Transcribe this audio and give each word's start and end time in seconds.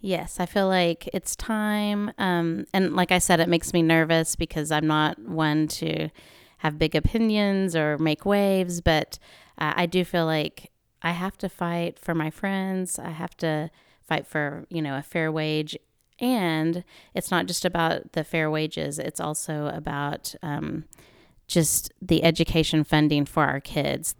Yes, 0.00 0.40
I 0.40 0.46
feel 0.46 0.66
like 0.66 1.08
it's 1.12 1.36
time. 1.36 2.10
Um, 2.16 2.66
and 2.72 2.96
like 2.96 3.12
I 3.12 3.18
said, 3.18 3.38
it 3.38 3.48
makes 3.48 3.72
me 3.72 3.82
nervous 3.82 4.34
because 4.34 4.72
I'm 4.72 4.86
not 4.86 5.18
one 5.18 5.68
to 5.68 6.08
have 6.58 6.78
big 6.78 6.94
opinions 6.94 7.76
or 7.76 7.98
make 7.98 8.24
waves, 8.24 8.80
but 8.80 9.18
uh, 9.58 9.74
I 9.76 9.86
do 9.86 10.04
feel 10.04 10.24
like 10.24 10.70
I 11.02 11.12
have 11.12 11.36
to 11.38 11.48
fight 11.48 11.98
for 11.98 12.14
my 12.14 12.30
friends. 12.30 12.98
I 12.98 13.10
have 13.10 13.36
to 13.38 13.70
fight 14.00 14.26
for, 14.26 14.66
you 14.70 14.80
know, 14.80 14.96
a 14.96 15.02
fair 15.02 15.30
wage. 15.30 15.76
And 16.18 16.84
it's 17.14 17.30
not 17.30 17.46
just 17.46 17.64
about 17.64 18.12
the 18.12 18.24
fair 18.24 18.50
wages, 18.50 18.98
it's 18.98 19.20
also 19.20 19.68
about 19.68 20.34
um, 20.42 20.84
just 21.46 21.92
the 22.02 22.22
education 22.24 22.84
funding 22.84 23.24
for 23.24 23.44
our 23.44 23.60
kids. 23.60 24.14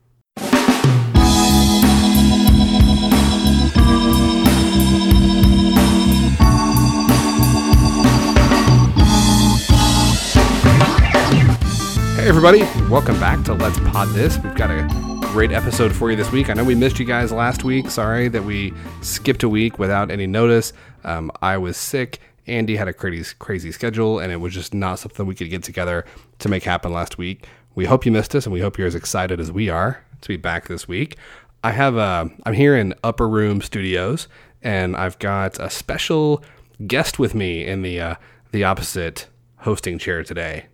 Hey, 12.20 12.29
everybody, 12.29 12.60
welcome 12.91 13.19
back 13.19 13.42
to 13.47 13.55
Let's 13.55 13.79
Pod 13.79 14.09
This. 14.09 14.37
We've 14.41 14.55
got 14.55 14.70
a 14.70 14.87
great 15.33 15.52
episode 15.52 15.91
for 15.91 16.11
you 16.11 16.19
this 16.19 16.30
week. 16.30 16.51
I 16.51 16.52
know 16.52 16.65
we 16.65 16.74
missed 16.74 16.98
you 16.98 17.06
guys 17.06 17.33
last 17.33 17.65
week. 17.65 17.88
Sorry 17.88 18.28
that 18.28 18.45
we 18.45 18.74
skipped 19.01 19.42
a 19.42 19.48
week 19.48 19.78
without 19.78 20.11
any 20.11 20.27
notice. 20.27 20.75
Um, 21.02 21.33
I 21.41 21.56
was 21.56 21.78
sick. 21.78 22.20
Andy 22.47 22.77
had 22.77 22.88
a 22.88 22.92
crazy, 22.92 23.34
crazy 23.38 23.73
schedule, 23.73 24.19
and 24.19 24.30
it 24.30 24.37
was 24.37 24.52
just 24.52 24.75
not 24.75 24.98
something 24.98 25.25
we 25.25 25.34
could 25.34 25.48
get 25.48 25.62
together 25.62 26.05
to 26.41 26.51
make 26.51 26.62
happen 26.62 26.92
last 26.92 27.16
week. 27.16 27.47
We 27.75 27.87
hope 27.87 28.05
you 28.05 28.12
missed 28.12 28.34
us, 28.34 28.45
and 28.45 28.52
we 28.52 28.61
hope 28.61 28.77
you're 28.77 28.87
as 28.87 28.95
excited 28.95 29.41
as 29.41 29.50
we 29.50 29.70
are 29.70 30.05
to 30.20 30.28
be 30.28 30.37
back 30.37 30.69
this 30.69 30.87
week. 30.87 31.16
I 31.64 31.70
have 31.70 31.97
a, 31.97 32.30
I'm 32.45 32.52
here 32.52 32.77
in 32.77 32.92
Upper 33.02 33.30
Room 33.30 33.62
Studios, 33.62 34.28
and 34.61 34.95
I've 34.95 35.19
got 35.20 35.59
a 35.59 35.70
special 35.70 36.45
guest 36.87 37.19
with 37.19 37.34
me 37.34 37.66
in 37.66 37.80
the 37.80 37.98
uh, 37.98 38.14
the 38.52 38.62
opposite 38.62 39.27
hosting 39.61 39.98
chair 39.98 40.22
today. 40.22 40.66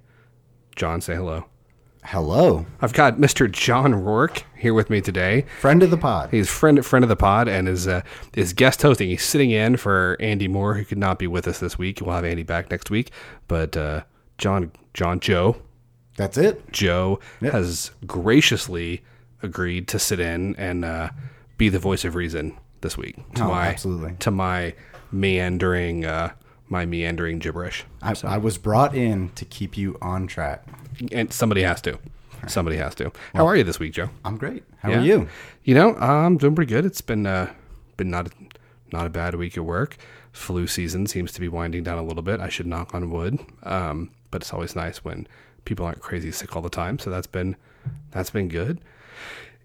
John, 0.77 1.01
say 1.01 1.15
hello. 1.15 1.47
Hello, 2.05 2.67
I've 2.81 2.93
got 2.93 3.17
Mr. 3.17 3.51
John 3.51 3.93
Rourke 3.93 4.45
here 4.57 4.73
with 4.75 4.91
me 4.91 5.01
today. 5.01 5.45
friend 5.61 5.83
of 5.83 5.91
the 5.91 5.97
pod. 5.97 6.31
He's 6.31 6.49
friend 6.49 6.87
friend 6.87 7.05
of 7.05 7.09
the 7.09 7.17
pod 7.17 7.49
and 7.49 7.69
is 7.69 7.89
uh, 7.89 8.03
is 8.35 8.53
guest 8.53 8.83
hosting. 8.83 9.09
He's 9.09 9.25
sitting 9.25 9.51
in 9.51 9.77
for 9.77 10.17
Andy 10.21 10.47
Moore, 10.47 10.75
who 10.75 10.85
could 10.85 10.99
not 10.99 11.19
be 11.19 11.27
with 11.27 11.49
us 11.49 11.59
this 11.59 11.77
week. 11.77 12.01
We'll 12.01 12.15
have 12.15 12.25
Andy 12.25 12.45
back 12.45 12.71
next 12.71 12.91
week. 12.91 13.11
But 13.49 13.77
uh, 13.77 14.03
John 14.39 14.71
John 14.95 15.19
Joe 15.19 15.57
That's 16.17 16.39
it. 16.39 16.71
Joe 16.71 17.19
has 17.41 17.91
graciously 18.07 19.03
agreed 19.43 19.89
to 19.89 19.99
sit 19.99 20.21
in 20.21 20.55
and 20.57 20.85
uh, 20.85 21.11
be 21.59 21.69
the 21.71 21.81
voice 21.81 22.05
of 22.05 22.15
reason 22.15 22.57
this 22.83 22.97
week 22.97 23.17
to 23.35 23.43
Oh, 23.43 23.49
my 23.49 23.67
absolutely. 23.69 24.15
to 24.21 24.31
my 24.31 24.75
meandering 25.11 26.05
uh, 26.05 26.31
my 26.69 26.85
meandering 26.85 27.39
gibberish. 27.39 27.85
I, 28.03 28.15
I 28.25 28.39
was 28.39 28.59
brought 28.59 28.95
in 28.95 29.31
to 29.31 29.45
keep 29.45 29.77
you 29.77 29.97
on 30.03 30.27
track. 30.27 30.65
And 31.13 31.33
somebody 31.33 31.63
has 31.63 31.81
to. 31.83 31.99
Somebody 32.49 32.77
has 32.77 32.95
to. 32.97 33.13
How 33.35 33.47
are 33.47 33.57
you 33.57 33.65
this 33.65 33.79
week, 33.79 33.93
Joe? 33.95 34.11
I'm 34.25 34.37
great. 34.37 34.63
How 34.79 34.91
Yeah. 34.91 34.99
are 34.99 35.03
you? 35.05 35.29
You 35.65 35.75
know, 35.75 35.97
I'm 35.97 36.37
doing 36.37 36.55
pretty 36.55 36.69
good. 36.73 36.85
It's 36.85 37.01
been 37.01 37.27
uh, 37.27 37.53
been 37.97 38.11
not 38.11 38.31
not 38.93 39.07
a 39.07 39.11
bad 39.11 39.35
week 39.35 39.57
at 39.57 39.65
work. 39.65 39.97
Flu 40.33 40.67
season 40.67 41.07
seems 41.07 41.33
to 41.33 41.41
be 41.41 41.49
winding 41.49 41.83
down 41.83 41.99
a 41.99 42.03
little 42.05 42.23
bit. 42.23 42.41
I 42.41 42.49
should 42.49 42.67
knock 42.67 42.95
on 42.95 43.11
wood. 43.11 43.41
Um, 43.63 44.11
but 44.31 44.43
it's 44.43 44.53
always 44.53 44.77
nice 44.77 45.03
when 45.05 45.27
people 45.65 45.87
aren't 45.87 46.01
crazy 46.01 46.31
sick 46.31 46.55
all 46.55 46.63
the 46.63 46.69
time. 46.71 46.99
So 46.99 47.11
that's 47.11 47.27
been 47.27 47.57
that's 48.11 48.31
been 48.31 48.49
good. 48.49 48.81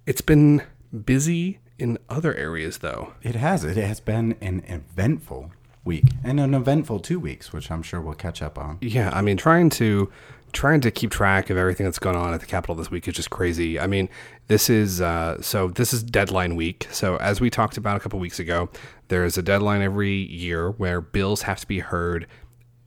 It's 0.05 0.21
been 0.21 0.63
busy 1.05 1.59
in 1.77 1.97
other 2.09 2.33
areas 2.36 2.80
though. 2.80 3.13
It 3.21 3.36
has. 3.36 3.63
It 3.63 3.77
has 3.77 3.99
been 3.99 4.36
an 4.41 4.63
eventful 4.67 5.52
week 5.83 6.05
and 6.23 6.39
an 6.39 6.53
eventful 6.53 6.99
two 6.99 7.19
weeks, 7.19 7.51
which 7.51 7.71
I'm 7.71 7.81
sure 7.81 8.01
we'll 8.01 8.13
catch 8.13 8.41
up 8.41 8.57
on. 8.57 8.77
Yeah, 8.81 9.09
I 9.13 9.21
mean, 9.21 9.37
trying 9.37 9.69
to 9.71 10.11
trying 10.53 10.81
to 10.81 10.91
keep 10.91 11.11
track 11.11 11.49
of 11.49 11.57
everything 11.57 11.85
that's 11.85 11.99
going 11.99 12.15
on 12.15 12.33
at 12.33 12.41
the 12.41 12.45
Capitol 12.45 12.75
this 12.75 12.91
week 12.91 13.07
is 13.07 13.15
just 13.15 13.30
crazy. 13.30 13.80
I 13.80 13.87
mean, 13.87 14.09
this 14.47 14.70
is 14.70 15.02
uh, 15.02 15.41
so 15.41 15.70
this 15.70 15.93
is 15.93 16.03
deadline 16.03 16.55
week. 16.55 16.87
So 16.91 17.17
as 17.17 17.39
we 17.41 17.49
talked 17.49 17.77
about 17.77 17.97
a 17.97 17.99
couple 17.99 18.20
weeks 18.20 18.39
ago, 18.39 18.70
there 19.08 19.23
is 19.23 19.37
a 19.37 19.41
deadline 19.41 19.81
every 19.81 20.14
year 20.14 20.71
where 20.71 21.02
bills 21.02 21.43
have 21.43 21.59
to 21.61 21.67
be 21.67 21.80
heard 21.80 22.27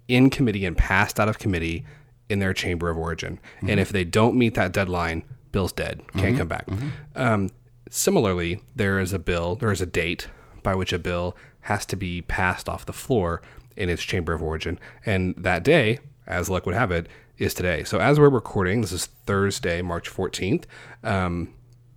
in 0.08 0.30
committee 0.30 0.66
and 0.66 0.76
passed 0.76 1.18
out 1.18 1.28
of 1.28 1.38
committee 1.38 1.84
in 2.28 2.38
their 2.38 2.52
chamber 2.52 2.90
of 2.90 2.98
origin. 2.98 3.38
And 3.62 3.80
if 3.80 3.90
they 3.90 4.04
don't 4.04 4.36
meet 4.36 4.54
that 4.54 4.72
deadline, 4.72 5.24
bill's 5.52 5.72
dead, 5.72 6.02
can't 6.16 6.36
come 6.36 6.48
back. 6.48 6.66
Um, 7.14 7.50
similarly, 7.90 8.60
there 8.74 8.98
is 8.98 9.12
a 9.12 9.18
bill, 9.18 9.56
there 9.56 9.72
is 9.72 9.80
a 9.80 9.86
date 9.86 10.28
by 10.62 10.74
which 10.74 10.92
a 10.92 10.98
bill 10.98 11.36
has 11.64 11.84
to 11.86 11.96
be 11.96 12.22
passed 12.22 12.68
off 12.68 12.86
the 12.86 12.92
floor 12.92 13.42
in 13.76 13.88
its 13.90 14.02
chamber 14.02 14.32
of 14.32 14.42
origin. 14.42 14.78
And 15.04 15.34
that 15.36 15.62
day, 15.64 15.98
as 16.26 16.48
luck 16.48 16.64
would 16.66 16.74
have 16.74 16.90
it, 16.90 17.06
is 17.38 17.52
today. 17.54 17.82
So 17.84 17.98
as 17.98 18.18
we're 18.20 18.28
recording, 18.28 18.80
this 18.80 18.92
is 18.92 19.06
Thursday, 19.26 19.82
March 19.82 20.08
14th. 20.08 20.64
Um, 21.02 21.52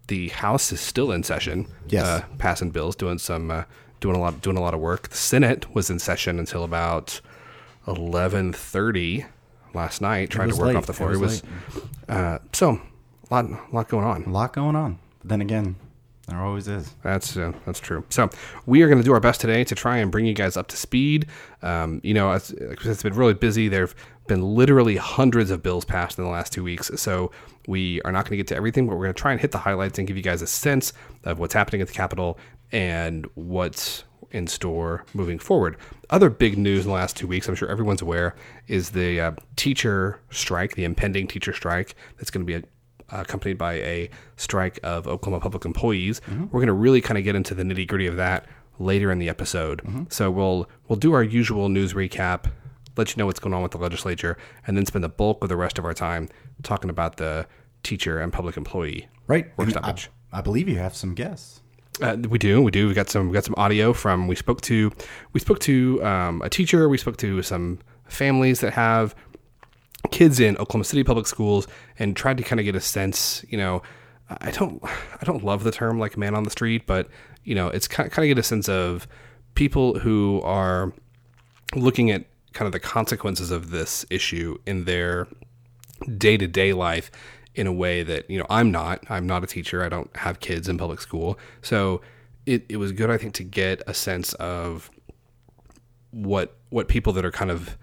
the 0.07 0.29
House 0.29 0.71
is 0.71 0.79
still 0.81 1.11
in 1.11 1.21
session, 1.23 1.67
Yes. 1.87 2.05
uh, 2.05 2.23
passing 2.37 2.71
bills, 2.71 2.95
doing 2.95 3.19
some, 3.19 3.51
uh, 3.51 3.63
doing 3.99 4.15
a 4.15 4.19
lot, 4.19 4.41
doing 4.41 4.57
a 4.57 4.61
lot 4.61 4.73
of 4.73 4.79
work. 4.79 5.09
The 5.09 5.17
Senate 5.17 5.73
was 5.75 5.89
in 5.89 5.99
session 5.99 6.39
until 6.39 6.63
about 6.63 7.19
11:30 7.85 9.25
last 9.73 10.01
night, 10.01 10.29
trying 10.29 10.49
to 10.49 10.55
work 10.55 10.67
late. 10.67 10.75
off 10.75 10.85
the 10.85 10.93
floor. 10.93 11.11
It 11.11 11.15
It 11.15 11.19
was 11.19 11.43
was, 11.43 11.83
uh, 12.09 12.39
so 12.53 12.81
a 13.29 13.33
lot, 13.33 13.73
lot 13.73 13.89
going 13.89 14.05
on. 14.05 14.23
A 14.23 14.29
lot 14.29 14.53
going 14.53 14.75
on. 14.75 14.99
But 15.19 15.29
then 15.29 15.41
again, 15.41 15.75
there 16.27 16.41
always 16.41 16.67
is. 16.67 16.93
That's 17.03 17.37
uh, 17.37 17.53
that's 17.65 17.79
true. 17.79 18.03
So 18.09 18.29
we 18.65 18.81
are 18.81 18.87
going 18.87 18.97
to 18.97 19.03
do 19.03 19.13
our 19.13 19.19
best 19.19 19.39
today 19.39 19.63
to 19.63 19.75
try 19.75 19.97
and 19.97 20.11
bring 20.11 20.25
you 20.25 20.33
guys 20.33 20.57
up 20.57 20.67
to 20.67 20.77
speed. 20.77 21.27
Um, 21.61 22.01
you 22.03 22.13
know, 22.13 22.31
it's, 22.33 22.51
it's 22.51 23.03
been 23.03 23.13
really 23.13 23.33
busy. 23.33 23.69
There've 23.69 23.95
been 24.27 24.41
literally 24.41 24.97
hundreds 24.97 25.51
of 25.51 25.63
bills 25.63 25.85
passed 25.85 26.17
in 26.17 26.25
the 26.25 26.29
last 26.29 26.51
two 26.51 26.63
weeks. 26.63 26.91
So 26.95 27.31
we 27.67 28.01
are 28.01 28.11
not 28.11 28.25
going 28.25 28.31
to 28.31 28.37
get 28.37 28.47
to 28.47 28.55
everything, 28.55 28.87
but 28.87 28.97
we're 28.97 29.05
going 29.05 29.15
to 29.15 29.21
try 29.21 29.31
and 29.31 29.39
hit 29.39 29.51
the 29.51 29.57
highlights 29.57 29.97
and 29.99 30.07
give 30.07 30.17
you 30.17 30.23
guys 30.23 30.41
a 30.41 30.47
sense 30.47 30.91
of 31.23 31.39
what's 31.39 31.53
happening 31.53 31.81
at 31.81 31.87
the 31.87 31.93
Capitol 31.93 32.37
and 32.73 33.25
what's 33.35 34.03
in 34.31 34.47
store 34.47 35.05
moving 35.13 35.39
forward. 35.39 35.77
Other 36.09 36.29
big 36.29 36.57
news 36.57 36.81
in 36.81 36.87
the 36.87 36.93
last 36.93 37.15
two 37.15 37.27
weeks, 37.27 37.47
I'm 37.47 37.55
sure 37.55 37.69
everyone's 37.69 38.01
aware, 38.01 38.35
is 38.67 38.89
the 38.89 39.21
uh, 39.21 39.31
teacher 39.55 40.19
strike, 40.29 40.75
the 40.75 40.83
impending 40.83 41.27
teacher 41.27 41.53
strike 41.53 41.95
that's 42.17 42.29
going 42.29 42.45
to 42.45 42.45
be 42.45 42.55
a 42.55 42.63
accompanied 43.09 43.57
by 43.57 43.73
a 43.75 44.09
strike 44.35 44.79
of 44.83 45.07
Oklahoma 45.07 45.39
public 45.41 45.65
employees. 45.65 46.21
We're 46.29 46.47
going 46.59 46.67
to 46.67 46.73
really 46.73 47.01
kind 47.01 47.17
of 47.17 47.23
get 47.23 47.35
into 47.35 47.53
the 47.53 47.63
nitty 47.63 47.87
gritty 47.87 48.07
of 48.07 48.15
that 48.17 48.45
later 48.79 49.11
in 49.11 49.19
the 49.19 49.29
episode. 49.29 49.81
So 50.11 50.29
we'll 50.31 50.69
we'll 50.87 50.99
do 50.99 51.13
our 51.13 51.23
usual 51.23 51.69
news 51.69 51.93
recap, 51.93 52.51
let 52.95 53.11
you 53.15 53.19
know 53.19 53.25
what's 53.25 53.39
going 53.39 53.53
on 53.53 53.61
with 53.63 53.71
the 53.71 53.77
legislature, 53.77 54.37
and 54.65 54.75
then 54.77 54.85
spend 54.85 55.03
the 55.03 55.09
bulk 55.09 55.41
of 55.43 55.49
the 55.49 55.55
rest 55.57 55.77
of 55.79 55.85
our 55.85 55.93
time 55.93 56.29
talking 56.63 56.89
about 56.89 57.17
the 57.17 57.47
teacher 57.83 58.19
and 58.19 58.33
public 58.33 58.57
employee 58.57 59.07
Right. 59.27 59.45
work 59.57 59.67
And 59.69 59.77
I. 59.77 59.89
I 60.31 60.41
believe 60.41 60.67
you 60.67 60.77
have 60.77 60.95
some 60.95 61.13
guests. 61.15 61.61
Uh, 62.01 62.15
we 62.29 62.37
do, 62.37 62.61
we 62.61 62.69
do. 62.69 62.87
We 62.87 62.93
got 62.93 63.09
some, 63.09 63.27
we 63.29 63.33
got 63.33 63.43
some 63.45 63.55
audio 63.57 63.91
from. 63.93 64.27
We 64.27 64.35
spoke 64.35 64.61
to, 64.61 64.91
we 65.33 65.39
spoke 65.39 65.59
to 65.61 66.03
um, 66.05 66.41
a 66.43 66.49
teacher. 66.49 66.87
We 66.89 66.97
spoke 66.97 67.17
to 67.17 67.41
some 67.41 67.79
families 68.07 68.59
that 68.59 68.73
have 68.73 69.15
kids 70.11 70.39
in 70.39 70.57
Oklahoma 70.57 70.83
City 70.85 71.03
public 71.03 71.27
schools, 71.27 71.67
and 71.99 72.15
tried 72.15 72.37
to 72.37 72.43
kind 72.43 72.59
of 72.59 72.65
get 72.65 72.75
a 72.75 72.81
sense. 72.81 73.43
You 73.49 73.57
know, 73.57 73.81
I 74.29 74.51
don't, 74.51 74.83
I 74.83 75.25
don't 75.25 75.43
love 75.43 75.63
the 75.63 75.71
term 75.71 75.99
like 75.99 76.17
man 76.17 76.35
on 76.35 76.43
the 76.43 76.49
street, 76.49 76.85
but 76.85 77.07
you 77.43 77.55
know, 77.55 77.67
it's 77.67 77.87
kind 77.87 78.11
kind 78.11 78.29
of 78.29 78.35
get 78.35 78.39
a 78.39 78.43
sense 78.43 78.67
of 78.69 79.07
people 79.55 79.99
who 79.99 80.41
are 80.43 80.93
looking 81.75 82.11
at 82.11 82.25
kind 82.53 82.67
of 82.67 82.71
the 82.71 82.79
consequences 82.79 83.51
of 83.51 83.69
this 83.69 84.05
issue 84.09 84.57
in 84.65 84.85
their 84.85 85.27
day 86.17 86.37
to 86.37 86.47
day 86.47 86.73
life 86.73 87.11
in 87.55 87.67
a 87.67 87.73
way 87.73 88.03
that 88.03 88.29
you 88.29 88.37
know 88.37 88.45
I'm 88.49 88.71
not. 88.71 89.03
I'm 89.09 89.25
not 89.27 89.43
a 89.43 89.47
teacher. 89.47 89.83
I 89.83 89.89
don't 89.89 90.15
have 90.15 90.39
kids 90.39 90.69
in 90.69 90.77
public 90.77 91.01
school, 91.01 91.37
so 91.61 92.01
it, 92.45 92.65
it 92.69 92.77
was 92.77 92.91
good. 92.91 93.09
I 93.09 93.17
think 93.17 93.33
to 93.35 93.43
get 93.43 93.81
a 93.87 93.93
sense 93.93 94.33
of 94.35 94.89
what 96.11 96.55
what 96.69 96.87
people 96.87 97.13
that 97.13 97.25
are 97.25 97.31
kind 97.31 97.51
of 97.51 97.77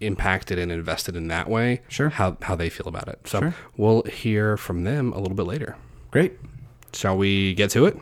impacted 0.00 0.58
and 0.58 0.70
invested 0.72 1.16
in 1.16 1.28
that 1.28 1.48
way, 1.48 1.80
Sure. 1.88 2.08
how 2.10 2.36
how 2.42 2.56
they 2.56 2.68
feel 2.70 2.88
about 2.88 3.08
it. 3.08 3.20
So 3.26 3.40
Sure. 3.40 3.54
we'll 3.76 4.02
hear 4.04 4.56
from 4.56 4.84
them 4.84 5.12
a 5.12 5.18
little 5.18 5.36
bit 5.36 5.46
later. 5.46 5.76
Great. 6.10 6.32
Shall 6.92 7.16
we 7.16 7.54
get 7.54 7.70
to 7.70 7.86
it? 7.86 7.96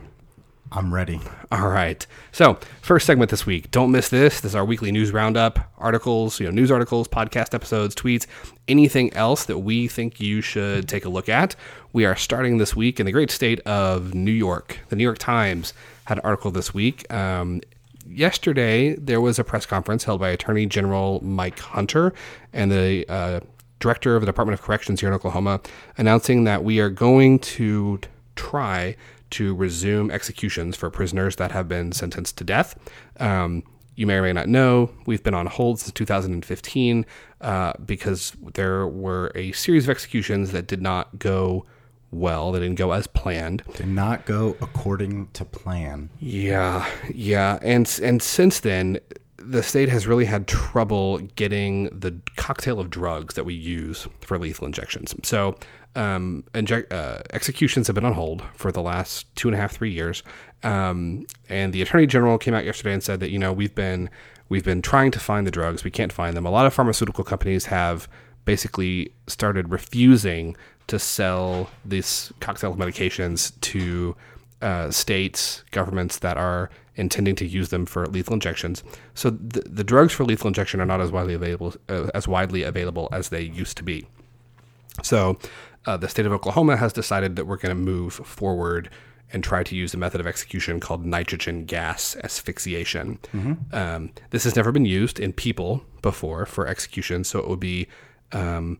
I'm 0.71 0.93
ready. 0.93 1.19
All 1.51 1.67
right. 1.69 2.05
So, 2.31 2.59
first 2.83 3.07
segment 3.07 3.31
this 3.31 3.43
week. 3.43 3.71
Don't 3.71 3.89
miss 3.91 4.09
this. 4.09 4.39
This 4.39 4.51
is 4.51 4.55
our 4.55 4.63
weekly 4.63 4.91
news 4.91 5.11
roundup, 5.11 5.71
articles, 5.79 6.39
you 6.39 6.45
know, 6.45 6.51
news 6.51 6.69
articles, 6.69 7.07
podcast 7.07 7.55
episodes, 7.55 7.95
tweets, 7.95 8.27
anything 8.67 9.11
else 9.13 9.45
that 9.45 9.57
we 9.59 9.87
think 9.87 10.19
you 10.19 10.41
should 10.41 10.87
take 10.87 11.05
a 11.05 11.09
look 11.09 11.27
at. 11.27 11.55
We 11.91 12.05
are 12.05 12.15
starting 12.15 12.59
this 12.59 12.75
week 12.75 12.99
in 12.99 13.07
the 13.07 13.11
great 13.11 13.31
state 13.31 13.59
of 13.61 14.13
New 14.13 14.31
York. 14.31 14.77
The 14.89 14.95
New 14.95 15.03
York 15.03 15.17
Times 15.17 15.73
had 16.05 16.19
an 16.19 16.23
article 16.23 16.51
this 16.51 16.71
week. 16.71 17.11
Um, 17.11 17.61
yesterday, 18.09 18.95
there 18.95 19.21
was 19.21 19.39
a 19.39 19.43
press 19.43 19.65
conference 19.65 20.03
held 20.03 20.19
by 20.19 20.29
Attorney 20.29 20.65
General 20.65 21.23
Mike 21.23 21.59
Hunter 21.59 22.13
and 22.53 22.71
the 22.71 23.05
uh, 23.07 23.39
director 23.79 24.15
of 24.15 24.21
the 24.21 24.25
Department 24.25 24.59
of 24.59 24.65
Corrections 24.65 24.99
here 24.99 25.09
in 25.09 25.15
Oklahoma 25.15 25.61
announcing 25.97 26.43
that 26.43 26.63
we 26.63 26.79
are 26.79 26.89
going 26.89 27.39
to 27.39 27.99
try 28.35 28.95
to 29.31 29.53
resume 29.55 30.09
executions 30.09 30.75
for 30.75 30.89
prisoners 30.89 31.35
that 31.37 31.51
have 31.51 31.67
been 31.67 31.91
sentenced 31.91 32.37
to 32.37 32.43
death. 32.43 32.77
Um, 33.19 33.63
you 33.95 34.07
may 34.07 34.15
or 34.15 34.21
may 34.23 34.33
not 34.33 34.47
know, 34.47 34.91
we've 35.05 35.23
been 35.23 35.33
on 35.33 35.45
hold 35.45 35.79
since 35.79 35.91
2015 35.91 37.05
uh, 37.41 37.73
because 37.85 38.33
there 38.53 38.87
were 38.87 39.31
a 39.35 39.51
series 39.51 39.85
of 39.85 39.89
executions 39.89 40.51
that 40.51 40.67
did 40.67 40.81
not 40.81 41.19
go 41.19 41.65
well. 42.11 42.51
They 42.51 42.59
didn't 42.59 42.77
go 42.77 42.91
as 42.91 43.07
planned. 43.07 43.63
Did 43.75 43.87
not 43.87 44.25
go 44.25 44.55
according 44.61 45.27
to 45.33 45.45
plan. 45.45 46.09
Yeah, 46.19 46.89
yeah, 47.13 47.59
and 47.61 47.99
and 48.03 48.21
since 48.21 48.59
then, 48.59 48.99
the 49.37 49.63
state 49.63 49.89
has 49.89 50.07
really 50.07 50.25
had 50.25 50.47
trouble 50.47 51.19
getting 51.35 51.85
the 51.85 52.19
cocktail 52.35 52.79
of 52.79 52.89
drugs 52.89 53.35
that 53.35 53.45
we 53.45 53.53
use 53.53 54.07
for 54.21 54.37
lethal 54.37 54.65
injections. 54.65 55.15
So, 55.23 55.55
um, 55.95 56.43
inject, 56.53 56.91
uh, 56.91 57.19
executions 57.33 57.87
have 57.87 57.95
been 57.95 58.05
on 58.05 58.13
hold 58.13 58.43
for 58.53 58.71
the 58.71 58.81
last 58.81 59.33
two 59.35 59.47
and 59.47 59.55
a 59.55 59.57
half, 59.57 59.71
three 59.71 59.91
years. 59.91 60.23
Um, 60.63 61.25
and 61.47 61.73
the 61.73 61.81
attorney 61.81 62.05
general 62.05 62.37
came 62.37 62.53
out 62.53 62.65
yesterday 62.65 62.93
and 62.93 63.03
said 63.03 63.19
that 63.21 63.31
you 63.31 63.39
know 63.39 63.53
we've 63.53 63.75
been 63.75 64.09
we've 64.49 64.65
been 64.65 64.81
trying 64.81 65.11
to 65.11 65.19
find 65.19 65.47
the 65.47 65.51
drugs, 65.51 65.83
we 65.83 65.91
can't 65.91 66.11
find 66.11 66.35
them. 66.35 66.45
A 66.45 66.51
lot 66.51 66.65
of 66.65 66.73
pharmaceutical 66.73 67.23
companies 67.23 67.65
have 67.67 68.07
basically 68.45 69.13
started 69.27 69.71
refusing 69.71 70.55
to 70.89 70.99
sell 70.99 71.69
these 71.85 72.31
cocktail 72.39 72.75
medications 72.75 73.59
to 73.61 74.15
uh, 74.61 74.91
states, 74.91 75.63
governments 75.71 76.19
that 76.19 76.37
are 76.37 76.69
intending 76.95 77.35
to 77.35 77.45
use 77.45 77.69
them 77.69 77.85
for 77.85 78.05
lethal 78.07 78.33
injections. 78.33 78.83
So 79.13 79.29
the, 79.29 79.61
the 79.61 79.83
drugs 79.85 80.11
for 80.11 80.25
lethal 80.25 80.47
injection 80.47 80.81
are 80.81 80.85
not 80.85 80.99
as 80.99 81.11
widely 81.11 81.33
available 81.33 81.75
uh, 81.87 82.09
as 82.13 82.27
widely 82.27 82.63
available 82.63 83.07
as 83.11 83.29
they 83.29 83.41
used 83.41 83.77
to 83.77 83.83
be. 83.83 84.05
So 85.01 85.39
uh, 85.85 85.95
the 85.95 86.09
state 86.09 86.25
of 86.25 86.33
Oklahoma 86.33 86.75
has 86.75 86.91
decided 86.91 87.37
that 87.37 87.45
we're 87.45 87.57
going 87.57 87.75
to 87.75 87.81
move 87.81 88.13
forward 88.13 88.89
and 89.31 89.43
try 89.43 89.63
to 89.63 89.75
use 89.75 89.93
a 89.93 89.97
method 89.97 90.19
of 90.19 90.27
execution 90.27 90.79
called 90.79 91.05
nitrogen 91.05 91.63
gas 91.65 92.17
asphyxiation. 92.23 93.19
Um, 93.71 94.11
this 94.31 94.43
has 94.43 94.55
never 94.55 94.71
been 94.71 94.85
used 94.85 95.19
in 95.19 95.31
people 95.33 95.85
before 96.01 96.45
for 96.45 96.67
execution, 96.67 97.23
so 97.23 97.39
it 97.39 97.47
would 97.47 97.59
be 97.59 97.87
um, 98.31 98.79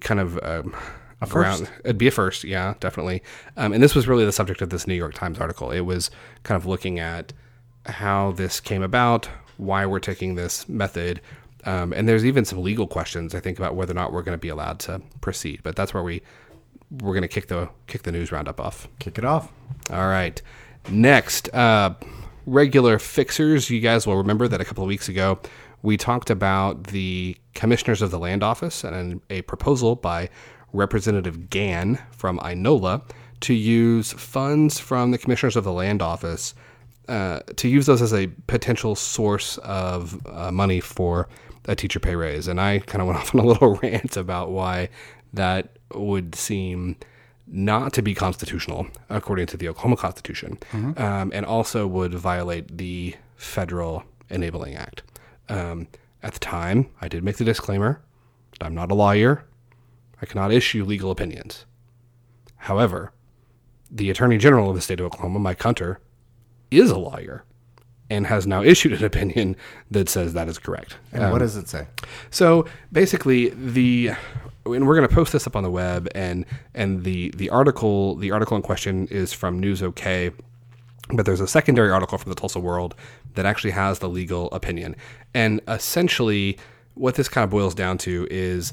kind 0.00 0.20
of 0.20 0.38
um, 0.42 0.74
a 1.20 1.26
first. 1.26 1.64
It'd 1.84 1.98
be 1.98 2.08
a 2.08 2.10
first, 2.10 2.44
yeah, 2.44 2.74
definitely. 2.80 3.22
Um, 3.56 3.72
and 3.72 3.82
this 3.82 3.94
was 3.94 4.06
really 4.08 4.24
the 4.24 4.32
subject 4.32 4.62
of 4.62 4.70
this 4.70 4.86
New 4.86 4.94
York 4.94 5.14
Times 5.14 5.38
article. 5.38 5.70
It 5.70 5.80
was 5.80 6.10
kind 6.42 6.60
of 6.60 6.66
looking 6.66 6.98
at 6.98 7.32
how 7.86 8.32
this 8.32 8.60
came 8.60 8.82
about, 8.82 9.28
why 9.56 9.86
we're 9.86 10.00
taking 10.00 10.34
this 10.34 10.68
method. 10.68 11.20
Um, 11.64 11.92
and 11.92 12.08
there's 12.08 12.24
even 12.24 12.44
some 12.44 12.62
legal 12.62 12.86
questions, 12.86 13.34
I 13.34 13.40
think, 13.40 13.58
about 13.58 13.74
whether 13.74 13.92
or 13.92 13.94
not 13.94 14.12
we're 14.12 14.22
going 14.22 14.36
to 14.36 14.42
be 14.42 14.48
allowed 14.48 14.78
to 14.80 15.00
proceed. 15.20 15.60
But 15.62 15.76
that's 15.76 15.94
where 15.94 16.02
we 16.02 16.22
we're 16.90 17.12
going 17.12 17.22
to 17.22 17.28
kick 17.28 17.48
the 17.48 17.68
kick 17.86 18.02
the 18.02 18.12
news 18.12 18.30
roundup 18.30 18.60
off. 18.60 18.88
Kick 18.98 19.18
it 19.18 19.24
off. 19.24 19.50
All 19.90 20.08
right. 20.08 20.40
Next, 20.90 21.52
uh, 21.54 21.94
regular 22.46 22.98
fixers. 22.98 23.70
You 23.70 23.80
guys 23.80 24.06
will 24.06 24.16
remember 24.16 24.48
that 24.48 24.60
a 24.60 24.64
couple 24.64 24.84
of 24.84 24.88
weeks 24.88 25.08
ago 25.08 25.38
we 25.84 25.98
talked 25.98 26.30
about 26.30 26.84
the 26.84 27.36
commissioners 27.54 28.00
of 28.00 28.10
the 28.10 28.18
land 28.18 28.42
office 28.42 28.84
and 28.84 29.20
a 29.28 29.42
proposal 29.42 29.94
by 29.94 30.30
Representative 30.74 31.48
Gann 31.48 31.98
from 32.10 32.38
Inola 32.40 33.02
to 33.40 33.54
use 33.54 34.12
funds 34.12 34.78
from 34.78 35.10
the 35.10 35.18
commissioners 35.18 35.56
of 35.56 35.64
the 35.64 35.72
land 35.72 36.02
office 36.02 36.54
uh, 37.08 37.40
to 37.56 37.68
use 37.68 37.86
those 37.86 38.02
as 38.02 38.12
a 38.12 38.28
potential 38.46 38.94
source 38.94 39.58
of 39.58 40.26
uh, 40.26 40.50
money 40.50 40.80
for 40.80 41.28
a 41.66 41.74
teacher 41.74 42.00
pay 42.00 42.16
raise. 42.16 42.48
And 42.48 42.60
I 42.60 42.80
kind 42.80 43.00
of 43.02 43.08
went 43.08 43.18
off 43.20 43.34
on 43.34 43.40
a 43.40 43.46
little 43.46 43.76
rant 43.76 44.16
about 44.16 44.50
why 44.50 44.88
that 45.32 45.76
would 45.92 46.34
seem 46.34 46.96
not 47.46 47.92
to 47.92 48.02
be 48.02 48.14
constitutional 48.14 48.86
according 49.10 49.46
to 49.48 49.56
the 49.56 49.68
Oklahoma 49.68 49.96
Constitution, 49.96 50.58
um, 50.72 51.30
and 51.34 51.44
also 51.44 51.86
would 51.86 52.14
violate 52.14 52.78
the 52.78 53.14
Federal 53.36 54.04
Enabling 54.30 54.76
Act. 54.76 55.02
Um, 55.50 55.86
at 56.22 56.32
the 56.32 56.38
time, 56.40 56.88
I 57.02 57.08
did 57.08 57.22
make 57.22 57.36
the 57.36 57.44
disclaimer 57.44 58.00
that 58.52 58.64
I'm 58.64 58.74
not 58.74 58.90
a 58.90 58.94
lawyer. 58.94 59.44
I 60.24 60.26
cannot 60.26 60.52
issue 60.52 60.86
legal 60.86 61.10
opinions. 61.10 61.66
However, 62.56 63.12
the 63.90 64.08
Attorney 64.08 64.38
General 64.38 64.70
of 64.70 64.74
the 64.74 64.80
state 64.80 64.98
of 64.98 65.04
Oklahoma, 65.04 65.38
Mike 65.38 65.62
Hunter, 65.62 66.00
is 66.70 66.90
a 66.90 66.96
lawyer 66.96 67.44
and 68.08 68.26
has 68.26 68.46
now 68.46 68.62
issued 68.72 68.94
an 68.94 69.04
opinion 69.04 69.54
that 69.90 70.08
says 70.08 70.32
that 70.32 70.48
is 70.48 70.58
correct. 70.58 70.96
And 71.12 71.24
what 71.24 71.32
um, 71.32 71.38
does 71.40 71.56
it 71.56 71.68
say? 71.68 71.88
So 72.30 72.64
basically, 72.90 73.50
the 73.50 74.12
and 74.64 74.86
we're 74.86 74.96
going 74.96 75.06
to 75.06 75.14
post 75.14 75.34
this 75.34 75.46
up 75.46 75.56
on 75.56 75.62
the 75.62 75.70
web, 75.70 76.08
and 76.14 76.46
and 76.74 77.04
the 77.04 77.30
the 77.36 77.50
article 77.50 78.16
the 78.16 78.30
article 78.30 78.56
in 78.56 78.62
question 78.62 79.06
is 79.08 79.34
from 79.34 79.60
News 79.60 79.82
OK, 79.82 80.30
but 81.12 81.26
there's 81.26 81.40
a 81.40 81.46
secondary 81.46 81.90
article 81.90 82.16
from 82.16 82.30
the 82.30 82.36
Tulsa 82.36 82.60
World 82.60 82.94
that 83.34 83.44
actually 83.44 83.72
has 83.72 83.98
the 83.98 84.08
legal 84.08 84.50
opinion, 84.52 84.96
and 85.34 85.60
essentially 85.68 86.56
what 86.94 87.16
this 87.16 87.28
kind 87.28 87.44
of 87.44 87.50
boils 87.50 87.74
down 87.74 87.98
to 87.98 88.26
is 88.30 88.72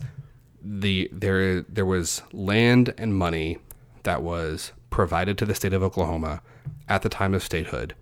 the 0.64 1.10
there 1.12 1.62
there 1.62 1.86
was 1.86 2.22
land 2.32 2.94
and 2.98 3.16
money 3.16 3.58
that 4.04 4.22
was 4.22 4.72
provided 4.90 5.38
to 5.38 5.46
the 5.46 5.56
state 5.56 5.74
of 5.74 5.84
Oklahoma 5.84 6.42
at 6.88 7.02
the 7.02 7.10
time 7.10 7.34
of 7.34 7.44
statehood, 7.44 7.96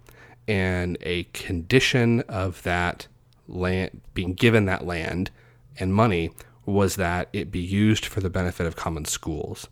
and 0.47 0.97
a 1.01 1.23
condition 1.25 2.21
of 2.21 2.63
that 2.63 3.07
land 3.47 4.01
being 4.13 4.33
given 4.33 4.65
that 4.65 4.85
land 4.85 5.31
and 5.79 5.93
money 5.93 6.31
was 6.65 6.97
that 6.97 7.29
it 7.33 7.51
be 7.51 7.59
used 7.59 8.05
for 8.05 8.19
the 8.19 8.29
benefit 8.29 8.67
of 8.67 8.75
common 8.75 9.05
schools. 9.05 9.67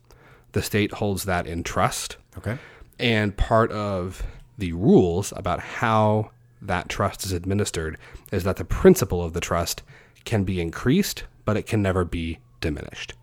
The 0.54 0.64
state 0.64 0.94
holds 0.94 1.26
that 1.26 1.46
in 1.46 1.64
trust. 1.64 2.18
Okay. 2.38 2.58
And 3.00 3.38
part 3.38 3.72
of 3.72 4.24
the 4.58 4.74
rules 4.74 5.32
about 5.36 5.60
how 5.60 6.32
that 6.62 6.90
trust 6.90 7.26
is 7.26 7.32
administered 7.32 7.98
is 8.32 8.44
that 8.44 8.58
the 8.58 8.66
principal 8.66 9.24
of 9.24 9.34
the 9.34 9.42
trust 9.42 9.84
can 10.26 10.44
be 10.44 10.60
increased, 10.60 11.26
but 11.46 11.58
it 11.58 11.68
can 11.68 11.82
never 11.82 12.04
be 12.04 12.40
diminished. 12.62 13.14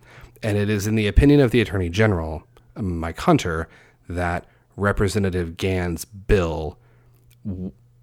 And 0.42 0.58
it 0.58 0.68
is 0.68 0.86
in 0.86 0.94
the 0.94 1.06
opinion 1.06 1.40
of 1.40 1.50
the 1.50 1.60
Attorney 1.60 1.88
General, 1.88 2.46
Mike 2.76 3.20
Hunter, 3.20 3.68
that 4.08 4.46
Representative 4.76 5.56
Gann's 5.56 6.04
bill, 6.04 6.78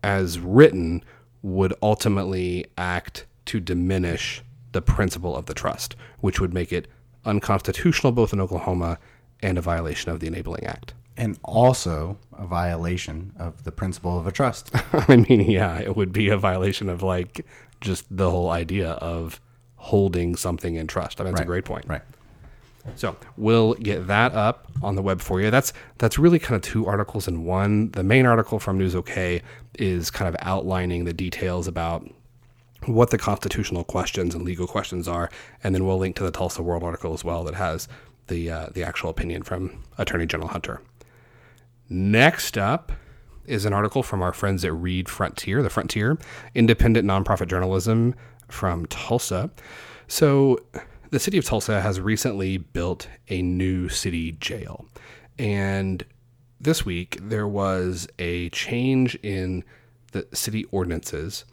as 0.04 0.40
written, 0.40 1.04
would 1.42 1.74
ultimately 1.82 2.66
act 2.78 3.26
to 3.46 3.60
diminish 3.60 4.42
the 4.72 4.82
principle 4.82 5.36
of 5.36 5.46
the 5.46 5.54
trust, 5.54 5.96
which 6.20 6.40
would 6.40 6.54
make 6.54 6.72
it 6.72 6.88
unconstitutional 7.26 8.12
both 8.12 8.34
in 8.34 8.40
Oklahoma 8.40 8.98
and 9.42 9.58
a 9.58 9.62
violation 9.62 10.12
of 10.12 10.20
the 10.20 10.28
Enabling 10.28 10.66
Act. 10.66 10.94
And 11.18 11.38
also 11.44 12.18
a 12.38 12.46
violation 12.46 13.34
of 13.38 13.64
the 13.64 13.72
principle 13.72 14.18
of 14.18 14.26
a 14.26 14.32
trust. 14.32 14.72
I 14.94 15.18
mean, 15.18 15.42
yeah, 15.42 15.80
it 15.80 15.96
would 15.96 16.14
be 16.14 16.30
a 16.30 16.38
violation 16.38 16.90
of 16.90 17.04
like 17.04 17.46
just 17.82 18.06
the 18.10 18.30
whole 18.30 18.50
idea 18.50 18.92
of 18.92 19.42
holding 19.82 20.36
something 20.36 20.76
in 20.76 20.86
trust. 20.86 21.20
I 21.20 21.24
mean, 21.24 21.34
that's 21.34 21.42
a 21.42 21.46
great 21.46 21.66
point. 21.66 21.86
Right. 21.88 22.04
So 22.96 23.16
we'll 23.36 23.74
get 23.76 24.08
that 24.08 24.34
up 24.34 24.68
on 24.82 24.96
the 24.96 25.02
web 25.02 25.22
for 25.22 25.42
you. 25.42 25.52
That's 25.52 25.74
that's 25.98 26.18
really 26.18 26.40
kind 26.40 26.56
of 26.56 26.62
two 26.62 26.86
articles 26.86 27.28
in 27.28 27.46
one. 27.46 27.92
The 27.92 28.04
main 28.04 28.26
article 28.26 28.60
from 28.60 28.78
News 28.78 28.96
OK 28.96 29.42
is 29.78 30.10
kind 30.12 30.28
of 30.28 30.36
outlining 30.42 31.06
the 31.06 31.14
details 31.14 31.68
about 31.68 32.08
what 32.86 33.12
the 33.12 33.18
constitutional 33.18 33.84
questions 33.84 34.34
and 34.34 34.44
legal 34.44 34.68
questions 34.68 35.08
are, 35.08 35.30
and 35.64 35.76
then 35.76 35.86
we'll 35.86 36.00
link 36.00 36.16
to 36.16 36.24
the 36.24 36.32
Tulsa 36.32 36.64
World 36.64 36.84
article 36.84 37.14
as 37.14 37.24
well 37.24 37.44
that 37.44 37.56
has 37.56 37.88
the 38.28 38.50
uh, 38.50 38.68
the 38.74 38.84
actual 38.84 39.10
opinion 39.10 39.44
from 39.44 39.84
Attorney 39.98 40.26
General 40.26 40.50
Hunter. 40.50 40.82
Next 41.90 42.58
up 42.58 42.92
is 43.46 43.66
an 43.66 43.74
article 43.74 44.02
from 44.02 44.22
our 44.22 44.34
friends 44.34 44.64
at 44.64 44.74
Read 44.74 45.10
Frontier, 45.10 45.62
the 45.62 45.70
Frontier, 45.70 46.18
independent 46.56 47.08
nonprofit 47.08 47.48
journalism 47.48 48.16
from 48.52 48.86
Tulsa. 48.88 49.50
So, 50.08 50.60
the 51.10 51.20
city 51.20 51.38
of 51.38 51.46
Tulsa 51.46 51.82
has 51.82 52.00
recently 52.00 52.58
built 52.58 53.08
a 53.28 53.42
new 53.42 53.90
city 53.90 54.32
jail. 54.34 54.86
And 55.38 56.06
this 56.60 56.86
week, 56.86 57.18
there 57.22 57.48
was 57.48 58.08
a 58.18 58.50
change 58.50 59.16
in 59.16 59.64
the 60.14 60.28
city 60.34 60.66
ordinances, 60.72 61.44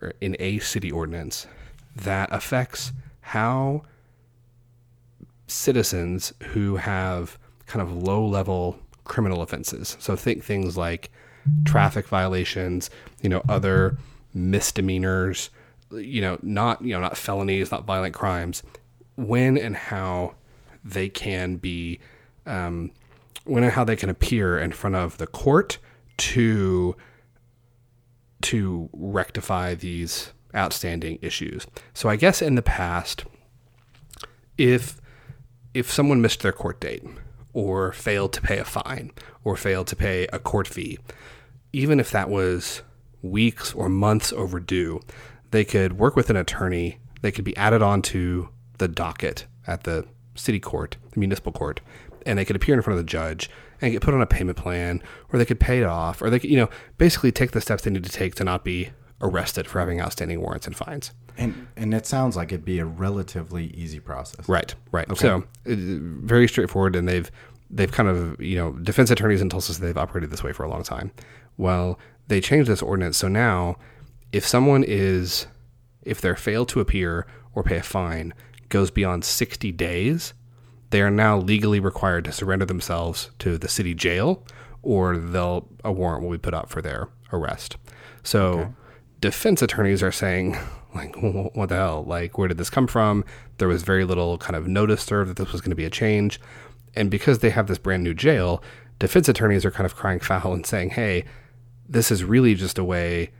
or 0.00 0.12
in 0.20 0.36
a 0.38 0.58
city 0.60 0.90
ordinance, 0.90 1.46
that 1.96 2.28
affects 2.32 2.92
how 3.20 3.82
citizens 5.46 6.32
who 6.52 6.76
have 6.76 7.38
kind 7.66 7.82
of 7.82 7.92
low 7.92 8.24
level 8.24 8.78
criminal 9.04 9.42
offenses. 9.42 9.96
So 9.98 10.14
think 10.14 10.44
things 10.44 10.76
like 10.76 11.10
traffic 11.64 12.06
violations, 12.06 12.90
you 13.22 13.28
know, 13.28 13.42
other 13.48 13.96
misdemeanors, 14.34 15.50
you 15.92 16.20
know, 16.20 16.38
not 16.42 16.82
you 16.82 16.92
know, 16.94 17.00
not 17.00 17.16
felonies, 17.16 17.70
not 17.70 17.84
violent 17.84 18.14
crimes, 18.14 18.62
when 19.16 19.56
and 19.56 19.76
how 19.76 20.34
they 20.84 21.08
can 21.08 21.56
be 21.56 22.00
um, 22.46 22.90
when 23.44 23.62
and 23.62 23.72
how 23.72 23.84
they 23.84 23.96
can 23.96 24.08
appear 24.08 24.58
in 24.58 24.72
front 24.72 24.96
of 24.96 25.18
the 25.18 25.26
court 25.26 25.78
to 26.16 26.96
to 28.42 28.88
rectify 28.92 29.74
these 29.74 30.32
outstanding 30.54 31.18
issues. 31.22 31.66
So 31.94 32.08
I 32.08 32.16
guess 32.16 32.42
in 32.42 32.54
the 32.54 32.62
past, 32.62 33.24
if 34.58 35.00
if 35.74 35.90
someone 35.90 36.20
missed 36.20 36.42
their 36.42 36.52
court 36.52 36.80
date 36.80 37.04
or 37.52 37.92
failed 37.92 38.32
to 38.32 38.40
pay 38.40 38.58
a 38.58 38.64
fine 38.64 39.12
or 39.44 39.56
failed 39.56 39.86
to 39.88 39.96
pay 39.96 40.26
a 40.32 40.38
court 40.38 40.66
fee, 40.66 40.98
even 41.72 42.00
if 42.00 42.10
that 42.10 42.28
was 42.28 42.82
weeks 43.22 43.74
or 43.74 43.88
months 43.88 44.32
overdue, 44.32 45.00
they 45.50 45.64
could 45.64 45.98
work 45.98 46.16
with 46.16 46.30
an 46.30 46.36
attorney. 46.36 46.98
They 47.22 47.32
could 47.32 47.44
be 47.44 47.56
added 47.56 47.82
onto 47.82 48.48
the 48.78 48.88
docket 48.88 49.46
at 49.66 49.84
the 49.84 50.06
city 50.34 50.60
court, 50.60 50.96
the 51.12 51.20
municipal 51.20 51.52
court, 51.52 51.80
and 52.26 52.38
they 52.38 52.44
could 52.44 52.56
appear 52.56 52.74
in 52.74 52.82
front 52.82 52.98
of 52.98 53.04
the 53.04 53.10
judge 53.10 53.50
and 53.80 53.92
get 53.92 54.02
put 54.02 54.14
on 54.14 54.22
a 54.22 54.26
payment 54.26 54.56
plan, 54.56 55.02
or 55.32 55.38
they 55.38 55.44
could 55.44 55.60
pay 55.60 55.80
it 55.80 55.86
off, 55.86 56.20
or 56.20 56.30
they 56.30 56.38
could, 56.38 56.50
you 56.50 56.56
know, 56.56 56.68
basically 56.98 57.32
take 57.32 57.52
the 57.52 57.60
steps 57.60 57.82
they 57.82 57.90
need 57.90 58.04
to 58.04 58.10
take 58.10 58.34
to 58.36 58.44
not 58.44 58.64
be 58.64 58.90
arrested 59.22 59.66
for 59.66 59.80
having 59.80 60.00
outstanding 60.00 60.40
warrants 60.40 60.66
and 60.66 60.76
fines. 60.76 61.12
And 61.36 61.68
and 61.76 61.94
it 61.94 62.06
sounds 62.06 62.36
like 62.36 62.52
it'd 62.52 62.64
be 62.64 62.78
a 62.78 62.84
relatively 62.84 63.66
easy 63.68 64.00
process. 64.00 64.48
Right, 64.48 64.74
right. 64.92 65.06
So 65.16 65.38
uh, 65.38 65.74
very 65.74 66.48
straightforward, 66.48 66.96
and 66.96 67.08
they've 67.08 67.30
they've 67.70 67.92
kind 67.92 68.08
of 68.08 68.40
you 68.40 68.56
know 68.56 68.72
defense 68.72 69.10
attorneys 69.10 69.40
in 69.40 69.48
Tulsa 69.48 69.74
say 69.74 69.86
they've 69.86 69.96
operated 69.96 70.30
this 70.30 70.42
way 70.42 70.52
for 70.52 70.64
a 70.64 70.68
long 70.68 70.82
time. 70.82 71.12
Well, 71.56 71.98
they 72.28 72.40
changed 72.40 72.68
this 72.68 72.82
ordinance, 72.82 73.16
so 73.16 73.28
now 73.28 73.76
if 74.32 74.46
someone 74.46 74.84
is 74.84 75.46
if 76.02 76.20
they're 76.20 76.36
failed 76.36 76.68
to 76.70 76.80
appear 76.80 77.26
or 77.54 77.62
pay 77.62 77.76
a 77.76 77.82
fine 77.82 78.32
goes 78.68 78.90
beyond 78.90 79.24
60 79.24 79.72
days, 79.72 80.32
they 80.90 81.02
are 81.02 81.10
now 81.10 81.36
legally 81.36 81.80
required 81.80 82.24
to 82.24 82.32
surrender 82.32 82.64
themselves 82.64 83.30
to 83.40 83.58
the 83.58 83.68
city 83.68 83.94
jail, 83.94 84.44
or 84.82 85.16
they'll 85.16 85.68
a 85.84 85.92
warrant 85.92 86.22
will 86.22 86.30
be 86.30 86.38
put 86.38 86.54
out 86.54 86.70
for 86.70 86.80
their 86.80 87.08
arrest. 87.32 87.76
So 88.22 88.74
defense 89.20 89.62
attorneys 89.62 90.02
are 90.02 90.12
saying 90.12 90.56
like 90.94 91.14
what 91.20 91.68
the 91.68 91.76
hell? 91.76 92.04
Like 92.04 92.38
where 92.38 92.48
did 92.48 92.58
this 92.58 92.70
come 92.70 92.86
from? 92.86 93.24
There 93.58 93.68
was 93.68 93.82
very 93.82 94.04
little 94.04 94.38
kind 94.38 94.56
of 94.56 94.66
notice 94.66 95.02
served 95.02 95.30
that 95.30 95.36
this 95.36 95.52
was 95.52 95.60
going 95.60 95.70
to 95.70 95.76
be 95.76 95.84
a 95.84 95.90
change. 95.90 96.40
And 96.94 97.10
because 97.10 97.38
they 97.38 97.50
have 97.50 97.68
this 97.68 97.78
brand 97.78 98.02
new 98.02 98.14
jail 98.14 98.62
defense 98.98 99.28
attorneys 99.28 99.64
are 99.64 99.70
kind 99.70 99.86
of 99.86 99.96
crying 99.96 100.20
foul 100.20 100.52
and 100.52 100.66
saying 100.66 100.90
hey 100.90 101.24
this 101.88 102.10
is 102.12 102.22
really 102.22 102.54
just 102.54 102.78
a 102.78 102.84
way 102.84 103.30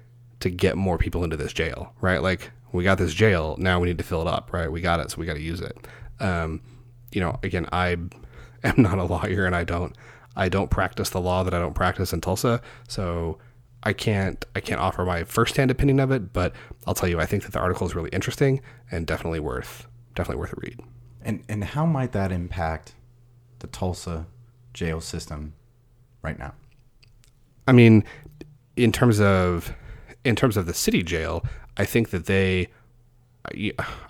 to 0.41 0.51
get 0.51 0.77
more 0.77 0.99
people 0.99 1.25
into 1.25 1.37
this 1.37 1.53
jail 1.53 1.93
right 2.01 2.23
like 2.23 2.51
we 2.73 2.85
got 2.85 2.99
this 2.99 3.15
jail 3.15 3.57
now 3.59 3.79
we 3.79 3.89
need 3.89 3.99
to 3.99 4.05
fill 4.05 4.23
it 4.23 4.29
up 4.29 4.53
right 4.53 4.71
we 4.71 4.81
got 4.81 5.01
it 5.01 5.11
so 5.11 5.19
we 5.19 5.27
got 5.27 5.35
to 5.35 5.41
use 5.41 5.61
it 5.61 5.77
um, 6.21 6.61
you 7.13 7.21
know 7.21 7.39
again 7.43 7.67
i 7.73 7.91
am 8.65 8.75
not 8.77 8.99
a 8.99 9.05
lawyer 9.05 9.47
and 9.47 9.55
i 9.55 9.65
don't 9.65 9.97
i 10.37 10.49
don't 10.49 10.71
practice 10.71 11.11
the 11.11 11.21
law 11.21 11.43
that 11.43 11.55
i 11.55 11.59
don't 11.59 11.75
practice 11.75 12.13
in 12.13 12.21
tulsa 12.21 12.61
so 12.89 13.39
I 13.83 13.93
can't 13.93 14.45
I 14.55 14.61
can't 14.61 14.81
offer 14.81 15.05
my 15.05 15.25
firsthand 15.25 15.71
opinion 15.71 16.01
of 16.01 16.11
it, 16.11 16.33
but 16.33 16.55
I'll 16.87 16.95
tell 16.95 17.09
you 17.09 17.19
I 17.19 17.27
think 17.27 17.45
that 17.45 17.53
the 17.53 17.59
article 17.59 17.87
is 17.87 17.95
really 17.95 18.11
interesting 18.11 18.61
and 18.91 19.07
definitely 19.07 19.41
worth 19.41 19.87
definitely 20.15 20.41
worth 20.41 20.53
a 20.53 20.61
read. 20.61 20.81
And 21.23 21.45
and 21.49 21.65
how 21.65 21.87
might 21.87 22.13
that 22.13 22.33
impact 22.33 22.95
the 23.61 23.67
Tulsa 23.69 24.27
jail 24.75 25.01
system 25.01 25.55
right 26.23 26.39
now? 26.39 26.55
I 27.67 27.73
mean, 27.73 28.05
in 28.77 28.93
terms 28.93 29.21
of 29.21 29.75
in 30.25 30.37
terms 30.37 30.57
of 30.57 30.67
the 30.67 30.75
city 30.75 31.03
jail, 31.03 31.45
I 31.77 31.85
think 31.85 32.11
that 32.11 32.27
they 32.27 32.69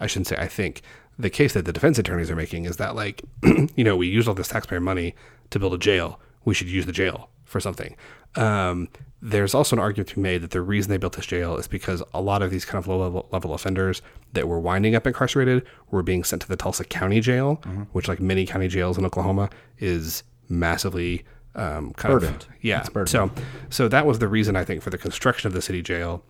I 0.00 0.06
shouldn't 0.06 0.26
say 0.26 0.36
I 0.36 0.48
think 0.48 0.82
the 1.18 1.30
case 1.30 1.52
that 1.52 1.64
the 1.64 1.72
defense 1.72 1.98
attorneys 1.98 2.30
are 2.30 2.36
making 2.36 2.64
is 2.64 2.76
that 2.78 2.94
like 2.94 3.22
you 3.42 3.84
know 3.84 3.96
we 3.96 4.08
use 4.08 4.26
all 4.26 4.34
this 4.34 4.48
taxpayer 4.48 4.80
money 4.80 5.14
to 5.50 5.58
build 5.58 5.74
a 5.74 5.78
jail, 5.78 6.20
we 6.44 6.54
should 6.54 6.68
use 6.68 6.86
the 6.86 6.92
jail 6.92 7.30
for 7.44 7.60
something. 7.60 7.96
Um, 8.36 8.88
there's 9.22 9.54
also 9.54 9.76
an 9.76 9.80
argument 9.80 10.08
to 10.10 10.14
be 10.14 10.20
made 10.22 10.40
that 10.42 10.52
the 10.52 10.62
reason 10.62 10.90
they 10.90 10.96
built 10.96 11.14
this 11.14 11.26
jail 11.26 11.56
is 11.56 11.66
because 11.66 12.02
a 12.14 12.20
lot 12.20 12.42
of 12.42 12.50
these 12.50 12.64
kind 12.64 12.82
of 12.82 12.88
low 12.88 12.98
level, 12.98 13.28
level 13.32 13.52
offenders 13.52 14.00
that 14.32 14.48
were 14.48 14.58
winding 14.58 14.94
up 14.94 15.06
incarcerated 15.06 15.66
were 15.90 16.02
being 16.02 16.24
sent 16.24 16.40
to 16.42 16.48
the 16.48 16.56
Tulsa 16.56 16.84
County 16.84 17.20
Jail, 17.20 17.56
which, 17.92 18.08
like 18.08 18.20
many 18.20 18.46
county 18.46 18.68
jails 18.68 18.96
in 18.96 19.04
Oklahoma, 19.04 19.50
is 19.78 20.22
massively 20.48 21.24
um, 21.54 21.92
kind 21.92 22.12
Burdened. 22.20 22.42
of 22.42 22.48
yeah. 22.62 22.84
So, 23.06 23.30
so 23.68 23.88
that 23.88 24.06
was 24.06 24.18
the 24.18 24.28
reason 24.28 24.56
I 24.56 24.64
think 24.64 24.82
for 24.82 24.90
the 24.90 24.98
construction 24.98 25.46
of 25.48 25.52
the 25.52 25.62
city 25.62 25.82
jail. 25.82 26.22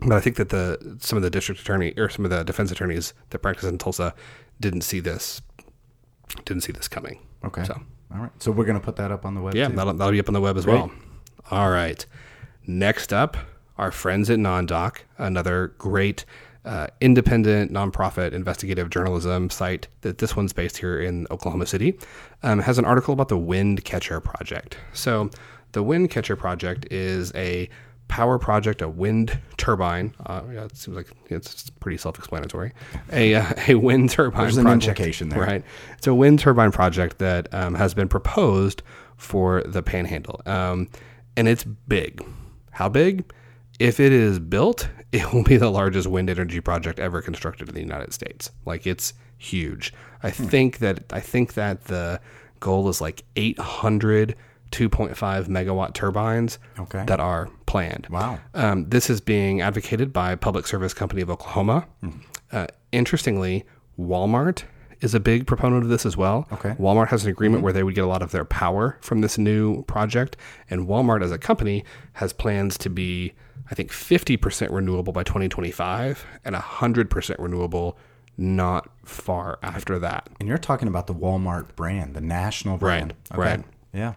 But 0.00 0.12
I 0.12 0.20
think 0.20 0.36
that 0.36 0.50
the 0.50 0.96
some 1.00 1.16
of 1.16 1.22
the 1.22 1.30
district 1.30 1.60
attorney 1.60 1.92
or 1.96 2.08
some 2.08 2.24
of 2.24 2.30
the 2.30 2.44
defense 2.44 2.70
attorneys 2.70 3.14
that 3.30 3.40
practice 3.40 3.64
in 3.64 3.78
Tulsa 3.78 4.14
didn't 4.60 4.82
see 4.82 5.00
this 5.00 5.42
didn't 6.44 6.62
see 6.62 6.72
this 6.72 6.88
coming. 6.88 7.18
Okay. 7.44 7.64
So 7.64 7.80
All 8.14 8.20
right. 8.20 8.30
So 8.38 8.52
we're 8.52 8.64
gonna 8.64 8.80
put 8.80 8.96
that 8.96 9.10
up 9.10 9.24
on 9.24 9.34
the 9.34 9.40
web. 9.40 9.54
yeah, 9.54 9.68
that'll, 9.68 9.94
that'll 9.94 10.12
be 10.12 10.20
up 10.20 10.28
on 10.28 10.34
the 10.34 10.40
web 10.40 10.56
as 10.56 10.66
well. 10.66 10.90
All 11.50 11.70
right. 11.70 12.04
Next 12.66 13.12
up, 13.12 13.36
our 13.76 13.90
friends 13.90 14.28
at 14.30 14.38
NonDoc, 14.38 14.98
another 15.16 15.68
great 15.78 16.24
uh, 16.64 16.88
independent 17.00 17.72
nonprofit 17.72 18.32
investigative 18.32 18.90
journalism 18.90 19.50
site. 19.50 19.88
That 20.02 20.18
this 20.18 20.36
one's 20.36 20.52
based 20.52 20.78
here 20.78 21.00
in 21.00 21.26
Oklahoma 21.30 21.66
City, 21.66 21.98
um, 22.42 22.60
has 22.60 22.78
an 22.78 22.84
article 22.84 23.14
about 23.14 23.28
the 23.28 23.38
Wind 23.38 23.84
Catcher 23.84 24.20
Project. 24.20 24.76
So, 24.92 25.30
the 25.72 25.82
Wind 25.82 26.10
Catcher 26.10 26.36
Project 26.36 26.90
is 26.90 27.32
a 27.34 27.68
power 28.08 28.38
project, 28.38 28.82
a 28.82 28.88
wind 28.88 29.38
turbine. 29.58 30.14
Uh, 30.26 30.42
yeah, 30.52 30.64
it 30.64 30.76
seems 30.76 30.96
like 30.96 31.08
it's 31.28 31.70
pretty 31.70 31.98
self-explanatory. 31.98 32.72
A 33.12 33.34
uh, 33.34 33.52
a 33.68 33.74
wind 33.74 34.10
turbine 34.10 34.40
There's 34.42 34.56
an 34.56 34.64
project, 34.64 34.98
implication 34.98 35.28
there. 35.28 35.40
right? 35.40 35.64
It's 35.96 36.06
a 36.06 36.14
wind 36.14 36.38
turbine 36.40 36.72
project 36.72 37.18
that 37.18 37.52
um, 37.54 37.74
has 37.74 37.94
been 37.94 38.08
proposed 38.08 38.82
for 39.16 39.62
the 39.62 39.82
Panhandle, 39.82 40.40
um, 40.46 40.88
and 41.36 41.46
it's 41.48 41.64
big. 41.64 42.24
How 42.70 42.88
big? 42.88 43.30
If 43.78 44.00
it 44.00 44.12
is 44.12 44.38
built, 44.38 44.88
it 45.12 45.32
will 45.32 45.44
be 45.44 45.56
the 45.56 45.70
largest 45.70 46.06
wind 46.08 46.30
energy 46.30 46.60
project 46.60 46.98
ever 46.98 47.22
constructed 47.22 47.68
in 47.68 47.74
the 47.74 47.80
United 47.80 48.12
States. 48.12 48.50
Like 48.64 48.86
it's 48.86 49.14
huge. 49.36 49.92
I 50.22 50.30
Hmm. 50.30 50.44
think 50.46 50.78
that 50.78 51.12
I 51.12 51.20
think 51.20 51.54
that 51.54 51.84
the 51.84 52.20
goal 52.60 52.88
is 52.88 53.00
like 53.00 53.22
800 53.36 54.34
2.5 54.70 55.46
megawatt 55.48 55.94
turbines 55.94 56.58
Okay. 56.78 57.02
that 57.06 57.20
are 57.20 57.48
planned. 57.64 58.06
Wow. 58.10 58.38
Um, 58.52 58.86
this 58.90 59.08
is 59.08 59.20
being 59.22 59.62
advocated 59.62 60.12
by 60.12 60.34
Public 60.34 60.66
Service 60.66 60.92
Company 60.92 61.22
of 61.22 61.30
Oklahoma. 61.30 61.86
Uh, 62.52 62.66
interestingly, 62.92 63.64
Walmart 63.98 64.64
is 65.00 65.14
a 65.14 65.20
big 65.20 65.46
proponent 65.46 65.84
of 65.84 65.88
this 65.88 66.04
as 66.04 66.16
well. 66.16 66.46
Okay. 66.52 66.70
Walmart 66.70 67.08
has 67.08 67.24
an 67.24 67.30
agreement 67.30 67.58
mm-hmm. 67.58 67.64
where 67.64 67.72
they 67.72 67.82
would 67.82 67.94
get 67.94 68.04
a 68.04 68.08
lot 68.08 68.22
of 68.22 68.30
their 68.30 68.44
power 68.44 68.98
from 69.00 69.20
this 69.20 69.38
new 69.38 69.82
project, 69.84 70.36
and 70.70 70.86
Walmart 70.86 71.22
as 71.22 71.32
a 71.32 71.38
company 71.38 71.84
has 72.14 72.32
plans 72.32 72.76
to 72.78 72.90
be, 72.90 73.32
I 73.70 73.74
think, 73.74 73.90
50% 73.90 74.70
renewable 74.70 75.12
by 75.12 75.22
2025 75.22 76.24
and 76.44 76.54
100% 76.54 77.36
renewable 77.38 77.98
not 78.36 78.88
far 79.04 79.58
after 79.62 79.98
that. 79.98 80.28
And 80.38 80.48
you're 80.48 80.58
talking 80.58 80.88
about 80.88 81.08
the 81.08 81.14
Walmart 81.14 81.74
brand, 81.74 82.14
the 82.14 82.20
national 82.20 82.78
brand. 82.78 83.14
right. 83.34 83.64
Yeah. 83.92 84.14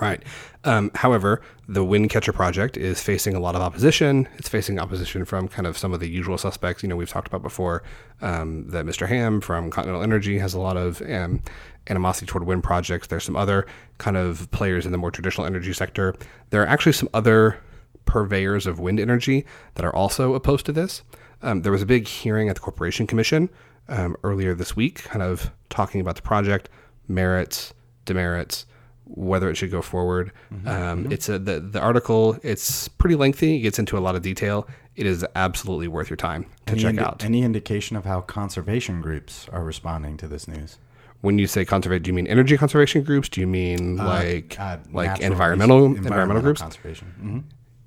Right. 0.00 0.22
Um, 0.64 0.90
however, 0.94 1.40
the 1.66 1.84
Windcatcher 1.84 2.34
project 2.34 2.76
is 2.76 3.02
facing 3.02 3.34
a 3.34 3.40
lot 3.40 3.54
of 3.54 3.62
opposition. 3.62 4.28
It's 4.36 4.48
facing 4.48 4.78
opposition 4.78 5.24
from 5.24 5.48
kind 5.48 5.66
of 5.66 5.78
some 5.78 5.94
of 5.94 6.00
the 6.00 6.08
usual 6.08 6.36
suspects. 6.36 6.82
You 6.82 6.88
know, 6.90 6.96
we've 6.96 7.08
talked 7.08 7.28
about 7.28 7.42
before 7.42 7.82
um, 8.20 8.68
that 8.68 8.84
Mr. 8.84 9.08
Hamm 9.08 9.40
from 9.40 9.70
Continental 9.70 10.02
Energy 10.02 10.38
has 10.38 10.52
a 10.52 10.60
lot 10.60 10.76
of 10.76 11.00
um, 11.02 11.42
animosity 11.88 12.26
toward 12.26 12.44
wind 12.44 12.62
projects. 12.62 13.06
There's 13.06 13.24
some 13.24 13.36
other 13.36 13.66
kind 13.96 14.18
of 14.18 14.50
players 14.50 14.84
in 14.84 14.92
the 14.92 14.98
more 14.98 15.10
traditional 15.10 15.46
energy 15.46 15.72
sector. 15.72 16.14
There 16.50 16.62
are 16.62 16.68
actually 16.68 16.92
some 16.92 17.08
other 17.14 17.58
purveyors 18.04 18.66
of 18.66 18.80
wind 18.80 19.00
energy 19.00 19.46
that 19.74 19.84
are 19.84 19.94
also 19.94 20.34
opposed 20.34 20.66
to 20.66 20.72
this. 20.72 21.02
Um, 21.42 21.62
there 21.62 21.72
was 21.72 21.82
a 21.82 21.86
big 21.86 22.06
hearing 22.06 22.50
at 22.50 22.56
the 22.56 22.60
Corporation 22.60 23.06
Commission 23.06 23.48
um, 23.88 24.16
earlier 24.24 24.54
this 24.54 24.76
week, 24.76 25.04
kind 25.04 25.22
of 25.22 25.50
talking 25.70 26.00
about 26.00 26.16
the 26.16 26.22
project, 26.22 26.68
merits, 27.08 27.72
demerits, 28.04 28.66
whether 29.14 29.50
it 29.50 29.56
should 29.56 29.70
go 29.70 29.82
forward. 29.82 30.32
Um, 30.66 31.10
It's 31.10 31.28
a 31.28 31.38
the, 31.38 31.60
the 31.60 31.80
article. 31.80 32.38
It's 32.42 32.88
pretty 32.88 33.16
lengthy. 33.16 33.56
It 33.56 33.60
gets 33.60 33.78
into 33.78 33.98
a 33.98 34.00
lot 34.00 34.14
of 34.16 34.22
detail. 34.22 34.66
It 34.96 35.06
is 35.06 35.24
absolutely 35.34 35.88
worth 35.88 36.10
your 36.10 36.16
time 36.16 36.46
to 36.66 36.72
Any, 36.72 36.80
check 36.82 36.90
indi- 36.90 37.02
out. 37.02 37.24
any 37.24 37.42
indication 37.42 37.96
of 37.96 38.04
how 38.04 38.20
conservation 38.20 39.00
groups 39.00 39.48
are 39.52 39.64
responding 39.64 40.16
to 40.18 40.28
this 40.28 40.46
news? 40.46 40.78
When 41.22 41.38
you 41.38 41.46
say 41.46 41.64
conservation, 41.64 42.02
do 42.02 42.08
you 42.08 42.14
mean 42.14 42.26
energy 42.26 42.56
conservation 42.56 43.02
groups? 43.02 43.28
Do 43.28 43.40
you 43.40 43.46
mean 43.46 43.96
like 43.96 44.56
Uh, 44.58 44.78
like 44.92 45.08
natural 45.20 45.32
environmental 45.32 45.84
environmental 45.86 46.42
groups? 46.42 46.60
conservation. 46.62 47.08
hmm 47.20 47.38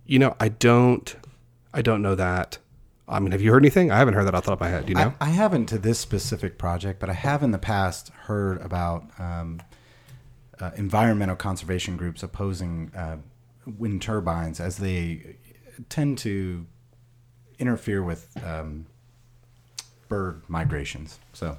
You 0.06 0.20
know, 0.20 0.36
I 0.40 0.50
don't 0.50 1.16
I 1.74 1.82
don't 1.82 2.02
know 2.02 2.16
that. 2.16 2.60
I 3.08 3.20
mean, 3.20 3.32
have 3.32 3.42
you 3.42 3.52
heard 3.52 3.62
anything? 3.64 3.92
I 3.92 3.98
haven't 3.98 4.14
heard 4.14 4.26
that 4.28 4.36
off 4.36 4.44
the 4.46 4.52
top 4.52 4.62
of 4.62 4.66
my 4.66 4.70
head. 4.70 4.86
Do 4.86 4.92
you 4.92 4.96
know? 4.96 5.14
I, 5.20 5.28
I 5.28 5.30
haven't 5.32 5.66
to 5.68 5.78
this 5.78 6.00
specific 6.00 6.58
project, 6.58 7.00
but 7.00 7.10
I 7.10 7.14
have 7.14 7.44
in 7.44 7.52
the 7.52 7.58
past 7.58 8.10
heard 8.28 8.62
about 8.62 9.04
um, 9.20 9.62
uh, 10.64 10.72
environmental 10.78 11.36
conservation 11.36 11.98
groups 11.98 12.24
opposing 12.24 12.92
uh, 12.96 13.18
wind 13.78 14.02
turbines 14.02 14.60
as 14.60 14.78
they 14.78 15.36
tend 15.90 16.18
to 16.20 16.66
interfere 17.60 18.04
with 18.04 18.30
um, 18.46 18.86
bird 20.08 20.42
migrations. 20.48 21.20
So 21.34 21.58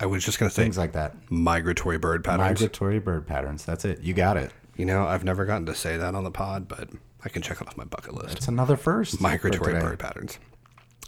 I 0.00 0.06
was 0.06 0.24
just 0.24 0.38
gonna 0.38 0.50
say 0.50 0.62
things 0.62 0.78
like 0.78 0.92
that. 0.92 1.14
migratory 1.30 1.98
bird 1.98 2.24
patterns. 2.24 2.60
Migratory 2.60 2.98
bird 2.98 3.26
patterns. 3.26 3.64
That's 3.64 3.84
it. 3.84 4.00
You 4.00 4.14
got 4.14 4.36
it. 4.36 4.52
you 4.76 4.84
know, 4.84 5.06
I've 5.06 5.24
never 5.24 5.44
gotten 5.44 5.66
to 5.66 5.74
say 5.74 5.96
that 5.96 6.14
on 6.14 6.24
the 6.24 6.30
pod, 6.30 6.68
but 6.68 6.90
I 7.24 7.28
can 7.28 7.42
check 7.42 7.60
it 7.60 7.66
off 7.66 7.76
my 7.76 7.84
bucket 7.84 8.14
list. 8.14 8.36
It's 8.36 8.48
another 8.48 8.76
first. 8.76 9.20
Migratory 9.20 9.72
bird 9.80 9.98
patterns. 9.98 10.38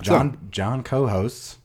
John 0.03 0.39
John 0.51 0.83
co-hosts 0.83 1.59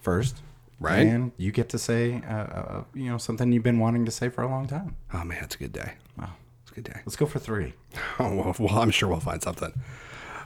first, 0.00 0.40
Right. 0.82 1.06
And 1.06 1.32
you 1.36 1.52
get 1.52 1.68
to 1.70 1.78
say, 1.78 2.22
uh, 2.28 2.32
uh, 2.34 2.84
you 2.94 3.08
know, 3.10 3.18
something 3.18 3.52
you've 3.52 3.62
been 3.62 3.78
wanting 3.78 4.04
to 4.04 4.10
say 4.10 4.28
for 4.28 4.42
a 4.42 4.48
long 4.48 4.66
time. 4.66 4.96
Oh 5.14 5.24
man, 5.24 5.42
it's 5.44 5.54
a 5.54 5.58
good 5.58 5.72
day. 5.72 5.92
Wow. 6.18 6.30
It's 6.62 6.72
a 6.72 6.74
good 6.74 6.84
day. 6.84 7.00
Let's 7.06 7.16
go 7.16 7.26
for 7.26 7.38
three. 7.38 7.74
Oh, 8.18 8.34
well, 8.34 8.56
well, 8.58 8.78
I'm 8.78 8.90
sure 8.90 9.08
we'll 9.08 9.20
find 9.20 9.42
something. 9.42 9.72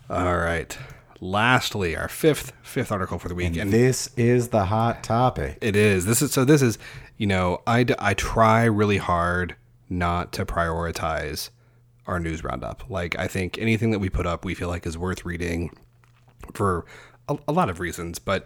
All 0.08 0.36
right. 0.36 0.76
Lastly, 1.20 1.96
our 1.96 2.08
fifth 2.08 2.52
fifth 2.62 2.92
article 2.92 3.18
for 3.18 3.28
the 3.28 3.34
week, 3.34 3.56
And 3.56 3.72
this 3.72 4.10
is 4.16 4.48
the 4.48 4.66
hot 4.66 5.02
topic. 5.02 5.58
It 5.60 5.74
is. 5.74 6.04
This 6.06 6.22
is 6.22 6.32
so. 6.32 6.44
This 6.44 6.62
is. 6.62 6.78
You 7.16 7.26
know, 7.26 7.62
I 7.66 7.86
I 7.98 8.12
try 8.14 8.64
really 8.64 8.98
hard 8.98 9.56
not 9.88 10.32
to 10.34 10.44
prioritize 10.44 11.50
our 12.06 12.20
news 12.20 12.44
roundup. 12.44 12.88
Like 12.90 13.18
I 13.18 13.26
think 13.26 13.58
anything 13.58 13.90
that 13.90 13.98
we 13.98 14.10
put 14.10 14.26
up, 14.26 14.44
we 14.44 14.54
feel 14.54 14.68
like 14.68 14.86
is 14.86 14.98
worth 14.98 15.24
reading 15.24 15.76
for 16.52 16.84
a, 17.28 17.38
a 17.48 17.52
lot 17.52 17.70
of 17.70 17.80
reasons. 17.80 18.18
But 18.18 18.44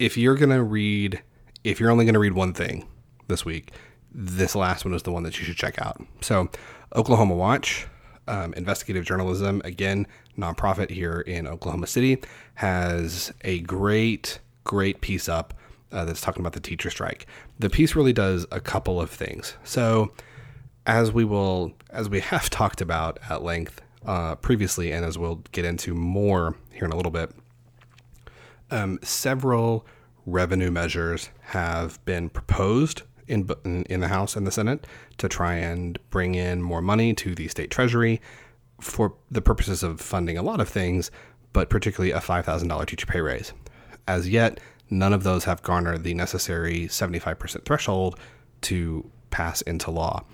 if 0.00 0.16
you're 0.16 0.34
gonna 0.34 0.64
read, 0.64 1.22
if 1.62 1.78
you're 1.78 1.90
only 1.90 2.06
gonna 2.06 2.18
read 2.18 2.32
one 2.32 2.54
thing 2.54 2.88
this 3.28 3.44
week, 3.44 3.70
this 4.12 4.56
last 4.56 4.84
one 4.84 4.94
is 4.94 5.02
the 5.02 5.12
one 5.12 5.22
that 5.22 5.38
you 5.38 5.44
should 5.44 5.56
check 5.56 5.80
out. 5.80 6.02
So, 6.22 6.48
Oklahoma 6.96 7.36
Watch, 7.36 7.86
um, 8.26 8.54
investigative 8.54 9.04
journalism, 9.04 9.60
again, 9.64 10.06
nonprofit 10.36 10.90
here 10.90 11.20
in 11.20 11.46
Oklahoma 11.46 11.86
City, 11.86 12.20
has 12.54 13.32
a 13.42 13.60
great, 13.60 14.40
great 14.64 15.02
piece 15.02 15.28
up 15.28 15.54
uh, 15.92 16.06
that's 16.06 16.22
talking 16.22 16.40
about 16.40 16.54
the 16.54 16.60
teacher 16.60 16.90
strike. 16.90 17.26
The 17.58 17.70
piece 17.70 17.94
really 17.94 18.14
does 18.14 18.46
a 18.50 18.60
couple 18.60 19.00
of 19.00 19.10
things. 19.10 19.54
So, 19.64 20.12
as 20.86 21.12
we 21.12 21.24
will, 21.24 21.74
as 21.90 22.08
we 22.08 22.20
have 22.32 22.48
talked 22.48 22.80
about 22.80 23.18
at 23.28 23.42
length 23.42 23.82
uh, 24.06 24.36
previously, 24.36 24.92
and 24.92 25.04
as 25.04 25.18
we'll 25.18 25.42
get 25.52 25.66
into 25.66 25.94
more 25.94 26.56
here 26.72 26.86
in 26.86 26.92
a 26.92 26.96
little 26.96 27.12
bit, 27.12 27.32
um, 28.70 28.98
several 29.02 29.86
revenue 30.26 30.70
measures 30.70 31.30
have 31.40 32.04
been 32.04 32.28
proposed 32.28 33.02
in, 33.26 33.48
in 33.88 34.00
the 34.00 34.08
House 34.08 34.36
and 34.36 34.46
the 34.46 34.50
Senate 34.50 34.86
to 35.18 35.28
try 35.28 35.54
and 35.54 35.98
bring 36.10 36.34
in 36.34 36.62
more 36.62 36.82
money 36.82 37.14
to 37.14 37.34
the 37.34 37.48
state 37.48 37.70
treasury 37.70 38.20
for 38.80 39.14
the 39.30 39.42
purposes 39.42 39.82
of 39.82 40.00
funding 40.00 40.36
a 40.36 40.42
lot 40.42 40.60
of 40.60 40.68
things, 40.68 41.10
but 41.52 41.70
particularly 41.70 42.12
a 42.12 42.20
$5,000 42.20 42.86
teacher 42.86 43.06
pay 43.06 43.20
raise. 43.20 43.52
As 44.08 44.28
yet, 44.28 44.58
none 44.88 45.12
of 45.12 45.22
those 45.22 45.44
have 45.44 45.62
garnered 45.62 46.02
the 46.02 46.14
necessary 46.14 46.86
75% 46.86 47.64
threshold 47.64 48.18
to 48.62 49.10
pass 49.30 49.62
into 49.62 49.90
law. 49.90 50.24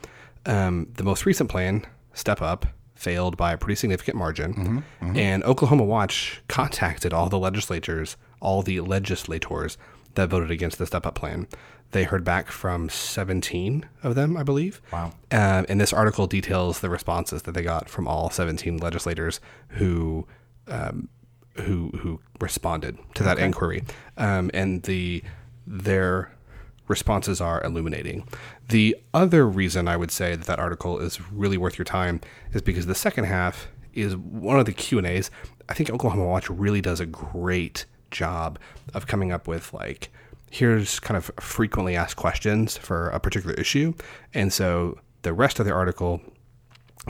Um, 0.46 0.88
the 0.94 1.04
most 1.04 1.26
recent 1.26 1.50
plan, 1.50 1.84
Step 2.14 2.40
Up, 2.40 2.66
failed 2.94 3.36
by 3.36 3.52
a 3.52 3.58
pretty 3.58 3.74
significant 3.74 4.16
margin. 4.16 4.54
Mm-hmm, 4.54 4.78
mm-hmm. 4.78 5.16
And 5.16 5.44
Oklahoma 5.44 5.84
Watch 5.84 6.42
contacted 6.48 7.12
all 7.12 7.28
the 7.28 7.38
legislators, 7.38 8.16
all 8.40 8.62
the 8.62 8.80
legislators 8.80 9.78
that 10.14 10.28
voted 10.28 10.50
against 10.50 10.78
the 10.78 10.86
Step 10.86 11.06
Up 11.06 11.14
plan. 11.14 11.46
They 11.92 12.04
heard 12.04 12.24
back 12.24 12.50
from 12.50 12.88
17 12.88 13.86
of 14.02 14.14
them, 14.16 14.36
I 14.36 14.42
believe. 14.42 14.82
Wow. 14.92 15.12
Um, 15.30 15.66
and 15.68 15.80
this 15.80 15.92
article 15.92 16.26
details 16.26 16.80
the 16.80 16.90
responses 16.90 17.42
that 17.42 17.52
they 17.52 17.62
got 17.62 17.88
from 17.88 18.08
all 18.08 18.28
17 18.28 18.78
legislators 18.78 19.40
who 19.68 20.26
um, 20.68 21.08
who 21.60 21.90
who 21.98 22.20
responded 22.40 22.98
to 23.14 23.22
that 23.22 23.36
okay. 23.36 23.46
inquiry. 23.46 23.84
Um, 24.16 24.50
and 24.52 24.82
the 24.82 25.22
their 25.66 26.32
responses 26.88 27.40
are 27.40 27.62
illuminating. 27.64 28.26
The 28.68 28.96
other 29.14 29.46
reason 29.46 29.88
I 29.88 29.96
would 29.96 30.10
say 30.10 30.36
that 30.36 30.46
that 30.46 30.58
article 30.58 30.98
is 30.98 31.20
really 31.30 31.56
worth 31.56 31.78
your 31.78 31.84
time 31.84 32.20
is 32.52 32.62
because 32.62 32.86
the 32.86 32.94
second 32.94 33.24
half 33.24 33.68
is 33.92 34.16
one 34.16 34.58
of 34.58 34.66
the 34.66 34.72
Q 34.72 34.98
and 34.98 35.06
A's. 35.06 35.30
I 35.68 35.74
think 35.74 35.90
Oklahoma 35.90 36.26
Watch 36.26 36.48
really 36.50 36.80
does 36.80 37.00
a 37.00 37.06
great 37.06 37.86
job 38.10 38.58
of 38.94 39.06
coming 39.06 39.32
up 39.32 39.48
with 39.48 39.72
like 39.72 40.10
here's 40.50 41.00
kind 41.00 41.16
of 41.16 41.30
frequently 41.40 41.96
asked 41.96 42.16
questions 42.16 42.76
for 42.76 43.08
a 43.10 43.20
particular 43.20 43.54
issue, 43.54 43.94
and 44.34 44.52
so 44.52 44.98
the 45.22 45.32
rest 45.32 45.58
of 45.58 45.66
the 45.66 45.72
article 45.72 46.20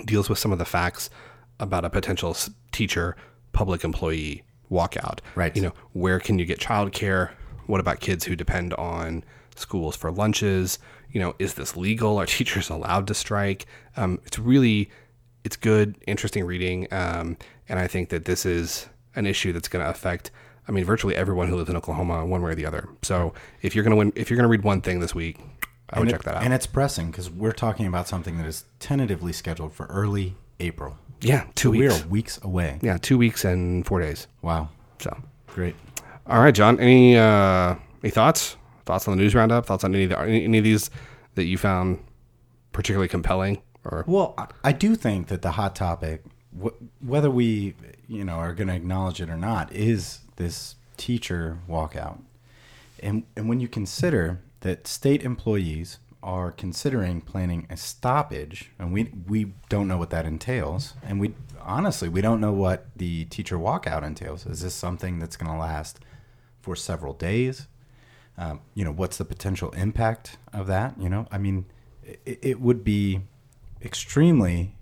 deals 0.04 0.28
with 0.28 0.38
some 0.38 0.52
of 0.52 0.58
the 0.58 0.64
facts 0.64 1.10
about 1.60 1.84
a 1.84 1.90
potential 1.90 2.36
teacher 2.72 3.16
public 3.52 3.84
employee 3.84 4.42
walkout. 4.70 5.20
Right. 5.34 5.54
You 5.56 5.62
know, 5.62 5.72
where 5.92 6.20
can 6.20 6.38
you 6.38 6.44
get 6.44 6.58
childcare? 6.58 7.30
What 7.66 7.80
about 7.80 8.00
kids 8.00 8.24
who 8.24 8.36
depend 8.36 8.74
on 8.74 9.24
schools 9.54 9.96
for 9.96 10.10
lunches? 10.10 10.78
You 11.10 11.20
know, 11.20 11.34
is 11.38 11.54
this 11.54 11.76
legal? 11.76 12.18
Are 12.18 12.26
teachers 12.38 12.68
allowed 12.70 13.06
to 13.08 13.14
strike? 13.14 13.66
Um, 13.96 14.20
it's 14.24 14.38
really, 14.38 14.90
it's 15.44 15.56
good, 15.56 15.96
interesting 16.06 16.44
reading, 16.44 16.88
um, 16.92 17.36
and 17.68 17.78
I 17.78 17.86
think 17.86 18.10
that 18.10 18.24
this 18.24 18.44
is 18.44 18.88
an 19.14 19.26
issue 19.26 19.52
that's 19.52 19.68
going 19.68 19.84
to 19.84 19.90
affect. 19.90 20.30
I 20.68 20.72
mean, 20.72 20.84
virtually 20.84 21.14
everyone 21.14 21.48
who 21.48 21.56
lives 21.56 21.70
in 21.70 21.76
Oklahoma, 21.76 22.26
one 22.26 22.42
way 22.42 22.52
or 22.52 22.54
the 22.54 22.66
other. 22.66 22.88
So, 23.02 23.32
if 23.62 23.74
you're 23.74 23.84
going 23.84 23.92
to 23.92 23.96
win, 23.96 24.12
if 24.16 24.30
you're 24.30 24.40
to 24.40 24.48
read 24.48 24.64
one 24.64 24.80
thing 24.80 25.00
this 25.00 25.14
week, 25.14 25.38
I 25.90 26.00
would 26.00 26.08
it, 26.08 26.12
check 26.12 26.24
that 26.24 26.36
out. 26.36 26.42
And 26.42 26.52
it's 26.52 26.66
pressing 26.66 27.10
because 27.10 27.30
we're 27.30 27.52
talking 27.52 27.86
about 27.86 28.08
something 28.08 28.38
that 28.38 28.46
is 28.46 28.64
tentatively 28.80 29.32
scheduled 29.32 29.72
for 29.72 29.86
early 29.86 30.34
April. 30.60 30.98
Yeah, 31.20 31.46
two 31.54 31.68
so 31.68 31.70
weeks. 31.70 31.94
We 31.94 32.00
are 32.00 32.08
weeks 32.08 32.40
away. 32.42 32.78
Yeah, 32.82 32.98
two 32.98 33.18
weeks 33.18 33.44
and 33.44 33.86
four 33.86 34.00
days. 34.00 34.26
Wow. 34.42 34.68
So 34.98 35.16
great. 35.46 35.76
All 36.26 36.40
right, 36.40 36.54
John. 36.54 36.80
Any 36.80 37.16
uh, 37.16 37.76
any 38.02 38.10
thoughts? 38.10 38.56
Thoughts 38.84 39.08
on 39.08 39.16
the 39.16 39.22
news 39.22 39.34
roundup? 39.34 39.66
Thoughts 39.66 39.84
on 39.84 39.94
any 39.94 40.04
of 40.04 40.10
the, 40.10 40.20
any 40.20 40.58
of 40.58 40.64
these 40.64 40.90
that 41.34 41.44
you 41.44 41.58
found 41.58 41.98
particularly 42.72 43.08
compelling? 43.08 43.62
Or 43.84 44.04
well, 44.06 44.34
I 44.64 44.72
do 44.72 44.96
think 44.96 45.28
that 45.28 45.42
the 45.42 45.52
hot 45.52 45.76
topic, 45.76 46.24
whether 47.00 47.30
we 47.30 47.74
you 48.08 48.24
know 48.24 48.34
are 48.34 48.52
going 48.52 48.68
to 48.68 48.74
acknowledge 48.74 49.20
it 49.20 49.30
or 49.30 49.36
not, 49.36 49.72
is 49.72 50.20
this 50.36 50.76
teacher 50.96 51.58
walkout. 51.68 52.20
And 53.02 53.24
and 53.36 53.48
when 53.48 53.60
you 53.60 53.68
consider 53.68 54.40
that 54.60 54.86
state 54.86 55.22
employees 55.22 55.98
are 56.22 56.50
considering 56.50 57.20
planning 57.20 57.66
a 57.70 57.76
stoppage, 57.76 58.70
and 58.78 58.92
we 58.92 59.12
we 59.26 59.52
don't 59.68 59.88
know 59.88 59.98
what 59.98 60.10
that 60.10 60.26
entails, 60.26 60.94
and 61.02 61.20
we 61.20 61.34
honestly 61.60 62.08
we 62.08 62.20
don't 62.20 62.40
know 62.40 62.52
what 62.52 62.86
the 62.96 63.26
teacher 63.26 63.56
walkout 63.58 64.02
entails. 64.02 64.46
Is 64.46 64.62
this 64.62 64.74
something 64.74 65.18
that's 65.18 65.36
going 65.36 65.52
to 65.52 65.58
last 65.58 66.00
for 66.60 66.74
several 66.74 67.12
days? 67.12 67.68
Um, 68.38 68.60
you 68.74 68.84
know, 68.84 68.92
what's 68.92 69.16
the 69.16 69.24
potential 69.24 69.70
impact 69.70 70.36
of 70.52 70.66
that? 70.66 71.00
You 71.00 71.08
know, 71.08 71.26
I 71.30 71.38
mean, 71.38 71.66
it, 72.02 72.38
it 72.42 72.60
would 72.60 72.84
be 72.84 73.22
extremely 73.82 74.74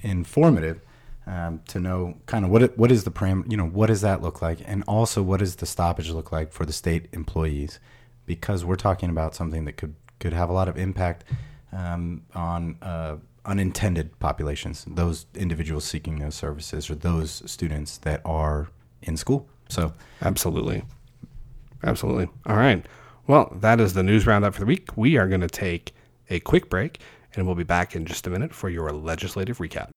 informative 0.00 0.80
um, 1.26 1.60
to 1.68 1.80
know 1.80 2.16
kind 2.26 2.44
of 2.44 2.50
what 2.50 2.62
it, 2.62 2.78
what 2.78 2.92
is 2.92 3.04
the 3.04 3.10
param, 3.10 3.50
you 3.50 3.56
know, 3.56 3.66
what 3.66 3.86
does 3.86 4.00
that 4.02 4.22
look 4.22 4.40
like, 4.40 4.58
and 4.64 4.84
also 4.86 5.22
what 5.22 5.40
does 5.40 5.56
the 5.56 5.66
stoppage 5.66 6.10
look 6.10 6.32
like 6.32 6.52
for 6.52 6.64
the 6.64 6.72
state 6.72 7.08
employees, 7.12 7.80
because 8.26 8.64
we're 8.64 8.76
talking 8.76 9.10
about 9.10 9.34
something 9.34 9.64
that 9.64 9.76
could 9.76 9.94
could 10.18 10.32
have 10.32 10.48
a 10.48 10.52
lot 10.52 10.68
of 10.68 10.78
impact 10.78 11.24
um, 11.72 12.22
on 12.34 12.78
uh, 12.80 13.16
unintended 13.44 14.18
populations, 14.18 14.84
those 14.88 15.26
individuals 15.34 15.84
seeking 15.84 16.18
those 16.18 16.34
services 16.34 16.90
or 16.90 16.94
those 16.94 17.42
students 17.50 17.98
that 17.98 18.20
are 18.24 18.68
in 19.02 19.16
school. 19.16 19.48
So, 19.68 19.92
absolutely. 20.22 20.84
Absolutely. 21.82 22.28
All 22.46 22.56
right. 22.56 22.84
Well, 23.26 23.56
that 23.60 23.80
is 23.80 23.94
the 23.94 24.02
news 24.02 24.26
roundup 24.26 24.54
for 24.54 24.60
the 24.60 24.66
week. 24.66 24.96
We 24.96 25.16
are 25.16 25.28
going 25.28 25.40
to 25.40 25.48
take 25.48 25.94
a 26.30 26.40
quick 26.40 26.68
break 26.70 27.00
and 27.34 27.46
we'll 27.46 27.56
be 27.56 27.64
back 27.64 27.94
in 27.94 28.06
just 28.06 28.26
a 28.26 28.30
minute 28.30 28.54
for 28.54 28.68
your 28.68 28.90
legislative 28.90 29.58
recap. 29.58 29.90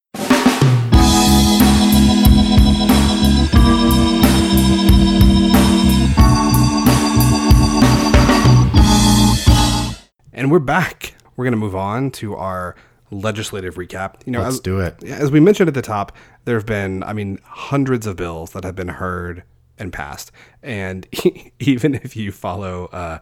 And 10.40 10.50
we're 10.50 10.58
back. 10.58 11.14
We're 11.36 11.44
going 11.44 11.52
to 11.52 11.58
move 11.58 11.76
on 11.76 12.10
to 12.12 12.34
our 12.34 12.74
legislative 13.10 13.74
recap. 13.74 14.22
You 14.24 14.32
know, 14.32 14.40
let's 14.40 14.54
as, 14.54 14.60
do 14.60 14.80
it. 14.80 15.04
As 15.04 15.30
we 15.30 15.38
mentioned 15.38 15.68
at 15.68 15.74
the 15.74 15.82
top, 15.82 16.16
there 16.46 16.56
have 16.56 16.64
been, 16.64 17.02
I 17.02 17.12
mean, 17.12 17.40
hundreds 17.44 18.06
of 18.06 18.16
bills 18.16 18.52
that 18.52 18.64
have 18.64 18.74
been 18.74 18.88
heard 18.88 19.42
and 19.76 19.92
passed. 19.92 20.32
And 20.62 21.06
even 21.58 21.94
if 21.94 22.16
you 22.16 22.32
follow 22.32 22.86
uh, 22.86 23.18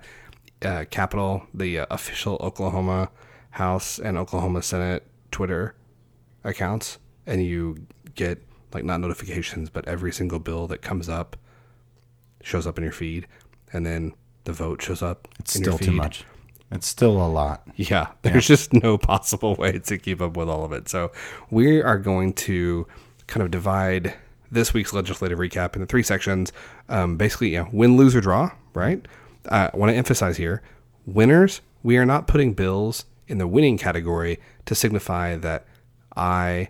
uh, 0.63 0.85
Capitol, 0.93 1.43
the 1.53 1.81
uh, 1.81 1.87
official 1.91 2.39
Oklahoma 2.41 3.11
House 3.51 3.99
and 3.99 4.17
Oklahoma 4.17 4.63
Senate 4.63 5.05
Twitter 5.33 5.75
accounts, 6.45 6.99
and 7.27 7.45
you 7.45 7.85
get 8.15 8.41
like 8.73 8.85
not 8.85 9.01
notifications, 9.01 9.71
but 9.71 9.89
every 9.89 10.13
single 10.13 10.39
bill 10.39 10.69
that 10.69 10.83
comes 10.83 11.09
up 11.09 11.37
shows 12.45 12.65
up 12.65 12.79
in 12.79 12.85
your 12.85 12.93
feed, 12.93 13.27
and 13.73 13.85
then 13.85 14.15
the 14.45 14.53
vote 14.53 14.81
shows 14.81 15.03
up. 15.03 15.27
It's 15.41 15.55
still 15.55 15.79
too 15.79 15.91
much. 15.91 16.25
It's 16.71 16.87
still 16.87 17.25
a 17.25 17.29
lot. 17.29 17.67
Yeah, 17.77 18.09
there's 18.23 18.49
yeah. 18.49 18.57
just 18.57 18.73
no 18.73 18.99
possible 18.99 19.55
way 19.55 19.79
to 19.79 19.99
keep 19.99 20.21
up 20.21 20.37
with 20.37 20.49
all 20.49 20.65
of 20.65 20.73
it. 20.73 20.89
So 20.89 21.13
we 21.51 21.81
are 21.83 21.99
going 21.99 22.35
to 22.35 22.87
kind 23.27 23.43
of 23.43 23.51
divide 23.51 24.15
this 24.51 24.75
week's 24.75 24.93
legislative 24.93 25.39
recap 25.39 25.75
into 25.75 25.87
three 25.87 26.03
sections. 26.03 26.53
Um, 26.89 27.17
basically, 27.17 27.51
yeah, 27.51 27.69
win, 27.73 27.97
lose, 27.97 28.15
or 28.15 28.21
draw. 28.21 28.51
Right. 28.75 29.07
Uh, 29.47 29.71
I 29.73 29.77
want 29.77 29.91
to 29.91 29.97
emphasize 29.97 30.37
here: 30.37 30.63
winners. 31.07 31.61
We 31.83 31.97
are 31.97 32.07
not 32.07 32.27
putting 32.27 32.55
bills 32.55 33.05
in 33.29 33.39
the 33.39 33.47
winning 33.47 33.79
category 33.79 34.39
to 34.67 34.75
signify 34.75 35.37
that 35.37 35.67
I 36.17 36.69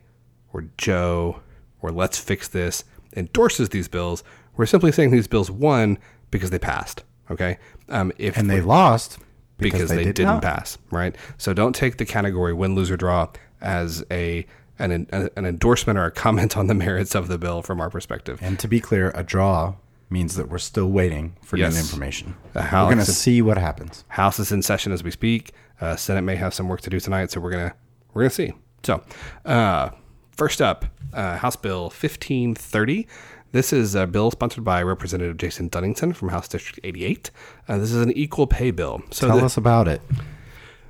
or 0.53 0.67
Joe 0.77 1.41
or 1.81 1.91
Let's 1.91 2.19
Fix 2.19 2.49
This 2.49 2.85
endorses 3.17 3.71
these 3.71 3.89
bills. 3.89 4.23
We're 4.57 4.67
simply 4.67 4.93
saying 4.93 5.11
these 5.11 5.29
bills 5.29 5.51
won 5.51 5.99
because 6.31 6.51
they 6.51 6.59
passed. 6.59 7.05
Okay. 7.31 7.59
Um, 7.89 8.13
if 8.19 8.37
and 8.37 8.51
they 8.51 8.61
lost 8.61 9.19
because, 9.59 9.81
because 9.83 9.91
they, 9.91 10.05
they 10.05 10.13
did 10.13 10.25
not 10.25 10.43
pass, 10.43 10.79
right? 10.91 11.15
So 11.37 11.53
don't 11.53 11.75
take 11.75 11.99
the 11.99 12.05
category 12.05 12.53
win, 12.55 12.75
lose, 12.75 12.91
or 12.91 12.97
draw 12.97 13.29
as 13.61 14.05
a 14.11 14.47
an, 14.79 14.93
an, 14.93 15.29
an 15.37 15.45
endorsement 15.45 15.99
or 15.99 16.05
a 16.05 16.11
comment 16.13 16.57
on 16.57 16.69
the 16.69 16.75
merits 16.87 17.15
of 17.15 17.29
the 17.29 17.37
bill 17.39 17.63
from 17.63 17.81
our 17.81 17.91
perspective. 17.91 18.39
And 18.41 18.59
to 18.61 18.69
be 18.69 18.79
clear, 18.81 19.11
a 19.15 19.23
draw 19.25 19.75
means 20.11 20.37
that 20.37 20.49
we're 20.49 20.59
still 20.59 20.89
waiting 20.89 21.37
for 21.43 21.57
Yes. 21.57 21.75
new 21.75 21.81
information. 21.81 22.35
We're 22.55 22.63
going 22.71 22.99
to 22.99 23.05
see 23.13 23.43
what 23.43 23.59
happens. 23.59 24.05
House 24.09 24.39
is 24.39 24.53
in 24.53 24.63
session 24.63 24.93
as 24.93 25.03
we 25.03 25.11
speak. 25.11 25.53
Uh, 25.81 25.97
Senate 25.97 26.23
may 26.23 26.37
have 26.37 26.55
some 26.55 26.69
work 26.69 26.81
to 26.83 26.91
do 26.91 26.99
tonight, 27.01 27.31
so 27.31 27.41
we're 27.41 27.51
gonna 27.51 27.75
we're 28.15 28.23
gonna 28.23 28.31
see. 28.31 28.53
So, 28.85 29.03
uh, 29.45 29.91
first 30.33 30.63
up, 30.63 30.87
uh, 31.13 31.37
House 31.39 31.57
Bill 31.57 31.91
fifteen 31.91 32.55
thirty. 32.55 33.07
This 33.53 33.73
is 33.73 33.95
a 33.95 34.07
bill 34.07 34.31
sponsored 34.31 34.65
by 34.65 34.83
Representative 34.83 35.37
Jason 35.39 35.71
Dunnington 35.71 36.15
from 36.15 36.29
House 36.29 36.49
District 36.49 36.81
eighty 36.85 37.05
eight. 37.05 37.31
Uh, 37.67 37.79
this 37.79 37.91
is 37.93 38.03
an 38.03 38.13
equal 38.13 38.47
pay 38.47 38.71
bill. 38.71 39.03
So 39.11 39.27
Tell 39.29 39.39
the- 39.39 39.45
us 39.47 39.57
about 39.57 39.89
it. 39.89 40.03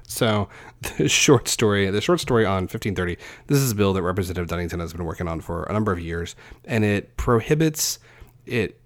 so, 0.03 0.49
the 0.97 1.09
short 1.09 1.47
story, 1.49 1.89
the 1.91 2.01
short 2.01 2.19
story 2.21 2.45
on 2.45 2.63
1530, 2.65 3.17
this 3.47 3.59
is 3.59 3.73
a 3.73 3.75
bill 3.75 3.93
that 3.93 4.03
Representative 4.03 4.49
Dunnington 4.49 4.81
has 4.81 4.93
been 4.93 5.05
working 5.05 5.29
on 5.29 5.41
for 5.41 5.65
a 5.65 5.73
number 5.73 5.93
of 5.93 6.01
years, 6.01 6.35
and 6.65 6.85
it 6.85 7.17
prohibits 7.17 7.99
it 8.47 8.81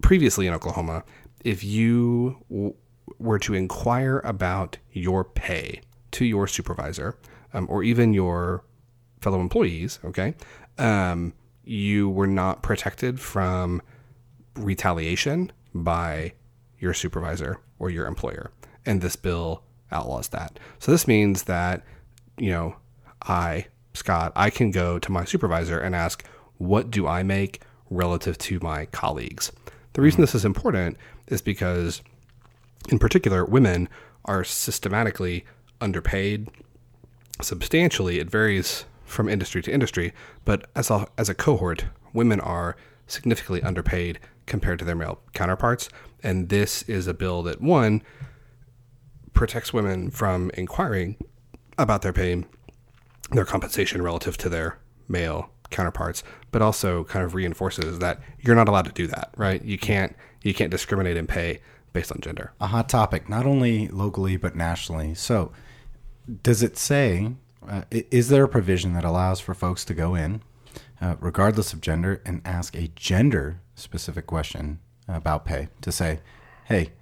previously 0.00 0.46
in 0.46 0.54
Oklahoma 0.54 1.04
if 1.44 1.62
you 1.64 2.38
w- 2.48 2.74
were 3.18 3.38
to 3.38 3.54
inquire 3.54 4.20
about 4.24 4.78
your 4.92 5.24
pay 5.24 5.80
to 6.12 6.24
your 6.24 6.46
supervisor 6.46 7.16
um, 7.52 7.66
or 7.68 7.82
even 7.82 8.14
your 8.14 8.64
fellow 9.20 9.40
employees, 9.40 9.98
okay, 10.04 10.34
um, 10.78 11.32
you 11.68 12.08
were 12.08 12.26
not 12.26 12.62
protected 12.62 13.20
from 13.20 13.82
retaliation 14.54 15.52
by 15.74 16.32
your 16.78 16.94
supervisor 16.94 17.58
or 17.78 17.90
your 17.90 18.06
employer. 18.06 18.50
And 18.86 19.00
this 19.00 19.16
bill 19.16 19.62
outlaws 19.92 20.28
that. 20.28 20.58
So 20.78 20.90
this 20.90 21.06
means 21.06 21.44
that, 21.44 21.84
you 22.38 22.50
know, 22.50 22.76
I, 23.22 23.66
Scott, 23.94 24.32
I 24.34 24.50
can 24.50 24.70
go 24.70 24.98
to 24.98 25.12
my 25.12 25.24
supervisor 25.24 25.78
and 25.78 25.94
ask, 25.94 26.24
what 26.56 26.90
do 26.90 27.06
I 27.06 27.22
make 27.22 27.62
relative 27.90 28.38
to 28.38 28.58
my 28.60 28.86
colleagues? 28.86 29.52
The 29.92 30.02
reason 30.02 30.16
mm-hmm. 30.16 30.22
this 30.22 30.34
is 30.34 30.44
important 30.44 30.96
is 31.26 31.42
because, 31.42 32.02
in 32.88 32.98
particular, 32.98 33.44
women 33.44 33.88
are 34.24 34.44
systematically 34.44 35.44
underpaid 35.80 36.48
substantially. 37.40 38.18
It 38.18 38.30
varies 38.30 38.84
from 39.08 39.28
industry 39.28 39.62
to 39.62 39.72
industry, 39.72 40.12
but 40.44 40.70
as 40.76 40.90
a, 40.90 41.06
as 41.16 41.28
a 41.28 41.34
cohort, 41.34 41.86
women 42.12 42.40
are 42.40 42.76
significantly 43.06 43.62
underpaid 43.62 44.18
compared 44.46 44.78
to 44.78 44.84
their 44.84 44.94
male 44.94 45.20
counterparts. 45.32 45.88
And 46.22 46.48
this 46.48 46.82
is 46.82 47.06
a 47.06 47.14
bill 47.14 47.42
that, 47.44 47.60
one, 47.60 48.02
protects 49.32 49.72
women 49.72 50.10
from 50.10 50.50
inquiring 50.54 51.16
about 51.76 52.02
their 52.02 52.12
pay, 52.12 52.44
their 53.30 53.44
compensation 53.44 54.02
relative 54.02 54.36
to 54.38 54.48
their 54.48 54.78
male 55.06 55.50
counterparts, 55.70 56.22
but 56.50 56.62
also 56.62 57.04
kind 57.04 57.24
of 57.24 57.34
reinforces 57.34 57.98
that 57.98 58.20
you're 58.40 58.56
not 58.56 58.68
allowed 58.68 58.86
to 58.86 58.92
do 58.92 59.06
that, 59.06 59.30
right? 59.36 59.64
You 59.64 59.78
can't 59.78 60.16
you 60.42 60.54
can't 60.54 60.70
discriminate 60.70 61.16
in 61.16 61.26
pay 61.26 61.60
based 61.92 62.12
on 62.12 62.20
gender. 62.20 62.52
A 62.60 62.68
hot 62.68 62.88
topic, 62.88 63.28
not 63.28 63.46
only 63.46 63.88
locally 63.88 64.36
but 64.36 64.56
nationally. 64.56 65.14
So, 65.14 65.52
does 66.42 66.62
it 66.62 66.76
say, 66.76 67.32
uh, 67.68 67.82
is 67.90 68.28
there 68.28 68.44
a 68.44 68.48
provision 68.48 68.94
that 68.94 69.04
allows 69.04 69.40
for 69.40 69.54
folks 69.54 69.84
to 69.86 69.94
go 69.94 70.14
in, 70.14 70.42
uh, 71.00 71.16
regardless 71.20 71.72
of 71.72 71.80
gender, 71.80 72.22
and 72.24 72.40
ask 72.44 72.74
a 72.74 72.88
gender 72.96 73.60
specific 73.74 74.26
question 74.26 74.80
about 75.06 75.44
pay? 75.44 75.68
To 75.82 75.92
say, 75.92 76.20
hey, 76.66 76.92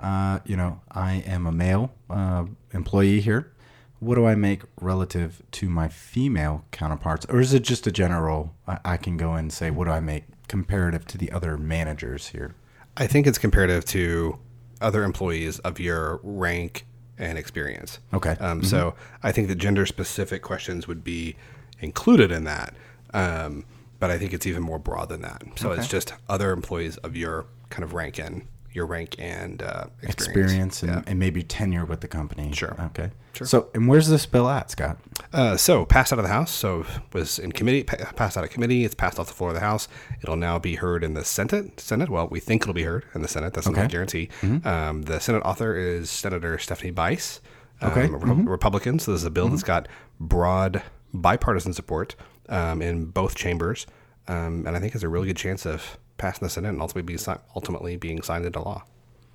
uh, 0.00 0.40
you 0.44 0.56
know, 0.56 0.80
I 0.90 1.24
am 1.26 1.46
a 1.46 1.52
male 1.52 1.92
uh, 2.10 2.46
employee 2.72 3.20
here. 3.20 3.52
What 4.00 4.16
do 4.16 4.26
I 4.26 4.34
make 4.34 4.62
relative 4.80 5.42
to 5.52 5.68
my 5.68 5.88
female 5.88 6.64
counterparts? 6.72 7.24
Or 7.26 7.40
is 7.40 7.54
it 7.54 7.62
just 7.62 7.86
a 7.86 7.92
general, 7.92 8.54
I, 8.66 8.78
I 8.84 8.96
can 8.96 9.16
go 9.16 9.34
and 9.34 9.52
say, 9.52 9.70
what 9.70 9.84
do 9.84 9.92
I 9.92 10.00
make 10.00 10.24
comparative 10.48 11.06
to 11.06 11.18
the 11.18 11.32
other 11.32 11.56
managers 11.56 12.28
here? 12.28 12.54
I 12.96 13.06
think 13.06 13.26
it's 13.26 13.38
comparative 13.38 13.84
to 13.86 14.38
other 14.80 15.04
employees 15.04 15.58
of 15.60 15.80
your 15.80 16.20
rank 16.22 16.86
and 17.18 17.38
experience. 17.38 17.98
Okay. 18.12 18.36
Um, 18.40 18.62
So 18.64 18.94
I 19.22 19.32
think 19.32 19.48
the 19.48 19.54
gender 19.54 19.86
specific 19.86 20.42
questions 20.42 20.86
would 20.88 21.04
be 21.04 21.36
included 21.80 22.30
in 22.30 22.44
that. 22.44 22.74
Um, 23.12 23.64
but 24.00 24.10
I 24.10 24.18
think 24.18 24.32
it's 24.32 24.46
even 24.46 24.62
more 24.62 24.78
broad 24.78 25.08
than 25.08 25.22
that. 25.22 25.42
So 25.56 25.72
it's 25.72 25.88
just 25.88 26.12
other 26.28 26.50
employees 26.50 26.96
of 26.98 27.16
your 27.16 27.46
kind 27.70 27.84
of 27.84 27.94
rank 27.94 28.18
and 28.18 28.42
your 28.74 28.84
rank 28.86 29.14
and 29.18 29.62
uh, 29.62 29.84
experience. 30.02 30.22
experience 30.26 30.82
and, 30.82 30.92
Yeah. 30.92 31.02
and 31.06 31.18
maybe 31.18 31.42
tenure 31.42 31.84
with 31.84 32.00
the 32.00 32.08
company. 32.08 32.52
Sure. 32.52 32.76
Okay. 32.86 33.10
Sure. 33.32 33.46
So, 33.46 33.68
and 33.74 33.88
where's 33.88 34.08
this 34.08 34.26
bill 34.26 34.48
at, 34.48 34.70
Scott? 34.70 34.98
Uh, 35.32 35.56
so 35.56 35.84
passed 35.84 36.12
out 36.12 36.18
of 36.18 36.24
the 36.24 36.28
House. 36.30 36.50
So 36.52 36.84
was 37.12 37.38
in 37.38 37.52
committee, 37.52 37.82
pa- 37.84 38.12
passed 38.16 38.36
out 38.36 38.44
of 38.44 38.50
committee. 38.50 38.84
It's 38.84 38.94
passed 38.94 39.18
off 39.18 39.28
the 39.28 39.32
floor 39.32 39.50
of 39.50 39.54
the 39.54 39.60
House. 39.60 39.88
It'll 40.22 40.36
now 40.36 40.58
be 40.58 40.74
heard 40.74 41.02
in 41.02 41.14
the 41.14 41.24
Senate. 41.24 41.80
Senate. 41.80 42.08
Well, 42.10 42.28
we 42.28 42.38
think 42.40 42.62
it'll 42.62 42.74
be 42.74 42.82
heard 42.84 43.04
in 43.14 43.22
the 43.22 43.28
Senate. 43.28 43.54
That's 43.54 43.66
not 43.66 43.76
a 43.76 43.80
Okay. 43.82 43.88
guarantee. 43.88 44.28
Um, 44.64 45.02
the 45.02 45.18
Senate 45.20 45.40
author 45.44 45.74
is 45.76 46.10
Senator 46.10 46.58
Stephanie 46.58 46.90
Bice, 46.92 47.40
um, 47.80 47.90
Okay. 47.92 48.06
a 48.06 48.10
Re- 48.10 48.44
Republican. 48.44 48.98
So 48.98 49.12
this 49.12 49.22
is 49.22 49.26
a 49.26 49.30
bill 49.30 49.48
that's 49.48 49.62
got 49.62 49.88
broad 50.20 50.82
bipartisan 51.12 51.72
support 51.72 52.14
um, 52.48 52.82
in 52.82 53.06
both 53.06 53.34
chambers, 53.36 53.86
um, 54.28 54.64
and 54.66 54.76
I 54.76 54.80
think 54.80 54.92
has 54.92 55.02
a 55.02 55.08
really 55.08 55.26
good 55.28 55.36
chance 55.36 55.64
of 55.64 55.96
passing 56.16 56.46
the 56.46 56.50
Senate 56.50 56.70
and 56.70 56.80
ultimately 56.80 57.02
being 57.02 57.38
ultimately 57.54 57.96
being 57.96 58.22
signed 58.22 58.44
into 58.44 58.60
law. 58.60 58.84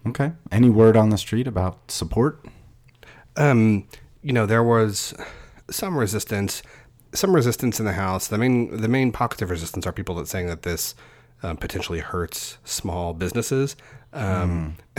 Okay. 0.07 0.31
Any 0.51 0.69
word 0.69 0.95
on 0.95 1.09
the 1.09 1.17
street 1.17 1.47
about 1.47 1.91
support? 1.91 2.45
um, 3.39 3.87
you 4.21 4.33
know, 4.33 4.45
there 4.45 4.63
was 4.63 5.13
some 5.69 5.97
resistance, 5.97 6.61
some 7.13 7.35
resistance 7.35 7.79
in 7.79 7.85
the 7.85 7.93
House. 7.93 8.27
The 8.27 8.37
main, 8.37 8.77
the 8.77 8.87
main 8.87 9.11
pockets 9.11 9.41
of 9.41 9.49
resistance 9.49 9.87
are 9.87 9.91
people 9.91 10.15
that 10.15 10.27
saying 10.27 10.47
that 10.47 10.63
this 10.63 10.93
um, 11.41 11.57
potentially 11.57 11.99
hurts 11.99 12.57
small 12.63 13.13
businesses. 13.13 13.75
Um, 14.11 14.75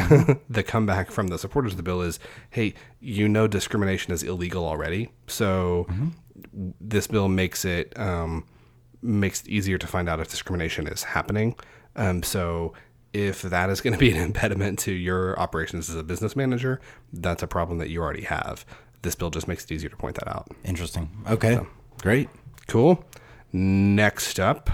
the 0.48 0.62
comeback 0.64 1.10
from 1.10 1.28
the 1.28 1.38
supporters 1.38 1.72
of 1.72 1.76
the 1.76 1.82
bill 1.82 2.00
is, 2.00 2.18
hey, 2.50 2.74
you 3.00 3.28
know, 3.28 3.46
discrimination 3.46 4.12
is 4.12 4.22
illegal 4.22 4.64
already, 4.64 5.10
so 5.26 5.86
this 6.80 7.06
bill 7.08 7.28
makes 7.28 7.64
it 7.64 7.92
um, 7.98 8.46
makes 9.02 9.42
it 9.42 9.48
easier 9.48 9.78
to 9.78 9.86
find 9.86 10.08
out 10.08 10.20
if 10.20 10.28
discrimination 10.28 10.86
is 10.86 11.02
happening. 11.02 11.54
Um, 11.96 12.22
so 12.22 12.72
if 13.12 13.42
that 13.42 13.70
is 13.70 13.80
going 13.80 13.92
to 13.92 13.98
be 13.98 14.10
an 14.10 14.16
impediment 14.22 14.78
to 14.80 14.92
your 14.92 15.38
operations 15.38 15.88
as 15.90 15.96
a 15.96 16.02
business 16.02 16.36
manager, 16.36 16.80
that's 17.12 17.42
a 17.42 17.46
problem 17.46 17.78
that 17.78 17.90
you 17.90 18.00
already 18.00 18.22
have. 18.22 18.64
This 19.02 19.14
bill 19.14 19.30
just 19.30 19.48
makes 19.48 19.64
it 19.64 19.72
easier 19.72 19.88
to 19.88 19.96
point 19.96 20.16
that 20.16 20.28
out. 20.28 20.48
Interesting. 20.64 21.10
Okay. 21.28 21.60
Great. 22.02 22.28
Cool. 22.66 23.04
Next 23.52 24.38
up, 24.38 24.70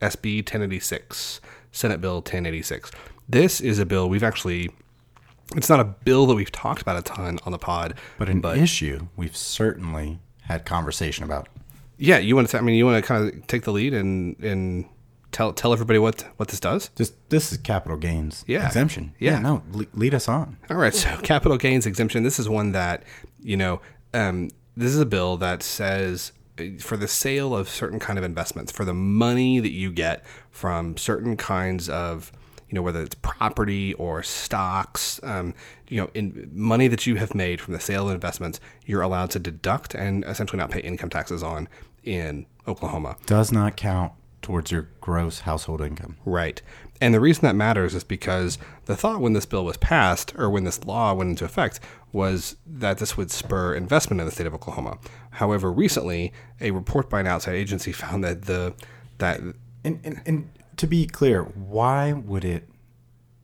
SB 0.00 0.38
1086, 0.38 1.40
Senate 1.70 2.00
Bill 2.00 2.16
1086. 2.16 2.90
This 3.28 3.60
is 3.60 3.78
a 3.78 3.86
bill 3.86 4.08
we've 4.08 4.22
actually. 4.22 4.70
It's 5.56 5.70
not 5.70 5.80
a 5.80 5.84
bill 5.84 6.26
that 6.26 6.34
we've 6.34 6.52
talked 6.52 6.82
about 6.82 6.98
a 6.98 7.02
ton 7.02 7.38
on 7.46 7.52
the 7.52 7.58
pod, 7.58 7.94
But 8.18 8.28
an 8.28 8.44
issue 8.44 9.08
we've 9.16 9.36
certainly 9.36 10.18
had 10.42 10.66
conversation 10.66 11.24
about. 11.24 11.48
Yeah, 11.98 12.18
you 12.18 12.34
want 12.36 12.48
to. 12.50 12.58
I 12.58 12.60
mean, 12.62 12.74
you 12.76 12.86
want 12.86 13.02
to 13.02 13.06
kind 13.06 13.32
of 13.34 13.46
take 13.46 13.62
the 13.64 13.72
lead 13.72 13.92
and 13.94 14.38
and 14.40 14.86
tell 15.32 15.52
tell 15.52 15.72
everybody 15.72 15.98
what 15.98 16.24
what 16.36 16.48
this 16.48 16.60
does. 16.60 16.90
Just 16.96 17.14
this 17.28 17.52
is 17.52 17.58
capital 17.58 17.98
gains 17.98 18.44
Yeah. 18.46 18.66
exemption. 18.66 19.14
Yeah. 19.18 19.38
no, 19.40 19.62
le- 19.72 19.86
lead 19.94 20.14
us 20.14 20.28
on. 20.28 20.56
All 20.70 20.76
right, 20.76 20.94
so 20.94 21.16
capital 21.22 21.58
gains 21.58 21.86
exemption. 21.86 22.22
This 22.22 22.38
is 22.38 22.48
one 22.48 22.72
that 22.72 23.02
you 23.42 23.56
know. 23.56 23.80
Um, 24.14 24.50
this 24.76 24.94
is 24.94 25.00
a 25.00 25.06
bill 25.06 25.36
that 25.38 25.62
says 25.62 26.32
uh, 26.58 26.64
for 26.80 26.96
the 26.96 27.08
sale 27.08 27.54
of 27.54 27.68
certain 27.68 27.98
kind 27.98 28.18
of 28.18 28.24
investments, 28.24 28.72
for 28.72 28.84
the 28.84 28.94
money 28.94 29.58
that 29.60 29.72
you 29.72 29.90
get 29.90 30.24
from 30.50 30.96
certain 30.96 31.36
kinds 31.36 31.88
of, 31.88 32.30
you 32.68 32.74
know, 32.74 32.82
whether 32.82 33.02
it's 33.02 33.14
property 33.22 33.94
or 33.94 34.22
stocks, 34.22 35.20
um, 35.22 35.54
you 35.88 36.00
know, 36.00 36.10
in 36.14 36.50
money 36.52 36.88
that 36.88 37.06
you 37.06 37.16
have 37.16 37.34
made 37.34 37.60
from 37.60 37.74
the 37.74 37.80
sale 37.80 38.08
of 38.08 38.14
investments, 38.14 38.60
you're 38.84 39.02
allowed 39.02 39.30
to 39.30 39.38
deduct 39.38 39.94
and 39.94 40.24
essentially 40.24 40.58
not 40.58 40.70
pay 40.70 40.80
income 40.80 41.08
taxes 41.08 41.42
on 41.42 41.68
in 42.04 42.46
Oklahoma. 42.66 43.16
Does 43.26 43.50
not 43.50 43.76
count 43.76 44.12
towards 44.42 44.70
your 44.70 44.88
gross 45.00 45.40
household 45.40 45.80
income. 45.80 46.16
Right. 46.24 46.62
And 47.00 47.14
the 47.14 47.20
reason 47.20 47.42
that 47.42 47.54
matters 47.54 47.94
is 47.94 48.04
because 48.04 48.58
the 48.86 48.96
thought 48.96 49.20
when 49.20 49.32
this 49.32 49.46
bill 49.46 49.64
was 49.64 49.76
passed 49.76 50.34
or 50.36 50.50
when 50.50 50.64
this 50.64 50.84
law 50.84 51.12
went 51.14 51.30
into 51.30 51.44
effect 51.44 51.80
was 52.12 52.56
that 52.66 52.98
this 52.98 53.16
would 53.16 53.30
spur 53.30 53.74
investment 53.74 54.20
in 54.20 54.26
the 54.26 54.32
state 54.32 54.46
of 54.46 54.54
Oklahoma. 54.54 54.98
However, 55.32 55.70
recently 55.70 56.32
a 56.60 56.70
report 56.70 57.08
by 57.08 57.20
an 57.20 57.26
outside 57.26 57.54
agency 57.54 57.92
found 58.04 58.24
that 58.24 58.42
the 58.42 58.74
that 59.18 59.40
And, 59.84 60.00
and, 60.04 60.20
and 60.26 60.50
to 60.78 60.86
be 60.86 61.06
clear, 61.06 61.42
why 61.42 62.12
would 62.12 62.44
it 62.44 62.68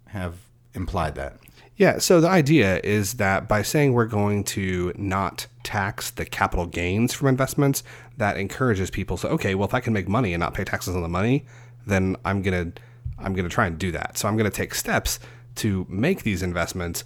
have 0.07 0.37
implied 0.75 1.14
that? 1.16 1.37
Yeah, 1.77 1.99
so 1.99 2.20
the 2.20 2.29
idea 2.29 2.81
is 2.85 3.14
that 3.14 3.49
by 3.49 3.62
saying 3.62 3.92
we're 3.92 4.07
going 4.07 4.44
to 4.44 4.92
not 4.97 5.49
tax 5.64 6.11
the 6.11 6.25
capital 6.25 6.66
gains 6.66 7.12
from 7.12 7.29
investments, 7.29 7.83
that 8.16 8.37
encourages 8.37 8.90
people. 8.90 9.16
So, 9.16 9.29
okay, 9.31 9.57
well, 9.57 9.66
if 9.66 9.75
I 9.75 9.81
can 9.81 9.92
make 9.92 10.09
money 10.09 10.33
and 10.35 10.40
not 10.40 10.55
pay 10.55 10.62
taxes 10.62 10.94
on 10.94 11.03
the 11.03 11.09
money, 11.09 11.44
then 11.87 12.16
I'm 12.25 12.42
gonna 12.42 12.73
I'm 13.18 13.35
gonna 13.35 13.49
try 13.49 13.66
and 13.66 13.79
do 13.79 13.90
that. 13.92 14.16
So 14.18 14.29
I'm 14.29 14.37
gonna 14.37 14.51
take 14.51 14.75
steps 14.75 15.18
to 15.57 15.87
make 15.88 16.23
these 16.23 16.42
investments 16.42 17.05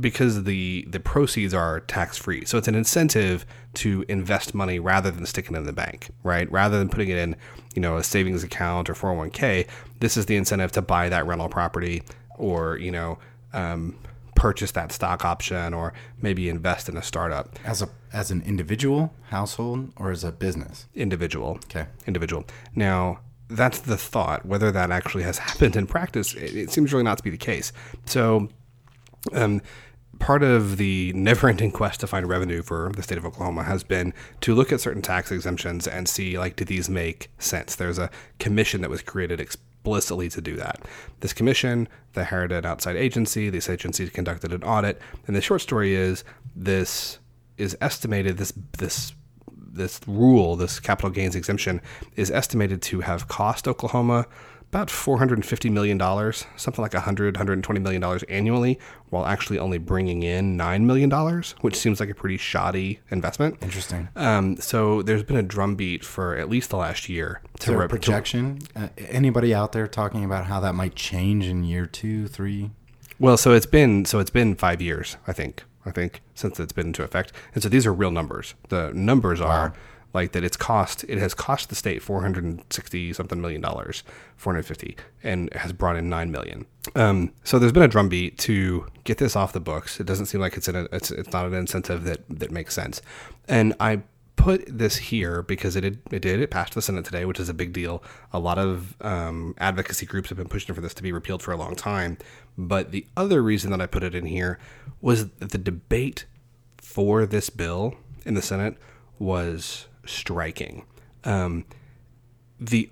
because 0.00 0.44
the 0.44 0.86
the 0.88 1.00
proceeds 1.00 1.54
are 1.54 1.80
tax 1.80 2.16
free. 2.18 2.44
So 2.44 2.58
it's 2.58 2.68
an 2.68 2.74
incentive 2.74 3.46
to 3.74 4.04
invest 4.08 4.54
money 4.54 4.78
rather 4.78 5.10
than 5.10 5.26
sticking 5.26 5.54
it 5.54 5.60
in 5.60 5.64
the 5.64 5.72
bank, 5.72 6.10
right? 6.22 6.50
Rather 6.50 6.78
than 6.78 6.88
putting 6.88 7.08
it 7.08 7.18
in, 7.18 7.36
you 7.74 7.82
know, 7.82 7.96
a 7.96 8.04
savings 8.04 8.42
account 8.42 8.90
or 8.90 8.94
401k, 8.94 9.66
this 10.00 10.16
is 10.16 10.26
the 10.26 10.36
incentive 10.36 10.72
to 10.72 10.82
buy 10.82 11.08
that 11.08 11.26
rental 11.26 11.48
property 11.48 12.02
or, 12.36 12.76
you 12.78 12.90
know, 12.90 13.18
um, 13.52 13.96
purchase 14.34 14.72
that 14.72 14.92
stock 14.92 15.24
option 15.24 15.72
or 15.72 15.92
maybe 16.20 16.48
invest 16.48 16.88
in 16.88 16.96
a 16.96 17.02
startup. 17.02 17.58
As 17.64 17.82
a 17.82 17.88
as 18.12 18.30
an 18.30 18.42
individual, 18.42 19.12
household, 19.28 19.92
or 19.96 20.10
as 20.10 20.24
a 20.24 20.32
business? 20.32 20.86
Individual. 20.94 21.58
Okay. 21.64 21.86
Individual. 22.06 22.44
Now, 22.74 23.20
that's 23.48 23.80
the 23.80 23.96
thought. 23.96 24.46
Whether 24.46 24.70
that 24.72 24.90
actually 24.90 25.24
has 25.24 25.38
happened 25.48 25.76
in 25.76 25.86
practice, 25.86 26.34
it, 26.34 26.56
it 26.56 26.70
seems 26.70 26.92
really 26.92 27.04
not 27.04 27.18
to 27.18 27.24
be 27.24 27.30
the 27.30 27.36
case. 27.36 27.72
So, 28.06 28.48
um, 29.32 29.60
part 30.18 30.42
of 30.42 30.76
the 30.76 31.12
never 31.14 31.48
ending 31.48 31.70
quest 31.70 32.00
to 32.00 32.06
find 32.06 32.28
revenue 32.28 32.62
for 32.62 32.92
the 32.94 33.02
state 33.02 33.18
of 33.18 33.24
Oklahoma 33.24 33.64
has 33.64 33.84
been 33.84 34.12
to 34.40 34.54
look 34.54 34.72
at 34.72 34.80
certain 34.80 35.02
tax 35.02 35.30
exemptions 35.30 35.86
and 35.86 36.08
see, 36.08 36.38
like, 36.38 36.56
do 36.56 36.64
these 36.64 36.88
make 36.88 37.30
sense? 37.38 37.74
There's 37.74 37.98
a 37.98 38.10
commission 38.38 38.80
that 38.80 38.90
was 38.90 39.02
created 39.02 39.40
explicitly 39.40 40.28
to 40.30 40.40
do 40.40 40.56
that. 40.56 40.80
This 41.20 41.32
commission, 41.32 41.88
they 42.14 42.24
hired 42.24 42.52
an 42.52 42.66
outside 42.66 42.96
agency. 42.96 43.50
This 43.50 43.68
agency 43.68 44.08
conducted 44.08 44.52
an 44.52 44.64
audit. 44.64 45.00
And 45.26 45.36
the 45.36 45.40
short 45.40 45.60
story 45.60 45.94
is 45.94 46.24
this 46.54 47.18
is 47.56 47.76
estimated, 47.80 48.36
this, 48.36 48.52
this, 48.78 49.14
this 49.56 50.00
rule, 50.06 50.56
this 50.56 50.78
capital 50.80 51.10
gains 51.10 51.34
exemption, 51.34 51.80
is 52.16 52.30
estimated 52.30 52.82
to 52.82 53.00
have 53.00 53.28
cost 53.28 53.66
Oklahoma 53.66 54.26
about 54.70 54.88
$450 54.88 55.70
million, 55.70 55.98
something 56.56 56.82
like 56.82 56.92
$100, 56.92 57.32
$120 57.32 57.80
million 57.80 58.20
annually, 58.28 58.78
while 59.10 59.24
actually 59.24 59.58
only 59.58 59.78
bringing 59.78 60.22
in 60.22 60.58
$9 60.58 60.82
million, 60.82 61.10
which 61.60 61.76
seems 61.76 62.00
like 62.00 62.10
a 62.10 62.14
pretty 62.14 62.36
shoddy 62.36 63.00
investment. 63.10 63.56
Interesting. 63.62 64.08
Um, 64.16 64.56
so 64.56 65.02
there's 65.02 65.22
been 65.22 65.36
a 65.36 65.42
drumbeat 65.42 66.04
for 66.04 66.36
at 66.36 66.48
least 66.48 66.70
the 66.70 66.76
last 66.76 67.08
year 67.08 67.40
Is 67.58 67.66
there 67.66 67.76
a 67.76 67.78
rep- 67.78 67.90
projection? 67.90 68.58
Uh, 68.74 68.88
anybody 68.98 69.54
out 69.54 69.72
there 69.72 69.86
talking 69.86 70.24
about 70.24 70.46
how 70.46 70.60
that 70.60 70.74
might 70.74 70.94
change 70.94 71.46
in 71.46 71.64
year 71.64 71.86
two, 71.86 72.26
three? 72.26 72.70
Well, 73.18 73.36
so 73.36 73.52
it's 73.52 73.66
been 73.66 74.04
so 74.04 74.18
it's 74.18 74.30
been 74.30 74.54
five 74.54 74.82
years, 74.82 75.16
I 75.26 75.32
think. 75.32 75.64
I 75.86 75.90
think 75.92 76.20
since 76.34 76.58
it's 76.58 76.72
been 76.72 76.88
into 76.88 77.04
effect, 77.04 77.32
and 77.54 77.62
so 77.62 77.68
these 77.68 77.86
are 77.86 77.94
real 77.94 78.10
numbers. 78.10 78.54
The 78.68 78.90
numbers 78.92 79.40
are 79.40 79.72
like 80.12 80.32
that. 80.32 80.44
It's 80.44 80.56
cost. 80.56 81.04
It 81.08 81.18
has 81.18 81.34
cost 81.34 81.68
the 81.68 81.74
state 81.74 82.02
four 82.02 82.22
hundred 82.22 82.44
and 82.44 82.62
sixty 82.70 83.12
something 83.12 83.40
million 83.40 83.60
dollars, 83.60 84.02
four 84.36 84.52
hundred 84.52 84.64
fifty, 84.64 84.96
and 85.22 85.52
has 85.54 85.72
brought 85.72 85.96
in 85.96 86.08
nine 86.08 86.30
million. 86.30 86.66
Um, 86.94 87.32
so 87.44 87.58
there's 87.58 87.72
been 87.72 87.82
a 87.82 87.88
drumbeat 87.88 88.38
to 88.38 88.86
get 89.04 89.18
this 89.18 89.36
off 89.36 89.52
the 89.52 89.60
books. 89.60 90.00
It 90.00 90.06
doesn't 90.06 90.26
seem 90.26 90.40
like 90.40 90.56
it's 90.56 90.68
an 90.68 90.88
it's 90.92 91.10
it's 91.10 91.32
not 91.32 91.46
an 91.46 91.54
incentive 91.54 92.04
that 92.04 92.20
that 92.28 92.50
makes 92.50 92.74
sense, 92.74 93.02
and 93.48 93.74
I 93.80 94.02
put 94.36 94.64
this 94.68 94.96
here 94.96 95.42
because 95.42 95.76
it 95.76 95.80
did, 95.80 95.98
it 96.12 96.20
did 96.20 96.40
it 96.40 96.50
passed 96.50 96.74
the 96.74 96.82
Senate 96.82 97.04
today, 97.04 97.24
which 97.24 97.40
is 97.40 97.48
a 97.48 97.54
big 97.54 97.72
deal. 97.72 98.02
A 98.32 98.38
lot 98.38 98.58
of 98.58 98.94
um, 99.00 99.54
advocacy 99.58 100.06
groups 100.06 100.28
have 100.28 100.38
been 100.38 100.46
pushing 100.46 100.74
for 100.74 100.82
this 100.82 100.94
to 100.94 101.02
be 101.02 101.10
repealed 101.10 101.42
for 101.42 101.52
a 101.52 101.56
long 101.56 101.74
time. 101.74 102.18
But 102.56 102.92
the 102.92 103.06
other 103.16 103.42
reason 103.42 103.70
that 103.70 103.80
I 103.80 103.86
put 103.86 104.02
it 104.02 104.14
in 104.14 104.26
here 104.26 104.58
was 105.00 105.30
that 105.30 105.52
the 105.52 105.58
debate 105.58 106.26
for 106.76 107.26
this 107.26 107.50
bill 107.50 107.94
in 108.24 108.34
the 108.34 108.42
Senate 108.42 108.76
was 109.18 109.88
striking. 110.06 110.84
Um, 111.24 111.64
the 112.60 112.90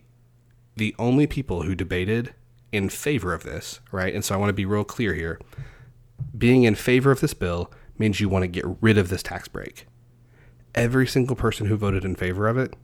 the 0.76 0.94
only 0.98 1.26
people 1.26 1.62
who 1.62 1.74
debated 1.74 2.34
in 2.72 2.88
favor 2.88 3.32
of 3.32 3.44
this, 3.44 3.80
right? 3.92 4.12
And 4.12 4.24
so 4.24 4.34
I 4.34 4.38
want 4.38 4.48
to 4.50 4.54
be 4.54 4.64
real 4.64 4.84
clear 4.84 5.14
here. 5.14 5.40
Being 6.36 6.64
in 6.64 6.74
favor 6.74 7.10
of 7.10 7.20
this 7.20 7.34
bill 7.34 7.70
means 7.96 8.20
you 8.20 8.28
want 8.28 8.42
to 8.42 8.48
get 8.48 8.64
rid 8.80 8.98
of 8.98 9.08
this 9.08 9.22
tax 9.22 9.46
break 9.46 9.86
every 10.74 11.06
single 11.06 11.36
person 11.36 11.66
who 11.66 11.76
voted 11.76 12.04
in 12.04 12.16
favor 12.16 12.48
of 12.48 12.58
it 12.58 12.74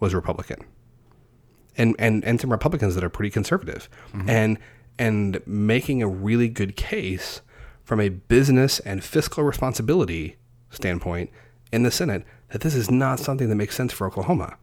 was 0.00 0.14
Republican. 0.14 0.64
And 1.76 1.96
and 1.98 2.24
and 2.24 2.40
some 2.40 2.52
Republicans 2.52 2.94
that 2.94 3.02
are 3.02 3.10
pretty 3.10 3.30
conservative. 3.30 3.88
And 4.28 4.58
and 4.98 5.42
making 5.46 6.02
a 6.02 6.08
really 6.08 6.48
good 6.48 6.76
case 6.76 7.40
from 7.82 8.00
a 8.00 8.08
business 8.08 8.78
and 8.80 9.02
fiscal 9.02 9.42
responsibility 9.42 10.36
standpoint 10.70 11.30
in 11.72 11.82
the 11.82 11.90
Senate 11.90 12.24
that 12.54 12.60
this 12.60 12.76
is 12.76 12.88
not 12.88 13.18
something 13.18 13.48
that 13.48 13.56
makes 13.56 13.74
sense 13.74 13.92
for 13.92 14.06
Oklahoma. 14.06 14.56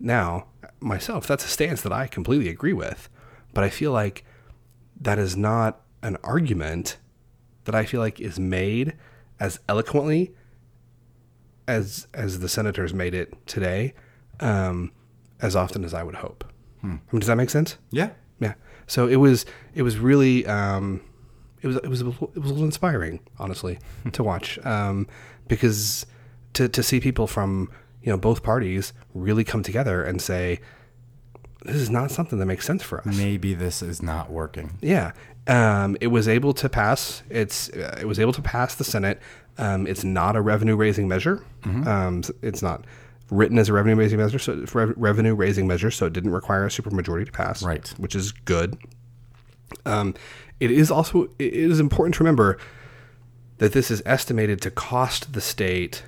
Now, 0.00 0.46
myself, 0.80 1.26
that's 1.26 1.44
a 1.44 1.48
stance 1.48 1.82
that 1.82 1.92
I 1.92 2.06
completely 2.06 2.48
agree 2.48 2.72
with, 2.72 3.10
but 3.52 3.62
I 3.62 3.68
feel 3.68 3.92
like 3.92 4.24
that 4.98 5.18
is 5.18 5.36
not 5.36 5.82
an 6.02 6.16
argument 6.24 6.96
that 7.64 7.74
I 7.74 7.84
feel 7.84 8.00
like 8.00 8.18
is 8.18 8.40
made 8.40 8.94
as 9.38 9.60
eloquently 9.68 10.34
as 11.68 12.06
as 12.14 12.40
the 12.40 12.48
senators 12.48 12.94
made 12.94 13.12
it 13.12 13.46
today, 13.46 13.92
um, 14.40 14.90
as 15.42 15.54
often 15.54 15.84
as 15.84 15.92
I 15.92 16.02
would 16.02 16.14
hope. 16.14 16.50
I 16.82 16.86
mean, 16.86 17.20
does 17.20 17.26
that 17.26 17.36
make 17.36 17.50
sense? 17.50 17.76
Yeah. 17.90 18.12
Yeah. 18.40 18.54
So 18.86 19.06
it 19.06 19.16
was 19.16 19.44
it 19.74 19.82
was 19.82 19.98
really 19.98 20.46
um, 20.46 21.02
it 21.60 21.66
was 21.66 21.76
it 21.76 21.88
was 21.88 22.00
a 22.00 22.06
little, 22.06 22.32
it 22.34 22.38
was 22.38 22.50
a 22.50 22.54
little 22.54 22.64
inspiring, 22.64 23.20
honestly, 23.38 23.78
to 24.12 24.24
watch 24.24 24.58
um, 24.64 25.06
because 25.46 26.06
to 26.54 26.68
to 26.68 26.82
see 26.82 27.00
people 27.00 27.26
from 27.26 27.70
you 28.02 28.10
know 28.10 28.16
both 28.18 28.42
parties 28.42 28.92
really 29.14 29.44
come 29.44 29.62
together 29.62 30.02
and 30.04 30.20
say 30.20 30.60
this 31.64 31.76
is 31.76 31.90
not 31.90 32.10
something 32.10 32.38
that 32.40 32.46
makes 32.46 32.66
sense 32.66 32.82
for 32.82 33.00
us. 33.06 33.16
Maybe 33.16 33.54
this 33.54 33.82
is 33.82 34.02
not 34.02 34.30
working. 34.30 34.78
Yeah, 34.80 35.12
um, 35.46 35.96
it 36.00 36.08
was 36.08 36.26
able 36.26 36.52
to 36.54 36.68
pass. 36.68 37.22
It's 37.30 37.68
uh, 37.70 37.98
it 38.00 38.06
was 38.06 38.18
able 38.18 38.32
to 38.32 38.42
pass 38.42 38.74
the 38.74 38.84
Senate. 38.84 39.20
Um, 39.58 39.86
it's 39.86 40.02
not 40.02 40.34
a 40.34 40.40
revenue 40.40 40.76
raising 40.76 41.06
measure. 41.08 41.44
Um, 41.64 42.22
it's 42.42 42.62
not 42.62 42.84
written 43.30 43.58
as 43.58 43.68
a 43.68 43.72
revenue 43.72 43.94
raising 43.96 44.18
measure. 44.18 44.38
So 44.38 44.60
it's 44.60 44.74
rev- 44.74 44.94
revenue 44.96 45.34
raising 45.34 45.66
measure. 45.66 45.90
So 45.90 46.06
it 46.06 46.12
didn't 46.12 46.32
require 46.32 46.64
a 46.64 46.68
supermajority 46.68 47.26
to 47.26 47.32
pass. 47.32 47.62
Right. 47.62 47.88
which 47.98 48.14
is 48.14 48.32
good. 48.32 48.76
Um, 49.86 50.14
it 50.58 50.70
is 50.70 50.90
also 50.90 51.24
it 51.38 51.52
is 51.54 51.80
important 51.80 52.14
to 52.16 52.24
remember 52.24 52.58
that 53.58 53.72
this 53.72 53.90
is 53.90 54.02
estimated 54.04 54.60
to 54.62 54.70
cost 54.70 55.32
the 55.32 55.40
state 55.40 56.02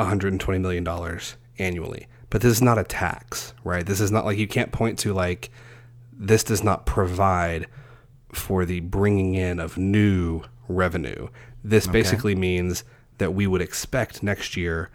120 0.00 0.58
million 0.58 0.84
dollars 0.84 1.36
annually. 1.58 2.06
But 2.28 2.42
this 2.42 2.52
is 2.52 2.62
not 2.62 2.78
a 2.78 2.84
tax, 2.84 3.54
right? 3.64 3.84
This 3.84 4.00
is 4.00 4.12
not 4.12 4.24
like 4.24 4.38
you 4.38 4.46
can't 4.46 4.72
point 4.72 4.98
to 5.00 5.12
like 5.12 5.50
this 6.12 6.44
does 6.44 6.62
not 6.62 6.86
provide 6.86 7.66
for 8.32 8.64
the 8.64 8.80
bringing 8.80 9.34
in 9.34 9.58
of 9.58 9.76
new 9.76 10.42
revenue. 10.68 11.28
This 11.64 11.86
basically 11.86 12.34
means 12.34 12.84
that 13.18 13.34
we 13.34 13.46
would 13.46 13.60
expect 13.60 14.22
next 14.22 14.56
year 14.56 14.90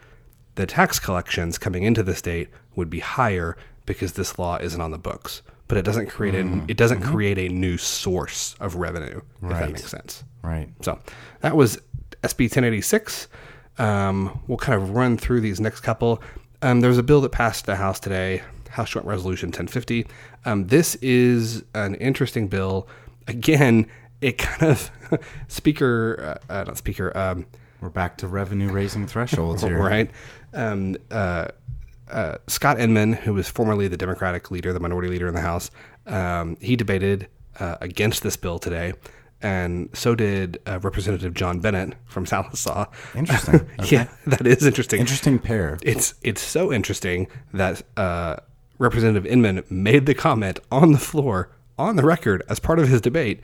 the 0.55 0.65
tax 0.65 0.99
collections 0.99 1.57
coming 1.57 1.83
into 1.83 2.01
the 2.01 2.15
state 2.15 2.49
would 2.75 2.89
be 2.89 2.99
higher 2.99 3.57
because 3.85 4.13
this 4.13 4.39
law 4.39 4.57
isn't 4.57 4.79
on 4.79 4.91
the 4.91 4.97
books. 4.97 5.41
But 5.67 5.77
it 5.77 5.85
doesn't 5.85 6.07
create 6.07 6.35
a 6.35 6.43
mm-hmm. 6.43 6.65
it 6.67 6.77
doesn't 6.77 6.99
mm-hmm. 7.01 7.11
create 7.11 7.37
a 7.39 7.49
new 7.49 7.77
source 7.77 8.55
of 8.59 8.75
revenue, 8.75 9.21
if 9.41 9.49
that 9.49 9.71
makes 9.71 9.89
sense. 9.89 10.23
Right. 10.43 10.69
So 10.81 10.99
that 11.41 11.55
was 11.55 11.77
SB 12.23 12.45
1086. 12.45 13.27
Um, 13.77 14.39
we'll 14.47 14.57
kind 14.57 14.81
of 14.81 14.91
run 14.91 15.17
through 15.17 15.41
these 15.41 15.59
next 15.59 15.81
couple. 15.81 16.21
Um, 16.61 16.81
there 16.81 16.89
was 16.89 16.97
a 16.97 17.03
bill 17.03 17.21
that 17.21 17.31
passed 17.31 17.65
the 17.65 17.75
House 17.75 17.99
today, 17.99 18.41
House 18.69 18.89
Joint 18.89 19.05
Resolution 19.05 19.47
1050. 19.49 20.07
Um, 20.45 20.67
this 20.67 20.95
is 20.95 21.63
an 21.73 21.95
interesting 21.95 22.47
bill. 22.47 22.87
Again, 23.27 23.87
it 24.21 24.37
kind 24.37 24.71
of 24.71 24.89
speaker, 25.47 26.39
uh, 26.49 26.53
uh, 26.53 26.63
not 26.63 26.77
speaker, 26.77 27.15
um, 27.17 27.45
We're 27.81 27.89
back 27.89 28.17
to 28.19 28.27
revenue 28.27 28.71
raising 28.71 29.07
thresholds 29.07 29.61
here. 29.61 29.77
right? 29.79 30.09
Um, 30.53 30.95
uh, 31.11 31.47
uh, 32.09 32.37
Scott 32.47 32.79
Inman, 32.79 33.13
who 33.13 33.33
was 33.33 33.49
formerly 33.49 33.87
the 33.87 33.97
Democratic 33.97 34.51
leader, 34.51 34.71
the 34.73 34.79
minority 34.79 35.09
leader 35.09 35.27
in 35.27 35.33
the 35.33 35.41
House, 35.41 35.71
um, 36.07 36.55
he 36.61 36.75
debated 36.75 37.27
uh, 37.59 37.77
against 37.81 38.23
this 38.23 38.37
bill 38.37 38.59
today, 38.59 38.93
and 39.45 39.89
so 39.93 40.15
did 40.15 40.57
uh, 40.65 40.79
Representative 40.81 41.35
John 41.35 41.59
Bennett 41.59 41.93
from 42.05 42.25
Sallisaw. 42.31 42.91
Interesting. 43.13 43.69
yeah, 43.85 44.07
that 44.25 44.45
is 44.47 44.65
interesting. 44.65 44.99
Interesting 44.99 45.37
pair. 45.37 45.77
It's 45.83 46.15
it's 46.23 46.41
so 46.41 46.73
interesting 46.73 47.27
that 47.53 47.83
uh, 47.95 48.37
Representative 48.79 49.25
Inman 49.25 49.63
made 49.69 50.07
the 50.07 50.15
comment 50.15 50.59
on 50.71 50.93
the 50.93 50.97
floor, 50.97 51.51
on 51.77 51.95
the 51.95 52.03
record, 52.03 52.41
as 52.49 52.59
part 52.59 52.79
of 52.79 52.87
his 52.87 53.01
debate. 53.01 53.39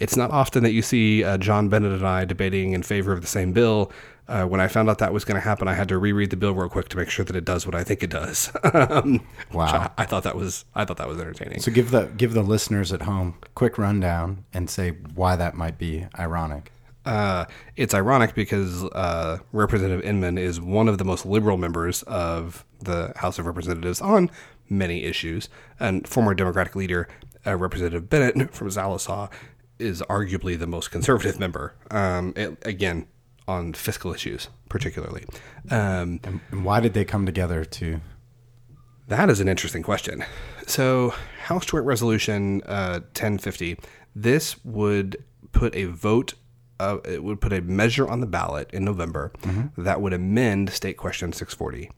It's 0.00 0.16
not 0.16 0.30
often 0.30 0.62
that 0.62 0.72
you 0.72 0.82
see 0.82 1.22
uh, 1.22 1.38
John 1.38 1.68
Bennett 1.68 1.92
and 1.92 2.06
I 2.06 2.24
debating 2.24 2.72
in 2.72 2.82
favor 2.82 3.12
of 3.12 3.20
the 3.20 3.26
same 3.26 3.52
bill. 3.52 3.92
Uh, 4.26 4.44
when 4.44 4.60
I 4.60 4.68
found 4.68 4.88
out 4.88 4.98
that 4.98 5.12
was 5.12 5.24
going 5.24 5.34
to 5.34 5.40
happen, 5.40 5.66
I 5.68 5.74
had 5.74 5.88
to 5.88 5.98
reread 5.98 6.30
the 6.30 6.36
bill 6.36 6.54
real 6.54 6.68
quick 6.68 6.88
to 6.90 6.96
make 6.96 7.10
sure 7.10 7.24
that 7.24 7.34
it 7.34 7.44
does 7.44 7.66
what 7.66 7.74
I 7.74 7.82
think 7.84 8.02
it 8.02 8.10
does. 8.10 8.50
um, 8.72 9.26
Wow. 9.52 9.92
I, 9.98 10.02
I 10.02 10.06
thought 10.06 10.22
that 10.22 10.36
was 10.36 10.64
I 10.74 10.84
thought 10.84 10.96
that 10.98 11.08
was 11.08 11.18
entertaining. 11.18 11.60
So 11.60 11.70
give 11.70 11.90
the 11.90 12.06
give 12.16 12.32
the 12.32 12.42
listeners 12.42 12.92
at 12.92 13.02
home 13.02 13.38
a 13.42 13.48
quick 13.50 13.76
rundown 13.76 14.44
and 14.54 14.70
say 14.70 14.90
why 15.14 15.36
that 15.36 15.54
might 15.54 15.78
be 15.78 16.06
ironic. 16.18 16.72
Uh, 17.04 17.46
it's 17.76 17.92
ironic 17.94 18.34
because 18.34 18.84
uh, 18.84 19.38
Representative 19.52 20.04
Inman 20.04 20.38
is 20.38 20.60
one 20.60 20.86
of 20.86 20.98
the 20.98 21.04
most 21.04 21.26
liberal 21.26 21.56
members 21.56 22.02
of 22.04 22.64
the 22.78 23.12
House 23.16 23.38
of 23.38 23.46
Representatives 23.46 24.00
on 24.00 24.30
many 24.68 25.02
issues, 25.04 25.48
and 25.80 26.06
former 26.06 26.34
Democratic 26.34 26.76
leader 26.76 27.08
uh, 27.46 27.56
Representative 27.56 28.08
Bennett 28.08 28.54
from 28.54 28.68
Sallisaw 28.68 29.30
is 29.80 30.02
arguably 30.02 30.58
the 30.58 30.66
most 30.66 30.90
conservative 30.90 31.38
member. 31.40 31.74
Um, 31.90 32.32
it, 32.36 32.58
again, 32.66 33.06
on 33.48 33.72
fiscal 33.72 34.12
issues, 34.14 34.48
particularly. 34.68 35.24
Um, 35.70 36.20
And 36.50 36.64
why 36.64 36.80
did 36.80 36.94
they 36.94 37.04
come 37.04 37.26
together 37.26 37.64
to? 37.64 38.00
that 39.08 39.28
is 39.28 39.40
an 39.40 39.48
interesting 39.48 39.82
question. 39.82 40.24
So, 40.68 41.12
House 41.46 41.66
Joint 41.66 41.84
Resolution 41.84 42.62
uh, 42.62 43.00
1050, 43.00 43.76
this 44.14 44.62
would 44.64 45.16
put 45.50 45.74
a 45.74 45.86
vote, 45.86 46.34
uh, 46.78 46.98
it 47.04 47.24
would 47.24 47.40
put 47.40 47.52
a 47.52 47.60
measure 47.60 48.06
on 48.08 48.20
the 48.20 48.26
ballot 48.26 48.70
in 48.72 48.84
November 48.84 49.32
that 49.76 50.00
would 50.00 50.12
amend 50.12 50.70
State 50.70 50.96
Question 50.96 51.32
640. 51.32 51.90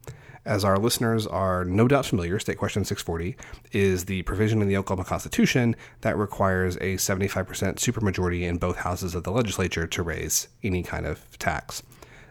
As 0.44 0.64
our 0.64 0.76
listeners 0.76 1.24
are 1.26 1.64
no 1.64 1.86
doubt 1.86 2.06
familiar, 2.06 2.38
State 2.40 2.58
Question 2.58 2.84
640 2.84 3.36
is 3.70 4.06
the 4.06 4.22
provision 4.22 4.60
in 4.60 4.66
the 4.66 4.76
Oklahoma 4.76 5.04
Constitution 5.04 5.76
that 6.00 6.18
requires 6.18 6.76
a 6.76 6.96
75% 6.96 7.46
supermajority 7.76 8.42
in 8.42 8.58
both 8.58 8.78
houses 8.78 9.14
of 9.14 9.22
the 9.22 9.30
legislature 9.30 9.86
to 9.86 10.02
raise 10.02 10.48
any 10.64 10.82
kind 10.82 11.06
of 11.06 11.38
tax. 11.38 11.84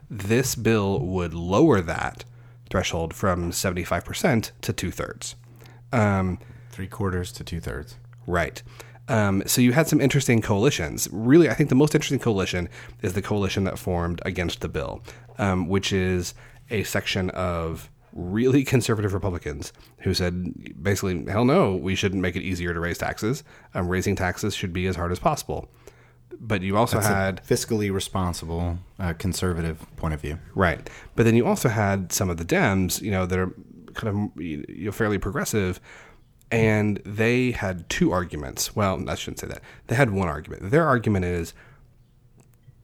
This 0.09 0.55
bill 0.55 0.99
would 0.99 1.33
lower 1.33 1.79
that 1.79 2.25
threshold 2.69 3.13
from 3.13 3.51
75% 3.51 4.51
to 4.59 4.73
two 4.73 4.91
thirds. 4.91 5.35
Um, 5.93 6.37
Three 6.69 6.87
quarters 6.87 7.31
to 7.33 7.45
two 7.45 7.61
thirds. 7.61 7.95
Right. 8.27 8.61
Um, 9.07 9.43
so 9.45 9.61
you 9.61 9.71
had 9.71 9.87
some 9.87 10.01
interesting 10.01 10.41
coalitions. 10.41 11.07
Really, 11.11 11.49
I 11.49 11.53
think 11.53 11.69
the 11.69 11.75
most 11.75 11.95
interesting 11.95 12.19
coalition 12.19 12.67
is 13.01 13.13
the 13.13 13.21
coalition 13.21 13.63
that 13.63 13.79
formed 13.79 14.21
against 14.25 14.59
the 14.59 14.69
bill, 14.69 15.01
um, 15.37 15.67
which 15.67 15.93
is 15.93 16.33
a 16.69 16.83
section 16.83 17.29
of 17.31 17.89
really 18.13 18.63
conservative 18.63 19.13
Republicans 19.13 19.71
who 19.99 20.13
said 20.13 20.83
basically, 20.83 21.25
hell 21.25 21.45
no, 21.45 21.75
we 21.75 21.95
shouldn't 21.95 22.21
make 22.21 22.35
it 22.35 22.41
easier 22.41 22.73
to 22.73 22.79
raise 22.79 22.97
taxes. 22.97 23.43
Um, 23.73 23.87
raising 23.87 24.15
taxes 24.15 24.55
should 24.55 24.73
be 24.73 24.87
as 24.87 24.95
hard 24.95 25.11
as 25.11 25.19
possible. 25.19 25.69
But 26.39 26.61
you 26.61 26.77
also 26.77 26.99
a 26.99 27.03
had 27.03 27.45
fiscally 27.45 27.91
responsible, 27.91 28.79
uh, 28.99 29.13
conservative 29.13 29.85
point 29.95 30.13
of 30.13 30.21
view. 30.21 30.39
Right. 30.55 30.89
But 31.15 31.23
then 31.23 31.35
you 31.35 31.45
also 31.45 31.69
had 31.69 32.11
some 32.11 32.29
of 32.29 32.37
the 32.37 32.45
Dems, 32.45 33.01
you 33.01 33.11
know, 33.11 33.25
that 33.25 33.37
are 33.37 33.53
kind 33.93 34.31
of 34.35 34.41
you 34.41 34.65
know, 34.85 34.91
fairly 34.91 35.17
progressive, 35.17 35.79
and 36.49 37.01
they 37.05 37.51
had 37.51 37.89
two 37.89 38.11
arguments. 38.11 38.75
Well, 38.75 39.07
I 39.09 39.15
shouldn't 39.15 39.39
say 39.39 39.47
that. 39.47 39.61
They 39.87 39.95
had 39.95 40.11
one 40.11 40.27
argument. 40.27 40.71
Their 40.71 40.87
argument 40.87 41.25
is 41.25 41.53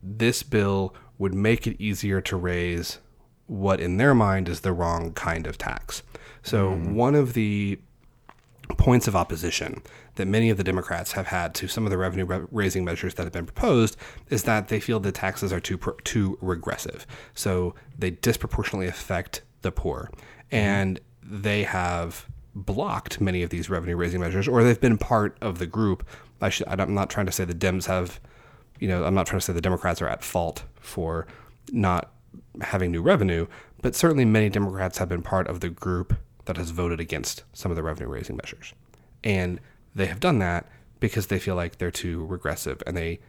this 0.03 0.43
bill 0.43 0.93
would 1.17 1.33
make 1.33 1.67
it 1.67 1.81
easier 1.81 2.21
to 2.21 2.35
raise 2.37 2.99
what, 3.47 3.79
in 3.79 3.97
their 3.97 4.13
mind, 4.13 4.47
is 4.47 4.61
the 4.61 4.73
wrong 4.73 5.13
kind 5.13 5.47
of 5.47 5.57
tax. 5.57 6.03
So 6.43 6.71
hmm. 6.71 6.93
one 6.93 7.15
of 7.15 7.33
the 7.33 7.79
points 8.77 9.07
of 9.07 9.15
opposition 9.15 9.81
that 10.15 10.27
many 10.27 10.49
of 10.49 10.57
the 10.57 10.63
Democrats 10.63 11.13
have 11.13 11.27
had 11.27 11.55
to 11.55 11.67
some 11.67 11.85
of 11.85 11.89
the 11.89 11.97
revenue 11.97 12.25
ra- 12.25 12.45
raising 12.51 12.83
measures 12.83 13.13
that 13.13 13.23
have 13.23 13.31
been 13.31 13.45
proposed 13.45 13.95
is 14.29 14.43
that 14.43 14.67
they 14.67 14.79
feel 14.79 14.99
the 14.99 15.11
taxes 15.11 15.53
are 15.53 15.59
too 15.59 15.79
too 16.03 16.37
regressive. 16.41 17.07
So 17.33 17.75
they 17.97 18.11
disproportionately 18.11 18.87
affect 18.87 19.41
the 19.61 19.71
poor, 19.71 20.09
hmm. 20.13 20.55
and 20.55 20.99
they 21.23 21.63
have 21.63 22.27
blocked 22.55 23.21
many 23.21 23.43
of 23.43 23.49
these 23.49 23.69
revenue 23.69 23.95
raising 23.95 24.19
measures, 24.19 24.47
or 24.47 24.63
they've 24.63 24.81
been 24.81 24.97
part 24.97 25.37
of 25.41 25.59
the 25.59 25.67
group. 25.67 26.07
I 26.41 26.49
should, 26.49 26.67
I'm 26.67 26.93
not 26.93 27.09
trying 27.09 27.25
to 27.25 27.31
say 27.31 27.45
the 27.45 27.53
Dems 27.53 27.85
have, 27.87 28.19
you 28.79 28.87
know, 28.87 29.03
I'm 29.03 29.13
not 29.13 29.27
trying 29.27 29.39
to 29.39 29.45
say 29.45 29.53
the 29.53 29.61
Democrats 29.61 30.01
are 30.01 30.07
at 30.07 30.23
fault 30.23 30.63
for 30.79 31.27
not 31.71 32.11
having 32.61 32.91
new 32.91 33.01
revenue, 33.01 33.47
but 33.81 33.95
certainly 33.95 34.25
many 34.25 34.49
Democrats 34.49 34.97
have 34.97 35.09
been 35.09 35.21
part 35.21 35.47
of 35.47 35.59
the 35.59 35.69
group 35.69 36.15
that 36.45 36.57
has 36.57 36.71
voted 36.71 36.99
against 36.99 37.43
some 37.53 37.71
of 37.71 37.75
the 37.75 37.83
revenue 37.83 38.09
raising 38.09 38.37
measures. 38.37 38.73
And 39.23 39.59
they 39.93 40.05
have 40.07 40.19
done 40.19 40.39
that 40.39 40.67
because 40.99 41.27
they 41.27 41.39
feel 41.39 41.55
like 41.55 41.77
they're 41.77 41.91
too 41.91 42.25
regressive 42.25 42.81
and 42.87 42.95
they 42.95 43.19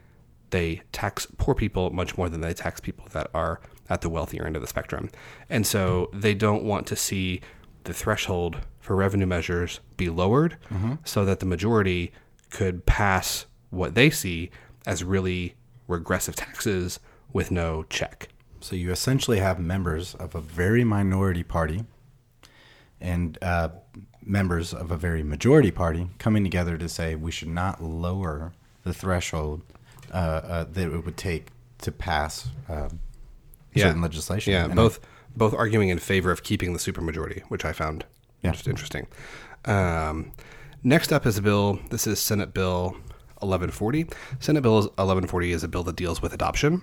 they 0.50 0.80
tax 0.92 1.26
poor 1.36 1.54
people 1.54 1.90
much 1.90 2.16
more 2.16 2.30
than 2.30 2.40
they 2.40 2.54
tax 2.54 2.80
people 2.80 3.06
that 3.12 3.28
are 3.34 3.60
at 3.90 4.00
the 4.00 4.08
wealthier 4.08 4.46
end 4.46 4.56
of 4.56 4.62
the 4.62 4.68
spectrum. 4.68 5.10
And 5.50 5.66
so 5.66 6.08
they 6.12 6.34
don't 6.34 6.64
want 6.64 6.86
to 6.86 6.96
see 6.96 7.42
the 7.84 7.92
threshold 7.92 8.58
for 8.80 8.96
revenue 8.96 9.26
measures 9.26 9.80
be 9.98 10.08
lowered 10.08 10.56
mm-hmm. 10.70 10.94
so 11.04 11.26
that 11.26 11.40
the 11.40 11.46
majority 11.46 12.12
could 12.50 12.86
pass 12.86 13.44
what 13.68 13.94
they 13.94 14.08
see 14.08 14.50
as 14.86 15.04
really 15.04 15.54
regressive 15.86 16.36
taxes 16.36 16.98
with 17.32 17.50
no 17.50 17.84
check. 17.90 18.28
So 18.60 18.76
you 18.76 18.90
essentially 18.90 19.38
have 19.38 19.58
members 19.58 20.14
of 20.14 20.34
a 20.34 20.40
very 20.40 20.84
minority 20.84 21.42
party 21.42 21.84
and 23.00 23.38
uh, 23.42 23.70
members 24.22 24.74
of 24.74 24.90
a 24.90 24.96
very 24.96 25.22
majority 25.22 25.70
party 25.70 26.08
coming 26.18 26.42
together 26.44 26.76
to 26.78 26.88
say 26.88 27.14
we 27.14 27.30
should 27.30 27.48
not 27.48 27.82
lower 27.82 28.52
the 28.84 28.92
threshold 28.92 29.62
uh, 30.12 30.16
uh, 30.16 30.64
that 30.64 30.92
it 30.92 31.04
would 31.04 31.16
take 31.16 31.48
to 31.78 31.92
pass 31.92 32.48
uh, 32.68 32.88
certain 33.76 34.02
legislation. 34.02 34.52
Yeah, 34.52 34.64
And 34.64 34.74
both 34.74 34.98
both 35.36 35.54
arguing 35.54 35.88
in 35.90 35.98
favor 35.98 36.32
of 36.32 36.42
keeping 36.42 36.72
the 36.72 36.80
supermajority, 36.80 37.42
which 37.48 37.64
I 37.64 37.72
found 37.72 38.04
Yeah. 38.42 38.50
just 38.52 38.66
interesting. 38.66 39.06
Um, 39.66 40.32
next 40.82 41.12
up 41.12 41.26
is 41.26 41.38
a 41.38 41.42
bill. 41.42 41.78
This 41.90 42.06
is 42.08 42.18
Senate 42.18 42.52
Bill 42.52 42.96
1140. 43.40 44.06
Senate 44.40 44.62
Bill 44.62 44.74
1140 44.74 45.52
is 45.52 45.62
a 45.62 45.68
bill 45.68 45.84
that 45.84 45.94
deals 45.94 46.20
with 46.20 46.32
adoption. 46.32 46.82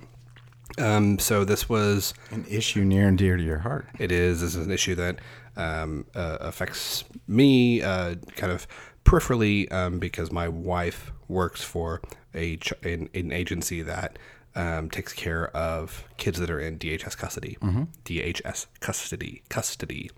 Um, 0.77 1.19
so 1.19 1.45
this 1.45 1.69
was 1.69 2.13
an 2.31 2.45
issue 2.49 2.83
near 2.83 3.07
and 3.07 3.17
dear 3.17 3.37
to 3.37 3.43
your 3.43 3.59
heart. 3.59 3.87
it 3.99 4.11
is 4.11 4.41
this 4.41 4.55
is 4.55 4.65
an 4.65 4.71
issue 4.71 4.95
that 4.95 5.19
um, 5.55 6.05
uh, 6.15 6.37
affects 6.41 7.05
me 7.27 7.81
uh, 7.81 8.15
kind 8.35 8.51
of 8.51 8.67
peripherally 9.05 9.71
um, 9.71 9.99
because 9.99 10.31
my 10.31 10.47
wife 10.49 11.11
works 11.27 11.63
for 11.63 12.01
a 12.33 12.57
ch- 12.57 12.73
an, 12.83 13.09
an 13.13 13.31
agency 13.31 13.81
that 13.83 14.17
um, 14.55 14.89
takes 14.89 15.13
care 15.13 15.47
of 15.55 16.03
kids 16.17 16.39
that 16.39 16.49
are 16.49 16.59
in 16.59 16.77
DHS 16.79 17.17
custody. 17.17 17.57
DHS 18.05 18.65
custody 18.79 19.43
custody. 19.49 20.09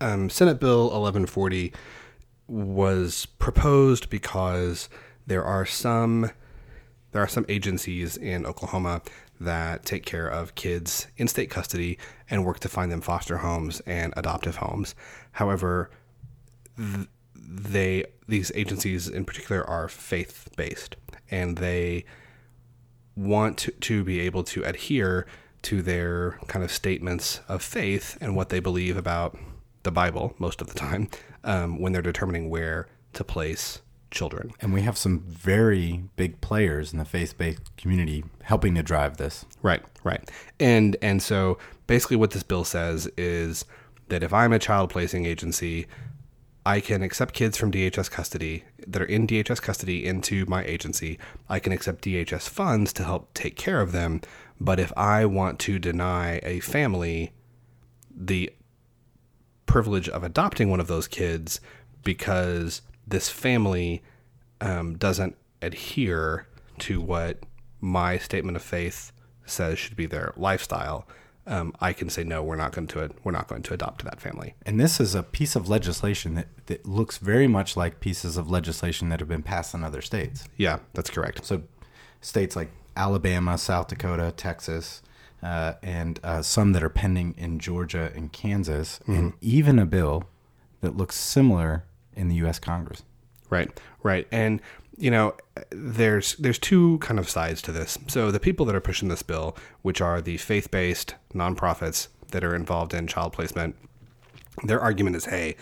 Um, 0.00 0.30
Senate 0.30 0.60
Bill 0.60 0.84
1140 0.84 1.72
was 2.46 3.26
proposed 3.26 4.08
because 4.10 4.88
there 5.26 5.44
are 5.44 5.66
some 5.66 6.30
there 7.12 7.22
are 7.22 7.28
some 7.28 7.46
agencies 7.48 8.16
in 8.16 8.44
Oklahoma 8.46 9.02
that 9.40 9.84
take 9.84 10.04
care 10.04 10.28
of 10.28 10.54
kids 10.54 11.06
in 11.16 11.28
state 11.28 11.50
custody 11.50 11.98
and 12.28 12.44
work 12.44 12.60
to 12.60 12.68
find 12.68 12.90
them 12.90 13.00
foster 13.00 13.38
homes 13.38 13.80
and 13.86 14.12
adoptive 14.16 14.56
homes. 14.56 14.94
However, 15.32 15.90
th- 16.76 17.08
they 17.34 18.04
these 18.26 18.52
agencies 18.54 19.08
in 19.08 19.24
particular 19.24 19.64
are 19.64 19.88
faith 19.88 20.50
based 20.56 20.96
and 21.30 21.56
they 21.56 22.04
want 23.16 23.58
to, 23.58 23.70
to 23.72 24.04
be 24.04 24.20
able 24.20 24.44
to 24.44 24.62
adhere 24.64 25.26
to 25.62 25.82
their 25.82 26.38
kind 26.46 26.64
of 26.64 26.70
statements 26.70 27.40
of 27.48 27.62
faith 27.62 28.18
and 28.20 28.36
what 28.36 28.50
they 28.50 28.60
believe 28.60 28.96
about 28.96 29.36
the 29.82 29.90
Bible 29.90 30.34
most 30.38 30.60
of 30.60 30.66
the 30.68 30.74
time 30.74 31.08
um, 31.42 31.80
when 31.80 31.92
they're 31.92 32.02
determining 32.02 32.50
where 32.50 32.86
to 33.14 33.24
place 33.24 33.80
children. 34.10 34.52
And 34.60 34.72
we 34.72 34.82
have 34.82 34.96
some 34.96 35.20
very 35.20 36.04
big 36.16 36.40
players 36.40 36.92
in 36.92 36.98
the 36.98 37.04
faith-based 37.04 37.76
community 37.76 38.24
helping 38.42 38.74
to 38.74 38.82
drive 38.82 39.16
this. 39.16 39.44
Right, 39.62 39.82
right. 40.04 40.28
And 40.58 40.96
and 41.02 41.22
so 41.22 41.58
basically 41.86 42.16
what 42.16 42.30
this 42.30 42.42
bill 42.42 42.64
says 42.64 43.06
is 43.16 43.64
that 44.08 44.22
if 44.22 44.32
I'm 44.32 44.52
a 44.52 44.58
child 44.58 44.90
placing 44.90 45.26
agency, 45.26 45.86
I 46.64 46.80
can 46.80 47.02
accept 47.02 47.34
kids 47.34 47.56
from 47.56 47.72
DHS 47.72 48.10
custody 48.10 48.64
that 48.86 49.00
are 49.00 49.06
in 49.06 49.26
DHS 49.26 49.60
custody 49.60 50.06
into 50.06 50.44
my 50.46 50.64
agency. 50.64 51.18
I 51.48 51.60
can 51.60 51.72
accept 51.72 52.04
DHS 52.04 52.48
funds 52.48 52.92
to 52.94 53.04
help 53.04 53.32
take 53.34 53.56
care 53.56 53.80
of 53.80 53.92
them, 53.92 54.20
but 54.60 54.80
if 54.80 54.92
I 54.96 55.24
want 55.24 55.58
to 55.60 55.78
deny 55.78 56.40
a 56.42 56.60
family 56.60 57.32
the 58.14 58.52
privilege 59.66 60.08
of 60.08 60.24
adopting 60.24 60.70
one 60.70 60.80
of 60.80 60.88
those 60.88 61.06
kids 61.06 61.60
because 62.02 62.82
this 63.08 63.28
family 63.28 64.02
um, 64.60 64.96
doesn't 64.96 65.36
adhere 65.62 66.46
to 66.78 67.00
what 67.00 67.40
my 67.80 68.18
statement 68.18 68.56
of 68.56 68.62
faith 68.62 69.12
says 69.46 69.78
should 69.78 69.96
be 69.96 70.06
their 70.06 70.32
lifestyle, 70.36 71.06
um, 71.46 71.74
I 71.80 71.94
can 71.94 72.10
say 72.10 72.24
no. 72.24 72.42
We're 72.42 72.56
not 72.56 72.72
going 72.72 72.88
to. 72.88 73.10
We're 73.24 73.32
not 73.32 73.48
going 73.48 73.62
to 73.62 73.74
adopt 73.74 74.00
to 74.00 74.04
that 74.04 74.20
family. 74.20 74.54
And 74.66 74.78
this 74.78 75.00
is 75.00 75.14
a 75.14 75.22
piece 75.22 75.56
of 75.56 75.68
legislation 75.68 76.34
that, 76.34 76.48
that 76.66 76.86
looks 76.86 77.16
very 77.16 77.46
much 77.46 77.76
like 77.76 78.00
pieces 78.00 78.36
of 78.36 78.50
legislation 78.50 79.08
that 79.08 79.20
have 79.20 79.28
been 79.28 79.42
passed 79.42 79.74
in 79.74 79.82
other 79.82 80.02
states. 80.02 80.44
Yeah, 80.58 80.80
that's 80.92 81.08
correct. 81.08 81.46
So, 81.46 81.62
states 82.20 82.54
like 82.54 82.70
Alabama, 82.96 83.56
South 83.56 83.88
Dakota, 83.88 84.34
Texas, 84.36 85.02
uh, 85.42 85.74
and 85.82 86.20
uh, 86.22 86.42
some 86.42 86.72
that 86.72 86.82
are 86.82 86.90
pending 86.90 87.34
in 87.38 87.58
Georgia 87.58 88.12
and 88.14 88.30
Kansas, 88.30 89.00
and 89.06 89.32
even 89.40 89.78
a 89.78 89.86
bill 89.86 90.24
that 90.82 90.98
looks 90.98 91.16
similar 91.16 91.84
in 92.18 92.28
the 92.28 92.34
U.S. 92.36 92.58
Congress. 92.58 93.02
Right, 93.48 93.70
right, 94.02 94.26
and 94.30 94.60
you 94.98 95.10
know, 95.10 95.34
there's 95.70 96.34
there's 96.36 96.58
two 96.58 96.98
kind 96.98 97.18
of 97.18 97.30
sides 97.30 97.62
to 97.62 97.72
this. 97.72 97.96
So 98.08 98.30
the 98.30 98.40
people 98.40 98.66
that 98.66 98.74
are 98.74 98.80
pushing 98.80 99.08
this 99.08 99.22
bill, 99.22 99.56
which 99.82 100.00
are 100.00 100.20
the 100.20 100.36
faith-based 100.36 101.14
nonprofits 101.34 102.08
that 102.32 102.44
are 102.44 102.54
involved 102.54 102.92
in 102.92 103.06
child 103.06 103.32
placement, 103.32 103.76
their 104.64 104.80
argument 104.80 105.16
is, 105.16 105.26
hey, 105.26 105.56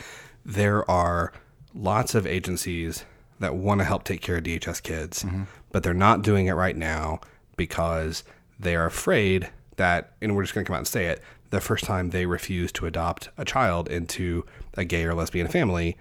there 0.45 0.91
are 0.91 1.33
lots 1.75 2.15
of 2.15 2.27
agencies 2.27 3.05
that 3.39 3.55
want 3.55 3.81
to 3.81 3.85
help 3.85 4.03
take 4.05 4.23
care 4.23 4.39
of 4.39 4.45
DHS 4.45 4.83
kids, 4.83 5.23
mm-hmm. 5.23 5.45
but 5.71 5.83
they're 5.83 5.95
not 5.95 6.23
doing 6.23 6.47
it 6.47 6.53
right 6.53 6.77
now 6.77 7.21
because 7.57 8.25
they 8.59 8.75
are 8.75 8.87
afraid 8.87 9.51
that, 9.77 10.13
and 10.23 10.35
we're 10.35 10.43
just 10.43 10.55
going 10.55 10.65
to 10.65 10.69
come 10.69 10.75
out 10.75 10.81
and 10.81 10.89
say 10.89 11.07
it, 11.07 11.23
the 11.51 11.61
first 11.61 11.85
time 11.85 12.11
they 12.11 12.27
refuse 12.27 12.73
to 12.73 12.87
adopt 12.87 13.29
a 13.37 13.45
child 13.45 13.89
into 13.89 14.45
a 14.75 14.85
gay 14.85 15.05
or 15.05 15.15
lesbian 15.15 15.47
family, 15.49 15.97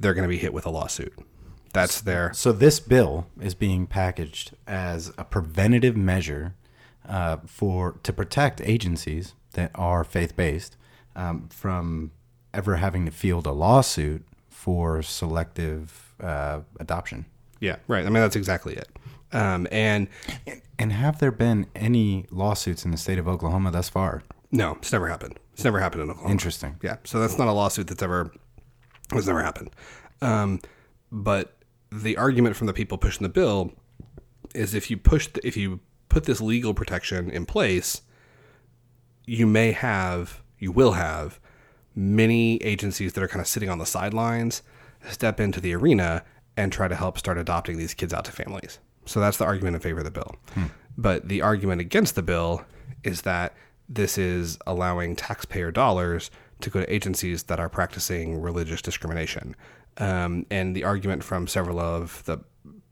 they're 0.00 0.14
going 0.14 0.24
to 0.24 0.28
be 0.28 0.38
hit 0.38 0.52
with 0.52 0.66
a 0.66 0.70
lawsuit. 0.70 1.12
That's 1.72 2.00
their 2.00 2.32
So 2.34 2.52
this 2.52 2.78
bill 2.80 3.26
is 3.40 3.54
being 3.54 3.86
packaged 3.86 4.52
as 4.66 5.12
a 5.18 5.24
preventative 5.24 5.96
measure 5.96 6.54
uh, 7.08 7.38
for 7.46 7.98
to 8.04 8.12
protect 8.12 8.60
agencies 8.60 9.34
that 9.52 9.70
are 9.74 10.04
faith 10.04 10.36
based 10.36 10.76
um, 11.16 11.48
from 11.48 12.12
ever 12.52 12.76
having 12.76 13.04
to 13.06 13.10
field 13.10 13.46
a 13.46 13.52
lawsuit 13.52 14.24
for 14.48 15.02
selective 15.02 16.14
uh, 16.20 16.60
adoption. 16.78 17.26
yeah, 17.60 17.76
right. 17.88 18.02
I 18.06 18.08
mean 18.08 18.14
that's 18.22 18.36
exactly 18.36 18.74
it. 18.74 18.88
Um, 19.32 19.66
and 19.72 20.06
And 20.78 20.92
have 20.92 21.18
there 21.18 21.32
been 21.32 21.66
any 21.74 22.26
lawsuits 22.30 22.84
in 22.84 22.92
the 22.92 22.96
state 22.96 23.18
of 23.18 23.26
Oklahoma 23.26 23.70
thus 23.72 23.88
far? 23.88 24.22
no, 24.52 24.74
it's 24.74 24.92
never 24.92 25.08
happened. 25.08 25.40
It's 25.54 25.64
never 25.64 25.80
happened 25.80 26.02
in 26.02 26.10
Oklahoma. 26.10 26.30
Interesting. 26.32 26.76
Yeah, 26.82 26.96
so 27.02 27.18
that's 27.18 27.36
not 27.38 27.48
a 27.48 27.52
lawsuit 27.52 27.88
that's 27.88 28.02
ever 28.02 28.30
has 29.18 29.26
never 29.26 29.42
happened. 29.42 29.70
Um, 30.20 30.60
but 31.10 31.56
the 31.90 32.16
argument 32.16 32.56
from 32.56 32.66
the 32.66 32.72
people 32.72 32.98
pushing 32.98 33.22
the 33.22 33.28
bill 33.28 33.72
is 34.54 34.74
if 34.74 34.90
you 34.90 34.96
push 34.96 35.28
the, 35.28 35.46
if 35.46 35.56
you 35.56 35.80
put 36.08 36.24
this 36.24 36.40
legal 36.40 36.74
protection 36.74 37.30
in 37.30 37.46
place, 37.46 38.02
you 39.26 39.46
may 39.46 39.72
have 39.72 40.42
you 40.58 40.72
will 40.72 40.92
have 40.92 41.40
many 41.94 42.56
agencies 42.62 43.12
that 43.12 43.22
are 43.22 43.28
kind 43.28 43.40
of 43.40 43.46
sitting 43.46 43.68
on 43.68 43.78
the 43.78 43.86
sidelines 43.86 44.62
step 45.10 45.38
into 45.38 45.60
the 45.60 45.74
arena 45.74 46.24
and 46.56 46.72
try 46.72 46.88
to 46.88 46.94
help 46.94 47.18
start 47.18 47.36
adopting 47.36 47.76
these 47.76 47.94
kids 47.94 48.14
out 48.14 48.24
to 48.24 48.32
families. 48.32 48.78
So 49.06 49.20
that's 49.20 49.36
the 49.36 49.44
argument 49.44 49.74
in 49.76 49.80
favor 49.80 49.98
of 49.98 50.04
the 50.04 50.10
bill. 50.10 50.36
But 50.96 51.28
the 51.28 51.42
argument 51.42 51.80
against 51.80 52.14
the 52.14 52.22
bill 52.22 52.64
is 53.02 53.22
that 53.22 53.54
this 53.88 54.16
is 54.16 54.58
allowing 54.66 55.14
taxpayer 55.14 55.70
dollars 55.70 56.30
to 56.64 56.70
go 56.70 56.80
to 56.80 56.92
agencies 56.92 57.44
that 57.44 57.60
are 57.60 57.68
practicing 57.68 58.40
religious 58.40 58.82
discrimination. 58.82 59.54
Um, 59.98 60.46
and 60.50 60.74
the 60.74 60.84
argument 60.84 61.22
from 61.22 61.46
several 61.46 61.78
of 61.78 62.24
the 62.24 62.38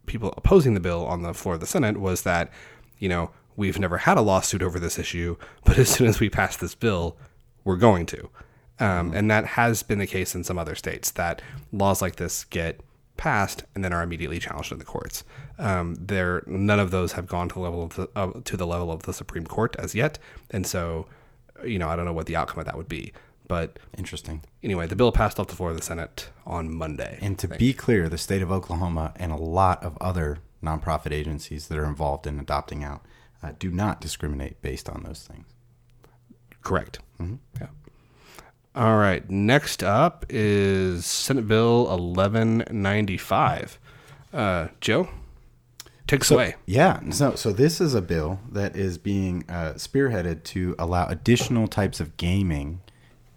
people 0.06 0.32
opposing 0.36 0.74
the 0.74 0.80
bill 0.80 1.04
on 1.06 1.22
the 1.22 1.34
floor 1.34 1.54
of 1.54 1.60
the 1.60 1.66
Senate 1.66 1.98
was 1.98 2.22
that, 2.22 2.50
you 2.98 3.08
know, 3.08 3.30
we've 3.56 3.78
never 3.78 3.98
had 3.98 4.16
a 4.16 4.22
lawsuit 4.22 4.62
over 4.62 4.78
this 4.78 4.98
issue, 4.98 5.36
but 5.64 5.78
as 5.78 5.88
soon 5.88 6.06
as 6.06 6.20
we 6.20 6.30
pass 6.30 6.56
this 6.56 6.74
bill, 6.74 7.16
we're 7.64 7.76
going 7.76 8.06
to. 8.06 8.30
Um, 8.78 9.12
and 9.14 9.30
that 9.30 9.46
has 9.46 9.82
been 9.82 9.98
the 9.98 10.06
case 10.06 10.34
in 10.34 10.44
some 10.44 10.58
other 10.58 10.74
states 10.74 11.10
that 11.12 11.42
laws 11.72 12.02
like 12.02 12.16
this 12.16 12.44
get 12.44 12.80
passed 13.16 13.64
and 13.74 13.84
then 13.84 13.92
are 13.92 14.02
immediately 14.02 14.38
challenged 14.38 14.72
in 14.72 14.78
the 14.78 14.84
courts. 14.84 15.24
Um, 15.58 15.94
there, 15.94 16.42
none 16.46 16.80
of 16.80 16.90
those 16.90 17.12
have 17.12 17.26
gone 17.26 17.48
to 17.48 17.54
the 17.54 17.60
level 17.60 17.84
of 17.84 17.94
the, 17.94 18.08
uh, 18.16 18.32
to 18.44 18.56
the 18.56 18.66
level 18.66 18.90
of 18.90 19.04
the 19.04 19.12
Supreme 19.12 19.46
Court 19.46 19.76
as 19.78 19.94
yet, 19.94 20.18
and 20.50 20.66
so, 20.66 21.06
you 21.64 21.78
know, 21.78 21.88
I 21.88 21.94
don't 21.94 22.04
know 22.04 22.12
what 22.12 22.26
the 22.26 22.34
outcome 22.34 22.58
of 22.58 22.64
that 22.64 22.76
would 22.76 22.88
be. 22.88 23.12
But 23.53 23.78
Interesting. 23.98 24.44
anyway, 24.62 24.86
the 24.86 24.96
bill 24.96 25.12
passed 25.12 25.38
off 25.38 25.48
the 25.48 25.55
floor 25.55 25.72
of 25.72 25.76
the 25.76 25.82
Senate 25.82 26.30
on 26.46 26.74
Monday. 26.74 27.18
And 27.20 27.38
to 27.38 27.46
be 27.46 27.74
clear, 27.74 28.09
the 28.09 28.16
state 28.16 28.40
of 28.40 28.50
Oklahoma 28.50 29.12
and 29.16 29.30
a 29.30 29.36
lot 29.36 29.84
of 29.84 29.98
other 30.00 30.38
nonprofit 30.64 31.12
agencies 31.12 31.68
that 31.68 31.76
are 31.76 31.84
involved 31.84 32.26
in 32.26 32.40
adopting 32.40 32.82
out 32.82 33.05
uh, 33.42 33.53
do 33.59 33.70
not 33.70 34.00
discriminate 34.00 34.62
based 34.62 34.88
on 34.88 35.03
those 35.03 35.28
things. 35.30 35.44
Correct. 36.62 37.00
Yeah. 37.20 37.66
All 38.74 38.96
right. 38.96 39.28
Next 39.28 39.84
up 39.84 40.24
is 40.30 41.05
Senate 41.05 41.46
Bill 41.46 41.84
1195. 41.84 43.78
Uh, 44.32 44.68
Joe, 44.80 45.11
takes 46.07 46.28
us 46.28 46.30
away. 46.30 46.55
Yeah. 46.64 47.00
So, 47.11 47.34
so 47.34 47.53
this 47.53 47.82
is 47.82 47.92
a 47.92 48.00
bill 48.00 48.40
that 48.50 48.76
is 48.76 48.96
being 48.96 49.44
uh, 49.46 49.74
spearheaded 49.74 50.42
to 50.44 50.74
allow 50.78 51.07
additional 51.09 51.68
types 51.68 52.00
of 52.00 52.16
gaming 52.16 52.80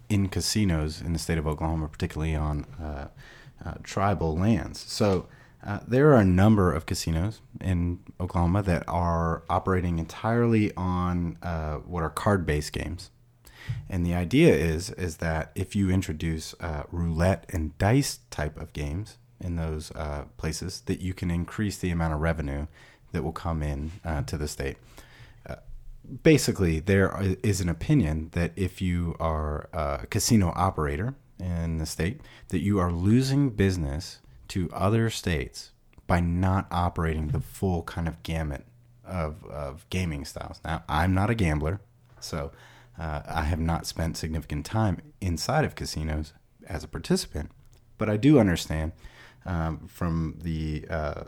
in 0.10 0.30
casinos 0.30 1.02
in 1.02 1.14
the 1.14 1.20
state 1.20 1.38
of 1.38 1.48
Oklahoma, 1.48 1.88
particularly 1.88 2.36
on 2.36 2.66
uh, 2.82 3.08
uh, 3.66 3.74
tribal 3.84 4.38
lands. 4.38 4.80
So 4.80 5.28
uh, 5.66 5.80
there 5.88 6.12
are 6.12 6.20
a 6.20 6.26
number 6.26 6.72
of 6.72 6.86
casinos 6.86 7.42
in 7.60 8.00
Oklahoma 8.20 8.62
that 8.64 8.84
are 8.88 9.44
operating 9.50 9.98
entirely 9.98 10.72
on 10.76 11.38
uh, 11.42 11.78
what 11.78 12.04
are 12.04 12.10
card-based 12.10 12.72
games. 12.72 13.10
And 13.90 14.06
the 14.06 14.14
idea 14.14 14.54
is 14.54 14.92
is 14.92 15.18
that 15.18 15.52
if 15.56 15.76
you 15.76 15.90
introduce 15.90 16.54
uh, 16.60 16.84
roulette 16.92 17.46
and 17.50 17.76
dice 17.80 18.20
type 18.30 18.60
of 18.60 18.74
games 18.74 19.18
in 19.42 19.56
those 19.56 19.92
uh, 19.92 20.26
places, 20.38 20.82
that 20.86 21.02
you 21.02 21.16
can 21.16 21.32
increase 21.32 21.80
the 21.80 21.90
amount 21.90 22.14
of 22.14 22.20
revenue 22.20 22.68
that 23.12 23.24
will 23.24 23.32
come 23.32 23.64
in 23.64 23.92
to 24.28 24.38
the 24.38 24.48
state. 24.48 24.78
Basically, 26.24 26.80
there 26.80 27.38
is 27.42 27.62
an 27.62 27.70
opinion 27.70 28.30
that 28.34 28.52
if 28.56 28.82
you 28.82 29.16
are 29.20 29.70
a 29.74 30.06
casino 30.08 30.52
operator 30.56 31.16
in 31.40 31.78
the 31.78 31.86
state, 31.86 32.22
that 32.50 32.62
you 32.62 32.80
are 32.80 32.92
losing 32.92 33.50
business 33.50 34.20
to 34.50 34.70
other 34.72 35.10
states 35.10 35.72
by 36.08 36.20
not 36.20 36.68
operating 36.72 37.30
the 37.30 37.40
full 37.40 37.84
kind 37.84 38.08
of 38.08 38.22
gamut 38.24 38.66
of, 39.06 39.44
of 39.46 39.88
gaming 39.90 40.26
styles. 40.26 40.60
Now, 40.64 40.84
I'm 40.88 41.14
not 41.14 41.30
a 41.30 41.36
gambler, 41.36 41.82
so 42.20 42.52
uh, 43.00 43.22
I 43.28 43.44
have 43.44 43.60
not 43.60 43.86
spent 43.86 44.18
significant 44.18 44.66
time 44.66 45.02
inside 45.22 45.66
of 45.66 45.76
casinos 45.76 46.34
as 46.68 46.84
a 46.84 46.88
participant, 46.88 47.52
but 47.98 48.10
I 48.10 48.18
do 48.18 48.40
understand 48.40 48.94
um, 49.46 49.88
from 49.88 50.40
the 50.42 50.86
uh, 50.90 51.24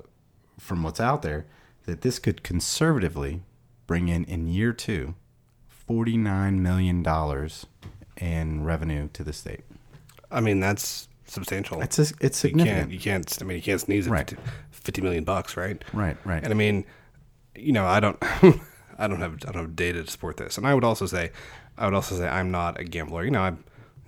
from 0.59 0.81
what's 0.81 0.99
out 0.99 1.21
there 1.21 1.45
that 1.85 2.01
this 2.01 2.19
could 2.19 2.43
conservatively 2.43 3.43
bring 3.87 4.07
in 4.09 4.23
in 4.25 4.47
year 4.47 4.73
two 4.73 5.15
forty 5.67 6.17
nine 6.17 6.61
million 6.61 7.01
dollars 7.01 7.65
in 8.17 8.63
revenue 8.63 9.09
to 9.13 9.23
the 9.23 9.33
state. 9.33 9.61
I 10.29 10.41
mean, 10.41 10.59
that's 10.59 11.07
substantial. 11.25 11.81
It's 11.81 11.97
a, 11.99 12.01
it's 12.19 12.43
you 12.43 12.49
significant. 12.49 12.79
can't, 12.79 12.91
you 12.91 12.99
can't, 12.99 13.37
I 13.41 13.45
mean, 13.45 13.55
you 13.57 13.63
can't 13.63 13.79
sneeze 13.81 14.07
at 14.07 14.11
Right. 14.13 14.29
50, 14.29 14.43
50 14.71 15.01
million 15.01 15.23
bucks, 15.23 15.55
right? 15.55 15.81
Right, 15.93 16.17
right. 16.25 16.43
And 16.43 16.51
I 16.51 16.55
mean, 16.55 16.85
you 17.55 17.71
know, 17.71 17.85
I 17.85 17.99
don't, 17.99 18.17
I 18.97 19.07
don't 19.07 19.19
have, 19.19 19.33
I 19.47 19.51
don't 19.51 19.61
have 19.61 19.75
data 19.75 20.03
to 20.03 20.09
support 20.11 20.37
this. 20.37 20.57
And 20.57 20.65
I 20.67 20.73
would 20.73 20.83
also 20.83 21.05
say, 21.05 21.31
I 21.77 21.85
would 21.85 21.93
also 21.93 22.15
say 22.15 22.27
I'm 22.27 22.51
not 22.51 22.79
a 22.79 22.83
gambler. 22.83 23.23
You 23.23 23.31
know, 23.31 23.41
I, 23.41 23.53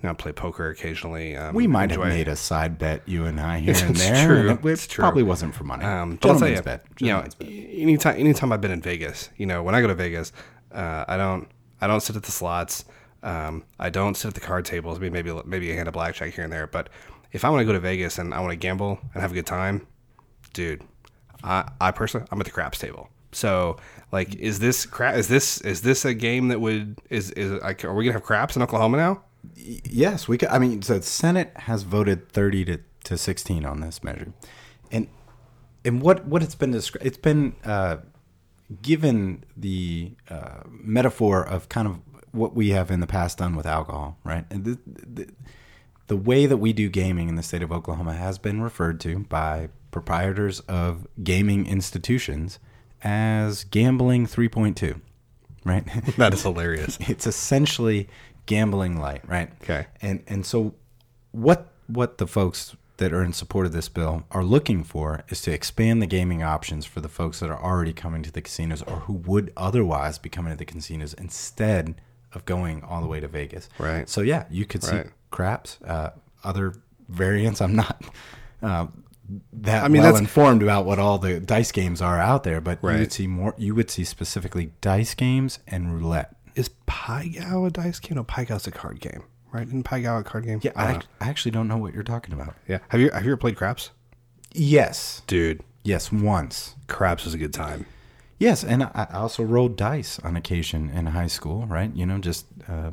you 0.02 0.08
know, 0.08 0.14
play 0.14 0.32
poker 0.32 0.68
occasionally. 0.70 1.36
Um, 1.36 1.54
we 1.54 1.66
might 1.66 1.90
enjoy- 1.90 2.04
have 2.04 2.12
made 2.14 2.28
a 2.28 2.36
side 2.36 2.78
bet, 2.78 3.02
you 3.06 3.26
and 3.26 3.38
I, 3.40 3.58
here 3.60 3.74
and 3.80 3.90
It's 3.90 4.00
there. 4.08 4.26
true. 4.26 4.50
and 4.50 4.58
it 4.64 4.68
It's 4.70 4.86
true. 4.86 5.02
probably 5.02 5.22
wasn't 5.22 5.54
for 5.54 5.64
money. 5.64 5.84
Um, 5.84 6.16
but 6.20 6.30
I'll 6.30 6.38
tell 6.38 6.48
you, 6.48 6.60
bet. 6.62 6.84
you 6.98 7.08
know, 7.08 7.20
bet. 7.38 7.48
anytime, 7.48 8.16
anytime 8.18 8.52
I've 8.52 8.60
been 8.60 8.70
in 8.70 8.80
Vegas, 8.82 9.28
you 9.36 9.46
know, 9.46 9.62
when 9.62 9.74
I 9.74 9.80
go 9.80 9.86
to 9.88 9.94
Vegas, 9.94 10.32
uh, 10.72 11.04
I 11.06 11.16
don't, 11.16 11.48
I 11.80 11.86
don't 11.86 12.00
sit 12.00 12.16
at 12.16 12.22
the 12.22 12.32
slots. 12.32 12.84
Um, 13.22 13.64
I 13.78 13.90
don't 13.90 14.16
sit 14.16 14.28
at 14.28 14.34
the 14.34 14.40
card 14.40 14.64
tables. 14.64 14.96
I 14.98 15.00
mean, 15.02 15.12
maybe, 15.12 15.32
maybe 15.44 15.70
a 15.70 15.74
hand 15.74 15.88
of 15.88 15.94
blackjack 15.94 16.32
here 16.32 16.44
and 16.44 16.52
there. 16.52 16.66
But 16.66 16.88
if 17.32 17.44
I 17.44 17.50
want 17.50 17.60
to 17.60 17.64
go 17.66 17.72
to 17.72 17.80
Vegas 17.80 18.18
and 18.18 18.32
I 18.32 18.40
want 18.40 18.52
to 18.52 18.56
gamble 18.56 18.98
and 19.12 19.20
have 19.20 19.32
a 19.32 19.34
good 19.34 19.46
time, 19.46 19.86
dude, 20.54 20.82
I, 21.44 21.70
I 21.80 21.90
personally, 21.90 22.26
I'm 22.30 22.40
at 22.40 22.44
the 22.46 22.50
craps 22.52 22.78
table. 22.78 23.08
So, 23.32 23.76
like, 24.10 24.34
is 24.36 24.58
this 24.58 24.84
crap? 24.86 25.14
Is 25.14 25.28
this 25.28 25.60
is 25.60 25.82
this 25.82 26.04
a 26.04 26.14
game 26.14 26.48
that 26.48 26.60
would 26.60 26.98
is 27.10 27.30
is 27.32 27.62
like? 27.62 27.84
Are 27.84 27.94
we 27.94 28.04
gonna 28.04 28.14
have 28.14 28.24
craps 28.24 28.56
in 28.56 28.62
Oklahoma 28.62 28.96
now? 28.96 29.22
Yes, 29.54 30.28
we 30.28 30.38
could. 30.38 30.48
I 30.48 30.58
mean, 30.58 30.82
so 30.82 30.98
the 30.98 31.02
Senate 31.02 31.52
has 31.56 31.82
voted 31.82 32.28
thirty 32.28 32.64
to, 32.64 32.80
to 33.04 33.16
sixteen 33.16 33.64
on 33.64 33.80
this 33.80 34.02
measure, 34.02 34.32
and 34.90 35.08
and 35.84 36.02
what 36.02 36.26
what 36.26 36.42
it's 36.42 36.54
been 36.54 36.72
described, 36.72 37.06
it's 37.06 37.18
been 37.18 37.54
uh, 37.64 37.98
given 38.82 39.44
the 39.56 40.12
uh, 40.28 40.62
metaphor 40.70 41.46
of 41.46 41.68
kind 41.68 41.88
of 41.88 42.00
what 42.32 42.54
we 42.54 42.70
have 42.70 42.90
in 42.90 43.00
the 43.00 43.06
past 43.06 43.38
done 43.38 43.56
with 43.56 43.66
alcohol, 43.66 44.16
right? 44.24 44.44
And 44.50 44.64
the, 44.64 44.78
the, 44.86 45.28
the 46.06 46.16
way 46.16 46.46
that 46.46 46.58
we 46.58 46.72
do 46.72 46.88
gaming 46.88 47.28
in 47.28 47.34
the 47.34 47.42
state 47.42 47.62
of 47.62 47.72
Oklahoma 47.72 48.14
has 48.14 48.38
been 48.38 48.60
referred 48.60 49.00
to 49.00 49.20
by 49.20 49.68
proprietors 49.90 50.60
of 50.60 51.06
gaming 51.22 51.66
institutions 51.66 52.58
as 53.02 53.64
gambling 53.64 54.26
3.2, 54.26 55.00
right? 55.64 55.84
That 56.16 56.34
is 56.34 56.42
hilarious. 56.42 56.98
it's 57.08 57.26
essentially 57.26 58.08
gambling 58.46 58.98
light, 59.00 59.22
right? 59.28 59.50
Okay. 59.62 59.86
And 60.02 60.22
and 60.26 60.44
so 60.46 60.74
what 61.32 61.72
what 61.86 62.18
the 62.18 62.26
folks 62.26 62.76
that 62.98 63.12
are 63.12 63.22
in 63.24 63.32
support 63.32 63.64
of 63.66 63.72
this 63.72 63.88
bill 63.88 64.24
are 64.30 64.44
looking 64.44 64.84
for 64.84 65.22
is 65.30 65.40
to 65.42 65.50
expand 65.52 66.02
the 66.02 66.06
gaming 66.06 66.42
options 66.42 66.84
for 66.84 67.00
the 67.00 67.08
folks 67.08 67.40
that 67.40 67.48
are 67.50 67.62
already 67.62 67.92
coming 67.94 68.22
to 68.22 68.30
the 68.30 68.42
casinos 68.42 68.82
or 68.82 68.96
who 69.00 69.14
would 69.14 69.50
otherwise 69.56 70.18
be 70.18 70.28
coming 70.28 70.52
to 70.52 70.56
the 70.58 70.66
casinos 70.66 71.14
instead 71.14 71.94
of 72.34 72.44
going 72.44 72.82
all 72.84 73.00
the 73.00 73.06
way 73.08 73.18
to 73.18 73.26
Vegas. 73.26 73.68
Right. 73.78 74.08
So 74.08 74.20
yeah, 74.20 74.44
you 74.50 74.66
could 74.66 74.82
see 74.84 74.96
Right. 74.96 75.06
craps, 75.30 75.78
uh, 75.84 76.10
other 76.44 76.74
variants. 77.08 77.60
I'm 77.62 77.74
not 77.74 78.04
uh, 78.62 78.88
that 79.52 79.84
I 79.84 79.88
mean, 79.88 80.02
well 80.02 80.12
that's- 80.12 80.20
informed 80.20 80.62
about 80.62 80.84
what 80.84 80.98
all 80.98 81.18
the 81.18 81.40
dice 81.40 81.72
games 81.72 82.02
are 82.02 82.18
out 82.18 82.42
there, 82.44 82.60
but 82.60 82.80
you 82.82 82.88
would 82.90 83.12
see 83.12 83.26
more. 83.26 83.54
You 83.56 83.74
would 83.76 83.90
see 83.90 84.04
specifically 84.04 84.72
dice 84.80 85.14
games 85.14 85.60
and 85.66 85.94
roulette. 85.94 86.34
Is 86.54 86.70
Gow 86.88 87.64
a 87.64 87.70
dice 87.70 87.98
game? 88.00 88.16
No, 88.16 88.24
Pai 88.24 88.44
Gow's 88.44 88.66
a 88.66 88.70
card 88.70 89.00
game, 89.00 89.22
right? 89.52 89.66
Isn't 89.66 89.82
Gow 89.84 90.18
a 90.18 90.24
card 90.24 90.44
game? 90.44 90.60
Yeah, 90.62 90.72
I 90.76 90.92
I. 90.92 91.00
I 91.20 91.28
actually 91.28 91.50
don't 91.52 91.68
know 91.68 91.76
what 91.78 91.94
you're 91.94 92.02
talking 92.02 92.32
about. 92.34 92.54
yeah. 92.68 92.78
Have 92.88 93.00
you 93.00 93.10
have 93.10 93.24
you 93.24 93.30
ever 93.32 93.36
played 93.36 93.56
craps? 93.56 93.90
Yes. 94.52 95.22
Dude, 95.26 95.62
Yes, 95.82 96.12
once. 96.12 96.74
craps 96.88 97.24
was 97.24 97.34
a 97.34 97.38
good 97.38 97.54
time. 97.54 97.86
Yes, 98.38 98.64
and 98.64 98.82
I 98.82 99.06
I 99.10 99.16
also 99.18 99.42
rolled 99.42 99.76
dice 99.76 100.18
on 100.20 100.36
occasion 100.36 100.90
in 100.90 101.06
high 101.06 101.26
school, 101.28 101.66
right? 101.66 101.94
You 101.94 102.06
know, 102.06 102.18
just 102.18 102.46
uh, 102.68 102.90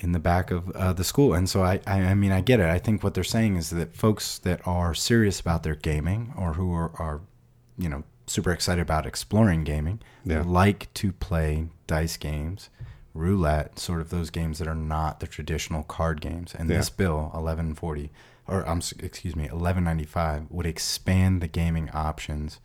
in 0.00 0.12
the 0.12 0.18
back 0.18 0.50
of 0.50 0.70
uh, 0.72 0.92
the 0.92 1.04
school. 1.04 1.32
And 1.34 1.48
so 1.48 1.62
I, 1.62 1.80
I, 1.86 2.00
I 2.00 2.14
mean, 2.14 2.32
I 2.32 2.40
get 2.40 2.58
it. 2.58 2.66
I 2.66 2.78
think 2.78 3.02
what 3.04 3.14
they're 3.14 3.22
saying 3.24 3.56
is 3.56 3.70
that 3.70 3.94
folks 3.96 4.38
that 4.38 4.60
are 4.66 4.94
serious 4.94 5.38
about 5.40 5.62
their 5.62 5.76
gaming 5.76 6.32
or 6.36 6.54
who 6.54 6.74
are, 6.74 6.90
are 6.98 7.20
you 7.78 7.88
know, 7.88 8.02
super 8.26 8.50
excited 8.50 8.80
about 8.82 9.06
exploring 9.06 9.62
gaming 9.64 10.00
Yeah. 10.24 10.42
like 10.44 10.92
to 10.94 11.12
play 11.12 11.68
dice 11.92 12.16
games, 12.16 12.70
roulette, 13.12 13.78
sort 13.78 14.00
of 14.00 14.08
those 14.08 14.30
games 14.30 14.58
that 14.58 14.66
are 14.66 14.74
not 14.74 15.20
the 15.20 15.26
traditional 15.26 15.82
card 15.82 16.22
games. 16.22 16.54
And 16.58 16.70
Yeah. 16.70 16.78
this 16.78 16.88
bill, 16.88 17.30
1140, 17.34 18.10
or 18.48 18.66
um, 18.66 18.80
excuse 18.98 19.36
me, 19.36 19.42
1195, 19.42 20.46
would 20.48 20.64
expand 20.64 21.42
the 21.42 21.48
gaming 21.48 21.90
options 21.90 22.60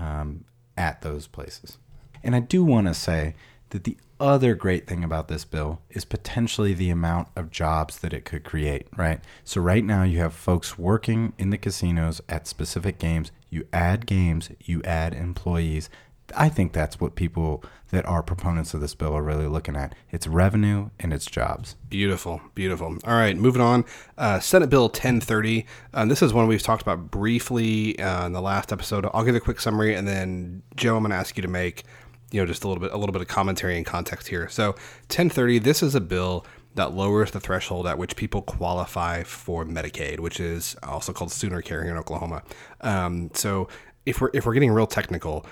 um, 0.00 0.44
at 0.76 1.02
those 1.02 1.28
places. 1.28 1.78
And 2.24 2.34
I 2.34 2.40
do 2.40 2.64
want 2.64 2.88
to 2.88 2.94
say 2.94 3.34
that 3.70 3.84
the 3.84 3.96
other 4.18 4.54
great 4.56 4.86
thing 4.88 5.04
about 5.04 5.28
this 5.28 5.44
bill 5.44 5.80
is 5.90 6.04
potentially 6.04 6.74
the 6.74 6.90
amount 6.90 7.28
of 7.36 7.50
jobs 7.52 7.98
that 8.00 8.12
it 8.12 8.24
could 8.24 8.42
create, 8.44 8.86
right? 8.96 9.20
So, 9.44 9.60
right 9.60 9.84
now, 9.84 10.02
you 10.02 10.18
have 10.18 10.34
folks 10.34 10.76
working 10.78 11.32
in 11.38 11.50
the 11.50 11.58
casinos 11.58 12.20
at 12.28 12.46
specific 12.48 12.98
games. 12.98 13.30
You 13.50 13.66
add 13.72 14.06
games, 14.06 14.50
you 14.60 14.82
add 14.82 15.14
employees. 15.14 15.88
I 16.36 16.48
think 16.48 16.72
that's 16.72 17.00
what 17.00 17.14
people 17.14 17.64
that 17.92 18.06
are 18.06 18.22
proponents 18.22 18.72
of 18.72 18.80
this 18.80 18.94
bill 18.94 19.14
are 19.14 19.22
really 19.22 19.46
looking 19.46 19.76
at. 19.76 19.94
It's 20.10 20.26
revenue 20.26 20.88
and 20.98 21.12
it's 21.12 21.26
jobs. 21.26 21.76
Beautiful, 21.90 22.40
beautiful. 22.54 22.96
All 23.04 23.14
right, 23.14 23.36
moving 23.36 23.60
on. 23.60 23.84
Uh, 24.16 24.40
Senate 24.40 24.70
Bill 24.70 24.84
1030. 24.84 25.66
Um, 25.92 26.08
this 26.08 26.22
is 26.22 26.32
one 26.32 26.46
we've 26.46 26.62
talked 26.62 26.82
about 26.82 27.10
briefly 27.10 27.98
uh, 27.98 28.26
in 28.26 28.32
the 28.32 28.40
last 28.40 28.72
episode. 28.72 29.06
I'll 29.12 29.24
give 29.24 29.34
a 29.34 29.40
quick 29.40 29.60
summary, 29.60 29.94
and 29.94 30.08
then 30.08 30.62
Joe, 30.74 30.96
I'm 30.96 31.02
going 31.02 31.10
to 31.10 31.16
ask 31.16 31.36
you 31.36 31.42
to 31.42 31.48
make, 31.48 31.84
you 32.30 32.40
know, 32.40 32.46
just 32.46 32.64
a 32.64 32.68
little 32.68 32.80
bit, 32.80 32.92
a 32.92 32.96
little 32.96 33.12
bit 33.12 33.20
of 33.20 33.28
commentary 33.28 33.76
and 33.76 33.84
context 33.84 34.28
here. 34.28 34.48
So, 34.48 34.68
1030. 35.08 35.58
This 35.58 35.82
is 35.82 35.94
a 35.94 36.00
bill 36.00 36.46
that 36.74 36.94
lowers 36.94 37.32
the 37.32 37.40
threshold 37.40 37.86
at 37.86 37.98
which 37.98 38.16
people 38.16 38.40
qualify 38.40 39.22
for 39.22 39.66
Medicaid, 39.66 40.18
which 40.18 40.40
is 40.40 40.74
also 40.82 41.12
called 41.12 41.30
Sooner 41.30 41.60
Care 41.60 41.82
here 41.82 41.92
in 41.92 41.98
Oklahoma. 41.98 42.42
Um, 42.80 43.30
so, 43.34 43.68
if 44.06 44.20
we're 44.22 44.30
if 44.32 44.46
we're 44.46 44.54
getting 44.54 44.72
real 44.72 44.86
technical, 44.86 45.44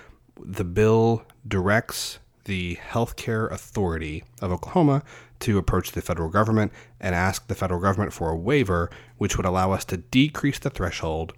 the 0.44 0.64
bill 0.64 1.24
directs 1.46 2.18
the 2.44 2.76
healthcare 2.76 3.50
authority 3.50 4.24
of 4.40 4.50
Oklahoma 4.50 5.02
to 5.40 5.58
approach 5.58 5.92
the 5.92 6.02
federal 6.02 6.28
government 6.28 6.72
and 7.00 7.14
ask 7.14 7.46
the 7.46 7.54
federal 7.54 7.80
government 7.80 8.12
for 8.12 8.30
a 8.30 8.36
waiver, 8.36 8.90
which 9.18 9.36
would 9.36 9.46
allow 9.46 9.72
us 9.72 9.84
to 9.86 9.96
decrease 9.96 10.58
the 10.58 10.70
threshold 10.70 11.32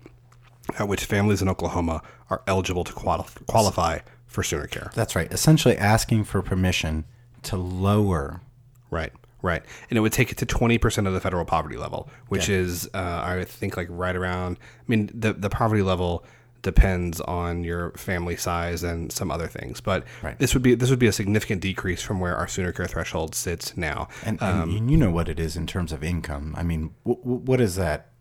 at 0.78 0.88
which 0.88 1.04
families 1.04 1.42
in 1.42 1.48
Oklahoma 1.48 2.02
are 2.30 2.42
eligible 2.46 2.84
to 2.84 2.92
quali- 2.92 3.24
qualify 3.46 3.98
for 4.26 4.42
sooner 4.42 4.66
care. 4.66 4.90
That's 4.94 5.14
right. 5.14 5.30
Essentially 5.32 5.76
asking 5.76 6.24
for 6.24 6.40
permission 6.40 7.04
to 7.42 7.56
lower 7.56 8.40
Right, 8.92 9.10
right. 9.40 9.62
And 9.88 9.96
it 9.96 10.00
would 10.02 10.12
take 10.12 10.30
it 10.30 10.38
to 10.38 10.46
20% 10.46 11.06
of 11.06 11.14
the 11.14 11.20
federal 11.20 11.46
poverty 11.46 11.78
level, 11.78 12.10
which 12.28 12.50
is, 12.50 12.86
uh, 12.92 13.22
I 13.24 13.42
think, 13.44 13.74
like 13.74 13.88
right 13.90 14.14
around, 14.14 14.58
I 14.60 14.84
mean, 14.86 15.10
the, 15.14 15.32
the 15.32 15.48
poverty 15.48 15.82
level 15.82 16.24
depends 16.62 17.20
on 17.22 17.64
your 17.64 17.90
family 17.92 18.36
size 18.36 18.82
and 18.84 19.10
some 19.12 19.30
other 19.30 19.48
things 19.48 19.80
but 19.80 20.04
Right. 20.22 20.38
this 20.38 20.54
would 20.54 20.62
be 20.62 20.74
this 20.76 20.90
would 20.90 20.98
be 21.00 21.08
a 21.08 21.12
significant 21.12 21.60
decrease 21.60 22.00
from 22.02 22.20
where 22.20 22.36
our 22.36 22.46
sooner 22.48 22.70
care 22.72 22.86
threshold 22.86 23.34
sits 23.34 23.76
now 23.76 24.08
And, 24.24 24.40
and, 24.40 24.62
um, 24.62 24.76
and 24.76 24.90
you 24.90 24.96
know 24.96 25.10
what 25.10 25.28
it 25.28 25.40
is 25.40 25.56
in 25.56 25.66
terms 25.66 25.92
of 25.92 26.04
income. 26.04 26.54
I 26.56 26.62
mean, 26.62 26.94
w- 27.04 27.20
w- 27.22 27.40
what 27.44 27.56
does 27.58 27.74
that 27.76 28.12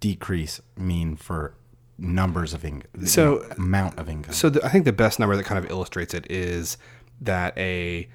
decrease 0.00 0.60
mean 0.76 1.16
for 1.16 1.54
numbers 1.98 2.52
of 2.54 2.64
income? 2.64 3.06
So- 3.06 3.44
amount 3.56 3.98
of 3.98 4.08
income. 4.08 4.34
So 4.34 4.50
the, 4.50 4.64
I 4.64 4.68
think 4.68 4.84
the 4.84 4.92
best 4.92 5.18
number 5.18 5.36
that 5.36 5.44
kind 5.44 5.62
of 5.64 5.70
illustrates 5.70 6.14
it 6.14 6.26
is 6.30 6.76
that 7.20 7.56
a 7.58 8.08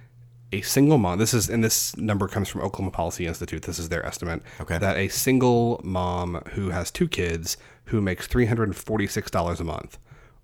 a 0.52 0.62
single 0.62 0.98
mom. 0.98 1.20
This 1.20 1.32
is 1.34 1.48
and 1.48 1.64
this 1.64 1.96
number 1.96 2.28
comes 2.28 2.50
from 2.50 2.62
Oklahoma 2.62 2.90
Policy 2.90 3.28
Institute. 3.28 3.62
This 3.64 3.78
is 3.78 3.90
their 3.90 4.04
estimate. 4.04 4.42
Okay. 4.60 4.80
That 4.80 4.98
a 4.98 5.08
single 5.08 5.80
mom 5.84 6.42
who 6.54 6.72
has 6.72 6.90
two 6.90 7.08
kids 7.08 7.56
who 7.90 8.02
makes 8.02 8.28
three 8.28 8.46
hundred 8.46 8.70
and 8.70 8.76
forty 8.76 9.08
six 9.08 9.30
dollars 9.30 9.60
a 9.60 9.64
month 9.64 9.98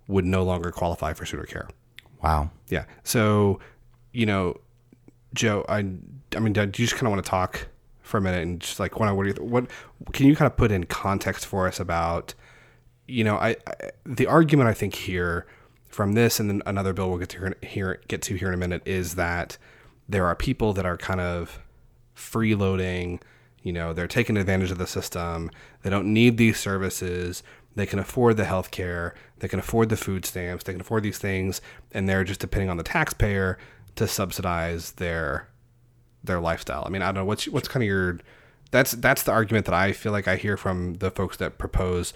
would 0.08 0.24
no 0.24 0.42
longer 0.44 0.70
qualify 0.70 1.12
for 1.12 1.26
sooner 1.26 1.44
care. 1.44 1.68
wow. 2.22 2.50
Yeah. 2.68 2.84
So, 3.02 3.58
you 4.12 4.26
know, 4.26 4.60
Joe, 5.34 5.64
I, 5.68 5.78
I 6.36 6.40
mean, 6.40 6.52
do 6.52 6.60
you 6.62 6.70
just 6.70 6.94
kind 6.94 7.06
of 7.06 7.10
want 7.10 7.24
to 7.24 7.28
talk 7.28 7.68
for 8.02 8.18
a 8.18 8.20
minute 8.20 8.42
and 8.42 8.60
just 8.60 8.78
like, 8.78 8.98
what, 9.00 9.14
what, 9.16 9.26
you, 9.26 9.32
what, 9.42 9.68
can 10.12 10.26
you 10.26 10.36
kind 10.36 10.46
of 10.50 10.56
put 10.56 10.70
in 10.70 10.84
context 10.84 11.44
for 11.44 11.66
us 11.66 11.80
about, 11.80 12.34
you 13.08 13.24
know, 13.24 13.36
I, 13.36 13.56
I 13.66 13.90
the 14.04 14.26
argument 14.26 14.68
I 14.68 14.74
think 14.74 14.94
here 14.94 15.46
from 15.88 16.12
this 16.12 16.38
and 16.38 16.48
then 16.48 16.62
another 16.66 16.92
bill 16.92 17.08
we'll 17.08 17.18
get 17.18 17.30
to 17.30 17.38
here, 17.38 17.56
here 17.62 18.00
get 18.08 18.22
to 18.22 18.34
here 18.36 18.48
in 18.48 18.54
a 18.54 18.56
minute 18.56 18.82
is 18.84 19.16
that 19.16 19.58
there 20.08 20.24
are 20.26 20.36
people 20.36 20.72
that 20.74 20.86
are 20.86 20.96
kind 20.96 21.20
of 21.20 21.60
freeloading. 22.16 23.20
You 23.66 23.72
know, 23.72 23.92
they're 23.92 24.06
taking 24.06 24.36
advantage 24.36 24.70
of 24.70 24.78
the 24.78 24.86
system. 24.86 25.50
They 25.82 25.90
don't 25.90 26.12
need 26.12 26.36
these 26.36 26.56
services. 26.56 27.42
They 27.74 27.84
can 27.84 27.98
afford 27.98 28.36
the 28.36 28.44
health 28.44 28.70
care. 28.70 29.12
They 29.40 29.48
can 29.48 29.58
afford 29.58 29.88
the 29.88 29.96
food 29.96 30.24
stamps. 30.24 30.62
They 30.62 30.72
can 30.72 30.80
afford 30.80 31.02
these 31.02 31.18
things, 31.18 31.60
and 31.90 32.08
they're 32.08 32.22
just 32.22 32.38
depending 32.38 32.70
on 32.70 32.76
the 32.76 32.84
taxpayer 32.84 33.58
to 33.96 34.06
subsidize 34.06 34.92
their 34.92 35.48
their 36.22 36.38
lifestyle. 36.38 36.84
I 36.86 36.90
mean, 36.90 37.02
I 37.02 37.06
don't 37.06 37.16
know 37.16 37.24
what's 37.24 37.48
what's 37.48 37.66
kind 37.66 37.82
of 37.82 37.88
your 37.88 38.20
that's 38.70 38.92
that's 38.92 39.24
the 39.24 39.32
argument 39.32 39.66
that 39.66 39.74
I 39.74 39.90
feel 39.90 40.12
like 40.12 40.28
I 40.28 40.36
hear 40.36 40.56
from 40.56 40.94
the 40.94 41.10
folks 41.10 41.36
that 41.38 41.58
propose 41.58 42.14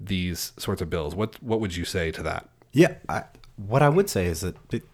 these 0.00 0.52
sorts 0.56 0.80
of 0.80 0.88
bills. 0.88 1.14
What 1.14 1.42
what 1.42 1.60
would 1.60 1.76
you 1.76 1.84
say 1.84 2.10
to 2.12 2.22
that? 2.22 2.48
Yeah, 2.72 2.94
I, 3.06 3.24
what 3.56 3.82
I 3.82 3.90
would 3.90 4.08
say 4.08 4.24
is 4.24 4.40
that 4.40 4.56
it, 4.72 4.84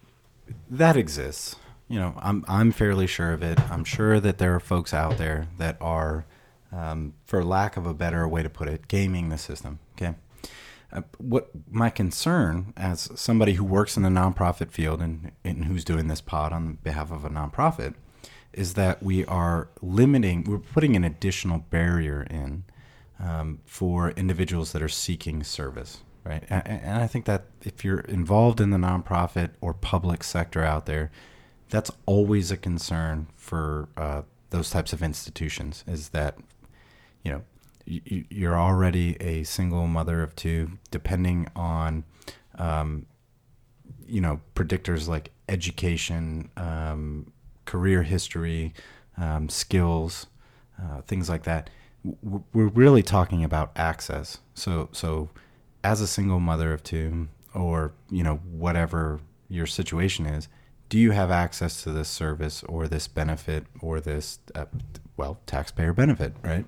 that 0.69 0.97
exists. 0.97 1.55
You 1.93 1.99
know, 1.99 2.15
I'm 2.17 2.43
I'm 2.47 2.71
fairly 2.71 3.05
sure 3.05 3.33
of 3.33 3.43
it. 3.43 3.59
I'm 3.69 3.83
sure 3.83 4.19
that 4.19 4.39
there 4.39 4.55
are 4.55 4.59
folks 4.59 4.95
out 4.95 5.19
there 5.19 5.47
that 5.59 5.77
are, 5.79 6.25
um, 6.71 7.13
for 7.23 7.43
lack 7.43 7.77
of 7.77 7.85
a 7.85 7.93
better 7.93 8.27
way 8.27 8.41
to 8.41 8.49
put 8.49 8.67
it, 8.67 8.87
gaming 8.87 9.29
the 9.29 9.37
system. 9.37 9.77
Okay, 9.95 10.15
uh, 10.91 11.03
what 11.19 11.51
my 11.69 11.91
concern 11.91 12.73
as 12.75 13.11
somebody 13.13 13.53
who 13.53 13.63
works 13.63 13.95
in 13.95 14.01
the 14.01 14.09
nonprofit 14.09 14.71
field 14.71 15.03
and, 15.03 15.33
and 15.43 15.65
who's 15.65 15.85
doing 15.85 16.07
this 16.07 16.19
pod 16.19 16.51
on 16.51 16.79
behalf 16.81 17.11
of 17.11 17.25
a 17.25 17.29
nonprofit 17.29 17.93
is 18.53 18.73
that 18.73 19.03
we 19.03 19.23
are 19.25 19.69
limiting, 19.83 20.45
we're 20.45 20.57
putting 20.57 20.95
an 20.95 21.03
additional 21.03 21.59
barrier 21.59 22.23
in 22.23 22.63
um, 23.19 23.59
for 23.65 24.09
individuals 24.13 24.71
that 24.71 24.81
are 24.81 24.89
seeking 24.89 25.43
service, 25.43 26.01
right? 26.23 26.43
And, 26.49 26.67
and 26.67 27.03
I 27.03 27.05
think 27.05 27.25
that 27.25 27.45
if 27.61 27.85
you're 27.85 27.99
involved 27.99 28.59
in 28.59 28.71
the 28.71 28.77
nonprofit 28.77 29.51
or 29.61 29.75
public 29.75 30.23
sector 30.23 30.63
out 30.63 30.87
there, 30.87 31.11
that's 31.69 31.91
always 32.05 32.51
a 32.51 32.57
concern 32.57 33.27
for 33.35 33.89
uh, 33.97 34.23
those 34.49 34.69
types 34.69 34.93
of 34.93 35.01
institutions. 35.01 35.83
Is 35.87 36.09
that 36.09 36.37
you 37.23 37.31
know 37.31 37.41
you, 37.85 38.25
you're 38.29 38.57
already 38.57 39.17
a 39.21 39.43
single 39.43 39.87
mother 39.87 40.21
of 40.21 40.35
two, 40.35 40.77
depending 40.91 41.47
on 41.55 42.03
um, 42.57 43.05
you 44.07 44.21
know 44.21 44.39
predictors 44.55 45.07
like 45.07 45.31
education, 45.49 46.49
um, 46.57 47.31
career 47.65 48.03
history, 48.03 48.73
um, 49.17 49.49
skills, 49.49 50.27
uh, 50.81 51.01
things 51.01 51.29
like 51.29 51.43
that. 51.43 51.69
We're 52.21 52.67
really 52.67 53.01
talking 53.01 53.45
about 53.45 53.71
access. 53.77 54.39
So, 54.55 54.89
so 54.91 55.29
as 55.85 56.01
a 56.01 56.07
single 56.07 56.41
mother 56.41 56.73
of 56.73 56.83
two, 56.83 57.29
or 57.53 57.93
you 58.09 58.23
know 58.23 58.37
whatever 58.51 59.21
your 59.47 59.65
situation 59.65 60.25
is, 60.25 60.47
do 60.93 60.99
you 60.99 61.09
have 61.09 61.31
access 61.31 61.81
to 61.81 61.91
this 61.91 62.07
service 62.07 62.61
or 62.69 62.87
this 62.87 63.07
benefit 63.07 63.65
or 63.81 63.99
this 63.99 64.37
uh, 64.53 64.65
well 65.17 65.39
taxpayer 65.47 65.91
benefit, 65.91 66.35
right? 66.43 66.67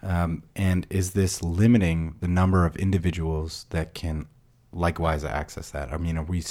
Um, 0.00 0.44
and 0.54 0.86
is 0.90 1.10
this 1.10 1.42
limiting 1.42 2.14
the 2.20 2.28
number 2.28 2.64
of 2.64 2.76
individuals 2.76 3.66
that 3.70 3.94
can 3.94 4.28
likewise 4.72 5.24
access 5.24 5.70
that? 5.70 5.92
I 5.92 5.96
mean, 5.96 6.16
are 6.16 6.22
we 6.22 6.44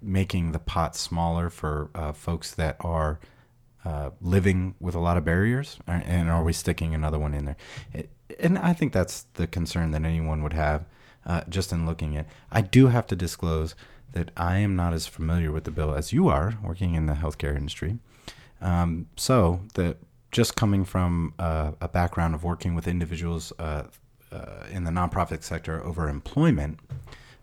making 0.00 0.52
the 0.52 0.60
pot 0.60 0.94
smaller 0.94 1.50
for 1.50 1.90
uh, 1.96 2.12
folks 2.12 2.54
that 2.54 2.76
are 2.78 3.18
uh, 3.84 4.10
living 4.20 4.76
with 4.78 4.94
a 4.94 5.00
lot 5.00 5.16
of 5.16 5.24
barriers, 5.24 5.80
and 5.88 6.30
are 6.30 6.44
we 6.44 6.52
sticking 6.52 6.94
another 6.94 7.18
one 7.18 7.34
in 7.34 7.44
there? 7.44 7.56
And 8.38 8.56
I 8.56 8.72
think 8.72 8.92
that's 8.92 9.26
the 9.34 9.48
concern 9.48 9.90
that 9.90 10.04
anyone 10.04 10.44
would 10.44 10.52
have 10.52 10.84
uh, 11.26 11.40
just 11.48 11.72
in 11.72 11.86
looking 11.86 12.16
at. 12.16 12.28
I 12.52 12.60
do 12.60 12.86
have 12.86 13.08
to 13.08 13.16
disclose 13.16 13.74
that 14.12 14.30
I 14.36 14.58
am 14.58 14.76
not 14.76 14.92
as 14.92 15.06
familiar 15.06 15.50
with 15.50 15.64
the 15.64 15.70
bill 15.70 15.94
as 15.94 16.12
you 16.12 16.28
are, 16.28 16.58
working 16.62 16.94
in 16.94 17.06
the 17.06 17.14
healthcare 17.14 17.56
industry. 17.56 17.98
Um, 18.60 19.08
so 19.16 19.60
the 19.74 19.96
just 20.30 20.56
coming 20.56 20.84
from 20.84 21.34
a 21.38 21.88
background 21.88 22.34
of 22.34 22.42
working 22.42 22.74
with 22.74 22.88
individuals 22.88 23.52
uh, 23.58 23.84
uh, 24.32 24.64
in 24.70 24.84
the 24.84 24.90
nonprofit 24.90 25.42
sector 25.42 25.84
over 25.84 26.08
employment, 26.08 26.80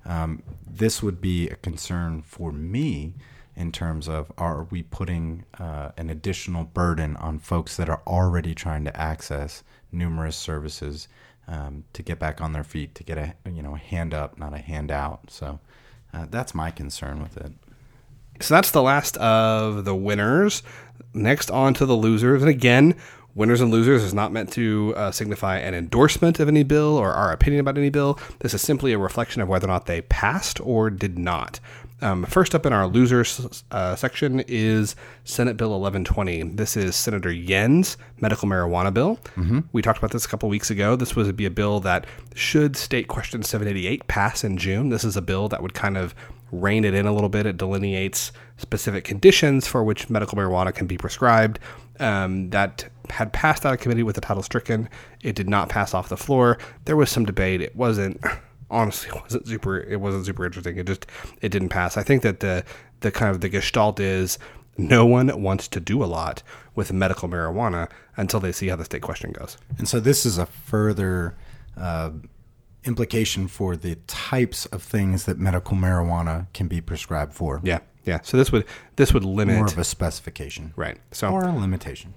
um, 0.06 0.42
this 0.68 1.04
would 1.04 1.22
be 1.22 1.48
a 1.50 1.56
concern 1.56 2.24
for 2.24 2.52
me 2.52 3.14
in 3.56 3.72
terms 3.72 4.08
of 4.08 4.32
are 4.38 4.64
we 4.72 4.82
putting 4.82 5.46
uh, 5.60 5.92
an 5.98 6.10
additional 6.10 6.64
burden 6.64 7.16
on 7.18 7.38
folks 7.38 7.78
that 7.78 7.90
are 7.90 8.02
already 8.08 8.56
trying 8.56 8.84
to 8.86 9.00
access 9.00 9.64
numerous 9.92 10.36
services 10.36 11.08
um, 11.48 11.84
to 11.94 12.02
get 12.02 12.18
back 12.20 12.42
on 12.42 12.54
their 12.54 12.64
feet, 12.64 12.96
to 12.96 13.04
get 13.04 13.18
a 13.18 13.36
you 13.52 13.62
know 13.62 13.76
a 13.76 13.78
hand 13.78 14.14
up, 14.14 14.40
not 14.40 14.54
a 14.54 14.58
handout. 14.58 15.30
So 15.30 15.60
uh, 16.14 16.26
that's 16.30 16.56
my 16.56 16.72
concern 16.72 17.22
with 17.22 17.38
it. 17.38 17.52
So 18.42 18.54
that's 18.54 18.72
the 18.72 18.82
last 18.82 19.18
of 19.18 19.86
the 19.86 19.96
winners. 19.96 20.64
Next, 21.14 21.52
on 21.52 21.74
to 21.76 21.86
the 21.86 21.96
losers. 21.96 22.42
And 22.42 22.50
again, 22.50 22.96
winners 23.36 23.62
and 23.62 23.72
losers 23.72 24.04
is 24.04 24.14
not 24.14 24.32
meant 24.32 24.52
to 24.54 24.94
uh, 24.96 25.12
signify 25.12 25.58
an 25.58 25.74
endorsement 25.74 26.40
of 26.40 26.48
any 26.48 26.64
bill 26.64 26.98
or 26.98 27.12
our 27.12 27.32
opinion 27.32 27.60
about 27.60 27.78
any 27.78 27.90
bill. 27.90 28.20
This 28.40 28.54
is 28.54 28.62
simply 28.62 28.94
a 28.94 28.98
reflection 28.98 29.42
of 29.42 29.48
whether 29.48 29.66
or 29.68 29.70
not 29.70 29.86
they 29.86 30.02
passed 30.02 30.60
or 30.62 30.90
did 30.90 31.18
not. 31.18 31.60
Um, 32.02 32.24
first 32.26 32.56
up 32.56 32.66
in 32.66 32.74
our 32.74 32.88
losers 32.88 33.64
uh, 33.72 33.96
section 33.96 34.40
is 34.48 34.96
Senate 35.26 35.58
Bill 35.58 35.70
1120. 35.70 36.44
This 36.56 36.78
is 36.78 36.96
Senator 36.96 37.32
Yen's 37.32 37.98
medical 38.22 38.48
marijuana 38.48 38.94
bill. 38.94 39.18
Mm-hmm. 39.36 39.60
We 39.74 39.82
talked 39.82 39.98
about 39.98 40.12
this 40.12 40.26
a 40.26 40.30
couple 40.30 40.48
weeks 40.50 40.70
ago. 40.70 40.96
This 40.96 41.16
would 41.16 41.36
be 41.36 41.46
a 41.46 41.52
bill 41.52 41.80
that, 41.82 42.06
should 42.36 42.78
State 42.78 43.08
Question 43.08 43.44
788 43.44 44.08
pass 44.08 44.44
in 44.44 44.58
June, 44.58 44.90
this 44.90 45.04
is 45.04 45.18
a 45.18 45.22
bill 45.22 45.50
that 45.50 45.62
would 45.62 45.74
kind 45.74 45.98
of 45.98 46.16
rein 46.52 46.86
it 46.86 46.94
in 46.94 47.06
a 47.06 47.14
little 47.14 47.30
bit. 47.30 47.46
It 47.46 47.58
delineates 47.58 48.32
specific 48.58 49.04
conditions 49.04 49.68
for 49.68 49.84
which 49.84 50.10
medical 50.10 50.38
marijuana 50.38 50.74
can 50.74 50.88
be 50.88 50.98
prescribed. 50.98 51.60
Um, 52.00 52.50
that 52.52 52.90
had 53.10 53.34
passed 53.34 53.66
out 53.66 53.74
of 53.74 53.80
committee 53.80 54.04
with 54.04 54.16
the 54.16 54.22
title 54.22 54.42
stricken. 54.42 54.88
It 55.22 55.36
did 55.36 55.50
not 55.50 55.68
pass 55.68 55.94
off 55.94 56.08
the 56.08 56.18
floor. 56.18 56.58
There 56.86 56.96
was 56.96 57.10
some 57.10 57.26
debate. 57.26 57.62
It 57.62 57.76
wasn't 57.76 58.22
honestly 58.70 59.10
it 59.16 59.22
wasn't 59.22 59.48
super. 59.48 59.80
It 59.80 60.00
wasn't 60.00 60.26
super 60.26 60.46
interesting. 60.46 60.78
It 60.78 60.88
just 60.88 61.06
it 61.42 61.50
didn't 61.50 61.70
pass. 61.70 61.98
I 61.98 62.04
think 62.04 62.24
that 62.24 62.40
the 62.40 62.64
the 63.02 63.12
kind 63.12 63.32
of 63.32 63.42
the 63.42 63.50
gestalt 63.50 64.00
is 64.00 64.38
no 64.78 65.06
one 65.06 65.42
wants 65.42 65.68
to 65.70 65.80
do 65.80 66.04
a 66.04 66.06
lot 66.06 66.42
with 66.76 66.94
medical 66.94 67.28
marijuana 67.28 67.90
until 68.16 68.40
they 68.40 68.52
see 68.52 68.68
how 68.68 68.76
the 68.76 68.86
state 68.86 69.02
question 69.02 69.32
goes. 69.32 69.58
And 69.78 69.88
so 69.88 70.00
this 70.00 70.26
is 70.26 70.38
a 70.38 70.46
further. 70.46 71.36
Uh, 71.78 72.12
implication 72.86 73.48
for 73.48 73.76
the 73.76 73.96
types 74.08 74.66
of 74.68 74.82
things 74.82 75.26
that 75.26 75.38
medical 75.38 75.76
marijuana 75.76 76.48
can 76.54 76.68
be 76.68 76.80
prescribed 76.80 77.34
for. 77.34 77.60
Yeah, 77.64 77.80
yeah. 78.06 78.20
So 78.24 78.38
this 78.38 78.52
would 78.52 78.66
this 78.96 79.14
would 79.14 79.24
limit 79.24 79.56
more 79.58 79.66
of 79.66 79.78
a 79.78 79.84
specification, 79.84 80.74
right? 80.76 80.98
So 81.12 81.30
or 81.30 81.44
a 81.44 81.56
limitation. 81.56 82.14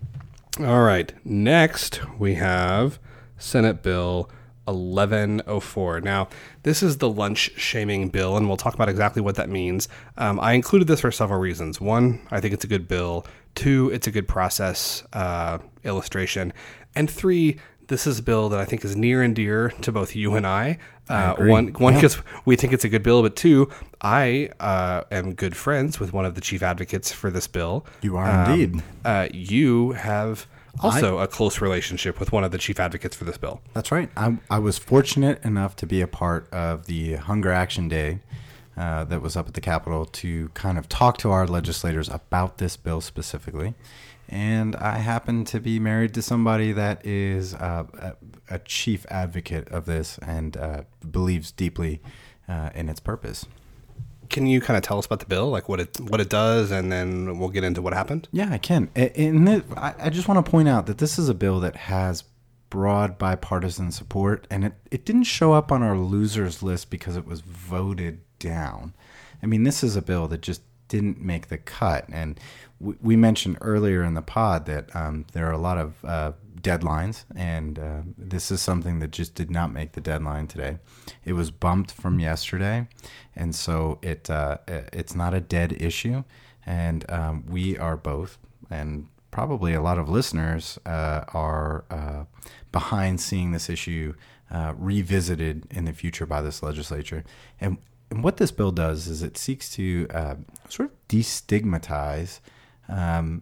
All 0.61 0.83
right. 0.83 1.13
Next 1.25 2.01
we 2.19 2.35
have 2.35 2.99
Senate 3.39 3.83
Bill 3.83 4.31
1104. 4.65 6.01
Now, 6.01 6.29
this 6.63 6.83
is 6.83 6.99
the 6.99 7.09
lunch 7.09 7.51
shaming 7.57 8.09
bill, 8.09 8.37
and 8.37 8.49
we'll 8.49 8.57
talk 8.57 8.75
about 8.75 8.89
exactly 8.89 9.23
what 9.23 9.35
that 9.37 9.49
means. 9.49 9.89
Um, 10.17 10.39
I 10.41 10.53
included 10.53 10.89
this 10.89 11.01
for 11.01 11.11
several 11.11 11.41
reasons. 11.41 11.81
One, 11.81 12.27
I 12.31 12.41
think 12.41 12.55
it's 12.55 12.65
a 12.65 12.69
good 12.69 12.89
bill. 12.89 13.27
Two, 13.55 13.91
it's 13.93 14.07
a 14.07 14.11
good 14.11 14.29
process 14.29 15.05
uh, 15.13 15.59
illustration. 15.85 16.53
And 16.95 17.11
three, 17.11 17.59
this 17.89 18.07
is 18.07 18.21
a 18.21 18.23
bill 18.23 18.49
that 18.51 18.61
I 18.61 18.65
think 18.65 18.85
is 18.85 18.97
near 18.97 19.23
and 19.23 19.35
dear 19.35 19.71
to 19.83 19.93
both 19.93 20.15
you 20.17 20.35
and 20.35 20.47
I. 20.47 20.79
Uh, 21.11 21.35
I 21.37 21.47
one, 21.47 21.73
one 21.75 21.95
because 21.95 22.17
yeah. 22.17 22.41
we 22.45 22.57
think 22.57 22.73
it's 22.73 22.85
a 22.85 22.89
good 22.89 23.03
bill, 23.03 23.23
but 23.23 23.37
two, 23.37 23.69
I 24.01 24.51
uh, 24.61 25.03
am 25.11 25.35
good 25.35 25.57
friends 25.57 25.99
with 25.99 26.13
one 26.13 26.25
of 26.25 26.35
the 26.35 26.41
chief 26.41 26.63
advocates 26.63 27.13
for 27.13 27.31
this 27.31 27.47
bill. 27.47 27.85
You 28.01 28.17
are 28.17 28.31
um, 28.31 28.51
indeed. 28.53 28.83
Uh, 29.05 29.29
you 29.33 29.93
have 29.93 30.47
also 30.81 31.18
I, 31.18 31.25
a 31.25 31.27
close 31.27 31.61
relationship 31.61 32.18
with 32.18 32.33
one 32.33 32.45
of 32.45 32.51
the 32.51 32.59
chief 32.59 32.81
advocates 32.81 33.16
for 33.16 33.25
this 33.25 33.39
bill. 33.39 33.61
That's 33.75 33.93
right. 33.93 34.11
I, 34.16 34.39
I 34.51 34.59
was 34.59 34.79
fortunate 34.79 35.45
enough 35.45 35.77
to 35.77 35.87
be 35.87 36.01
a 36.01 36.07
part 36.07 36.53
of 36.53 36.87
the 36.87 37.14
Hunger 37.14 37.53
Action 37.53 37.89
Day. 37.89 38.20
Uh, 38.75 39.05
that 39.05 39.20
was 39.20 39.37
up 39.37 39.47
at 39.47 39.53
the 39.53 39.61
Capitol 39.61 40.07
to 40.07 40.49
kind 40.55 40.79
of 40.79 40.89
talk 40.89 41.18
to 41.18 41.31
our 41.31 41.47
legislators 41.47 42.09
about 42.09 42.57
this 42.57 42.75
bill 42.75 43.03
specifically 43.03 43.75
and 44.33 44.75
I 44.77 44.99
happen 44.99 45.45
to 45.47 45.61
be 45.61 45.79
married 45.79 46.14
to 46.14 46.23
somebody 46.23 46.73
that 46.73 47.05
is 47.05 47.55
uh, 47.55 47.85
a, 47.99 48.55
a, 48.55 48.59
chief 48.61 49.05
advocate 49.11 49.68
of 49.68 49.85
this 49.85 50.18
and 50.18 50.57
uh, 50.57 50.83
believes 51.09 51.53
deeply 51.53 52.01
uh, 52.49 52.70
in 52.75 52.89
its 52.89 52.99
purpose. 52.99 53.45
Can 54.33 54.47
you 54.47 54.61
kind 54.61 54.76
of 54.76 54.83
tell 54.83 54.99
us 54.99 55.07
about 55.07 55.20
the 55.20 55.26
bill, 55.26 55.49
like 55.51 55.68
what 55.68 55.78
it 55.78 56.01
what 56.01 56.20
it 56.20 56.28
does, 56.28 56.70
and 56.70 56.91
then 56.91 57.39
we'll 57.39 57.51
get 57.51 57.62
into 57.62 57.80
what 57.80 57.93
happened? 57.93 58.28
Yeah, 58.33 58.49
I 58.51 58.59
can. 58.59 58.91
And 58.97 59.49
I, 59.76 59.95
I 59.99 60.11
just 60.11 60.26
want 60.26 60.45
to 60.45 60.51
point 60.51 60.68
out 60.68 60.87
that 60.87 60.99
this 60.99 61.18
is 61.18 61.28
a 61.28 61.35
bill 61.35 61.61
that 61.61 61.76
has 61.76 62.24
broad 62.70 63.18
bipartisan 63.18 63.93
support, 63.93 64.47
and 64.51 64.64
it, 64.64 64.72
it 64.91 65.05
didn't 65.05 65.24
show 65.24 65.53
up 65.53 65.70
on 65.70 65.83
our 65.83 65.97
losers 65.97 66.62
list 66.62 66.89
because 66.89 67.16
it 67.16 67.26
was 67.26 67.43
voted 67.43 68.20
down. 68.39 68.95
I 69.43 69.47
mean, 69.47 69.64
this 69.64 69.85
is 69.85 69.95
a 69.95 70.03
bill 70.03 70.26
that 70.28 70.41
just 70.41 70.62
didn't 70.89 71.20
make 71.20 71.49
the 71.49 71.59
cut, 71.59 72.07
and 72.11 72.41
we, 72.80 73.14
mentioned 73.14 73.59
earlier 73.61 74.03
in 74.03 74.14
the 74.14 74.22
pod 74.22 74.66
that 74.66 74.95
um, 74.97 75.26
there 75.33 75.47
are 75.47 75.53
a 75.53 75.59
lot 75.59 75.78
of 75.78 76.05
uh, 76.05 76.33
deadlines, 76.63 77.25
and 77.35 77.79
uh, 77.79 78.01
this 78.17 78.51
is 78.51 78.61
something 78.61 78.99
that 79.01 79.11
just 79.11 79.35
did 79.35 79.51
not 79.51 79.73
make 79.73 79.93
the 79.93 80.01
deadline 80.01 80.47
today. 80.47 80.79
It 81.25 81.33
was 81.33 81.51
bumped 81.51 81.93
from 81.93 82.19
yesterday, 82.19 82.89
and 83.35 83.55
so 83.55 83.99
it 84.03 84.31
uh, 84.31 84.59
it's 84.69 85.15
not 85.15 85.35
a 85.35 85.41
dead 85.41 85.81
issue, 85.81 86.25
and 86.65 87.09
um, 87.11 87.45
we 87.49 87.77
are 87.79 87.97
both, 87.97 88.39
and 88.71 89.09
probably 89.31 89.75
a 89.75 89.81
lot 89.81 89.99
of 89.99 90.09
listeners 90.09 90.79
uh, 90.87 91.25
are 91.29 91.85
uh, 91.91 92.25
behind 92.71 93.21
seeing 93.21 93.53
this 93.53 93.69
issue 93.69 94.15
uh, 94.51 94.75
revisited 94.77 95.67
in 95.71 95.85
the 95.85 95.93
future 95.93 96.27
by 96.27 96.41
this 96.43 96.63
legislature, 96.63 97.25
and. 97.61 97.79
And 98.11 98.23
what 98.23 98.37
this 98.37 98.53
bill 98.53 98.73
does 98.73 99.09
is 99.09 99.23
it 99.23 99.39
seeks 99.39 99.71
to 99.77 100.07
sort 100.69 100.91
of 100.91 101.09
destigmatize 101.09 102.41
um, 102.87 103.41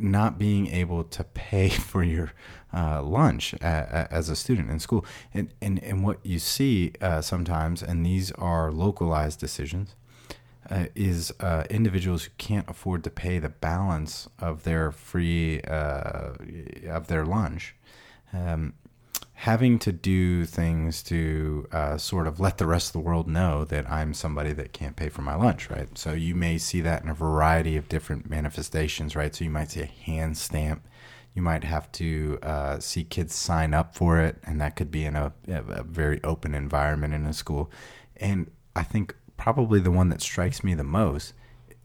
not 0.00 0.38
being 0.38 0.68
able 0.68 1.04
to 1.04 1.24
pay 1.24 1.68
for 1.90 2.02
your 2.02 2.32
uh, 2.72 3.02
lunch 3.02 3.54
a, 3.54 4.08
a, 4.10 4.14
as 4.14 4.28
a 4.28 4.36
student 4.36 4.70
in 4.70 4.78
school. 4.78 5.04
And, 5.32 5.52
and, 5.60 5.82
and 5.82 6.04
what 6.04 6.18
you 6.24 6.38
see 6.38 6.92
uh, 7.00 7.20
sometimes, 7.20 7.82
and 7.82 8.04
these 8.04 8.32
are 8.32 8.70
localized 8.70 9.40
decisions, 9.40 9.94
uh, 10.70 10.86
is 10.94 11.32
uh, 11.40 11.64
individuals 11.70 12.24
who 12.24 12.30
can't 12.36 12.68
afford 12.68 13.02
to 13.04 13.10
pay 13.10 13.38
the 13.38 13.48
balance 13.48 14.28
of 14.38 14.64
their 14.64 14.92
free 14.92 15.60
uh, 15.62 16.32
of 16.88 17.06
their 17.06 17.24
lunch. 17.24 17.74
Um, 18.32 18.74
having 19.32 19.78
to 19.78 19.92
do 19.92 20.44
things 20.44 21.00
to 21.00 21.66
uh, 21.70 21.96
sort 21.96 22.26
of 22.26 22.40
let 22.40 22.58
the 22.58 22.66
rest 22.66 22.88
of 22.88 22.92
the 22.92 22.98
world 22.98 23.28
know 23.28 23.64
that 23.64 23.88
I'm 23.88 24.12
somebody 24.12 24.52
that 24.52 24.72
can't 24.72 24.96
pay 24.96 25.08
for 25.08 25.22
my 25.22 25.36
lunch, 25.36 25.70
right? 25.70 25.88
So 25.96 26.12
you 26.12 26.34
may 26.34 26.58
see 26.58 26.80
that 26.80 27.04
in 27.04 27.08
a 27.08 27.14
variety 27.14 27.76
of 27.76 27.88
different 27.88 28.28
manifestations, 28.28 29.14
right? 29.14 29.32
So 29.32 29.44
you 29.44 29.50
might 29.50 29.70
see 29.70 29.82
a 29.82 29.86
hand 29.86 30.36
stamp. 30.36 30.82
You 31.38 31.42
might 31.42 31.62
have 31.62 31.92
to 31.92 32.40
uh, 32.42 32.80
see 32.80 33.04
kids 33.04 33.32
sign 33.32 33.72
up 33.72 33.94
for 33.94 34.20
it, 34.20 34.38
and 34.42 34.60
that 34.60 34.74
could 34.74 34.90
be 34.90 35.04
in 35.04 35.14
a, 35.14 35.32
a 35.46 35.84
very 35.84 36.20
open 36.24 36.52
environment 36.52 37.14
in 37.14 37.26
a 37.26 37.32
school. 37.32 37.70
And 38.16 38.50
I 38.74 38.82
think 38.82 39.14
probably 39.36 39.78
the 39.78 39.92
one 39.92 40.08
that 40.08 40.20
strikes 40.20 40.64
me 40.64 40.74
the 40.74 40.82
most 40.82 41.34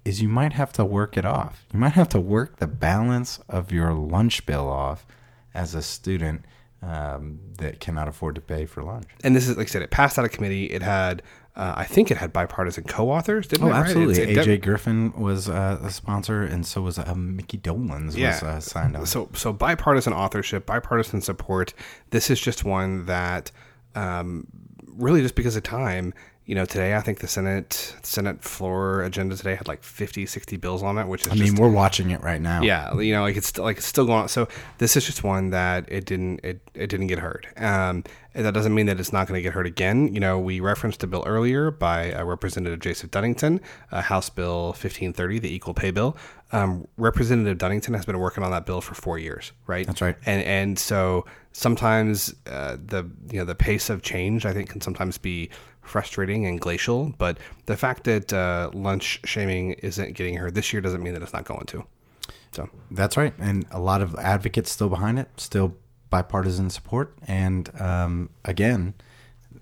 is 0.06 0.24
you 0.24 0.28
might 0.28 0.54
have 0.54 0.74
to 0.74 0.84
work 0.84 1.18
it 1.18 1.24
off. 1.24 1.68
You 1.72 1.78
might 1.78 1.94
have 1.94 2.10
to 2.10 2.20
work 2.20 2.58
the 2.58 2.66
balance 2.66 3.42
of 3.48 3.72
your 3.72 3.94
lunch 3.94 4.48
bill 4.48 4.68
off 4.68 5.06
as 5.54 5.76
a 5.76 5.84
student 5.84 6.46
um, 6.82 7.40
that 7.60 7.80
cannot 7.80 8.08
afford 8.08 8.34
to 8.34 8.42
pay 8.42 8.66
for 8.66 8.82
lunch. 8.82 9.06
And 9.24 9.36
this 9.36 9.48
is, 9.48 9.56
like 9.56 9.68
I 9.68 9.70
said, 9.70 9.84
it 9.84 9.92
passed 9.92 10.18
out 10.18 10.26
of 10.26 10.32
committee. 10.32 10.66
It 10.72 10.82
had, 10.82 11.22
uh, 11.56 11.74
I 11.78 11.84
think 11.84 12.10
it 12.10 12.18
had 12.18 12.34
bipartisan 12.34 12.86
co-authors, 12.86 13.48
didn't 13.48 13.66
oh, 13.66 13.70
it? 13.70 13.74
absolutely. 13.74 14.36
Right? 14.36 14.48
AJ 14.48 14.64
Griffin 14.64 15.14
was 15.14 15.50
uh, 15.50 15.80
a 15.84 15.92
sponsor, 15.92 16.42
and 16.42 16.66
so 16.66 16.82
was 16.82 16.98
uh, 16.98 17.14
Mickey 17.16 17.58
Dollens 17.58 18.18
yeah. 18.18 18.32
was 18.32 18.44
uh, 18.44 18.60
signed 18.60 18.98
on. 18.98 19.06
So, 19.06 19.30
so 19.34 19.54
bipartisan 19.54 20.14
authorship, 20.14 20.66
bipartisan 20.66 21.22
support. 21.22 21.76
This 22.10 22.32
is 22.32 22.40
just 22.42 22.66
one 22.66 23.06
that, 23.06 23.52
um, 23.94 24.48
really, 24.88 25.22
just 25.22 25.36
because 25.36 25.56
of 25.56 25.62
time, 25.62 26.16
you 26.46 26.56
know, 26.56 26.66
today 26.66 26.96
I 26.96 27.00
think 27.00 27.20
the 27.20 27.28
Senate 27.28 27.96
Senate 28.04 28.44
floor 28.44 29.02
agenda 29.04 29.38
today 29.38 29.56
had 29.56 29.68
like 29.68 29.82
50, 29.82 30.26
60 30.26 30.58
bills 30.58 30.84
on 30.84 30.98
it, 30.98 31.08
which 31.08 31.26
is 31.26 31.32
I 31.32 31.36
mean, 31.36 31.56
we're 31.56 31.72
watching 31.72 32.12
it 32.12 32.22
right 32.22 32.42
now. 32.42 32.62
Yeah, 32.62 33.00
you 33.00 33.14
know, 33.14 33.22
like 33.22 33.38
it's 33.38 33.48
still, 33.48 33.64
like 33.64 33.78
it's 33.78 33.86
still 33.86 34.06
going 34.06 34.24
on. 34.24 34.28
So 34.28 34.50
this 34.78 34.98
is 34.98 35.06
just 35.06 35.24
one 35.24 35.52
that 35.52 35.86
it 35.88 36.06
didn't 36.06 36.42
it, 36.44 36.60
it 36.74 36.88
didn't 36.88 37.08
get 37.08 37.20
heard. 37.20 37.48
Um, 37.56 38.04
that 38.34 38.54
doesn't 38.54 38.74
mean 38.74 38.88
that 38.88 39.00
it's 39.00 39.14
not 39.14 39.28
going 39.28 39.38
to 39.38 39.42
get 39.42 39.54
heard 39.54 39.68
again. 39.68 40.14
You 40.14 40.20
know, 40.20 40.38
we 40.38 40.60
referenced 40.60 41.02
a 41.04 41.08
bill 41.08 41.24
earlier 41.26 41.72
by 41.72 42.12
uh, 42.12 42.26
Representative 42.26 42.80
Joseph 42.80 43.12
Dunnington, 43.12 43.62
uh, 43.92 44.02
House 44.02 44.30
Bill 44.30 44.68
1530, 44.68 45.40
the 45.40 45.54
Equal 45.54 45.74
Pay 45.74 45.92
Bill. 45.92 46.18
Um, 46.52 46.88
Representative 46.98 47.58
Dunnington 47.58 47.96
has 47.96 48.06
been 48.06 48.20
working 48.20 48.44
on 48.44 48.52
that 48.52 48.66
bill 48.66 48.82
for 48.82 48.96
four 48.96 49.18
years, 49.18 49.54
right? 49.66 49.88
That's 49.88 50.02
right. 50.02 50.18
And 50.26 50.44
and 50.44 50.80
so 50.80 51.26
sometimes 51.54 52.34
uh, 52.48 52.78
the 52.84 53.10
you 53.32 53.40
know 53.40 53.46
the 53.46 53.56
pace 53.56 53.90
of 53.90 54.02
change 54.02 54.46
I 54.46 54.54
think 54.54 54.70
can 54.70 54.82
sometimes 54.82 55.18
be 55.18 55.50
frustrating 55.84 56.46
and 56.46 56.60
glacial. 56.60 57.14
But 57.18 57.38
the 57.66 57.78
fact 57.78 58.06
that 58.06 58.34
uh, 58.34 58.72
lunch 58.74 59.20
shaming 59.26 59.74
isn't 59.74 60.14
getting 60.14 60.36
her 60.38 60.50
this 60.50 60.74
year 60.74 60.82
doesn't 60.82 61.04
mean 61.04 61.14
that 61.14 61.22
it's 61.22 61.34
not 61.34 61.46
going 61.46 61.66
to. 61.68 61.86
So 62.52 62.70
that's 62.92 63.18
right, 63.18 63.34
and 63.40 63.66
a 63.72 63.80
lot 63.80 64.02
of 64.02 64.16
advocates 64.16 64.72
still 64.72 64.90
behind 64.90 65.18
it, 65.18 65.28
still 65.38 65.76
bipartisan 66.12 66.70
support, 66.70 67.16
and 67.28 67.70
um, 67.82 68.30
again, 68.46 68.94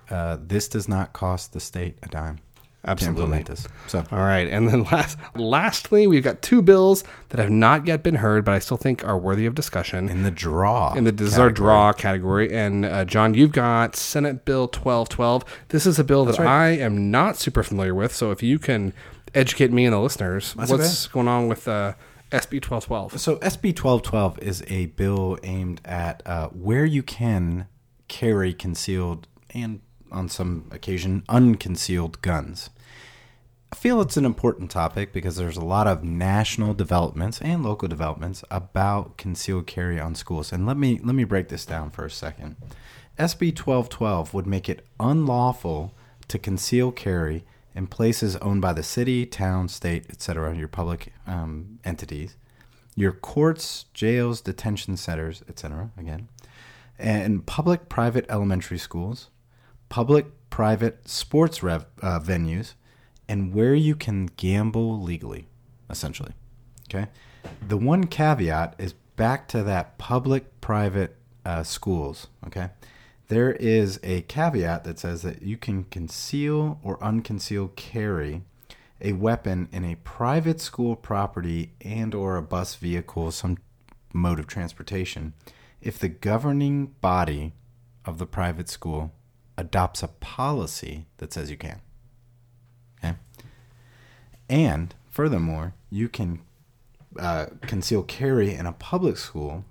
uh, 0.09 0.37
this 0.41 0.67
does 0.67 0.89
not 0.89 1.13
cost 1.13 1.53
the 1.53 1.61
state 1.61 1.97
a 2.03 2.07
dime. 2.07 2.39
Absolutely. 2.83 3.43
this. 3.43 3.67
So 3.87 4.03
All 4.11 4.19
right, 4.19 4.47
and 4.47 4.67
then 4.67 4.83
last, 4.91 5.17
lastly, 5.35 6.07
we've 6.07 6.23
got 6.23 6.41
two 6.41 6.61
bills 6.61 7.03
that 7.29 7.39
have 7.39 7.51
not 7.51 7.85
yet 7.85 8.01
been 8.01 8.15
heard, 8.15 8.43
but 8.43 8.53
I 8.53 8.59
still 8.59 8.77
think 8.77 9.05
are 9.05 9.17
worthy 9.17 9.45
of 9.45 9.53
discussion. 9.53 10.09
in 10.09 10.23
the 10.23 10.31
draw, 10.31 10.93
in 10.93 11.03
the 11.03 11.11
this 11.11 11.33
is 11.33 11.39
our 11.39 11.51
draw 11.51 11.93
category. 11.93 12.53
And 12.53 12.85
uh, 12.85 13.05
John, 13.05 13.33
you've 13.33 13.51
got 13.51 13.95
Senate 13.95 14.45
Bill 14.45 14.63
1212. 14.63 15.43
This 15.69 15.85
is 15.85 15.99
a 15.99 16.03
bill 16.03 16.25
that 16.25 16.39
I 16.39 16.69
am 16.69 17.11
not 17.11 17.37
super 17.37 17.61
familiar 17.63 17.93
with. 17.93 18.13
So 18.15 18.31
if 18.31 18.41
you 18.41 18.57
can 18.57 18.93
educate 19.35 19.71
me 19.71 19.85
and 19.85 19.93
the 19.93 19.99
listeners, 19.99 20.53
That's 20.55 20.71
what's 20.71 21.07
going 21.07 21.27
on 21.27 21.47
with 21.47 21.67
uh, 21.67 21.93
SB 22.31 22.65
1212? 22.65 23.19
So 23.19 23.35
SB 23.37 23.77
1212 23.77 24.39
is 24.39 24.63
a 24.67 24.87
bill 24.87 25.37
aimed 25.43 25.81
at 25.85 26.23
uh, 26.25 26.47
where 26.49 26.85
you 26.85 27.03
can 27.03 27.67
carry 28.07 28.53
concealed 28.53 29.27
and 29.51 29.81
on 30.11 30.29
some 30.29 30.67
occasion 30.71 31.23
unconcealed 31.29 32.21
guns. 32.21 32.69
I 33.71 33.77
feel 33.77 34.01
it's 34.01 34.17
an 34.17 34.25
important 34.25 34.69
topic 34.69 35.13
because 35.13 35.37
there's 35.37 35.55
a 35.55 35.63
lot 35.63 35.87
of 35.87 36.03
national 36.03 36.73
developments 36.73 37.39
and 37.41 37.63
local 37.63 37.87
developments 37.87 38.43
about 38.51 39.15
concealed 39.15 39.65
carry 39.65 39.97
on 39.97 40.13
schools. 40.13 40.51
And 40.51 40.65
let 40.65 40.75
me 40.75 40.99
let 41.01 41.15
me 41.15 41.23
break 41.23 41.47
this 41.47 41.65
down 41.65 41.89
for 41.89 42.03
a 42.03 42.11
second. 42.11 42.57
SB 43.17 43.57
1212 43.57 44.33
would 44.33 44.47
make 44.47 44.67
it 44.67 44.85
unlawful 44.99 45.93
to 46.27 46.37
conceal 46.37 46.91
carry 46.91 47.43
in 47.73 47.87
places 47.87 48.35
owned 48.37 48.61
by 48.61 48.73
the 48.73 48.83
city, 48.83 49.25
town, 49.25 49.69
state, 49.69 50.05
etc., 50.09 50.55
your 50.55 50.67
public 50.67 51.13
um, 51.25 51.79
entities, 51.85 52.35
your 52.95 53.11
courts, 53.13 53.85
jails, 53.93 54.41
detention 54.41 54.97
centers, 54.97 55.43
etc. 55.47 55.91
Again, 55.97 56.27
and 56.99 57.45
public 57.45 57.89
private 57.89 58.25
elementary 58.27 58.77
schools, 58.77 59.29
public 59.91 60.25
private 60.49 61.05
sports 61.05 61.61
rev, 61.61 61.85
uh, 62.01 62.17
venues, 62.17 62.75
and 63.27 63.53
where 63.53 63.75
you 63.75 63.93
can 63.93 64.25
gamble 64.37 65.01
legally, 65.01 65.49
essentially. 65.89 66.31
Okay. 66.87 67.07
The 67.67 67.75
one 67.75 68.07
caveat 68.07 68.75
is 68.77 68.93
back 69.17 69.49
to 69.49 69.63
that 69.63 69.97
public 69.97 70.61
private 70.61 71.17
uh, 71.43 71.63
schools. 71.63 72.27
Okay. 72.47 72.69
There 73.27 73.51
is 73.51 73.99
a 74.01 74.21
caveat 74.21 74.85
that 74.85 74.97
says 74.97 75.23
that 75.23 75.41
you 75.41 75.57
can 75.57 75.83
conceal 75.83 76.79
or 76.81 76.97
unconceal 76.99 77.75
carry 77.75 78.43
a 79.01 79.11
weapon 79.11 79.67
in 79.73 79.83
a 79.83 79.95
private 79.95 80.61
school 80.61 80.95
property 80.95 81.73
and 81.81 82.15
or 82.15 82.37
a 82.37 82.41
bus 82.41 82.75
vehicle, 82.75 83.29
some 83.31 83.57
mode 84.13 84.39
of 84.39 84.47
transportation, 84.47 85.33
if 85.81 85.99
the 85.99 86.07
governing 86.07 86.85
body 87.01 87.51
of 88.05 88.19
the 88.19 88.25
private 88.25 88.69
school 88.69 89.11
adopts 89.61 90.03
a 90.03 90.07
policy 90.07 91.05
that 91.17 91.31
says 91.31 91.49
you 91.49 91.57
can. 91.57 91.79
Okay. 92.97 93.15
And 94.49 94.93
furthermore, 95.09 95.73
you 95.89 96.09
can 96.09 96.41
uh, 97.19 97.45
conceal 97.61 98.03
carry 98.03 98.53
in 98.53 98.65
a 98.65 98.73
public 98.73 99.17
school. 99.17 99.63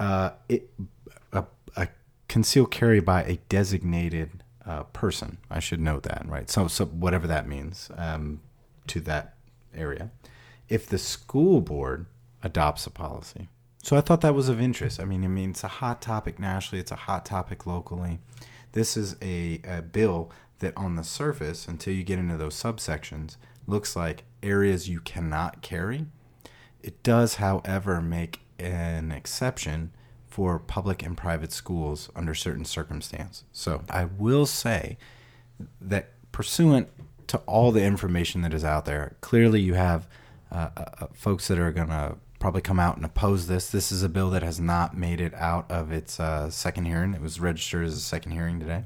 Uh, 0.00 0.30
it 0.48 0.68
a, 1.32 1.44
a 1.76 1.88
conceal 2.28 2.66
carry 2.66 3.00
by 3.00 3.22
a 3.22 3.38
designated 3.48 4.42
uh, 4.66 4.82
person. 4.84 5.38
I 5.50 5.60
should 5.60 5.80
note 5.80 6.02
that, 6.02 6.24
right? 6.26 6.50
So, 6.50 6.66
so 6.68 6.86
whatever 6.86 7.26
that 7.28 7.48
means 7.48 7.90
um, 7.96 8.40
to 8.88 9.00
that 9.00 9.34
area. 9.74 10.10
If 10.68 10.86
the 10.86 10.98
school 10.98 11.60
board 11.60 12.06
adopts 12.42 12.86
a 12.86 12.90
policy, 12.90 13.48
so 13.84 13.98
I 13.98 14.00
thought 14.00 14.22
that 14.22 14.34
was 14.34 14.48
of 14.48 14.62
interest. 14.62 14.98
I 14.98 15.04
mean, 15.04 15.24
I 15.24 15.28
mean, 15.28 15.50
it's 15.50 15.62
a 15.62 15.68
hot 15.68 16.00
topic 16.00 16.38
nationally. 16.38 16.80
It's 16.80 16.90
a 16.90 16.96
hot 16.96 17.26
topic 17.26 17.66
locally. 17.66 18.18
This 18.74 18.96
is 18.96 19.16
a, 19.22 19.60
a 19.64 19.82
bill 19.82 20.30
that, 20.58 20.76
on 20.76 20.96
the 20.96 21.04
surface, 21.04 21.66
until 21.68 21.94
you 21.94 22.02
get 22.02 22.18
into 22.18 22.36
those 22.36 22.54
subsections, 22.54 23.36
looks 23.66 23.96
like 23.96 24.24
areas 24.42 24.88
you 24.88 25.00
cannot 25.00 25.62
carry. 25.62 26.06
It 26.82 27.02
does, 27.02 27.36
however, 27.36 28.02
make 28.02 28.40
an 28.58 29.12
exception 29.12 29.92
for 30.26 30.58
public 30.58 31.04
and 31.04 31.16
private 31.16 31.52
schools 31.52 32.10
under 32.16 32.34
certain 32.34 32.64
circumstances. 32.64 33.44
So 33.52 33.82
I 33.88 34.06
will 34.06 34.46
say 34.46 34.98
that 35.80 36.10
pursuant 36.32 36.88
to 37.28 37.38
all 37.46 37.70
the 37.70 37.84
information 37.84 38.42
that 38.42 38.52
is 38.52 38.64
out 38.64 38.86
there, 38.86 39.16
clearly 39.20 39.60
you 39.60 39.74
have 39.74 40.08
uh, 40.50 40.70
uh, 40.76 41.06
folks 41.12 41.46
that 41.46 41.60
are 41.60 41.70
going 41.70 41.88
to 41.88 42.16
probably 42.44 42.60
come 42.60 42.78
out 42.78 42.96
and 42.96 43.06
oppose 43.06 43.46
this. 43.46 43.70
This 43.70 43.90
is 43.90 44.02
a 44.02 44.08
bill 44.10 44.28
that 44.28 44.42
has 44.42 44.60
not 44.60 44.94
made 44.94 45.18
it 45.18 45.32
out 45.32 45.64
of 45.70 45.90
its 45.90 46.20
uh, 46.20 46.50
second 46.50 46.84
hearing. 46.84 47.14
It 47.14 47.22
was 47.22 47.40
registered 47.40 47.86
as 47.86 47.96
a 47.96 48.00
second 48.00 48.32
hearing 48.32 48.60
today. 48.60 48.84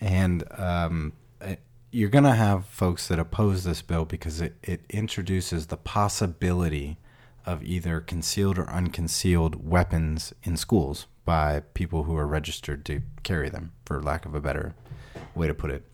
And 0.00 0.44
um, 0.56 1.12
it, 1.40 1.58
you're 1.90 2.08
going 2.08 2.22
to 2.22 2.36
have 2.36 2.66
folks 2.66 3.08
that 3.08 3.18
oppose 3.18 3.64
this 3.64 3.82
bill 3.82 4.04
because 4.04 4.40
it, 4.40 4.58
it 4.62 4.82
introduces 4.90 5.66
the 5.66 5.76
possibility 5.76 6.98
of 7.44 7.64
either 7.64 7.98
concealed 7.98 8.60
or 8.60 8.70
unconcealed 8.70 9.68
weapons 9.68 10.32
in 10.44 10.56
schools 10.56 11.08
by 11.24 11.62
people 11.74 12.04
who 12.04 12.16
are 12.16 12.28
registered 12.28 12.84
to 12.84 13.02
carry 13.24 13.48
them, 13.48 13.72
for 13.84 14.00
lack 14.00 14.24
of 14.24 14.36
a 14.36 14.40
better 14.40 14.76
way 15.34 15.48
to 15.48 15.54
put 15.54 15.72
it. 15.72 15.84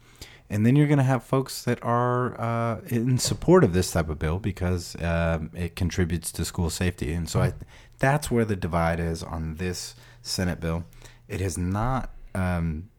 And 0.51 0.67
then 0.67 0.77
you're 0.77 0.87
going 0.87 0.99
to 0.99 1.05
have 1.05 1.25
folks 1.25 1.63
that 1.65 1.83
are 1.83 2.39
uh, 2.41 2.81
in 2.87 3.19
support 3.19 3.65
of 3.65 3.73
this 3.73 3.91
type 3.91 4.09
of 4.09 4.19
bill 4.19 4.39
because 4.39 4.95
um, 5.03 5.51
it 5.55 5.75
contributes 5.75 6.31
to 6.33 6.45
school 6.45 6.71
safety. 6.71 7.13
And 7.13 7.29
so 7.29 7.41
I, 7.41 7.55
that's 7.99 8.31
where 8.31 8.45
the 8.45 8.57
divide 8.57 9.01
is 9.01 9.23
on 9.23 9.57
this 9.57 9.95
Senate 10.23 10.61
bill. 10.61 10.85
It 11.29 11.41
has 11.41 11.57
not, 11.57 12.11
um, 12.35 12.91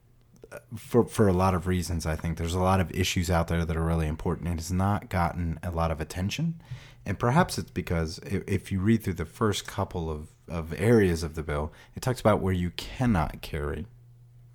for, 0.75 1.05
for 1.05 1.27
a 1.27 1.33
lot 1.33 1.53
of 1.53 1.67
reasons, 1.67 2.05
I 2.05 2.15
think 2.15 2.37
there's 2.37 2.55
a 2.55 2.59
lot 2.59 2.79
of 2.79 2.91
issues 2.91 3.29
out 3.29 3.47
there 3.47 3.63
that 3.63 3.77
are 3.77 3.85
really 3.85 4.07
important. 4.07 4.47
It 4.47 4.55
has 4.55 4.71
not 4.71 5.09
gotten 5.09 5.59
a 5.61 5.69
lot 5.69 5.91
of 5.91 6.01
attention. 6.01 6.59
And 7.05 7.19
perhaps 7.19 7.59
it's 7.59 7.69
because 7.69 8.19
if, 8.25 8.71
you 8.71 8.79
read 8.79 9.03
through 9.03 9.13
the 9.13 9.25
first 9.25 9.67
couple 9.67 10.09
of, 10.09 10.29
of 10.47 10.73
areas 10.79 11.21
of 11.21 11.35
the 11.35 11.43
bill, 11.43 11.71
it 11.95 12.01
talks 12.01 12.19
about 12.19 12.41
where 12.41 12.53
you 12.53 12.71
cannot 12.71 13.41
carry. 13.41 13.85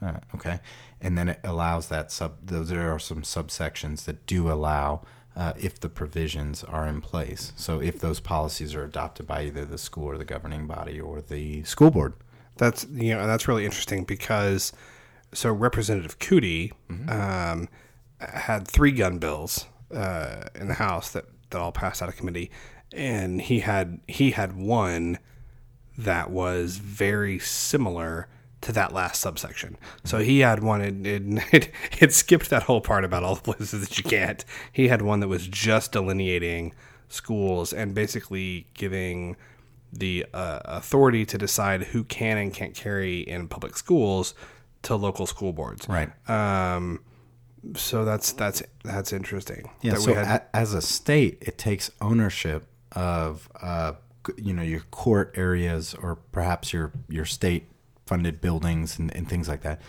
Uh, 0.02 0.18
okay. 0.34 0.58
And 1.00 1.16
then 1.16 1.30
it 1.30 1.40
allows 1.44 1.88
that 1.88 2.12
sub, 2.12 2.36
those 2.42 2.68
there 2.68 2.92
are 2.92 2.98
some 2.98 3.22
subsections 3.22 4.04
that 4.04 4.26
do 4.26 4.50
allow 4.50 5.02
uh, 5.34 5.54
if 5.58 5.80
the 5.80 5.88
provisions 5.88 6.62
are 6.64 6.86
in 6.86 7.00
place. 7.00 7.52
So 7.56 7.80
if 7.80 7.98
those 8.00 8.20
policies 8.20 8.74
are 8.74 8.84
adopted 8.84 9.26
by 9.26 9.44
either 9.44 9.64
the 9.64 9.78
school 9.78 10.04
or 10.06 10.18
the 10.18 10.24
governing 10.24 10.66
body 10.66 11.00
or 11.00 11.20
the 11.22 11.62
school 11.64 11.90
board. 11.90 12.14
That's 12.56 12.86
you 12.92 13.14
know 13.14 13.26
that's 13.26 13.48
really 13.48 13.64
interesting 13.64 14.04
because 14.04 14.72
so 15.32 15.52
Representative 15.52 16.18
Coody 16.18 16.72
Mm-hmm. 16.90 17.08
um, 17.08 17.68
had 18.20 18.68
three 18.68 18.92
gun 18.92 19.18
bills 19.18 19.66
uh, 19.94 20.44
in 20.54 20.68
the 20.68 20.74
House 20.74 21.10
that, 21.12 21.24
that 21.50 21.58
all 21.58 21.72
passed 21.72 22.02
out 22.02 22.08
of 22.08 22.16
committee, 22.16 22.50
and 22.92 23.40
he 23.40 23.60
had 23.60 24.00
he 24.06 24.32
had 24.32 24.56
one 24.56 25.18
that 25.96 26.30
was 26.30 26.76
very 26.76 27.38
similar 27.38 28.28
to 28.62 28.72
that 28.72 28.92
last 28.92 29.20
subsection. 29.20 29.76
So 30.04 30.18
he 30.18 30.40
had 30.40 30.62
one 30.62 30.80
it 30.80 31.06
it, 31.06 31.22
it 31.52 31.70
it 32.00 32.12
skipped 32.14 32.50
that 32.50 32.64
whole 32.64 32.80
part 32.80 33.04
about 33.04 33.22
all 33.24 33.34
the 33.34 33.42
places 33.42 33.80
that 33.88 33.96
you 33.98 34.04
can't. 34.04 34.44
He 34.72 34.88
had 34.88 35.02
one 35.02 35.20
that 35.20 35.28
was 35.28 35.46
just 35.46 35.92
delineating 35.92 36.74
schools 37.08 37.72
and 37.72 37.94
basically 37.94 38.66
giving 38.74 39.36
the 39.92 40.24
uh, 40.32 40.60
authority 40.66 41.26
to 41.26 41.36
decide 41.36 41.82
who 41.84 42.04
can 42.04 42.38
and 42.38 42.54
can't 42.54 42.74
carry 42.74 43.20
in 43.20 43.48
public 43.48 43.76
schools 43.76 44.34
to 44.82 44.94
local 44.94 45.26
school 45.26 45.52
boards. 45.52 45.88
Right. 45.88 46.10
Um, 46.30 47.00
so 47.74 48.04
that's 48.04 48.32
that's 48.32 48.62
that's 48.84 49.12
interesting. 49.12 49.70
Yeah. 49.82 49.92
that 49.94 50.00
So 50.00 50.14
had- 50.14 50.42
a, 50.42 50.56
as 50.56 50.74
a 50.74 50.80
state, 50.80 51.38
it 51.40 51.58
takes 51.58 51.90
ownership 52.00 52.66
of 52.92 53.48
uh, 53.60 53.92
you 54.36 54.52
know 54.52 54.62
your 54.62 54.80
court 54.90 55.32
areas 55.36 55.94
or 55.94 56.16
perhaps 56.16 56.72
your 56.72 56.92
your 57.08 57.24
state 57.24 57.66
funded 58.10 58.40
buildings 58.40 58.98
and, 58.98 59.14
and 59.14 59.28
things 59.28 59.48
like 59.48 59.62
that. 59.62 59.80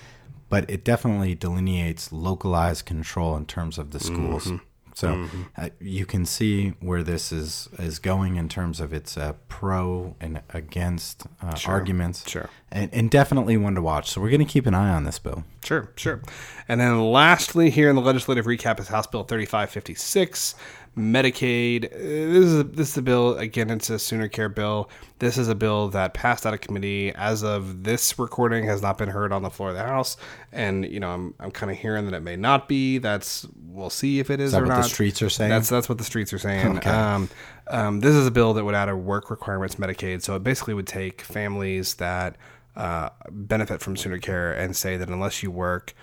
But 0.48 0.70
it 0.70 0.84
definitely 0.84 1.34
delineates 1.34 2.12
localized 2.12 2.86
control 2.86 3.36
in 3.36 3.48
terms 3.48 3.80
of 3.80 3.90
the 3.90 4.00
schools. 4.00 4.46
Mm-hmm. 4.46 4.58
So 4.94 5.28
uh, 5.58 5.70
you 5.80 6.06
can 6.06 6.26
see 6.26 6.74
where 6.80 7.02
this 7.02 7.32
is 7.32 7.70
is 7.80 7.98
going 7.98 8.36
in 8.36 8.50
terms 8.50 8.80
of 8.80 8.94
its 8.94 9.18
uh, 9.18 9.34
pro 9.48 10.16
and 10.20 10.42
against 10.54 11.26
uh, 11.42 11.58
arguments. 11.66 12.30
Sure. 12.30 12.50
And, 12.72 12.94
and 12.94 13.10
definitely 13.10 13.58
one 13.58 13.74
to 13.76 13.82
watch. 13.82 14.12
So 14.12 14.22
we're 14.22 14.30
going 14.30 14.46
to 14.46 14.54
keep 14.54 14.68
an 14.68 14.76
eye 14.76 14.90
on 14.90 15.06
this 15.06 15.18
bill. 15.18 15.44
Sure, 15.64 15.92
sure. 15.96 16.22
And 16.68 16.80
then 16.80 17.00
lastly, 17.12 17.70
here 17.70 17.90
in 17.90 17.96
the 17.96 18.02
legislative 18.02 18.46
recap 18.46 18.80
is 18.80 18.90
House 18.90 19.08
Bill 19.08 19.24
3556, 19.24 20.56
Medicaid. 20.98 21.86
Uh, 21.86 21.98
This 21.98 22.46
is 22.46 22.60
a, 22.60 22.64
this 22.64 22.89
is 22.92 22.98
a 22.98 23.02
bill 23.02 23.38
again. 23.38 23.70
It's 23.70 23.89
a 23.89 23.98
Sooner 23.98 24.28
Care 24.28 24.50
bill. 24.50 24.89
This 25.20 25.38
is 25.38 25.48
a 25.48 25.56
bill 25.56 25.88
that 25.89 26.14
passed 26.14 26.46
out 26.46 26.54
of 26.54 26.62
committee. 26.62 27.14
As 27.16 27.44
of 27.44 27.84
this 27.84 28.20
recording, 28.20 28.66
has 28.66 28.82
not 28.82 28.98
been 28.98 29.10
heard 29.10 29.32
on 29.32 29.42
the 29.42 29.50
floor 29.50 29.70
of 29.70 29.76
the 29.76 29.84
House. 29.84 30.18
And 30.52 30.86
you 30.86 31.00
know, 31.00 31.10
I'm 31.10 31.34
I'm 31.39 31.52
kind 31.52 31.72
of 31.72 31.78
hearing 31.78 32.06
that 32.06 32.14
it 32.14 32.24
may 32.24 32.36
not 32.36 32.68
be. 32.68 32.98
That's 32.98 33.48
we'll 33.68 33.89
see 33.89 34.20
if 34.20 34.30
it 34.30 34.39
is, 34.42 34.52
that 34.52 34.60
or 34.60 34.66
what 34.66 34.70
the 34.70 34.82
not. 34.82 34.89
streets 34.89 35.22
are 35.22 35.30
saying? 35.30 35.50
That's 35.50 35.70
that's 35.70 35.88
what 35.88 35.98
the 35.98 36.04
streets 36.04 36.34
are 36.34 36.39
saying. 36.39 36.78
Okay. 36.80 36.89
Um, 36.89 37.30
um, 37.70 38.00
this 38.02 38.14
is 38.14 38.28
a 38.28 38.32
bill 38.32 38.54
that 38.56 38.66
would 38.66 38.76
add 38.76 38.89
a 38.89 38.98
work 38.98 39.30
requirements 39.32 39.76
Medicaid. 39.76 40.22
So 40.22 40.36
it 40.36 40.44
basically 40.44 40.74
would 40.74 40.88
take 40.88 41.22
families 41.22 41.94
that 41.96 42.36
uh, 42.76 43.10
benefit 43.30 43.80
from 43.82 43.96
Sooner 43.96 44.18
Care 44.18 44.52
and 44.52 44.76
say 44.76 44.98
that 44.98 45.08
unless 45.08 45.42
you 45.42 45.52
work 45.52 45.94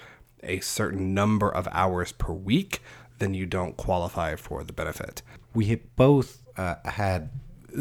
a 0.43 0.61
certain 0.61 1.15
number 1.15 1.51
of 1.51 1.69
hours 1.73 2.13
per 2.13 2.33
week, 2.33 2.81
then 3.19 3.35
you 3.35 3.47
don't 3.47 3.77
qualify 3.77 4.37
for 4.37 4.65
the 4.65 4.73
benefit. 4.73 5.23
We 5.55 5.67
have 5.67 5.97
both 5.97 6.43
uh, 6.57 6.77
had 6.85 7.31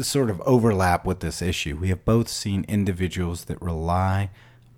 sort 0.02 0.30
of 0.30 0.40
overlap 0.42 1.04
with 1.04 1.20
this 1.20 1.42
issue. 1.42 1.76
We 1.76 1.88
have 1.88 2.04
both 2.04 2.28
seen 2.28 2.64
individuals 2.68 3.44
that 3.44 3.60
rely 3.62 4.30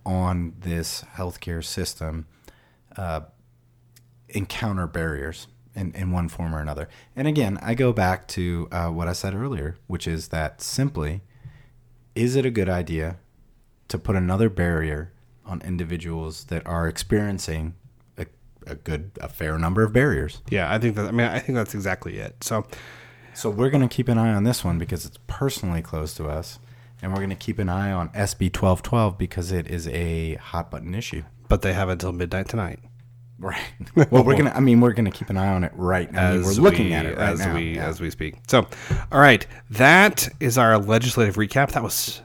on 0.07 0.55
this 0.61 1.05
healthcare 1.17 1.65
system 1.65 2.27
uh, 2.97 3.23
encounter 4.29 4.87
barriers 4.87 5.47
in, 5.75 5.93
in 5.95 6.11
one 6.11 6.29
form 6.29 6.55
or 6.55 6.61
another. 6.61 6.89
And 7.15 7.29
again, 7.29 7.59
I 7.63 7.75
go 7.75 7.93
back 7.93 8.27
to 8.29 8.69
uh, 8.73 8.89
what 8.89 9.09
I 9.09 9.13
said 9.13 9.35
earlier, 9.35 9.77
which 9.87 10.07
is 10.07 10.29
that 10.29 10.61
simply, 10.63 11.23
is 12.15 12.37
it 12.37 12.47
a 12.47 12.51
good 12.51 12.69
idea 12.69 13.19
to 13.89 13.99
put 13.99 14.17
another 14.17 14.49
barrier 14.49 15.13
on 15.45 15.61
individuals 15.63 16.45
that 16.45 16.67
are 16.67 16.87
experiencing 16.87 17.75
a, 18.67 18.75
good, 18.75 19.11
a 19.21 19.29
fair 19.29 19.59
number 19.59 19.83
of 19.83 19.93
barriers? 19.93 20.43
Yeah, 20.51 20.73
I 20.73 20.79
think 20.79 20.97
that. 20.97 21.07
I 21.07 21.11
mean, 21.11 21.27
I 21.27 21.39
think 21.39 21.57
that's 21.57 21.75
exactly 21.75 22.19
it. 22.19 22.43
So, 22.43 22.67
So 23.35 23.51
we're 23.51 23.71
going 23.71 23.87
to 23.89 23.95
keep 23.95 24.09
an 24.09 24.19
eye 24.19 24.33
on 24.35 24.45
this 24.45 24.65
one 24.65 24.79
because 24.79 25.05
it's 25.07 25.19
personally 25.27 25.83
close 25.83 26.15
to 26.15 26.27
us. 26.29 26.59
And 27.03 27.13
we're 27.13 27.19
going 27.21 27.31
to 27.31 27.37
keep 27.37 27.59
an 27.59 27.71
eye 27.71 27.91
on 27.93 28.11
SB 28.11 28.55
1212 28.55 29.17
because 29.17 29.53
it 29.53 29.67
is 29.69 29.89
a 29.89 30.35
hot 30.35 30.71
button 30.71 30.95
issue. 30.95 31.23
but 31.49 31.63
they 31.63 31.73
have 31.73 31.89
until 31.89 32.13
midnight 32.13 32.49
tonight. 32.49 32.79
Right. 33.39 33.59
Well, 34.11 34.23
we're 34.23 34.35
going 34.35 34.45
to, 34.45 34.55
I 34.55 34.61
mean, 34.61 34.81
we're 34.83 34.93
going 34.93 35.07
to 35.07 35.11
keep 35.11 35.31
an 35.31 35.39
eye 35.39 35.49
on 35.49 35.65
it 35.65 35.73
right 35.75 36.13
now. 36.13 36.33
Mean, 36.35 36.43
we're 36.45 36.53
looking 36.53 36.87
we- 36.89 36.93
at 36.93 37.07
it 37.07 37.17
right 37.17 37.31
as 37.31 37.39
now. 37.39 37.55
we 37.55 37.77
Yeah. 37.77 37.87
as 37.89 38.01
we 38.03 38.11
speak. 38.11 38.35
So, 38.49 38.67
all 39.11 39.21
right, 39.21 39.47
that 39.71 40.29
is 40.41 40.59
our 40.59 40.77
legislative 40.79 41.37
recap. 41.37 41.73
That 41.73 41.83
was 41.83 42.21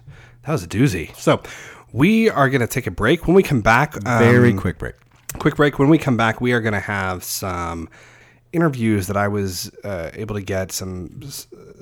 that 0.46 0.52
was 0.52 0.64
a 0.64 0.68
doozy. 0.68 1.16
So, 1.16 1.42
we 1.94 2.30
are 2.30 2.50
going 2.50 2.60
to 2.60 2.68
take 2.68 2.86
a 2.86 2.92
break. 2.92 3.26
When 3.28 3.36
we 3.36 3.44
come 3.44 3.62
back, 3.62 3.96
um, 4.06 4.20
Very 4.20 4.54
quick 4.54 4.78
break. 4.78 4.96
Quick 5.36 5.56
break. 5.56 5.80
When 5.80 5.90
we 5.90 5.98
come 5.98 6.18
back, 6.18 6.42
we 6.42 6.54
are 6.54 6.62
going 6.62 6.74
to 6.74 6.80
have 6.80 7.24
some 7.24 7.90
interviews 8.54 9.08
that 9.08 9.18
I 9.18 9.28
was 9.28 9.70
uh, 9.84 10.12
able 10.14 10.36
to 10.36 10.42
get 10.42 10.72
some 10.72 11.22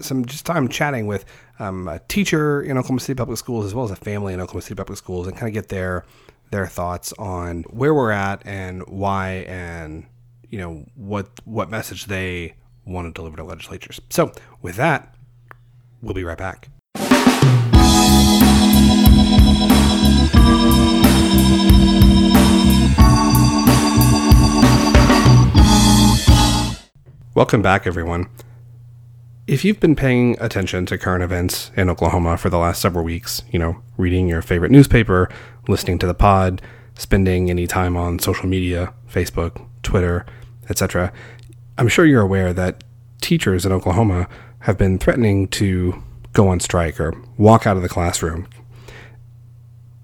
some 0.02 0.26
just 0.26 0.46
time 0.46 0.68
chatting 0.68 1.06
with 1.06 1.24
um, 1.60 1.88
a 1.88 2.00
teacher 2.00 2.62
in 2.62 2.78
Oklahoma 2.78 3.00
City 3.00 3.16
Public 3.16 3.38
Schools 3.38 3.66
as 3.66 3.76
well 3.76 3.86
as 3.86 3.92
a 3.92 3.96
family 3.96 4.34
in 4.34 4.42
Oklahoma 4.42 4.64
City 4.64 4.76
Public 4.76 4.98
Schools 4.98 5.28
and 5.28 5.38
kind 5.38 5.48
of 5.48 5.54
get 5.54 5.70
their 5.70 6.04
their 6.50 6.68
thoughts 6.68 7.14
on 7.14 7.64
where 7.64 7.94
we're 7.94 8.12
at 8.12 8.42
and 8.46 8.86
why 8.88 9.46
and 9.48 10.06
you 10.50 10.58
know 10.58 10.86
what 10.96 11.30
what 11.46 11.70
message 11.70 12.06
they 12.06 12.56
want 12.86 13.08
to 13.08 13.12
deliver 13.12 13.38
to 13.38 13.44
legislatures. 13.44 14.02
So 14.10 14.34
with 14.62 14.76
that, 14.76 15.16
we'll 16.02 16.14
be 16.14 16.24
right 16.24 16.38
back. 16.38 16.70
Welcome 27.36 27.64
back, 27.64 27.88
everyone. 27.88 28.30
If 29.48 29.66
you've 29.66 29.80
been 29.80 29.96
paying 29.96 30.38
attention 30.40 30.86
to 30.86 31.00
current 31.00 31.24
events 31.24 31.72
in 31.76 31.90
Oklahoma 31.90 32.38
for 32.38 32.52
the 32.52 32.60
last 32.60 32.80
several 32.80 33.04
weeks, 33.04 33.42
you 33.50 33.58
know, 33.58 33.82
reading 33.98 34.28
your 34.28 34.44
favorite 34.44 34.70
newspaper, 34.70 35.30
listening 35.68 35.98
to 35.98 36.06
the 36.06 36.14
pod, 36.14 36.62
spending 36.94 37.50
any 37.50 37.66
time 37.66 37.98
on 37.98 38.20
social 38.20 38.48
media, 38.48 38.94
Facebook, 39.12 39.66
Twitter, 39.82 40.28
etc., 40.70 41.12
I'm 41.80 41.88
sure 41.88 42.06
you're 42.06 42.22
aware 42.22 42.54
that 42.54 42.84
teachers 43.20 43.66
in 43.66 43.72
Oklahoma 43.72 44.30
have 44.60 44.78
been 44.78 45.00
threatening 45.00 45.48
to 45.48 46.04
go 46.34 46.50
on 46.50 46.60
strike 46.60 47.00
or 47.00 47.20
walk 47.40 47.66
out 47.66 47.78
of 47.78 47.82
the 47.82 47.90
classroom. 47.90 48.48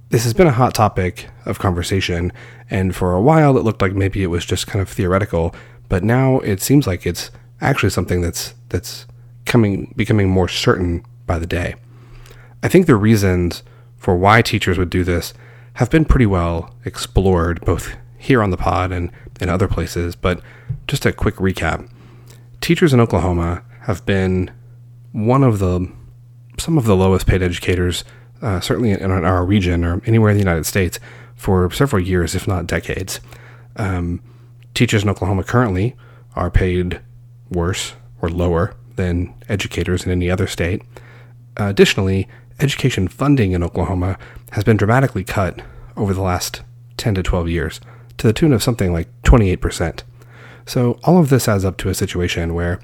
This 0.09 0.23
has 0.23 0.33
been 0.33 0.47
a 0.47 0.51
hot 0.51 0.73
topic 0.73 1.29
of 1.45 1.59
conversation, 1.59 2.33
and 2.71 2.95
for 2.95 3.13
a 3.13 3.21
while 3.21 3.55
it 3.55 3.63
looked 3.63 3.83
like 3.83 3.93
maybe 3.93 4.23
it 4.23 4.31
was 4.31 4.47
just 4.47 4.65
kind 4.65 4.81
of 4.81 4.89
theoretical, 4.89 5.53
but 5.89 6.03
now 6.03 6.39
it 6.39 6.61
seems 6.61 6.87
like 6.87 7.05
it's 7.05 7.31
actually 7.59 7.89
something 7.89 8.21
that's 8.21 8.53
that's 8.69 9.05
coming 9.45 9.93
becoming 9.97 10.29
more 10.29 10.47
certain 10.47 11.03
by 11.25 11.37
the 11.37 11.47
day. 11.47 11.75
I 12.63 12.67
think 12.67 12.85
the 12.85 12.95
reasons 12.95 13.63
for 13.97 14.15
why 14.15 14.41
teachers 14.41 14.77
would 14.77 14.89
do 14.89 15.03
this 15.03 15.33
have 15.73 15.89
been 15.89 16.05
pretty 16.05 16.25
well 16.25 16.73
explored 16.85 17.61
both 17.61 17.95
here 18.17 18.43
on 18.43 18.51
the 18.51 18.57
pod 18.57 18.91
and 18.91 19.11
in 19.39 19.49
other 19.49 19.67
places, 19.67 20.15
but 20.15 20.41
just 20.87 21.05
a 21.05 21.13
quick 21.13 21.35
recap. 21.35 21.89
Teachers 22.61 22.93
in 22.93 22.99
Oklahoma 22.99 23.63
have 23.81 24.05
been 24.05 24.51
one 25.11 25.43
of 25.43 25.59
the 25.59 25.91
some 26.57 26.77
of 26.77 26.85
the 26.85 26.95
lowest 26.95 27.25
paid 27.25 27.41
educators, 27.41 28.03
uh, 28.41 28.59
certainly 28.59 28.91
in 28.91 29.11
our 29.11 29.45
region 29.45 29.85
or 29.85 30.01
anywhere 30.05 30.29
in 30.29 30.35
the 30.35 30.43
United 30.43 30.65
States, 30.65 30.99
for 31.35 31.71
several 31.71 32.01
years, 32.01 32.35
if 32.35 32.47
not 32.47 32.67
decades. 32.67 33.21
Um, 33.77 34.21
teachers 34.79 35.03
in 35.03 35.09
Oklahoma 35.09 35.43
currently 35.43 35.93
are 36.37 36.49
paid 36.49 37.01
worse 37.49 37.95
or 38.21 38.29
lower 38.29 38.73
than 38.95 39.33
educators 39.49 40.05
in 40.05 40.11
any 40.11 40.31
other 40.31 40.47
state. 40.47 40.81
Uh, 41.59 41.65
additionally, 41.65 42.29
education 42.61 43.09
funding 43.09 43.51
in 43.51 43.61
Oklahoma 43.61 44.17
has 44.53 44.63
been 44.63 44.77
dramatically 44.77 45.25
cut 45.25 45.61
over 45.97 46.13
the 46.13 46.21
last 46.21 46.61
10 46.95 47.15
to 47.15 47.23
12 47.23 47.49
years 47.49 47.81
to 48.17 48.25
the 48.25 48.31
tune 48.31 48.53
of 48.53 48.63
something 48.63 48.93
like 48.93 49.09
28%. 49.23 50.03
So, 50.65 50.97
all 51.03 51.17
of 51.19 51.27
this 51.27 51.49
adds 51.49 51.65
up 51.65 51.75
to 51.79 51.89
a 51.89 51.93
situation 51.93 52.53
where 52.53 52.79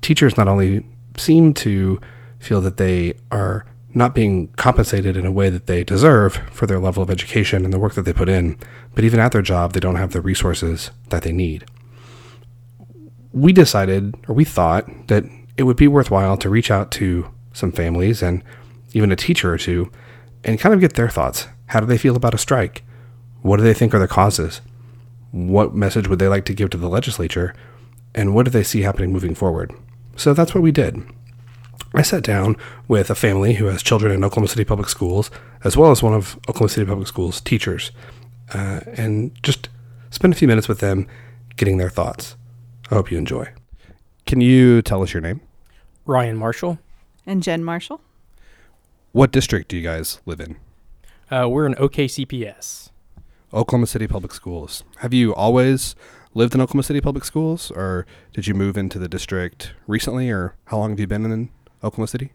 teachers 0.00 0.38
not 0.38 0.48
only 0.48 0.86
seem 1.18 1.52
to 1.54 2.00
feel 2.38 2.62
that 2.62 2.78
they 2.78 3.18
are 3.30 3.66
not 3.94 4.14
being 4.14 4.48
compensated 4.56 5.16
in 5.16 5.24
a 5.24 5.32
way 5.32 5.48
that 5.50 5.66
they 5.66 5.84
deserve 5.84 6.36
for 6.50 6.66
their 6.66 6.80
level 6.80 7.02
of 7.02 7.10
education 7.10 7.64
and 7.64 7.72
the 7.72 7.78
work 7.78 7.94
that 7.94 8.02
they 8.02 8.12
put 8.12 8.28
in, 8.28 8.58
but 8.94 9.04
even 9.04 9.20
at 9.20 9.32
their 9.32 9.42
job, 9.42 9.72
they 9.72 9.80
don't 9.80 9.96
have 9.96 10.12
the 10.12 10.20
resources 10.20 10.90
that 11.10 11.22
they 11.22 11.32
need. 11.32 11.64
We 13.32 13.52
decided, 13.52 14.14
or 14.28 14.34
we 14.34 14.44
thought, 14.44 15.08
that 15.08 15.24
it 15.56 15.62
would 15.62 15.76
be 15.76 15.88
worthwhile 15.88 16.36
to 16.38 16.50
reach 16.50 16.70
out 16.70 16.90
to 16.92 17.30
some 17.52 17.72
families 17.72 18.22
and 18.22 18.42
even 18.92 19.12
a 19.12 19.16
teacher 19.16 19.52
or 19.52 19.58
two 19.58 19.90
and 20.42 20.58
kind 20.58 20.74
of 20.74 20.80
get 20.80 20.94
their 20.94 21.08
thoughts. 21.08 21.46
How 21.66 21.80
do 21.80 21.86
they 21.86 21.98
feel 21.98 22.16
about 22.16 22.34
a 22.34 22.38
strike? 22.38 22.82
What 23.42 23.56
do 23.56 23.62
they 23.62 23.74
think 23.74 23.94
are 23.94 23.98
the 23.98 24.08
causes? 24.08 24.60
What 25.30 25.74
message 25.74 26.08
would 26.08 26.18
they 26.18 26.28
like 26.28 26.44
to 26.46 26.54
give 26.54 26.70
to 26.70 26.76
the 26.76 26.88
legislature? 26.88 27.54
And 28.14 28.34
what 28.34 28.44
do 28.44 28.50
they 28.50 28.62
see 28.62 28.82
happening 28.82 29.12
moving 29.12 29.34
forward? 29.34 29.72
So 30.16 30.34
that's 30.34 30.54
what 30.54 30.62
we 30.62 30.70
did. 30.70 31.02
I 31.92 32.02
sat 32.02 32.22
down 32.22 32.56
with 32.88 33.10
a 33.10 33.14
family 33.14 33.54
who 33.54 33.66
has 33.66 33.82
children 33.82 34.12
in 34.12 34.24
Oklahoma 34.24 34.48
City 34.48 34.64
Public 34.64 34.88
Schools, 34.88 35.30
as 35.62 35.76
well 35.76 35.90
as 35.90 36.02
one 36.02 36.14
of 36.14 36.36
Oklahoma 36.48 36.68
City 36.68 36.86
Public 36.86 37.06
Schools' 37.06 37.40
teachers, 37.40 37.92
uh, 38.52 38.80
and 38.96 39.32
just 39.42 39.68
spent 40.10 40.34
a 40.34 40.36
few 40.36 40.48
minutes 40.48 40.68
with 40.68 40.80
them 40.80 41.06
getting 41.56 41.78
their 41.78 41.90
thoughts. 41.90 42.36
I 42.90 42.96
hope 42.96 43.10
you 43.10 43.18
enjoy. 43.18 43.52
Can 44.26 44.40
you 44.40 44.82
tell 44.82 45.02
us 45.02 45.12
your 45.12 45.20
name? 45.20 45.40
Ryan 46.06 46.36
Marshall. 46.36 46.78
And 47.26 47.42
Jen 47.42 47.64
Marshall. 47.64 48.00
What 49.12 49.32
district 49.32 49.68
do 49.68 49.76
you 49.76 49.82
guys 49.82 50.20
live 50.26 50.40
in? 50.40 50.56
Uh, 51.30 51.48
we're 51.48 51.66
in 51.66 51.74
OKCPS. 51.74 52.90
Oklahoma 53.52 53.86
City 53.86 54.08
Public 54.08 54.32
Schools. 54.32 54.82
Have 54.98 55.14
you 55.14 55.32
always 55.34 55.94
lived 56.34 56.54
in 56.54 56.60
Oklahoma 56.60 56.82
City 56.82 57.00
Public 57.00 57.24
Schools, 57.24 57.70
or 57.70 58.04
did 58.32 58.46
you 58.48 58.54
move 58.54 58.76
into 58.76 58.98
the 58.98 59.08
district 59.08 59.72
recently, 59.86 60.30
or 60.30 60.56
how 60.66 60.78
long 60.78 60.90
have 60.90 60.98
you 61.00 61.06
been 61.06 61.24
in 61.24 61.50
Oklahoma 61.84 62.08
City? 62.08 62.32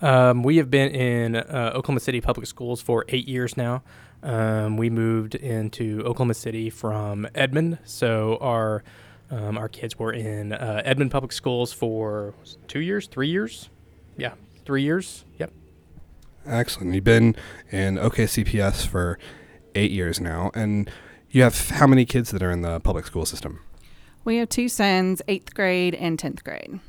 Um, 0.00 0.42
we 0.42 0.58
have 0.58 0.70
been 0.70 0.90
in 0.90 1.36
uh, 1.36 1.72
Oklahoma 1.74 2.00
City 2.00 2.20
Public 2.20 2.46
Schools 2.46 2.82
for 2.82 3.04
eight 3.08 3.26
years 3.26 3.56
now. 3.56 3.82
Um, 4.22 4.76
we 4.76 4.90
moved 4.90 5.34
into 5.34 6.00
Oklahoma 6.00 6.34
City 6.34 6.68
from 6.68 7.26
Edmond, 7.34 7.78
so 7.84 8.38
our 8.40 8.84
um, 9.30 9.58
our 9.58 9.68
kids 9.68 9.98
were 9.98 10.12
in 10.12 10.52
uh, 10.52 10.82
Edmond 10.84 11.10
Public 11.10 11.32
Schools 11.32 11.72
for 11.72 12.34
two 12.68 12.80
years, 12.80 13.08
three 13.08 13.28
years, 13.28 13.70
yeah, 14.16 14.34
three 14.64 14.82
years. 14.82 15.24
Yep. 15.38 15.52
Excellent. 16.46 16.94
You've 16.94 17.04
been 17.04 17.34
in 17.72 17.96
OKCPS 17.96 18.86
for 18.86 19.18
eight 19.74 19.90
years 19.90 20.20
now, 20.20 20.50
and 20.54 20.90
you 21.30 21.42
have 21.42 21.70
how 21.70 21.86
many 21.86 22.04
kids 22.04 22.30
that 22.30 22.42
are 22.42 22.50
in 22.50 22.62
the 22.62 22.80
public 22.80 23.06
school 23.06 23.26
system? 23.26 23.60
We 24.24 24.36
have 24.38 24.48
two 24.48 24.68
sons, 24.68 25.22
eighth 25.28 25.54
grade 25.54 25.94
and 25.94 26.18
10th 26.18 26.42
grade. 26.42 26.80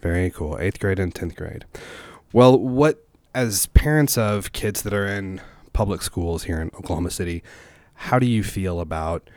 Very 0.00 0.30
cool. 0.30 0.58
Eighth 0.58 0.80
grade 0.80 0.98
and 0.98 1.14
tenth 1.14 1.36
grade. 1.36 1.64
Well, 2.32 2.58
what 2.58 3.04
as 3.34 3.66
parents 3.66 4.16
of 4.18 4.52
kids 4.52 4.82
that 4.82 4.92
are 4.92 5.06
in 5.06 5.40
public 5.72 6.02
schools 6.02 6.44
here 6.44 6.60
in 6.60 6.68
Oklahoma 6.68 7.10
City, 7.10 7.42
how 7.94 8.18
do 8.18 8.26
you 8.26 8.42
feel 8.42 8.80
about 8.80 9.28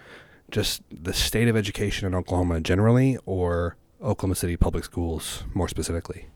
just 0.49 0.82
the 0.91 1.14
state 1.14 1.47
of 1.47 1.55
education 1.55 2.07
in 2.07 2.16
Oklahoma 2.16 2.61
generally, 2.61 3.18
or 3.26 3.76
Oklahoma 4.01 4.36
City 4.36 4.55
public 4.55 4.84
schools 4.84 5.43
more 5.53 5.68
specifically? 5.68 6.28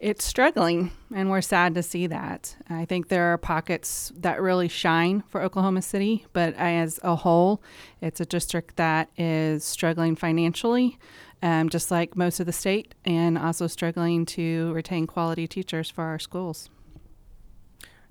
It's 0.00 0.24
struggling, 0.24 0.92
and 1.14 1.28
we're 1.28 1.42
sad 1.42 1.74
to 1.74 1.82
see 1.82 2.06
that. 2.06 2.56
I 2.70 2.86
think 2.86 3.08
there 3.08 3.34
are 3.34 3.36
pockets 3.36 4.10
that 4.16 4.40
really 4.40 4.66
shine 4.68 5.22
for 5.28 5.42
Oklahoma 5.42 5.82
City, 5.82 6.24
but 6.32 6.54
as 6.54 6.98
a 7.02 7.16
whole, 7.16 7.62
it's 8.00 8.18
a 8.18 8.24
district 8.24 8.76
that 8.76 9.10
is 9.18 9.62
struggling 9.62 10.16
financially, 10.16 10.98
um, 11.42 11.68
just 11.68 11.90
like 11.90 12.16
most 12.16 12.40
of 12.40 12.46
the 12.46 12.52
state, 12.52 12.94
and 13.04 13.38
also 13.38 13.66
struggling 13.66 14.26
to 14.26 14.72
retain 14.72 15.06
quality 15.06 15.46
teachers 15.46 15.90
for 15.90 16.04
our 16.04 16.18
schools. 16.18 16.70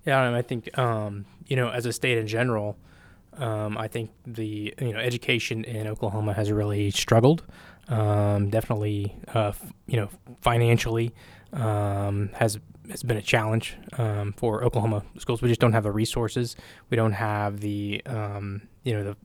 Yeah, 0.05 0.36
I 0.36 0.41
think 0.41 0.77
um, 0.77 1.25
you 1.47 1.55
know, 1.55 1.69
as 1.69 1.86
a 1.86 1.93
state 1.93 2.17
in 2.17 2.27
general, 2.27 2.77
Um, 3.38 3.77
I 3.77 3.88
think 3.88 4.09
the 4.25 4.73
you 4.82 4.91
know 4.93 4.99
education 4.99 5.63
in 5.63 5.88
Oklahoma 5.88 6.34
has 6.34 6.51
really 6.51 6.91
struggled. 6.91 7.43
Um, 7.88 8.49
definitely, 8.49 9.15
uh, 9.34 9.49
f- 9.49 9.73
you 9.88 9.97
know, 9.97 10.09
financially 10.41 11.11
um, 11.53 12.30
has 12.34 12.59
has 12.89 13.03
been 13.03 13.17
a 13.17 13.21
challenge 13.21 13.77
um, 13.97 14.34
for 14.34 14.63
Oklahoma 14.63 15.03
schools. 15.17 15.41
We 15.41 15.47
just 15.47 15.61
don't 15.61 15.73
have 15.73 15.84
the 15.84 15.91
resources. 15.91 16.55
We 16.89 16.97
don't 16.97 17.13
have 17.13 17.59
the 17.61 18.01
um, 18.05 18.61
you 18.84 18.93
know 18.93 19.03
the 19.03 19.15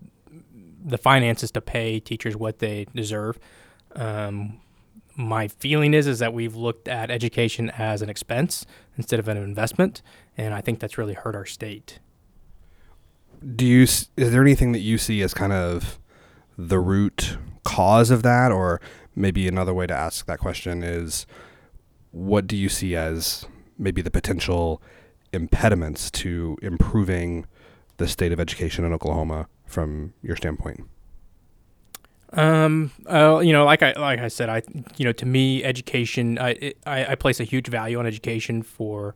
the 0.84 0.98
finances 0.98 1.50
to 1.52 1.61
pay 1.61 2.00
teachers 2.00 2.36
what 2.36 2.59
they 2.59 2.86
deserve. 2.94 3.38
Um, 3.95 4.61
my 5.16 5.49
feeling 5.49 5.95
is 5.95 6.07
is 6.07 6.18
that 6.18 6.34
we've 6.34 6.57
looked 6.57 6.88
at 6.88 7.11
education 7.11 7.70
as 7.70 8.03
an 8.03 8.09
expense 8.09 8.66
instead 8.97 9.20
of 9.20 9.28
an 9.28 9.36
investment, 9.36 10.03
and 10.36 10.53
I 10.53 10.61
think 10.61 10.80
that's 10.80 10.99
really 10.99 11.14
hurt 11.14 11.36
our 11.36 11.47
state. 11.47 12.01
Do 13.55 13.66
you 13.66 13.82
is 13.82 14.09
there 14.16 14.42
anything 14.42 14.72
that 14.72 14.80
you 14.80 14.99
see 14.99 15.22
as 15.22 15.34
kind 15.34 15.53
of 15.53 15.99
the 16.57 16.78
root 16.78 17.36
cause 17.64 18.11
of 18.11 18.22
that, 18.22 18.51
or 18.53 18.80
maybe 19.14 19.47
another 19.47 19.74
way 19.74 19.86
to 19.86 19.95
ask 19.95 20.26
that 20.26 20.38
question 20.38 20.82
is, 20.82 21.26
what 22.11 22.47
do 22.47 22.57
you 22.57 22.68
see 22.68 22.97
as 22.97 23.47
maybe 23.78 24.03
the 24.03 24.11
potential 24.11 24.82
impediments 25.32 26.11
to 26.11 26.57
improving 26.62 27.47
the 27.97 28.09
state 28.09 28.32
of 28.32 28.40
education 28.40 28.84
in 28.84 28.92
Oklahoma 28.92 29.49
from 29.66 30.14
your 30.22 30.36
standpoint? 30.36 30.88
Um, 32.35 32.91
uh, 33.07 33.41
you 33.45 33.53
know, 33.53 33.64
like 33.64 33.82
I 33.82 33.93
like 33.93 34.18
I 34.18 34.28
said, 34.28 34.49
I 34.49 34.62
you 34.97 35.05
know, 35.05 35.12
to 35.12 35.26
me, 35.26 35.62
education, 35.62 36.39
I 36.39 36.51
it, 36.51 36.78
I, 36.85 37.12
I 37.12 37.14
place 37.14 37.41
a 37.41 37.45
huge 37.45 37.68
value 37.68 37.99
on 37.99 38.07
education 38.07 38.62
for, 38.62 39.14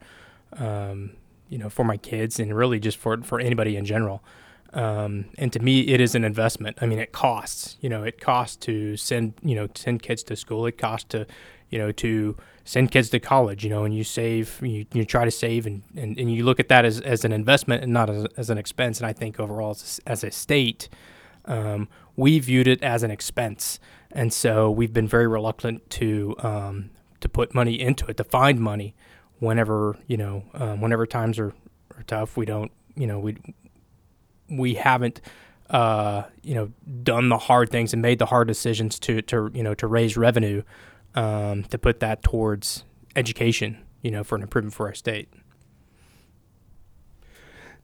um, 0.52 1.10
you 1.48 1.58
know, 1.58 1.68
for 1.68 1.84
my 1.84 1.96
kids 1.96 2.38
and 2.38 2.54
really 2.54 2.78
just 2.78 2.96
for 2.96 3.20
for 3.22 3.40
anybody 3.40 3.76
in 3.76 3.84
general. 3.84 4.22
Um, 4.72 5.24
and 5.38 5.52
to 5.52 5.58
me, 5.58 5.80
it 5.80 6.00
is 6.00 6.14
an 6.14 6.24
investment. 6.24 6.78
I 6.80 6.86
mean, 6.86 6.98
it 6.98 7.10
costs. 7.12 7.76
You 7.80 7.88
know, 7.88 8.04
it 8.04 8.20
costs 8.20 8.56
to 8.66 8.96
send 8.96 9.34
you 9.42 9.56
know 9.56 9.68
send 9.74 10.02
kids 10.02 10.22
to 10.24 10.36
school. 10.36 10.66
It 10.66 10.78
costs 10.78 11.08
to, 11.08 11.26
you 11.70 11.78
know, 11.78 11.90
to 11.92 12.36
send 12.64 12.92
kids 12.92 13.08
to 13.10 13.18
college. 13.18 13.64
You 13.64 13.70
know, 13.70 13.84
and 13.84 13.94
you 13.94 14.04
save, 14.04 14.60
you, 14.62 14.86
you 14.92 15.04
try 15.04 15.24
to 15.24 15.30
save, 15.30 15.66
and, 15.66 15.82
and, 15.96 16.18
and 16.18 16.32
you 16.32 16.44
look 16.44 16.60
at 16.60 16.68
that 16.68 16.84
as, 16.84 17.00
as 17.00 17.24
an 17.24 17.32
investment 17.32 17.82
and 17.82 17.92
not 17.92 18.10
as, 18.10 18.26
as 18.36 18.50
an 18.50 18.58
expense. 18.58 19.00
And 19.00 19.06
I 19.06 19.12
think 19.12 19.40
overall, 19.40 19.72
as 19.72 20.00
as 20.06 20.22
a 20.22 20.30
state, 20.30 20.88
um, 21.46 21.88
we 22.18 22.40
viewed 22.40 22.66
it 22.66 22.82
as 22.82 23.04
an 23.04 23.12
expense, 23.12 23.78
and 24.10 24.32
so 24.32 24.68
we've 24.68 24.92
been 24.92 25.06
very 25.06 25.28
reluctant 25.28 25.88
to 25.90 26.34
um, 26.40 26.90
to 27.20 27.28
put 27.28 27.54
money 27.54 27.80
into 27.80 28.06
it, 28.06 28.16
to 28.16 28.24
find 28.24 28.58
money 28.58 28.96
whenever 29.38 29.96
you 30.08 30.16
know 30.16 30.42
um, 30.54 30.80
whenever 30.80 31.06
times 31.06 31.38
are, 31.38 31.54
are 31.96 32.02
tough. 32.08 32.36
We 32.36 32.44
don't, 32.44 32.72
you 32.96 33.06
know, 33.06 33.20
we 33.20 33.36
we 34.50 34.74
haven't 34.74 35.20
uh, 35.70 36.24
you 36.42 36.56
know 36.56 36.72
done 37.04 37.28
the 37.28 37.38
hard 37.38 37.70
things 37.70 37.92
and 37.92 38.02
made 38.02 38.18
the 38.18 38.26
hard 38.26 38.48
decisions 38.48 38.98
to 38.98 39.22
to 39.22 39.52
you 39.54 39.62
know 39.62 39.74
to 39.74 39.86
raise 39.86 40.16
revenue 40.16 40.64
um, 41.14 41.62
to 41.64 41.78
put 41.78 42.00
that 42.00 42.24
towards 42.24 42.82
education, 43.14 43.78
you 44.02 44.10
know, 44.10 44.24
for 44.24 44.34
an 44.34 44.42
improvement 44.42 44.74
for 44.74 44.88
our 44.88 44.94
state. 44.94 45.28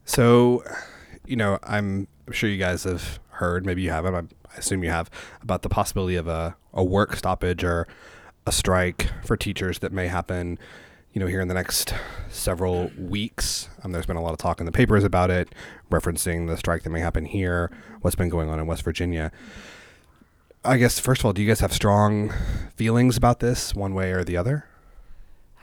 So, 0.03 0.61
you 1.25 1.37
know, 1.37 1.57
I'm 1.63 2.09
sure 2.31 2.49
you 2.49 2.57
guys 2.57 2.83
have 2.83 3.19
heard, 3.35 3.65
maybe 3.65 3.81
you 3.81 3.91
haven't, 3.91 4.33
I 4.53 4.57
assume 4.57 4.83
you 4.83 4.89
have, 4.89 5.09
about 5.41 5.61
the 5.61 5.69
possibility 5.69 6.15
of 6.15 6.27
a, 6.27 6.55
a 6.73 6.83
work 6.83 7.15
stoppage 7.15 7.63
or 7.63 7.87
a 8.45 8.51
strike 8.51 9.09
for 9.23 9.37
teachers 9.37 9.79
that 9.79 9.91
may 9.91 10.07
happen, 10.07 10.59
you 11.13 11.19
know, 11.19 11.27
here 11.27 11.41
in 11.41 11.47
the 11.47 11.53
next 11.53 11.93
several 12.29 12.91
weeks. 12.97 13.69
Um, 13.83 13.91
there's 13.91 14.05
been 14.05 14.17
a 14.17 14.21
lot 14.21 14.33
of 14.33 14.37
talk 14.37 14.59
in 14.59 14.65
the 14.65 14.71
papers 14.71 15.03
about 15.03 15.31
it, 15.31 15.49
referencing 15.89 16.47
the 16.47 16.57
strike 16.57 16.83
that 16.83 16.89
may 16.89 16.99
happen 16.99 17.25
here, 17.25 17.71
what's 18.01 18.15
been 18.15 18.29
going 18.29 18.49
on 18.49 18.59
in 18.59 18.67
West 18.67 18.83
Virginia. 18.83 19.31
I 20.63 20.77
guess, 20.77 20.99
first 20.99 21.21
of 21.21 21.25
all, 21.25 21.33
do 21.33 21.41
you 21.41 21.47
guys 21.47 21.59
have 21.59 21.73
strong 21.73 22.33
feelings 22.75 23.17
about 23.17 23.39
this, 23.39 23.75
one 23.75 23.93
way 23.93 24.11
or 24.11 24.23
the 24.23 24.35
other? 24.35 24.65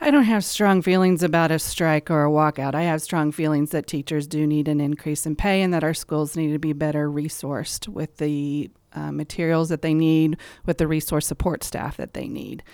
I 0.02 0.10
don't 0.10 0.24
have 0.24 0.44
strong 0.44 0.82
feelings 0.82 1.22
about 1.22 1.52
a 1.52 1.60
strike 1.60 2.10
or 2.10 2.24
a 2.24 2.28
walkout. 2.28 2.74
I 2.74 2.82
have 2.82 3.00
strong 3.00 3.30
feelings 3.30 3.70
that 3.70 3.86
teachers 3.86 4.26
do 4.26 4.48
need 4.48 4.66
an 4.66 4.80
increase 4.80 5.26
in 5.26 5.36
pay 5.36 5.62
and 5.62 5.72
that 5.72 5.84
our 5.84 5.94
schools 5.94 6.36
need 6.36 6.50
to 6.50 6.58
be 6.58 6.72
better 6.72 7.08
resourced 7.08 7.86
with 7.86 8.16
the 8.16 8.68
uh, 8.94 9.12
materials 9.12 9.68
that 9.68 9.82
they 9.82 9.94
need, 9.94 10.38
with 10.66 10.78
the 10.78 10.88
resource 10.88 11.24
support 11.24 11.62
staff 11.62 11.98
that 11.98 12.14
they 12.14 12.26
need. 12.26 12.64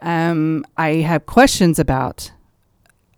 Um, 0.00 0.64
I 0.78 0.94
have 0.94 1.26
questions 1.26 1.78
about 1.78 2.32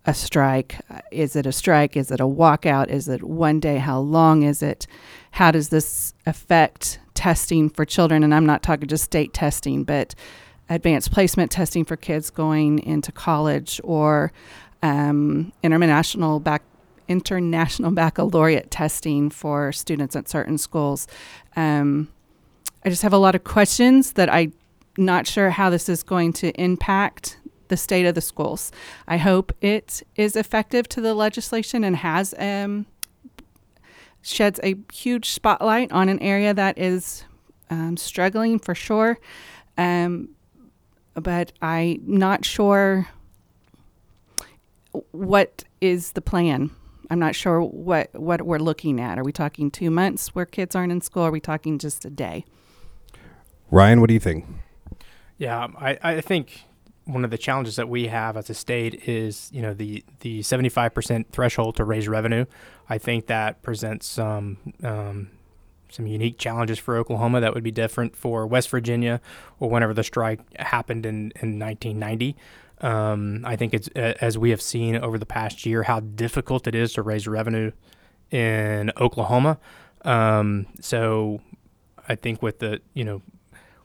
a 0.05 0.13
strike. 0.13 0.75
Is 1.13 1.37
it 1.37 1.45
a 1.45 1.53
strike? 1.53 1.95
Is 1.95 2.11
it 2.11 2.19
a 2.19 2.25
walkout? 2.27 2.89
Is 2.89 3.07
it 3.07 3.23
one 3.23 3.61
day? 3.61 3.77
How 3.77 3.97
long 3.97 4.43
is 4.43 4.61
it? 4.61 4.87
How 5.31 5.51
does 5.51 5.69
this 5.69 6.13
affect 6.25 6.99
testing 7.13 7.69
for 7.69 7.85
children? 7.85 8.25
And 8.25 8.35
I'm 8.35 8.45
not 8.45 8.61
talking 8.61 8.89
just 8.89 9.05
state 9.05 9.33
testing, 9.33 9.85
but 9.85 10.15
advanced 10.69 11.11
placement 11.11 11.51
testing 11.51 11.85
for 11.85 11.95
kids 11.95 12.29
going 12.29 12.79
into 12.79 13.11
college 13.11 13.79
or 13.83 14.31
um, 14.81 15.51
international 15.63 16.39
back 16.39 16.63
international 17.07 17.91
baccalaureate 18.03 18.71
testing 18.71 19.29
for 19.29 19.71
students 19.71 20.15
at 20.15 20.29
certain 20.29 20.57
schools. 20.57 21.07
Um, 21.55 22.09
I 22.85 22.89
just 22.89 23.01
have 23.01 23.13
a 23.13 23.17
lot 23.17 23.35
of 23.35 23.43
questions 23.43 24.13
that 24.13 24.31
I'm 24.33 24.53
not 24.97 25.27
sure 25.27 25.49
how 25.49 25.69
this 25.69 25.89
is 25.89 26.03
going 26.03 26.33
to 26.33 26.51
impact 26.51 27.37
the 27.69 27.77
state 27.77 28.05
of 28.05 28.15
the 28.15 28.21
schools. 28.21 28.71
I 29.07 29.17
hope 29.17 29.53
it 29.61 30.03
is 30.15 30.35
effective 30.35 30.87
to 30.89 31.01
the 31.01 31.13
legislation 31.13 31.83
and 31.83 31.95
has 31.97 32.35
um, 32.37 32.85
sheds 34.21 34.59
a 34.63 34.75
huge 34.91 35.29
spotlight 35.29 35.91
on 35.91 36.09
an 36.09 36.19
area 36.19 36.53
that 36.53 36.77
is 36.77 37.25
um, 37.69 37.97
struggling 37.97 38.59
for 38.59 38.75
sure. 38.75 39.17
Um, 39.77 40.29
but 41.15 41.51
I'm 41.61 42.01
not 42.05 42.45
sure 42.45 43.07
what 45.11 45.63
is 45.81 46.11
the 46.13 46.21
plan. 46.21 46.71
I'm 47.09 47.19
not 47.19 47.35
sure 47.35 47.61
what, 47.61 48.13
what 48.13 48.43
we're 48.43 48.59
looking 48.59 48.99
at. 48.99 49.17
Are 49.17 49.23
we 49.23 49.31
talking 49.31 49.69
two 49.69 49.89
months 49.89 50.29
where 50.29 50.45
kids 50.45 50.75
aren't 50.75 50.91
in 50.91 51.01
school? 51.01 51.23
Are 51.23 51.31
we 51.31 51.39
talking 51.39 51.77
just 51.77 52.05
a 52.05 52.09
day? 52.09 52.45
Ryan, 53.69 54.01
what 54.01 54.07
do 54.07 54.13
you 54.13 54.19
think? 54.19 54.45
Yeah, 55.37 55.67
I, 55.77 55.97
I 56.01 56.21
think 56.21 56.63
one 57.05 57.25
of 57.25 57.31
the 57.31 57.37
challenges 57.37 57.75
that 57.75 57.89
we 57.89 58.07
have 58.07 58.37
as 58.37 58.49
a 58.49 58.53
state 58.53 59.07
is, 59.07 59.49
you 59.51 59.61
know, 59.61 59.73
the 59.73 60.03
the 60.21 60.39
75% 60.39 61.27
threshold 61.29 61.75
to 61.77 61.83
raise 61.83 62.07
revenue. 62.07 62.45
I 62.87 62.97
think 62.97 63.27
that 63.27 63.61
presents 63.61 64.07
some 64.07 64.57
um, 64.83 65.31
some 65.93 66.07
unique 66.07 66.37
challenges 66.39 66.79
for 66.79 66.97
Oklahoma 66.97 67.39
that 67.39 67.53
would 67.53 67.63
be 67.63 67.71
different 67.71 68.15
for 68.15 68.47
West 68.47 68.69
Virginia 68.69 69.21
or 69.59 69.69
whenever 69.69 69.93
the 69.93 70.03
strike 70.03 70.39
happened 70.57 71.05
in, 71.05 71.31
in 71.39 71.59
1990. 71.59 72.35
Um, 72.81 73.43
I 73.45 73.55
think 73.55 73.73
it's 73.73 73.87
as 73.89 74.37
we 74.37 74.49
have 74.49 74.61
seen 74.61 74.95
over 74.97 75.17
the 75.17 75.25
past 75.25 75.65
year 75.65 75.83
how 75.83 75.99
difficult 75.99 76.67
it 76.67 76.75
is 76.75 76.93
to 76.93 77.01
raise 77.01 77.27
revenue 77.27 77.71
in 78.31 78.91
Oklahoma. 78.99 79.59
Um, 80.03 80.65
so 80.81 81.39
I 82.09 82.15
think 82.15 82.41
with 82.41 82.59
the 82.59 82.81
you 82.93 83.05
know 83.05 83.21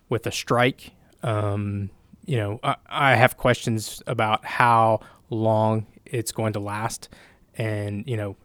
with 0.08 0.24
the 0.24 0.32
strike, 0.32 0.92
um, 1.22 1.90
you 2.24 2.38
know 2.38 2.58
I, 2.64 2.76
I 2.88 3.14
have 3.14 3.36
questions 3.36 4.02
about 4.06 4.44
how 4.44 5.00
long 5.30 5.86
it's 6.06 6.32
going 6.32 6.54
to 6.54 6.60
last, 6.60 7.08
and 7.56 8.08
you 8.08 8.16
know 8.16 8.36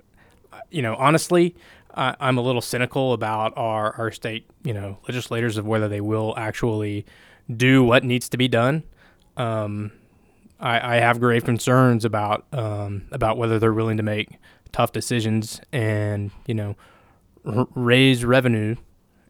you 0.69 0.81
know 0.81 0.95
honestly 0.95 1.55
I, 1.95 2.15
I'm 2.19 2.37
a 2.37 2.41
little 2.41 2.61
cynical 2.61 3.13
about 3.13 3.53
our, 3.55 3.93
our 3.95 4.11
state, 4.11 4.49
you 4.63 4.73
know, 4.73 4.97
legislators 5.07 5.57
of 5.57 5.65
whether 5.65 5.87
they 5.87 6.01
will 6.01 6.33
actually 6.37 7.05
do 7.55 7.83
what 7.83 8.03
needs 8.03 8.29
to 8.29 8.37
be 8.37 8.47
done. 8.47 8.83
Um, 9.37 9.91
I, 10.59 10.95
I 10.95 10.99
have 10.99 11.19
grave 11.19 11.43
concerns 11.43 12.05
about 12.05 12.45
um, 12.53 13.03
about 13.11 13.37
whether 13.37 13.59
they're 13.59 13.73
willing 13.73 13.97
to 13.97 14.03
make 14.03 14.29
tough 14.71 14.91
decisions 14.91 15.59
and 15.71 16.31
you 16.47 16.55
know 16.55 16.75
r- 17.45 17.67
raise 17.75 18.23
revenue 18.23 18.75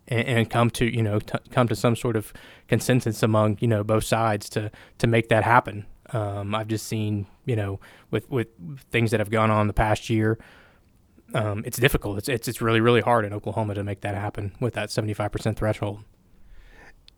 and, 0.07 0.27
and, 0.27 0.49
come 0.49 0.69
to 0.71 0.85
you 0.85 1.01
know 1.01 1.19
t- 1.19 1.39
come 1.51 1.67
to 1.67 1.75
some 1.75 1.95
sort 1.95 2.15
of 2.15 2.33
consensus 2.67 3.23
among 3.23 3.57
you 3.61 3.67
know 3.67 3.83
both 3.83 4.03
sides 4.03 4.49
to 4.49 4.69
to 4.99 5.07
make 5.07 5.29
that 5.29 5.43
happen. 5.43 5.85
Um, 6.11 6.53
I've 6.53 6.67
just 6.67 6.85
seen 6.85 7.25
you 7.45 7.55
know 7.55 7.79
with 8.11 8.29
with 8.29 8.47
things 8.91 9.11
that 9.11 9.19
have 9.19 9.31
gone 9.31 9.49
on 9.49 9.67
the 9.67 9.73
past 9.73 10.09
year 10.09 10.37
um, 11.33 11.63
it's 11.65 11.77
difficult. 11.77 12.17
It's, 12.17 12.29
it's 12.29 12.47
it's 12.47 12.61
really 12.61 12.81
really 12.81 13.01
hard 13.01 13.25
in 13.25 13.33
Oklahoma 13.33 13.73
to 13.75 13.83
make 13.83 14.01
that 14.01 14.15
happen 14.15 14.53
with 14.59 14.73
that 14.73 14.91
seventy 14.91 15.13
five 15.13 15.31
percent 15.31 15.57
threshold. 15.57 16.03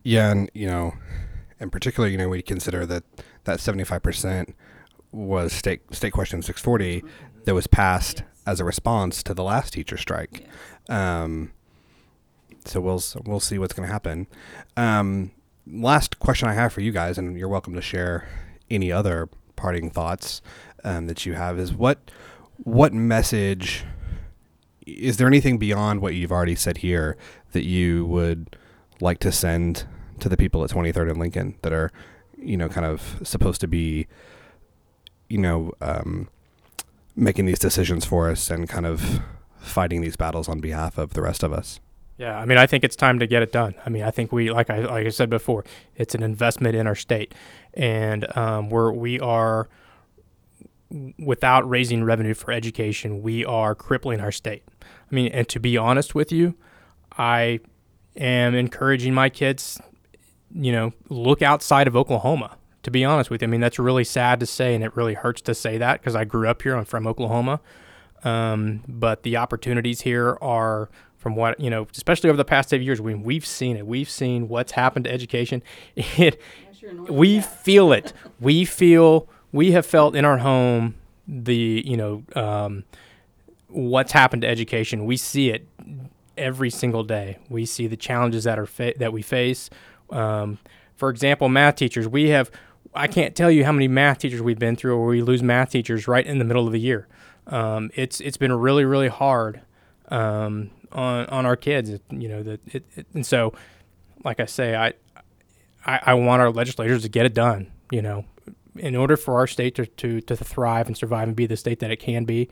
Yeah, 0.02 0.30
and 0.30 0.50
you 0.54 0.66
know, 0.66 0.94
in 1.60 1.70
particular, 1.70 2.08
you 2.08 2.16
know, 2.16 2.28
we 2.28 2.42
consider 2.42 2.86
that 2.86 3.04
that 3.44 3.60
seventy 3.60 3.84
five 3.84 4.02
percent 4.02 4.54
was 5.12 5.52
state 5.52 5.82
state 5.92 6.12
question 6.12 6.42
six 6.42 6.60
forty 6.60 7.02
that 7.44 7.54
was 7.54 7.66
passed 7.66 8.18
yes. 8.18 8.26
as 8.46 8.60
a 8.60 8.64
response 8.64 9.22
to 9.22 9.34
the 9.34 9.42
last 9.42 9.72
teacher 9.72 9.96
strike. 9.96 10.46
Um, 10.88 11.52
so 12.64 12.80
we'll 12.80 13.02
we'll 13.24 13.40
see 13.40 13.58
what's 13.58 13.72
going 13.72 13.86
to 13.86 13.92
happen. 13.92 14.26
Um, 14.76 15.32
last 15.66 16.18
question 16.18 16.48
I 16.48 16.54
have 16.54 16.72
for 16.72 16.80
you 16.80 16.92
guys, 16.92 17.18
and 17.18 17.38
you're 17.38 17.48
welcome 17.48 17.74
to 17.74 17.82
share 17.82 18.28
any 18.70 18.90
other 18.90 19.28
parting 19.56 19.90
thoughts 19.90 20.42
um, 20.84 21.06
that 21.06 21.26
you 21.26 21.34
have, 21.34 21.58
is 21.58 21.72
what 21.72 22.10
what 22.58 22.92
message 22.92 23.84
is 24.86 25.16
there 25.16 25.26
anything 25.26 25.58
beyond 25.58 26.00
what 26.00 26.14
you've 26.14 26.32
already 26.32 26.54
said 26.54 26.78
here 26.78 27.16
that 27.52 27.64
you 27.64 28.06
would 28.06 28.56
like 29.00 29.18
to 29.18 29.32
send 29.32 29.84
to 30.20 30.28
the 30.28 30.36
people 30.36 30.64
at 30.64 30.70
23rd 30.70 31.10
and 31.10 31.18
Lincoln 31.18 31.56
that 31.62 31.72
are, 31.72 31.90
you 32.38 32.56
know, 32.56 32.68
kind 32.68 32.86
of 32.86 33.20
supposed 33.22 33.60
to 33.60 33.68
be, 33.68 34.06
you 35.28 35.38
know, 35.38 35.72
um, 35.80 36.28
making 37.14 37.46
these 37.46 37.58
decisions 37.58 38.04
for 38.04 38.30
us 38.30 38.50
and 38.50 38.68
kind 38.68 38.86
of 38.86 39.20
fighting 39.58 40.00
these 40.00 40.16
battles 40.16 40.48
on 40.48 40.60
behalf 40.60 40.96
of 40.96 41.14
the 41.14 41.22
rest 41.22 41.42
of 41.42 41.52
us? 41.52 41.80
Yeah, 42.18 42.38
I 42.38 42.46
mean, 42.46 42.56
I 42.56 42.66
think 42.66 42.82
it's 42.82 42.96
time 42.96 43.18
to 43.18 43.26
get 43.26 43.42
it 43.42 43.52
done. 43.52 43.74
I 43.84 43.90
mean, 43.90 44.02
I 44.02 44.10
think 44.10 44.32
we, 44.32 44.50
like 44.50 44.70
I 44.70 44.78
like 44.78 45.06
I 45.06 45.10
said 45.10 45.28
before, 45.28 45.64
it's 45.96 46.14
an 46.14 46.22
investment 46.22 46.74
in 46.74 46.86
our 46.86 46.94
state, 46.94 47.34
and 47.74 48.26
um, 48.36 48.70
we're 48.70 48.90
we 48.90 49.20
are 49.20 49.68
without 51.18 51.68
raising 51.68 52.04
revenue 52.04 52.34
for 52.34 52.52
education, 52.52 53.22
we 53.22 53.44
are 53.44 53.74
crippling 53.74 54.20
our 54.20 54.32
state. 54.32 54.62
I 54.82 55.14
mean, 55.14 55.28
and 55.32 55.48
to 55.48 55.60
be 55.60 55.76
honest 55.76 56.14
with 56.14 56.32
you, 56.32 56.54
I 57.16 57.60
am 58.16 58.54
encouraging 58.54 59.14
my 59.14 59.28
kids, 59.28 59.80
you 60.54 60.72
know, 60.72 60.92
look 61.08 61.42
outside 61.42 61.86
of 61.86 61.96
Oklahoma. 61.96 62.56
To 62.84 62.90
be 62.90 63.04
honest 63.04 63.30
with 63.30 63.42
you, 63.42 63.48
I 63.48 63.50
mean 63.50 63.60
that's 63.60 63.80
really 63.80 64.04
sad 64.04 64.38
to 64.38 64.46
say, 64.46 64.72
and 64.72 64.84
it 64.84 64.94
really 64.96 65.14
hurts 65.14 65.40
to 65.42 65.56
say 65.56 65.76
that 65.78 66.00
because 66.00 66.14
I 66.14 66.24
grew 66.24 66.48
up 66.48 66.62
here. 66.62 66.76
I'm 66.76 66.84
from 66.84 67.08
Oklahoma, 67.08 67.60
um, 68.22 68.84
but 68.86 69.24
the 69.24 69.38
opportunities 69.38 70.02
here 70.02 70.38
are 70.40 70.88
from 71.16 71.34
what 71.34 71.58
you 71.58 71.68
know, 71.68 71.88
especially 71.96 72.30
over 72.30 72.36
the 72.36 72.44
past 72.44 72.72
eight 72.72 72.82
years. 72.82 73.00
We 73.00 73.16
we've 73.16 73.44
seen 73.44 73.76
it. 73.76 73.88
We've 73.88 74.08
seen 74.08 74.46
what's 74.46 74.70
happened 74.70 75.06
to 75.06 75.12
education. 75.12 75.64
It, 76.16 76.40
we 77.08 77.40
feel 77.40 77.92
it. 77.92 78.12
We 78.38 78.64
feel 78.64 79.28
we 79.52 79.72
have 79.72 79.86
felt 79.86 80.14
in 80.14 80.24
our 80.24 80.38
home 80.38 80.94
the 81.28 81.82
you 81.84 81.96
know 81.96 82.22
um, 82.34 82.84
what's 83.68 84.12
happened 84.12 84.42
to 84.42 84.48
education. 84.48 85.04
We 85.04 85.16
see 85.16 85.50
it 85.50 85.66
every 86.36 86.70
single 86.70 87.04
day. 87.04 87.38
We 87.48 87.66
see 87.66 87.86
the 87.86 87.96
challenges 87.96 88.44
that 88.44 88.58
are 88.58 88.66
fa- 88.66 88.94
that 88.98 89.12
we 89.12 89.22
face. 89.22 89.70
Um, 90.10 90.58
for 90.96 91.10
example, 91.10 91.48
math 91.48 91.76
teachers. 91.76 92.08
We 92.08 92.28
have 92.30 92.50
I 92.94 93.08
can't 93.08 93.36
tell 93.36 93.50
you 93.50 93.64
how 93.64 93.72
many 93.72 93.88
math 93.88 94.18
teachers 94.18 94.40
we've 94.40 94.58
been 94.58 94.76
through, 94.76 94.98
where 94.98 95.08
we 95.08 95.22
lose 95.22 95.42
math 95.42 95.70
teachers 95.70 96.08
right 96.08 96.26
in 96.26 96.38
the 96.38 96.44
middle 96.44 96.66
of 96.66 96.72
the 96.72 96.80
year. 96.80 97.06
Um, 97.46 97.90
it's 97.94 98.20
it's 98.20 98.36
been 98.36 98.52
really 98.52 98.84
really 98.84 99.08
hard 99.08 99.60
um, 100.08 100.70
on 100.92 101.26
on 101.26 101.46
our 101.46 101.56
kids. 101.56 101.90
You 102.10 102.28
know 102.28 102.42
that 102.42 102.60
it, 102.74 102.84
it, 102.96 103.06
and 103.14 103.24
so, 103.24 103.52
like 104.24 104.40
I 104.40 104.46
say, 104.46 104.74
I, 104.74 104.94
I 105.84 106.00
I 106.06 106.14
want 106.14 106.42
our 106.42 106.50
legislators 106.50 107.02
to 107.02 107.08
get 107.08 107.26
it 107.26 107.34
done. 107.34 107.70
You 107.90 108.02
know, 108.02 108.24
in 108.78 108.96
order 108.96 109.16
for 109.16 109.38
our 109.38 109.46
state 109.46 109.74
to, 109.76 109.86
to 109.86 110.20
to 110.20 110.36
thrive 110.36 110.86
and 110.86 110.96
survive 110.96 111.28
and 111.28 111.36
be 111.36 111.46
the 111.46 111.56
state 111.56 111.80
that 111.80 111.90
it 111.90 111.96
can 111.96 112.24
be, 112.24 112.48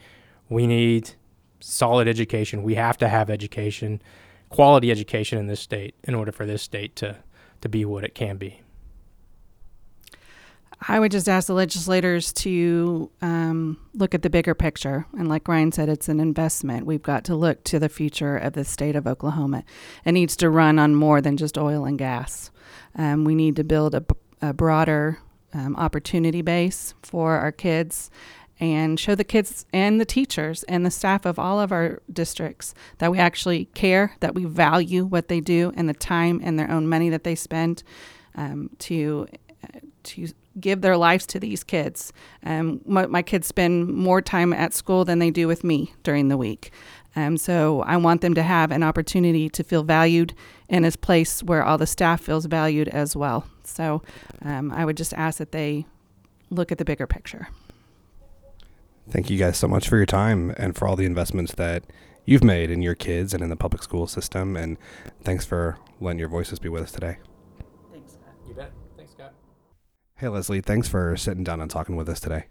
we 0.48 0.66
need 0.66 1.12
solid 1.60 2.08
education. 2.08 2.62
We 2.62 2.74
have 2.74 2.98
to 2.98 3.08
have 3.08 3.30
education, 3.30 4.02
quality 4.48 4.90
education 4.90 5.38
in 5.38 5.46
this 5.46 5.60
state 5.60 5.94
in 6.04 6.14
order 6.14 6.32
for 6.32 6.46
this 6.46 6.62
state 6.62 6.96
to 6.96 7.16
to 7.60 7.68
be 7.68 7.84
what 7.84 8.04
it 8.04 8.14
can 8.14 8.36
be. 8.36 8.60
I 10.86 11.00
would 11.00 11.12
just 11.12 11.28
ask 11.28 11.46
the 11.46 11.54
legislators 11.54 12.32
to 12.34 13.10
um, 13.22 13.78
look 13.94 14.14
at 14.14 14.22
the 14.22 14.28
bigger 14.28 14.54
picture. 14.54 15.06
And 15.16 15.28
like 15.28 15.48
Ryan 15.48 15.72
said, 15.72 15.88
it's 15.88 16.08
an 16.08 16.20
investment. 16.20 16.84
We've 16.84 17.02
got 17.02 17.24
to 17.24 17.34
look 17.34 17.64
to 17.64 17.78
the 17.78 17.88
future 17.88 18.36
of 18.36 18.52
the 18.52 18.64
state 18.64 18.96
of 18.96 19.06
Oklahoma. 19.06 19.64
It 20.04 20.12
needs 20.12 20.36
to 20.36 20.50
run 20.50 20.78
on 20.78 20.94
more 20.94 21.22
than 21.22 21.36
just 21.36 21.56
oil 21.56 21.86
and 21.86 21.98
gas. 21.98 22.50
Um, 22.96 23.24
we 23.24 23.34
need 23.34 23.56
to 23.56 23.64
build 23.64 23.94
a, 23.94 24.04
a 24.42 24.52
broader 24.52 25.18
um, 25.54 25.76
opportunity 25.76 26.42
base 26.42 26.94
for 27.02 27.36
our 27.36 27.52
kids 27.52 28.10
and 28.60 29.00
show 29.00 29.14
the 29.14 29.24
kids 29.24 29.66
and 29.72 30.00
the 30.00 30.04
teachers 30.04 30.62
and 30.64 30.86
the 30.86 30.90
staff 30.90 31.24
of 31.24 31.38
all 31.38 31.60
of 31.60 31.72
our 31.72 32.00
districts 32.12 32.74
that 32.98 33.10
we 33.10 33.18
actually 33.18 33.66
care, 33.66 34.14
that 34.20 34.34
we 34.34 34.44
value 34.44 35.04
what 35.04 35.28
they 35.28 35.40
do 35.40 35.72
and 35.76 35.88
the 35.88 35.94
time 35.94 36.40
and 36.42 36.58
their 36.58 36.70
own 36.70 36.88
money 36.88 37.10
that 37.10 37.24
they 37.24 37.34
spend 37.34 37.82
um, 38.36 38.70
to 38.78 39.26
uh, 39.62 39.80
to 40.02 40.28
give 40.60 40.82
their 40.82 40.96
lives 40.96 41.26
to 41.26 41.40
these 41.40 41.64
kids. 41.64 42.12
Um, 42.44 42.80
my, 42.84 43.06
my, 43.06 43.22
kids 43.22 43.46
spend 43.46 43.88
more 43.88 44.20
time 44.20 44.52
at 44.52 44.72
school 44.72 45.04
than 45.04 45.18
they 45.18 45.30
do 45.30 45.48
with 45.48 45.64
me 45.64 45.94
during 46.02 46.28
the 46.28 46.36
week. 46.36 46.70
Um, 47.16 47.36
so 47.36 47.82
I 47.82 47.96
want 47.96 48.20
them 48.20 48.34
to 48.34 48.42
have 48.42 48.70
an 48.70 48.82
opportunity 48.82 49.48
to 49.50 49.62
feel 49.62 49.82
valued 49.82 50.34
in 50.68 50.84
a 50.84 50.90
place 50.92 51.42
where 51.42 51.62
all 51.62 51.78
the 51.78 51.86
staff 51.86 52.20
feels 52.20 52.46
valued 52.46 52.88
as 52.88 53.14
well. 53.14 53.46
So 53.62 54.02
um, 54.42 54.72
I 54.72 54.84
would 54.84 54.96
just 54.96 55.14
ask 55.14 55.38
that 55.38 55.52
they 55.52 55.86
look 56.50 56.72
at 56.72 56.78
the 56.78 56.84
bigger 56.84 57.06
picture. 57.06 57.48
Thank 59.08 59.30
you 59.30 59.38
guys 59.38 59.56
so 59.56 59.68
much 59.68 59.88
for 59.88 59.96
your 59.96 60.06
time 60.06 60.54
and 60.56 60.74
for 60.76 60.88
all 60.88 60.96
the 60.96 61.04
investments 61.04 61.54
that 61.54 61.84
you've 62.24 62.44
made 62.44 62.70
in 62.70 62.82
your 62.82 62.94
kids 62.94 63.34
and 63.34 63.42
in 63.42 63.50
the 63.50 63.56
public 63.56 63.82
school 63.82 64.06
system. 64.06 64.56
And 64.56 64.78
thanks 65.22 65.44
for 65.44 65.78
letting 66.00 66.18
your 66.18 66.28
voices 66.28 66.58
be 66.58 66.68
with 66.68 66.84
us 66.84 66.92
today. 66.92 67.18
Thanks, 67.92 68.12
Scott. 68.12 68.34
You 68.48 68.54
bet. 68.54 68.72
Thanks, 68.96 69.12
Scott. 69.12 69.34
Hey, 70.16 70.28
Leslie, 70.28 70.62
thanks 70.62 70.88
for 70.88 71.16
sitting 71.16 71.44
down 71.44 71.60
and 71.60 71.70
talking 71.70 71.96
with 71.96 72.08
us 72.08 72.20
today. 72.20 72.46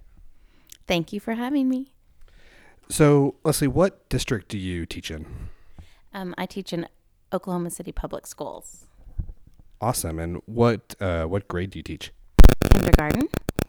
Thank 0.85 1.11
you 1.11 1.19
for 1.19 1.33
having 1.33 1.69
me. 1.69 1.92
So, 2.89 3.35
Leslie, 3.43 3.67
what 3.67 4.07
district 4.09 4.49
do 4.49 4.57
you 4.57 4.85
teach 4.85 5.09
in? 5.09 5.25
Um, 6.13 6.35
I 6.37 6.45
teach 6.45 6.73
in 6.73 6.87
Oklahoma 7.31 7.71
City 7.71 7.91
Public 7.91 8.27
Schools. 8.27 8.85
Awesome. 9.81 10.19
And 10.19 10.41
what 10.45 10.95
uh, 10.99 11.25
what 11.25 11.47
grade 11.47 11.71
do 11.71 11.79
you 11.79 11.83
teach? 11.83 12.11
Kindergarten. 12.71 13.27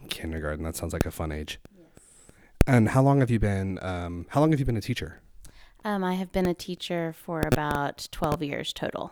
Kindergarten. 0.09 0.63
That 0.63 0.75
sounds 0.75 0.93
like 0.93 1.05
a 1.05 1.11
fun 1.11 1.31
age. 1.31 1.59
Yes. 1.77 2.31
And 2.67 2.89
how 2.89 3.01
long 3.01 3.19
have 3.19 3.31
you 3.31 3.39
been? 3.39 3.79
Um, 3.81 4.27
how 4.29 4.41
long 4.41 4.51
have 4.51 4.59
you 4.59 4.65
been 4.65 4.77
a 4.77 4.81
teacher? 4.81 5.21
Um, 5.83 6.03
I 6.03 6.13
have 6.13 6.31
been 6.31 6.47
a 6.47 6.53
teacher 6.53 7.13
for 7.13 7.41
about 7.51 8.07
twelve 8.11 8.41
years 8.43 8.71
total. 8.71 9.11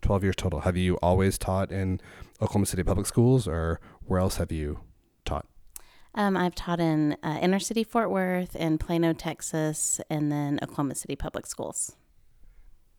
Twelve 0.00 0.22
years 0.24 0.36
total. 0.36 0.60
Have 0.60 0.76
you 0.76 0.96
always 0.96 1.38
taught 1.38 1.70
in 1.70 2.00
Oklahoma 2.40 2.66
City 2.66 2.82
Public 2.82 3.06
Schools, 3.06 3.46
or 3.46 3.80
where 4.06 4.20
else 4.20 4.36
have 4.38 4.50
you? 4.50 4.80
Um, 6.14 6.36
I've 6.36 6.54
taught 6.54 6.80
in 6.80 7.16
uh, 7.22 7.38
inner 7.42 7.58
city 7.58 7.82
Fort 7.82 8.10
Worth 8.10 8.56
and 8.58 8.78
Plano, 8.78 9.12
Texas, 9.12 10.00
and 10.08 10.30
then 10.30 10.60
Oklahoma 10.62 10.94
City 10.94 11.16
Public 11.16 11.46
Schools. 11.46 11.96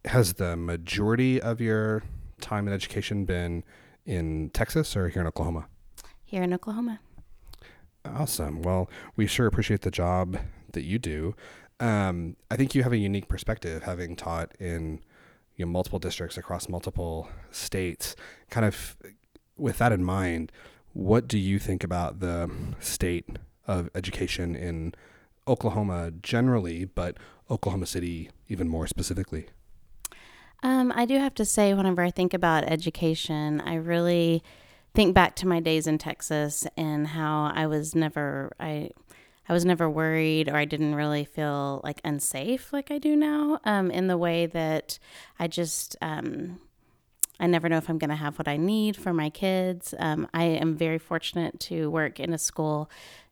Has 0.03 0.34
the 0.34 0.55
majority 0.57 1.41
of 1.41 1.61
your 1.61 2.03
time 2.41 2.68
in 2.68 2.74
education 2.74 3.26
been 3.26 3.63
in 4.05 4.49
Texas 4.51 4.95
or 4.95 5.09
here 5.09 5.22
in 5.22 5.28
Oklahoma? 5.28 5.68
Here 6.26 6.43
in 6.43 6.53
Oklahoma. 6.53 6.99
Awesome. 8.03 8.61
Well, 8.61 8.89
we 9.16 9.28
sure 9.28 9.47
appreciate 9.47 9.82
the 9.82 9.91
job 9.91 10.38
that 10.74 10.84
you 10.84 10.99
do. 10.99 11.36
Um, 11.80 12.36
I 12.51 12.55
think 12.55 12.76
you 12.76 12.84
have 12.84 12.93
a 12.93 12.97
unique 12.97 13.28
perspective, 13.28 13.84
having 13.84 14.16
taught 14.16 14.53
in 14.59 14.99
you 15.55 15.66
know, 15.66 15.72
multiple 15.72 15.99
districts 15.99 16.38
across 16.38 16.70
multiple 16.70 17.30
states. 17.49 18.16
Kind 18.49 18.66
of 18.66 18.97
with 19.57 19.78
that 19.78 19.91
in 19.91 20.03
mind, 20.03 20.51
what 20.96 21.28
do 21.28 21.38
you 21.38 21.60
think 21.60 21.84
about 21.84 22.22
the 22.22 22.50
state 22.80 23.28
of 23.68 23.89
education 23.93 24.56
in 24.56 24.96
Oklahoma 25.46 26.12
generally, 26.24 26.86
but 26.86 27.18
Oklahoma 27.52 27.86
City 27.86 28.30
even 28.48 28.70
more 28.70 28.88
specifically? 28.88 29.48
Um, 30.64 30.93
I 30.96 31.06
do 31.06 31.20
have 31.20 31.34
to 31.36 31.43
say, 31.43 31.74
whenever 31.74 32.02
I 32.02 32.12
think 32.12 32.34
about 32.34 32.64
education, 32.64 33.60
I 33.60 33.76
really 33.76 34.41
think 34.94 35.14
back 35.14 35.36
to 35.36 35.48
my 35.48 35.60
days 35.60 35.86
in 35.86 35.98
Texas 35.98 36.65
and 36.78 37.07
how 37.07 37.52
I 37.53 37.68
was 37.68 37.94
never 37.94 38.56
I 38.57 38.91
I 39.49 39.53
was 39.53 39.65
never 39.65 39.90
worried 39.90 40.48
or 40.48 40.56
I 40.56 40.64
didn't 40.64 40.95
really 40.95 41.26
feel 41.26 41.82
like 41.84 41.99
unsafe 42.06 42.72
like 42.72 42.90
I 42.90 42.99
do 42.99 43.18
now. 43.18 43.60
Um, 43.65 43.91
in 43.91 44.07
the 44.07 44.18
way 44.18 44.45
that 44.45 44.98
I 45.38 45.48
just 45.48 45.98
um, 46.02 46.61
I 47.40 47.48
never 47.48 47.68
know 47.70 47.78
if 47.78 47.90
I'm 47.90 47.98
going 47.98 48.10
to 48.10 48.16
have 48.16 48.38
what 48.38 48.48
I 48.48 48.57
need 48.57 48.95
for 48.95 49.14
my 49.14 49.30
kids. 49.30 49.94
Um, 49.99 50.28
I 50.34 50.44
am 50.44 50.76
very 50.76 50.98
fortunate 50.98 51.60
to 51.62 51.90
work 51.90 52.20
in 52.20 52.34
a 52.34 52.38
school 52.38 52.90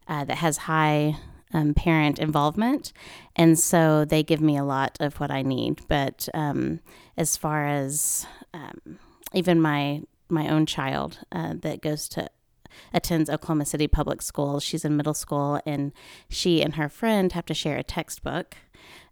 uh, 0.08 0.26
that 0.26 0.38
has 0.38 0.58
high 0.58 1.18
um, 1.54 1.74
parent 1.74 2.20
involvement. 2.20 2.92
And 3.36 3.58
so 3.58 4.06
they 4.06 4.24
give 4.24 4.42
me 4.42 4.58
a 4.58 4.64
lot 4.64 4.98
of 5.00 5.20
what 5.20 5.32
I 5.32 5.42
need. 5.42 5.82
But 5.88 6.28
um, 6.34 6.80
as 7.16 7.38
far 7.38 7.66
as 7.66 8.26
um, 8.54 9.00
even 9.34 9.62
my 9.62 10.02
my 10.30 10.48
own 10.48 10.66
child 10.66 11.20
uh, 11.32 11.54
that 11.60 11.82
goes 11.82 12.10
to 12.10 12.28
attends 12.92 13.30
Oklahoma 13.30 13.66
City 13.66 13.88
Public 13.88 14.22
Schools, 14.22 14.64
she's 14.64 14.84
in 14.84 14.98
middle 14.98 15.14
school, 15.14 15.62
and 15.66 15.92
she 16.28 16.64
and 16.64 16.76
her 16.76 16.90
friend 16.90 17.32
have 17.34 17.46
to 17.46 17.54
share 17.54 17.78
a 17.78 17.84
textbook. 17.84 18.58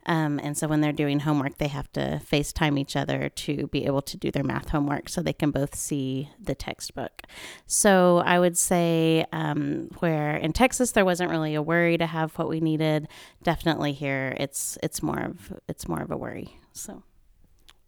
Um, 0.06 0.40
and 0.42 0.58
so 0.58 0.68
when 0.68 0.82
they're 0.82 0.92
doing 0.92 1.20
homework, 1.20 1.58
they 1.58 1.68
have 1.68 1.92
to 1.94 2.22
FaceTime 2.30 2.80
each 2.80 2.96
other 2.96 3.30
to 3.30 3.68
be 3.68 3.86
able 3.86 4.02
to 4.04 4.18
do 4.18 4.32
their 4.32 4.44
math 4.44 4.70
homework 4.70 5.10
so 5.10 5.22
they 5.22 5.34
can 5.34 5.52
both 5.52 5.76
see 5.76 6.30
the 6.40 6.56
textbook. 6.56 7.24
So 7.68 8.24
I 8.26 8.40
would 8.40 8.58
say 8.58 9.26
um, 9.32 9.90
where 10.00 10.36
in 10.36 10.54
Texas 10.54 10.92
there 10.92 11.06
wasn't 11.06 11.30
really 11.30 11.56
a 11.56 11.62
worry 11.62 11.98
to 11.98 12.06
have 12.06 12.38
what 12.38 12.50
we 12.50 12.60
needed, 12.60 13.08
definitely 13.44 13.94
here 13.94 14.36
it's 14.38 14.78
it's 14.82 15.04
more 15.04 15.20
of 15.20 15.54
it's 15.68 15.88
more 15.88 16.02
of 16.02 16.12
a 16.12 16.18
worry. 16.18 16.58
So 16.74 17.04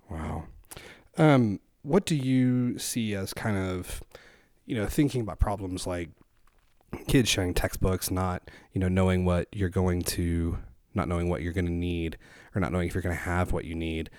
Wow. 0.10 0.44
Um, 1.18 1.60
what 1.81 2.06
do 2.06 2.15
you 2.15 2.77
see 2.77 3.14
as 3.15 3.34
kind 3.34 3.57
of 3.57 4.02
you 4.65 4.76
know 4.76 4.85
thinking 4.85 5.22
about 5.22 5.40
problems 5.40 5.85
like 5.88 6.10
kids 7.07 7.30
sharing 7.30 7.53
textbooks, 7.53 8.11
not 8.11 8.49
you 8.72 8.80
know 8.80 8.88
knowing 8.88 9.26
what 9.26 9.48
you're 9.52 9.69
going 9.69 10.02
to 10.03 10.57
not 10.94 11.07
knowing 11.07 11.30
what 11.30 11.41
you're 11.41 11.53
going 11.53 11.65
to 11.65 11.72
need 11.72 12.18
or 12.56 12.61
not 12.61 12.72
knowing 12.72 12.88
if 12.88 12.94
you're 12.94 13.02
going 13.02 13.15
to 13.15 13.22
have 13.22 13.52
what 13.52 13.65
you 13.65 13.76
need. 13.76 14.10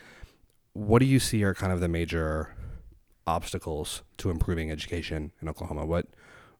What 0.72 0.98
do 0.98 1.06
you 1.06 1.20
see 1.20 1.44
are 1.44 1.54
kind 1.54 1.72
of 1.72 1.80
the 1.80 1.88
major 1.88 2.54
obstacles 3.26 4.02
to 4.18 4.30
improving 4.30 4.70
education 4.70 5.32
in 5.40 5.48
Oklahoma? 5.48 5.86
What 5.86 6.06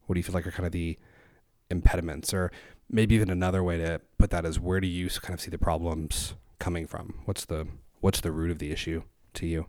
what 0.07 0.15
do 0.15 0.19
you 0.19 0.25
feel 0.25 0.35
like 0.35 0.47
are 0.47 0.53
kind 0.53 0.67
of 0.67 0.73
the 0.73 0.99
impediments 1.71 2.35
or 2.35 2.53
maybe 2.91 3.15
even 3.15 3.31
another 3.31 3.63
way 3.63 3.79
to 3.79 4.01
put 4.19 4.31
that 4.31 4.45
is 4.45 4.61
where 4.61 4.81
do 4.81 4.87
you 4.87 5.09
kind 5.09 5.35
of 5.35 5.41
see 5.41 5.51
the 5.51 5.59
problems 5.59 6.35
coming 6.59 6.87
from? 6.87 7.15
What's 7.25 7.45
the 7.45 7.67
what's 8.01 8.21
the 8.21 8.33
root 8.33 8.51
of 8.51 8.59
the 8.59 8.71
issue 8.71 9.03
to 9.35 9.47
you? 9.47 9.67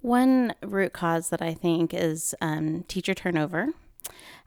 One 0.00 0.54
root 0.62 0.92
cause 0.92 1.28
that 1.30 1.40
I 1.40 1.54
think 1.54 1.94
is 1.94 2.34
um, 2.40 2.84
teacher 2.88 3.14
turnover. 3.14 3.68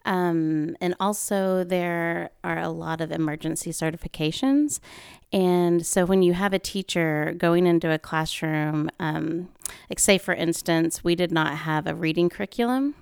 Um, 0.06 0.78
and 0.80 0.96
also, 1.00 1.64
there 1.64 2.30
are 2.44 2.60
a 2.60 2.70
lot 2.70 3.02
of 3.02 3.12
emergency 3.12 3.72
certifications. 3.72 4.80
And 5.34 5.86
so, 5.86 6.06
when 6.06 6.22
you 6.22 6.34
have 6.34 6.54
a 6.54 6.60
teacher 6.60 7.34
going 7.38 7.66
into 7.66 7.92
a 7.92 7.98
classroom, 7.98 8.92
um, 9.00 9.50
like, 9.90 10.00
say, 10.00 10.20
for 10.20 10.34
instance, 10.34 11.04
we 11.04 11.16
did 11.16 11.32
not 11.32 11.58
have 11.60 11.88
a 11.88 11.96
reading 11.96 12.30
curriculum 12.30 12.94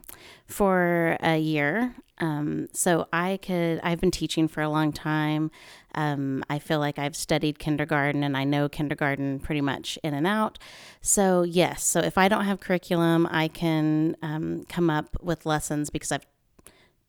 for 0.48 1.18
a 1.20 1.38
year. 1.38 1.94
Um, 2.20 2.70
so, 2.72 3.10
I 3.12 3.38
could, 3.42 3.82
I've 3.84 4.00
been 4.00 4.12
teaching 4.12 4.48
for 4.48 4.62
a 4.62 4.70
long 4.70 4.94
time. 4.94 5.52
Um, 5.96 6.42
I 6.50 6.58
feel 6.58 6.80
like 6.80 6.98
I've 6.98 7.18
studied 7.18 7.60
kindergarten 7.60 8.24
and 8.24 8.38
I 8.38 8.46
know 8.46 8.70
kindergarten 8.70 9.40
pretty 9.40 9.62
much 9.62 10.00
in 10.04 10.14
and 10.14 10.26
out. 10.26 10.58
So, 11.02 11.44
yes, 11.44 11.84
so 11.84 12.00
if 12.00 12.18
I 12.18 12.30
don't 12.30 12.46
have 12.46 12.62
curriculum, 12.62 13.28
I 13.30 13.50
can 13.50 14.16
um, 14.22 14.64
come 14.70 14.90
up 14.90 15.18
with 15.22 15.46
lessons 15.46 15.90
because 15.90 16.12
I've 16.12 16.26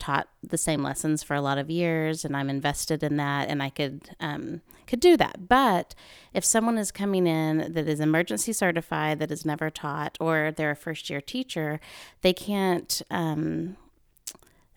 taught 0.05 0.29
the 0.43 0.59
same 0.59 0.83
lessons 0.83 1.23
for 1.23 1.35
a 1.35 1.41
lot 1.41 1.57
of 1.57 1.71
years 1.71 2.27
and 2.27 2.37
I'm 2.37 2.51
invested 2.51 3.03
in 3.03 3.17
that 3.17 3.49
and 3.49 3.63
I 3.63 3.71
could 3.71 4.11
um, 4.21 4.61
could 4.87 5.01
do 5.01 5.17
that. 5.17 5.49
But 5.49 5.95
if 6.35 6.45
someone 6.45 6.77
is 6.77 6.93
coming 6.93 7.27
in 7.27 7.73
that 7.73 7.89
is 7.89 8.01
emergency 8.01 8.53
certified 8.53 9.19
that 9.21 9.31
is 9.31 9.47
never 9.47 9.71
taught 9.71 10.19
or 10.21 10.53
they're 10.55 10.73
a 10.73 10.77
first 10.77 11.09
year 11.09 11.23
teacher, 11.23 11.81
they 12.21 12.35
can't 12.35 13.01
um, 13.11 13.79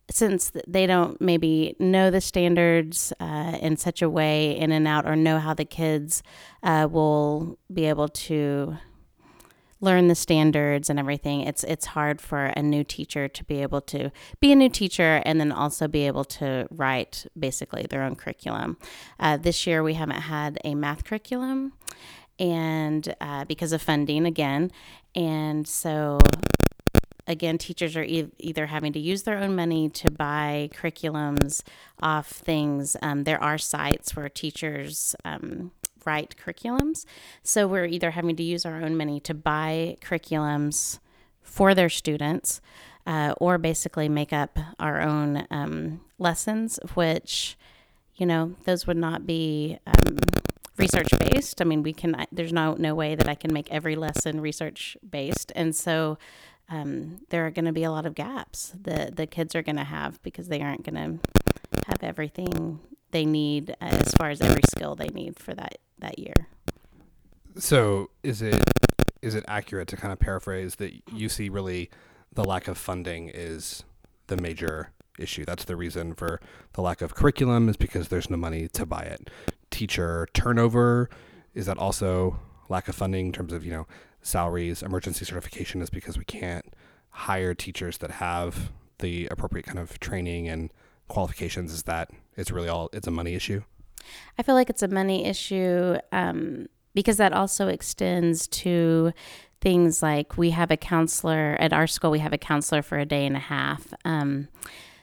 since 0.09 0.53
they 0.65 0.87
don't 0.87 1.19
maybe 1.19 1.75
know 1.77 2.09
the 2.09 2.21
standards 2.21 3.11
uh, 3.19 3.57
in 3.61 3.75
such 3.75 4.01
a 4.01 4.09
way 4.09 4.57
in 4.57 4.71
and 4.71 4.87
out 4.87 5.05
or 5.05 5.17
know 5.17 5.39
how 5.39 5.53
the 5.53 5.65
kids 5.65 6.23
uh, 6.63 6.87
will 6.89 7.59
be 7.73 7.83
able 7.83 8.07
to 8.07 8.77
learn 9.79 10.07
the 10.07 10.15
standards 10.15 10.89
and 10.89 10.99
everything 10.99 11.41
it's 11.41 11.63
it's 11.63 11.87
hard 11.87 12.19
for 12.19 12.45
a 12.45 12.61
new 12.61 12.83
teacher 12.83 13.27
to 13.27 13.43
be 13.43 13.61
able 13.61 13.81
to 13.81 14.11
be 14.39 14.51
a 14.51 14.55
new 14.55 14.69
teacher 14.69 15.21
and 15.25 15.39
then 15.39 15.51
also 15.51 15.87
be 15.87 16.07
able 16.07 16.23
to 16.23 16.67
write 16.71 17.25
basically 17.37 17.85
their 17.89 18.03
own 18.03 18.15
curriculum. 18.15 18.77
Uh, 19.19 19.37
this 19.37 19.67
year 19.67 19.83
we 19.83 19.93
haven't 19.93 20.21
had 20.21 20.59
a 20.63 20.75
math 20.75 21.03
curriculum 21.03 21.73
and 22.39 23.15
uh, 23.19 23.45
because 23.45 23.71
of 23.71 23.81
funding 23.81 24.25
again. 24.25 24.71
And 25.15 25.67
so 25.67 26.19
again 27.25 27.57
teachers 27.57 27.95
are 27.95 28.03
e- 28.03 28.31
either 28.39 28.67
having 28.67 28.93
to 28.93 28.99
use 28.99 29.23
their 29.23 29.37
own 29.37 29.55
money 29.55 29.89
to 29.89 30.11
buy 30.11 30.69
curriculums 30.73 31.61
off 32.01 32.27
things. 32.27 32.95
Um, 33.01 33.23
there 33.23 33.41
are 33.41 33.57
sites 33.57 34.15
where 34.15 34.29
teachers 34.29 35.15
um, 35.25 35.71
write 36.07 36.35
curriculums. 36.43 37.05
So 37.43 37.67
we're 37.67 37.85
either 37.85 38.11
having 38.11 38.35
to 38.37 38.43
use 38.43 38.65
our 38.65 38.81
own 38.81 38.97
money 38.97 39.19
to 39.21 39.33
buy 39.33 39.97
curriculums 40.01 40.99
for 41.41 41.75
their 41.75 41.89
students 41.89 42.61
uh, 43.05 43.33
or 43.37 43.57
basically 43.57 44.09
make 44.09 44.33
up 44.33 44.57
our 44.79 45.01
own 45.01 45.45
um, 45.51 46.01
lessons, 46.17 46.79
which, 46.95 47.57
you 48.15 48.25
know, 48.25 48.55
those 48.63 48.87
would 48.87 48.97
not 48.97 49.27
be. 49.27 49.77
Um, 49.85 50.17
research 50.77 51.09
based. 51.19 51.59
I 51.59 51.65
mean, 51.65 51.81
we 51.81 51.91
can. 51.91 52.27
There's 52.31 52.53
no 52.53 52.75
no 52.77 52.93
way 52.93 53.15
that 53.15 53.27
I 53.27 53.33
can 53.33 53.51
make 53.51 53.71
every 53.71 53.95
lesson 53.95 54.41
research 54.41 54.95
based, 55.09 55.51
and 55.55 55.75
so 55.75 56.19
um, 56.69 57.19
there 57.29 57.45
are 57.45 57.51
going 57.51 57.65
to 57.65 57.71
be 57.71 57.83
a 57.83 57.91
lot 57.91 58.05
of 58.05 58.13
gaps 58.13 58.73
that 58.83 59.15
the 59.15 59.25
kids 59.25 59.55
are 59.55 59.63
going 59.63 59.77
to 59.77 59.83
have 59.83 60.21
because 60.21 60.49
they 60.49 60.61
aren't 60.61 60.83
going 60.83 61.19
to 61.19 61.87
have 61.87 62.03
everything 62.03 62.79
they 63.11 63.25
need 63.25 63.75
as 63.79 64.13
far 64.15 64.29
as 64.29 64.41
every 64.41 64.61
skill 64.69 64.95
they 64.95 65.07
need 65.07 65.39
for 65.39 65.53
that 65.53 65.77
that 65.99 66.19
year. 66.19 66.47
So 67.57 68.09
is 68.23 68.41
it 68.41 68.61
is 69.21 69.33
it 69.33 69.43
accurate 69.47 69.87
to 69.89 69.97
kind 69.97 70.13
of 70.13 70.19
paraphrase 70.19 70.75
that 70.75 70.93
you 71.11 71.27
see 71.27 71.49
really 71.49 71.89
the 72.33 72.43
lack 72.43 72.67
of 72.67 72.77
funding 72.77 73.31
is 73.33 73.83
the 74.27 74.37
major 74.37 74.91
issue. 75.17 75.43
That's 75.45 75.65
the 75.65 75.75
reason 75.75 76.13
for 76.13 76.39
the 76.73 76.81
lack 76.81 77.01
of 77.01 77.15
curriculum 77.15 77.67
is 77.69 77.77
because 77.77 78.09
there's 78.09 78.29
no 78.29 78.37
money 78.37 78.67
to 78.69 78.85
buy 78.85 79.01
it. 79.01 79.29
Teacher 79.71 80.27
turnover 80.33 81.09
is 81.53 81.65
that 81.65 81.77
also 81.77 82.39
lack 82.69 82.87
of 82.87 82.95
funding 82.95 83.27
in 83.27 83.31
terms 83.31 83.53
of, 83.53 83.65
you 83.65 83.71
know, 83.71 83.87
salaries, 84.21 84.83
emergency 84.83 85.25
certification 85.25 85.81
is 85.81 85.89
because 85.89 86.17
we 86.17 86.25
can't 86.25 86.65
hire 87.09 87.53
teachers 87.53 87.97
that 87.97 88.11
have 88.11 88.71
the 88.99 89.27
appropriate 89.27 89.65
kind 89.65 89.79
of 89.79 89.99
training 89.99 90.47
and 90.47 90.71
qualifications 91.07 91.73
is 91.73 91.83
that 91.83 92.09
it's 92.35 92.51
really 92.51 92.67
all 92.67 92.89
it's 92.93 93.07
a 93.07 93.11
money 93.11 93.33
issue. 93.33 93.63
I 94.37 94.43
feel 94.43 94.55
like 94.55 94.69
it's 94.69 94.83
a 94.83 94.87
money 94.87 95.25
issue 95.25 95.97
um, 96.11 96.67
because 96.93 97.17
that 97.17 97.33
also 97.33 97.67
extends 97.67 98.47
to 98.47 99.13
things 99.61 100.01
like 100.01 100.37
we 100.37 100.51
have 100.51 100.71
a 100.71 100.77
counselor 100.77 101.57
at 101.59 101.73
our 101.73 101.87
school. 101.87 102.11
We 102.11 102.19
have 102.19 102.33
a 102.33 102.37
counselor 102.37 102.81
for 102.81 102.97
a 102.97 103.05
day 103.05 103.25
and 103.25 103.35
a 103.35 103.39
half. 103.39 103.93
Um, 104.05 104.47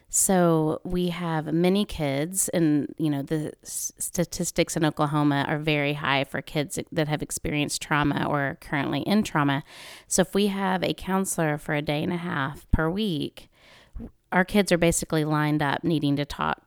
so 0.09 0.79
we 0.85 1.09
have 1.09 1.53
many 1.53 1.83
kids, 1.83 2.47
and 2.49 2.93
you 2.97 3.09
know 3.09 3.21
the 3.21 3.51
statistics 3.63 4.77
in 4.77 4.85
Oklahoma 4.85 5.43
are 5.47 5.57
very 5.57 5.93
high 5.93 6.23
for 6.23 6.41
kids 6.41 6.79
that 6.91 7.07
have 7.09 7.21
experienced 7.21 7.81
trauma 7.81 8.25
or 8.25 8.41
are 8.41 8.57
currently 8.61 9.01
in 9.01 9.23
trauma. 9.23 9.63
So 10.07 10.21
if 10.21 10.33
we 10.33 10.47
have 10.47 10.83
a 10.83 10.93
counselor 10.93 11.57
for 11.57 11.75
a 11.75 11.81
day 11.81 12.01
and 12.01 12.13
a 12.13 12.17
half 12.17 12.65
per 12.71 12.89
week, 12.89 13.49
our 14.31 14.45
kids 14.45 14.71
are 14.71 14.77
basically 14.77 15.25
lined 15.25 15.61
up 15.61 15.83
needing 15.83 16.15
to 16.15 16.23
talk 16.23 16.64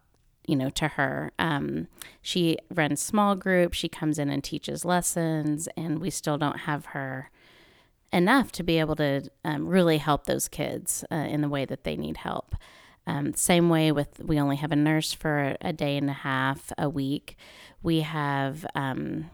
you 0.49 0.57
know, 0.57 0.70
to 0.70 0.89
her. 0.89 1.31
Um, 1.39 1.89
she 2.23 2.57
runs 2.75 3.01
small 3.03 3.37
groups. 3.37 3.77
She 3.77 3.89
comes 3.89 4.19
in 4.19 4.31
and 4.31 4.43
teaches 4.43 4.85
lessons, 4.85 5.69
and 5.77 6.01
we 6.01 6.09
still 6.09 6.39
don't 6.39 6.61
have 6.61 6.87
her 6.87 7.31
enough 8.12 8.51
to 8.53 8.62
be 8.62 8.79
able 8.79 8.97
to 8.97 9.29
um, 9.45 9.69
really 9.69 9.99
help 9.99 10.25
those 10.25 10.49
kids 10.49 11.05
uh, 11.12 11.16
in 11.16 11.43
the 11.43 11.51
way 11.51 11.66
that 11.66 11.85
they 11.85 11.97
need 11.97 12.16
help. 12.16 12.55
Um, 13.07 13.35
same 13.35 13.69
way 13.69 13.93
with 13.93 14.20
we 14.25 14.41
only 14.41 14.57
have 14.57 14.73
a 14.73 14.77
nurse 14.77 15.12
for 15.12 15.57
a 15.61 15.73
day 15.73 15.99
and 15.99 16.09
a 16.09 16.15
half 16.15 16.73
a 16.79 16.89
week. 16.89 17.37
We 17.83 18.01
have 18.01 18.65
um, 18.75 19.31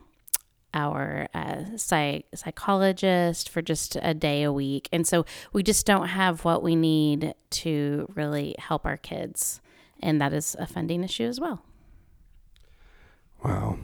our 0.72 1.28
uh, 1.32 1.76
psych- 1.76 2.26
psychologist 2.34 3.48
for 3.48 3.62
just 3.62 3.96
a 4.02 4.14
day 4.14 4.42
a 4.42 4.52
week, 4.52 4.88
and 4.92 5.06
so 5.06 5.24
we 5.52 5.62
just 5.62 5.86
don't 5.86 6.08
have 6.08 6.44
what 6.44 6.60
we 6.60 6.74
need 6.74 7.34
to 7.50 8.12
really 8.16 8.56
help 8.58 8.84
our 8.84 8.96
kids 8.96 9.60
and 10.00 10.20
that 10.20 10.32
is 10.32 10.56
a 10.58 10.66
funding 10.66 11.04
issue 11.04 11.24
as 11.24 11.40
well. 11.40 11.62
Wow. 13.44 13.78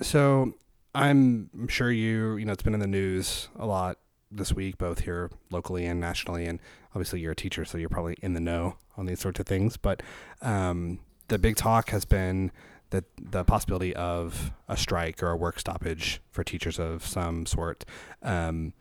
So 0.00 0.54
I'm 0.94 1.68
sure 1.68 1.90
you, 1.90 2.36
you 2.36 2.44
know, 2.44 2.52
it's 2.52 2.62
been 2.62 2.74
in 2.74 2.80
the 2.80 2.86
news 2.86 3.48
a 3.56 3.66
lot 3.66 3.98
this 4.30 4.52
week, 4.52 4.78
both 4.78 5.00
here 5.00 5.30
locally 5.50 5.86
and 5.86 6.00
nationally. 6.00 6.46
And 6.46 6.60
obviously, 6.94 7.20
you're 7.20 7.32
a 7.32 7.36
teacher, 7.36 7.64
so 7.64 7.78
you're 7.78 7.88
probably 7.88 8.16
in 8.22 8.34
the 8.34 8.40
know 8.40 8.76
on 8.96 9.06
these 9.06 9.20
sorts 9.20 9.40
of 9.40 9.46
things. 9.46 9.76
But 9.76 10.02
um, 10.42 11.00
the 11.28 11.38
big 11.38 11.56
talk 11.56 11.90
has 11.90 12.04
been 12.04 12.52
that 12.90 13.04
the 13.20 13.44
possibility 13.44 13.94
of 13.94 14.52
a 14.68 14.76
strike 14.76 15.22
or 15.22 15.30
a 15.30 15.36
work 15.36 15.58
stoppage 15.58 16.20
for 16.30 16.44
teachers 16.44 16.78
of 16.78 17.04
some 17.04 17.46
sort. 17.46 17.84
Um, 18.22 18.72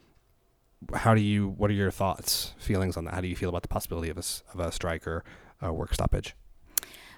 how 0.94 1.16
do 1.16 1.22
you? 1.22 1.48
What 1.49 1.70
are 1.70 1.74
your 1.74 1.91
thoughts, 1.91 2.53
feelings 2.60 2.98
on 2.98 3.06
that? 3.06 3.14
How 3.16 3.22
do 3.22 3.28
you 3.28 3.36
feel 3.36 3.49
about 3.49 3.62
the 3.62 3.68
possibility 3.68 4.10
of 4.10 4.18
a, 4.18 4.24
of 4.53 4.60
a 4.60 4.72
strike 4.72 5.07
or 5.07 5.24
a 5.62 5.74
work 5.74 5.94
stoppage? 5.94 6.36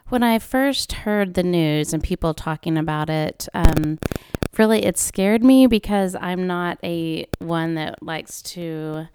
When 0.09 0.23
I 0.23 0.39
first 0.39 0.93
heard 0.93 1.34
the 1.34 1.43
news 1.43 1.93
and 1.93 2.03
people 2.03 2.34
talking 2.34 2.77
about 2.77 3.09
it, 3.09 3.47
um, 3.53 3.99
really 4.57 4.85
it 4.85 4.97
scared 4.97 5.43
me 5.43 5.67
because 5.67 6.15
I'm 6.19 6.47
not 6.47 6.79
a 6.84 7.27
one 7.39 7.75
that 7.75 8.01
likes 8.01 8.41
to 8.43 9.07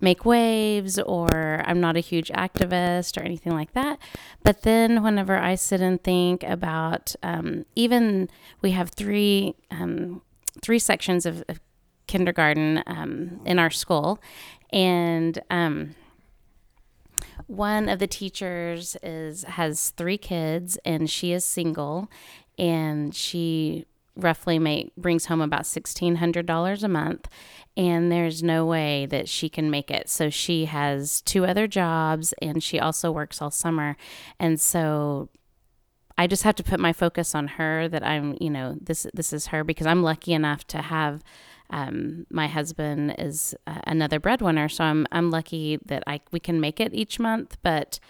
make 0.00 0.24
waves 0.24 0.98
or 0.98 1.62
I'm 1.66 1.80
not 1.80 1.96
a 1.96 2.00
huge 2.00 2.28
activist 2.30 3.20
or 3.20 3.24
anything 3.24 3.52
like 3.52 3.72
that. 3.72 3.98
But 4.42 4.62
then 4.62 5.02
whenever 5.02 5.36
I 5.36 5.54
sit 5.54 5.80
and 5.80 6.02
think 6.02 6.42
about 6.44 7.14
um, 7.22 7.66
even 7.74 8.28
we 8.62 8.70
have 8.72 8.90
three 8.90 9.54
um, 9.70 10.22
three 10.62 10.78
sections 10.78 11.26
of, 11.26 11.44
of 11.48 11.60
kindergarten 12.06 12.82
um, 12.86 13.40
in 13.44 13.58
our 13.58 13.70
school, 13.70 14.20
and 14.72 15.38
um, 15.50 15.94
one 17.48 17.88
of 17.88 17.98
the 17.98 18.06
teachers 18.06 18.96
is 19.02 19.42
has 19.44 19.90
three 19.90 20.18
kids 20.18 20.78
and 20.84 21.10
she 21.10 21.32
is 21.32 21.44
single 21.44 22.08
and 22.58 23.14
she 23.14 23.86
roughly 24.14 24.58
make 24.58 24.94
brings 24.96 25.26
home 25.26 25.40
about 25.40 25.62
$1600 25.62 26.82
a 26.82 26.88
month 26.88 27.28
and 27.76 28.12
there's 28.12 28.42
no 28.42 28.66
way 28.66 29.06
that 29.06 29.28
she 29.28 29.48
can 29.48 29.70
make 29.70 29.90
it 29.90 30.08
so 30.10 30.28
she 30.28 30.66
has 30.66 31.22
two 31.22 31.46
other 31.46 31.66
jobs 31.66 32.34
and 32.42 32.62
she 32.62 32.78
also 32.78 33.10
works 33.10 33.40
all 33.40 33.50
summer 33.50 33.96
and 34.38 34.60
so 34.60 35.30
I 36.18 36.26
just 36.26 36.42
have 36.42 36.56
to 36.56 36.64
put 36.64 36.80
my 36.80 36.92
focus 36.92 37.32
on 37.32 37.46
her. 37.46 37.88
That 37.88 38.04
I'm, 38.04 38.36
you 38.40 38.50
know, 38.50 38.76
this 38.80 39.06
this 39.14 39.32
is 39.32 39.46
her 39.46 39.62
because 39.62 39.86
I'm 39.86 40.02
lucky 40.02 40.32
enough 40.32 40.66
to 40.66 40.82
have. 40.82 41.22
Um, 41.70 42.26
my 42.30 42.46
husband 42.46 43.14
is 43.18 43.54
uh, 43.66 43.80
another 43.86 44.18
breadwinner, 44.18 44.68
so 44.68 44.84
I'm 44.84 45.06
I'm 45.12 45.30
lucky 45.30 45.78
that 45.84 46.02
I 46.06 46.20
we 46.30 46.40
can 46.40 46.60
make 46.60 46.80
it 46.80 46.94
each 46.94 47.18
month. 47.18 47.58
But 47.62 48.00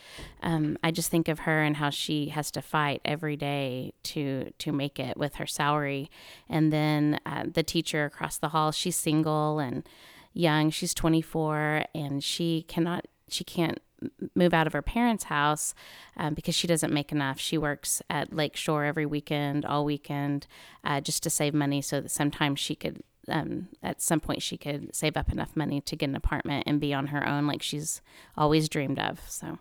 um, 0.43 0.79
I 0.83 0.91
just 0.91 1.11
think 1.11 1.29
of 1.29 1.41
her 1.41 1.63
and 1.63 1.77
how 1.77 1.91
she 1.91 2.29
has 2.29 2.51
to 2.53 2.63
fight 2.63 3.01
every 3.05 3.37
day 3.37 3.93
to 4.05 4.53
to 4.59 4.73
make 4.73 4.99
it 5.01 5.17
with 5.17 5.37
her 5.37 5.47
salary, 5.47 6.11
and 6.49 6.73
then 6.73 7.21
uh, 7.27 7.45
the 7.53 7.63
teacher 7.63 8.05
across 8.05 8.39
the 8.39 8.51
hall, 8.51 8.73
she's 8.73 8.97
single 8.97 9.59
and 9.59 9.89
young. 10.33 10.71
She's 10.71 10.95
24, 10.95 11.85
and 11.95 12.23
she 12.23 12.65
cannot 12.69 13.07
she 13.29 13.45
can't 13.45 13.81
move 14.35 14.55
out 14.55 14.67
of 14.67 14.73
her 14.73 14.83
parents' 14.83 15.25
house 15.25 15.75
um, 16.17 16.35
because 16.35 16.55
she 16.55 16.67
doesn't 16.67 16.93
make 16.93 17.13
enough. 17.13 17.39
She 17.39 17.59
works 17.59 18.03
at 18.09 18.33
Lakeshore 18.33 18.85
every 18.85 19.07
weekend, 19.07 19.65
all 19.65 19.85
weekend, 19.85 20.47
uh, 20.85 21.01
just 21.01 21.23
to 21.25 21.31
save 21.31 21.55
money 21.55 21.83
so 21.83 22.01
that 22.01 22.11
sometimes 22.11 22.61
she 22.61 22.75
could, 22.75 23.03
um, 23.29 23.69
at 23.83 24.01
some 24.01 24.21
point, 24.21 24.43
she 24.43 24.57
could 24.57 24.95
save 24.95 25.17
up 25.17 25.31
enough 25.31 25.57
money 25.57 25.81
to 25.83 25.97
get 25.97 26.09
an 26.09 26.15
apartment 26.15 26.65
and 26.67 26.81
be 26.81 26.93
on 26.95 27.09
her 27.09 27.27
own 27.27 27.47
like 27.47 27.63
she's 27.63 28.01
always 28.37 28.69
dreamed 28.69 28.99
of. 28.99 29.21
So, 29.29 29.59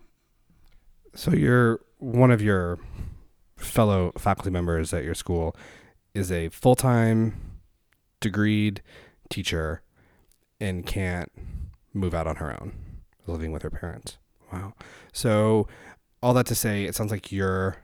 so 1.14 1.32
you're 1.32 1.80
one 1.98 2.30
of 2.30 2.40
your 2.42 2.78
fellow 3.56 4.12
faculty 4.16 4.50
members 4.50 4.92
at 4.92 5.04
your 5.04 5.14
school 5.14 5.56
is 6.14 6.30
a 6.30 6.48
full 6.48 6.74
time 6.74 7.58
degreed 8.20 8.78
teacher 9.28 9.82
and 10.60 10.86
can't 10.86 11.30
move 11.92 12.14
out 12.14 12.26
on 12.26 12.36
her 12.36 12.50
own, 12.60 12.72
living 13.26 13.52
with 13.52 13.62
her 13.62 13.70
parents. 13.70 14.18
Wow. 14.52 14.74
So, 15.12 15.68
all 16.22 16.34
that 16.34 16.46
to 16.46 16.54
say, 16.54 16.84
it 16.84 16.94
sounds 16.94 17.10
like 17.10 17.30
you're 17.30 17.76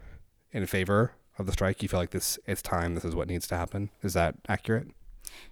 in 0.52 0.66
favor 0.66 1.12
of 1.38 1.46
the 1.46 1.52
strike. 1.52 1.82
You 1.82 1.88
feel 1.88 2.00
like 2.00 2.10
this 2.10 2.38
it's 2.46 2.62
time. 2.62 2.94
This 2.94 3.04
is 3.04 3.14
what 3.14 3.28
needs 3.28 3.46
to 3.48 3.56
happen. 3.56 3.90
Is 4.02 4.14
that 4.14 4.36
accurate? 4.48 4.88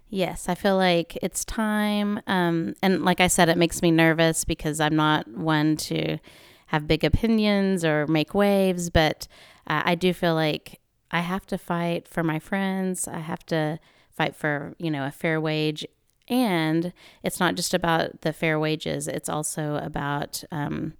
Yes, 0.09 0.47
I 0.47 0.55
feel 0.55 0.77
like 0.77 1.17
it's 1.23 1.43
time. 1.43 2.21
Um, 2.27 2.75
and 2.83 3.03
like 3.03 3.19
I 3.19 3.27
said, 3.27 3.49
it 3.49 3.57
makes 3.57 3.81
me 3.81 3.89
nervous 3.89 4.45
because 4.45 4.79
I'm 4.79 4.95
not 4.95 5.27
one 5.27 5.75
to 5.77 6.19
have 6.67 6.87
big 6.87 7.03
opinions 7.03 7.83
or 7.83 8.05
make 8.07 8.33
waves, 8.33 8.89
but 8.89 9.27
uh, 9.67 9.81
I 9.85 9.95
do 9.95 10.13
feel 10.13 10.35
like 10.35 10.79
I 11.11 11.21
have 11.21 11.45
to 11.47 11.57
fight 11.57 12.07
for 12.07 12.23
my 12.23 12.39
friends. 12.39 13.07
I 13.07 13.19
have 13.19 13.45
to 13.47 13.79
fight 14.11 14.35
for, 14.35 14.75
you 14.77 14.91
know, 14.91 15.05
a 15.05 15.11
fair 15.11 15.39
wage. 15.41 15.85
And 16.27 16.93
it's 17.23 17.39
not 17.39 17.55
just 17.55 17.73
about 17.73 18.21
the 18.21 18.33
fair 18.33 18.59
wages, 18.59 19.07
it's 19.07 19.29
also 19.29 19.75
about 19.75 20.43
um, 20.51 20.93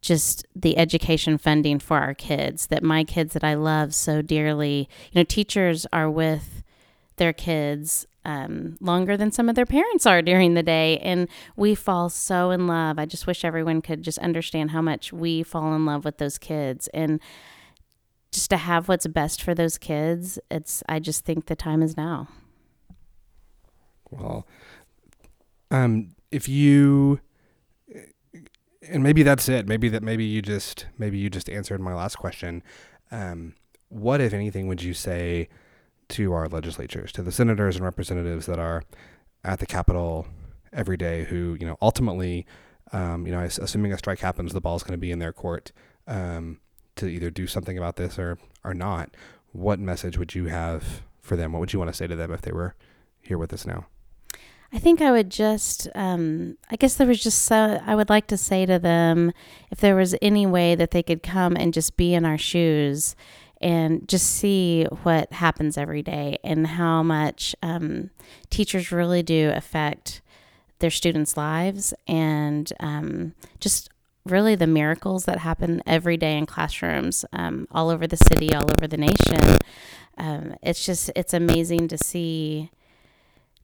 just 0.00 0.46
the 0.54 0.76
education 0.76 1.38
funding 1.38 1.78
for 1.78 1.98
our 1.98 2.14
kids 2.14 2.66
that 2.66 2.82
my 2.82 3.02
kids 3.02 3.32
that 3.34 3.44
I 3.44 3.54
love 3.54 3.94
so 3.94 4.20
dearly, 4.20 4.88
you 5.10 5.20
know, 5.20 5.24
teachers 5.24 5.86
are 5.92 6.10
with 6.10 6.62
their 7.16 7.32
kids 7.32 8.06
um, 8.28 8.76
longer 8.82 9.16
than 9.16 9.32
some 9.32 9.48
of 9.48 9.54
their 9.54 9.64
parents 9.64 10.04
are 10.04 10.20
during 10.20 10.52
the 10.52 10.62
day. 10.62 10.98
And 10.98 11.28
we 11.56 11.74
fall 11.74 12.10
so 12.10 12.50
in 12.50 12.66
love. 12.66 12.98
I 12.98 13.06
just 13.06 13.26
wish 13.26 13.42
everyone 13.42 13.80
could 13.80 14.02
just 14.02 14.18
understand 14.18 14.70
how 14.70 14.82
much 14.82 15.14
we 15.14 15.42
fall 15.42 15.74
in 15.74 15.86
love 15.86 16.04
with 16.04 16.18
those 16.18 16.36
kids. 16.36 16.88
And 16.88 17.20
just 18.30 18.50
to 18.50 18.58
have 18.58 18.86
what's 18.86 19.06
best 19.06 19.42
for 19.42 19.54
those 19.54 19.78
kids, 19.78 20.38
it's, 20.50 20.82
I 20.86 20.98
just 20.98 21.24
think 21.24 21.46
the 21.46 21.56
time 21.56 21.82
is 21.82 21.96
now. 21.96 22.28
Well, 24.10 24.46
um, 25.70 26.14
if 26.30 26.50
you, 26.50 27.20
and 28.90 29.02
maybe 29.02 29.22
that's 29.22 29.48
it. 29.48 29.66
Maybe 29.66 29.88
that 29.88 30.02
maybe 30.02 30.24
you 30.24 30.40
just 30.40 30.86
maybe 30.98 31.18
you 31.18 31.28
just 31.28 31.50
answered 31.50 31.80
my 31.80 31.94
last 31.94 32.16
question. 32.16 32.62
Um, 33.10 33.54
what, 33.88 34.20
if 34.20 34.32
anything, 34.32 34.66
would 34.66 34.82
you 34.82 34.94
say 34.94 35.48
to 36.10 36.32
our 36.32 36.48
legislatures, 36.48 37.12
to 37.12 37.22
the 37.22 37.32
senators 37.32 37.76
and 37.76 37.84
representatives 37.84 38.46
that 38.46 38.58
are 38.58 38.82
at 39.44 39.60
the 39.60 39.66
Capitol 39.66 40.26
every 40.72 40.96
day, 40.96 41.24
who 41.24 41.56
you 41.60 41.66
know 41.66 41.76
ultimately, 41.80 42.46
um, 42.92 43.26
you 43.26 43.32
know, 43.32 43.40
assuming 43.40 43.92
a 43.92 43.98
strike 43.98 44.20
happens, 44.20 44.52
the 44.52 44.60
ball's 44.60 44.82
going 44.82 44.92
to 44.92 44.98
be 44.98 45.10
in 45.10 45.18
their 45.18 45.32
court 45.32 45.72
um, 46.06 46.60
to 46.96 47.06
either 47.06 47.30
do 47.30 47.46
something 47.46 47.76
about 47.76 47.96
this 47.96 48.18
or 48.18 48.38
or 48.64 48.74
not. 48.74 49.16
What 49.52 49.78
message 49.78 50.18
would 50.18 50.34
you 50.34 50.46
have 50.46 51.02
for 51.20 51.36
them? 51.36 51.52
What 51.52 51.60
would 51.60 51.72
you 51.72 51.78
want 51.78 51.90
to 51.90 51.96
say 51.96 52.06
to 52.06 52.16
them 52.16 52.32
if 52.32 52.42
they 52.42 52.52
were 52.52 52.74
here 53.20 53.38
with 53.38 53.52
us 53.52 53.66
now? 53.66 53.86
I 54.70 54.78
think 54.78 55.00
I 55.00 55.10
would 55.10 55.30
just, 55.30 55.88
um, 55.94 56.58
I 56.70 56.76
guess 56.76 56.96
there 56.96 57.06
was 57.06 57.22
just 57.22 57.42
so, 57.44 57.80
I 57.86 57.94
would 57.94 58.10
like 58.10 58.26
to 58.26 58.36
say 58.36 58.66
to 58.66 58.78
them 58.78 59.32
if 59.70 59.80
there 59.80 59.96
was 59.96 60.14
any 60.20 60.44
way 60.44 60.74
that 60.74 60.90
they 60.90 61.02
could 61.02 61.22
come 61.22 61.56
and 61.56 61.72
just 61.72 61.96
be 61.96 62.12
in 62.12 62.26
our 62.26 62.36
shoes 62.36 63.16
and 63.60 64.08
just 64.08 64.26
see 64.26 64.84
what 65.02 65.32
happens 65.32 65.76
every 65.76 66.02
day 66.02 66.38
and 66.44 66.66
how 66.66 67.02
much 67.02 67.54
um, 67.62 68.10
teachers 68.50 68.92
really 68.92 69.22
do 69.22 69.50
affect 69.54 70.20
their 70.78 70.90
students' 70.90 71.36
lives 71.36 71.92
and 72.06 72.72
um, 72.80 73.34
just 73.58 73.90
really 74.24 74.54
the 74.54 74.66
miracles 74.66 75.24
that 75.24 75.38
happen 75.38 75.82
every 75.86 76.16
day 76.16 76.36
in 76.36 76.46
classrooms 76.46 77.24
um, 77.32 77.66
all 77.72 77.90
over 77.90 78.06
the 78.06 78.16
city, 78.16 78.54
all 78.54 78.70
over 78.70 78.86
the 78.86 78.96
nation. 78.96 79.58
Um, 80.16 80.56
it's 80.62 80.84
just, 80.84 81.10
it's 81.16 81.34
amazing 81.34 81.88
to 81.88 81.98
see 81.98 82.70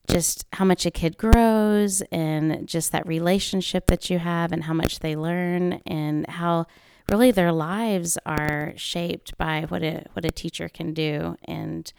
just 0.08 0.44
how 0.54 0.64
much 0.64 0.84
a 0.86 0.90
kid 0.90 1.16
grows 1.16 2.02
and 2.12 2.66
just 2.66 2.92
that 2.92 3.06
relationship 3.06 3.86
that 3.86 4.10
you 4.10 4.18
have 4.18 4.52
and 4.52 4.64
how 4.64 4.74
much 4.74 5.00
they 5.00 5.16
learn 5.16 5.80
and 5.86 6.28
how 6.28 6.66
really 7.08 7.30
their 7.30 7.52
lives 7.52 8.18
are 8.24 8.72
shaped 8.76 9.36
by 9.36 9.62
what 9.68 9.82
a 9.82 10.04
what 10.12 10.24
a 10.24 10.30
teacher 10.30 10.68
can 10.68 10.94
do. 10.94 11.36
And 11.44 11.92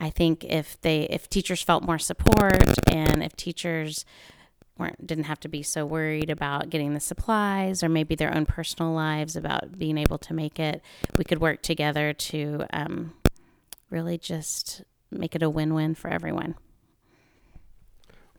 I 0.00 0.10
think 0.10 0.44
if 0.44 0.80
they 0.80 1.02
if 1.02 1.28
teachers 1.28 1.62
felt 1.62 1.84
more 1.84 1.98
support 1.98 2.62
and 2.88 3.22
if 3.22 3.36
teachers 3.36 4.04
weren't 4.76 5.06
didn't 5.06 5.24
have 5.24 5.40
to 5.40 5.48
be 5.48 5.62
so 5.62 5.86
worried 5.86 6.30
about 6.30 6.68
getting 6.68 6.94
the 6.94 7.00
supplies 7.00 7.82
or 7.82 7.88
maybe 7.88 8.14
their 8.14 8.34
own 8.34 8.44
personal 8.44 8.92
lives 8.92 9.36
about 9.36 9.78
being 9.78 9.96
able 9.96 10.18
to 10.18 10.34
make 10.34 10.58
it 10.58 10.82
we 11.16 11.22
could 11.24 11.40
work 11.40 11.62
together 11.62 12.12
to 12.12 12.64
um, 12.72 13.12
really 13.88 14.18
just 14.18 14.82
make 15.10 15.36
it 15.36 15.42
a 15.42 15.48
win-win 15.50 15.94
for 15.94 16.08
everyone. 16.08 16.56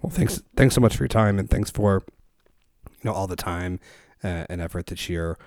Well, 0.02 0.12
thanks 0.12 0.42
thanks 0.56 0.76
so 0.76 0.82
much 0.82 0.96
for 0.98 1.04
your 1.04 1.10
time, 1.10 1.40
and 1.40 1.50
thanks 1.50 1.72
for 1.72 2.04
you 2.86 3.10
know 3.10 3.14
all 3.14 3.28
the 3.28 3.36
time 3.36 3.80
uh, 4.24 4.46
and 4.50 4.62
effort 4.62 4.88
that 4.88 5.10
you're 5.10 5.38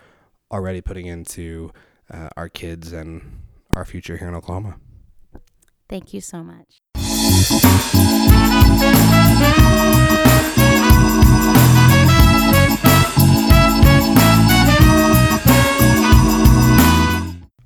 already 0.51 0.81
putting 0.81 1.07
into 1.07 1.73
uh, 2.13 2.29
our 2.37 2.49
kids 2.49 2.93
and 2.93 3.41
our 3.73 3.85
future 3.85 4.17
here 4.17 4.29
in 4.29 4.35
Oklahoma. 4.35 4.77
Thank 5.89 6.13
you 6.13 6.21
so 6.21 6.43
much. 6.43 6.81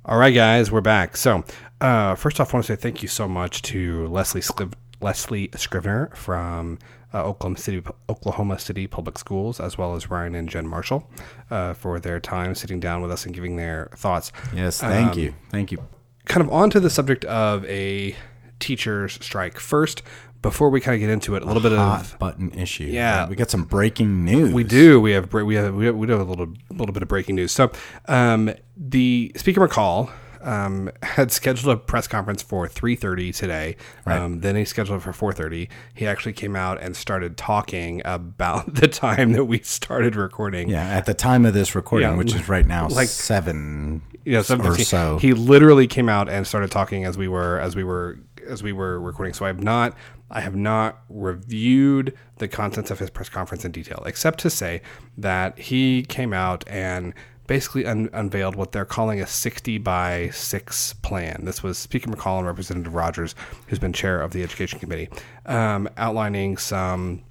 All 0.05 0.17
right, 0.19 0.31
guys, 0.35 0.69
we're 0.69 0.81
back. 0.81 1.15
So, 1.15 1.45
uh, 1.79 2.15
first 2.15 2.39
off, 2.39 2.53
I 2.53 2.57
want 2.57 2.65
to 2.67 2.75
say 2.75 2.79
thank 2.79 3.01
you 3.01 3.07
so 3.07 3.25
much 3.27 3.61
to 3.63 4.05
Leslie 4.07 4.41
Skliv- 4.41 4.73
Leslie 5.03 5.49
Scrivener 5.55 6.09
from 6.15 6.79
uh, 7.13 7.23
Oklahoma 7.23 7.57
City, 7.57 7.83
Oklahoma 8.09 8.57
City 8.57 8.87
Public 8.87 9.17
Schools, 9.19 9.59
as 9.59 9.77
well 9.77 9.93
as 9.95 10.09
Ryan 10.09 10.33
and 10.35 10.49
Jen 10.49 10.67
Marshall 10.67 11.07
uh, 11.51 11.73
for 11.73 11.99
their 11.99 12.19
time 12.19 12.55
sitting 12.55 12.79
down 12.79 13.01
with 13.01 13.11
us 13.11 13.25
and 13.25 13.35
giving 13.35 13.55
their 13.57 13.89
thoughts. 13.95 14.31
Yes, 14.53 14.79
thank 14.79 15.13
Um, 15.13 15.19
you, 15.19 15.33
thank 15.49 15.71
you. 15.71 15.77
Kind 16.25 16.41
of 16.47 16.51
on 16.53 16.69
to 16.71 16.79
the 16.79 16.89
subject 16.89 17.25
of 17.25 17.65
a 17.65 18.15
teachers' 18.59 19.19
strike. 19.21 19.59
First, 19.59 20.01
before 20.41 20.69
we 20.69 20.81
kind 20.81 20.95
of 20.95 20.99
get 21.01 21.09
into 21.09 21.35
it, 21.35 21.43
a 21.43 21.45
little 21.45 21.61
bit 21.61 21.71
Hot 21.73 22.01
of 22.01 22.19
button 22.19 22.51
issue. 22.53 22.85
Yeah. 22.85 23.27
we 23.29 23.35
got 23.35 23.49
some 23.49 23.63
breaking 23.63 24.25
news. 24.25 24.53
We 24.53 24.63
do. 24.63 24.99
We 24.99 25.11
have 25.11 25.31
we 25.33 25.55
have 25.55 25.73
we 25.75 25.85
have, 25.85 25.95
we 25.95 26.07
do 26.07 26.13
have 26.13 26.21
a 26.21 26.29
little 26.29 26.53
little 26.71 26.93
bit 26.93 27.01
of 27.03 27.09
breaking 27.09 27.35
news. 27.35 27.51
So, 27.51 27.71
um, 28.07 28.51
the 28.75 29.31
Speaker 29.35 29.65
McCall 29.65 30.09
um, 30.43 30.91
had 31.03 31.31
scheduled 31.31 31.73
a 31.75 31.79
press 31.79 32.07
conference 32.07 32.41
for 32.41 32.67
3:30 32.67 33.35
today. 33.35 33.75
Um, 34.05 34.41
then 34.41 34.55
he 34.55 34.65
scheduled 34.65 35.01
it 35.01 35.13
for 35.13 35.33
4:30. 35.33 35.69
He 35.93 36.05
actually 36.05 36.33
came 36.33 36.55
out 36.55 36.81
and 36.81 36.95
started 36.95 37.37
talking 37.37 38.01
about 38.05 38.75
the 38.75 38.87
time 38.87 39.33
that 39.33 39.45
we 39.45 39.59
started 39.59 40.15
recording. 40.15 40.69
Yeah, 40.69 40.87
at 40.87 41.05
the 41.05 41.13
time 41.13 41.45
of 41.45 41.53
this 41.53 41.75
recording, 41.75 42.09
Yeah, 42.09 42.17
which 42.17 42.35
is 42.35 42.47
right 42.49 42.65
now 42.65 42.87
like- 42.89 43.07
seven 43.07 44.01
you 44.25 44.33
know, 44.33 44.39
or 44.39 44.43
something 44.43 44.73
so. 44.75 45.17
He 45.17 45.33
literally 45.33 45.87
came 45.87 46.07
out 46.07 46.29
and 46.29 46.47
started 46.47 46.71
talking 46.71 47.03
as 47.05 47.17
we 47.17 47.27
were 47.27 47.59
as 47.59 47.75
we 47.75 47.83
were 47.83 48.19
as 48.47 48.61
we 48.63 48.71
were 48.73 48.99
recording. 48.99 49.33
So 49.33 49.45
I 49.45 49.47
have 49.49 49.63
not 49.63 49.95
I 50.31 50.41
have 50.41 50.55
not 50.55 51.01
reviewed 51.09 52.17
the 52.37 52.47
contents 52.47 52.89
of 52.89 52.99
his 52.99 53.09
press 53.09 53.29
conference 53.29 53.65
in 53.65 53.71
detail, 53.71 54.03
except 54.05 54.39
to 54.39 54.49
say 54.49 54.81
that 55.17 55.57
he 55.59 56.03
came 56.03 56.33
out 56.33 56.63
and 56.67 57.13
basically 57.47 57.85
un- 57.85 58.09
unveiled 58.13 58.55
what 58.55 58.71
they're 58.71 58.85
calling 58.85 59.21
a 59.21 59.27
60 59.27 59.77
by 59.79 60.29
6 60.29 60.93
plan. 60.93 61.41
This 61.43 61.61
was 61.61 61.77
Speaker 61.77 62.09
McCall 62.09 62.39
and 62.39 62.47
Representative 62.47 62.93
Rogers, 62.93 63.35
who's 63.67 63.79
been 63.79 63.93
chair 63.93 64.21
of 64.21 64.31
the 64.31 64.43
Education 64.43 64.79
Committee, 64.79 65.09
um, 65.45 65.89
outlining 65.97 66.57
some 66.57 67.23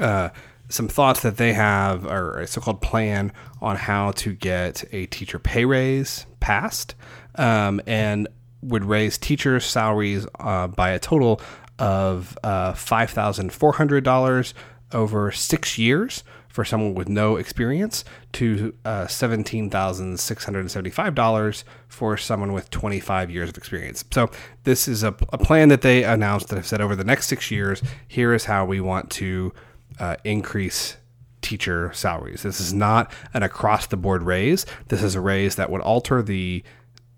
uh, 0.00 0.30
some 0.68 0.88
thoughts 0.88 1.20
that 1.20 1.36
they 1.36 1.52
have, 1.52 2.04
or 2.04 2.40
a 2.40 2.46
so-called 2.46 2.82
plan 2.82 3.32
on 3.62 3.76
how 3.76 4.10
to 4.10 4.34
get 4.34 4.84
a 4.92 5.06
teacher 5.06 5.38
pay 5.38 5.64
raise 5.64 6.26
passed, 6.40 6.96
um, 7.36 7.80
and 7.86 8.26
would 8.62 8.84
raise 8.84 9.16
teachers' 9.16 9.64
salaries 9.64 10.26
uh, 10.40 10.66
by 10.66 10.90
a 10.90 10.98
total 10.98 11.40
of 11.78 12.36
uh, 12.42 12.72
five 12.72 13.10
thousand 13.10 13.52
four 13.52 13.74
hundred 13.74 14.02
dollars 14.02 14.54
over 14.92 15.30
six 15.30 15.78
years 15.78 16.24
for 16.56 16.64
someone 16.64 16.94
with 16.94 17.06
no 17.06 17.36
experience 17.36 18.02
to 18.32 18.74
uh, 18.86 19.04
$17,675 19.04 21.64
for 21.86 22.16
someone 22.16 22.54
with 22.54 22.70
25 22.70 23.30
years 23.30 23.50
of 23.50 23.58
experience. 23.58 24.02
So, 24.10 24.30
this 24.64 24.88
is 24.88 25.02
a, 25.02 25.14
a, 25.34 25.36
plan 25.36 25.68
that 25.68 25.82
they 25.82 26.02
announced 26.02 26.48
that 26.48 26.56
have 26.56 26.66
said 26.66 26.80
over 26.80 26.96
the 26.96 27.04
next 27.04 27.26
six 27.26 27.50
years, 27.50 27.82
here 28.08 28.32
is 28.32 28.46
how 28.46 28.64
we 28.64 28.80
want 28.80 29.10
to 29.10 29.52
uh, 30.00 30.16
increase 30.24 30.96
teacher 31.42 31.92
salaries. 31.92 32.42
This 32.42 32.58
is 32.58 32.72
not 32.72 33.12
an 33.34 33.42
across 33.42 33.88
the 33.88 33.98
board 33.98 34.22
raise. 34.22 34.64
This 34.88 35.02
is 35.02 35.14
a 35.14 35.20
raise 35.20 35.56
that 35.56 35.68
would 35.68 35.82
alter 35.82 36.22
the 36.22 36.62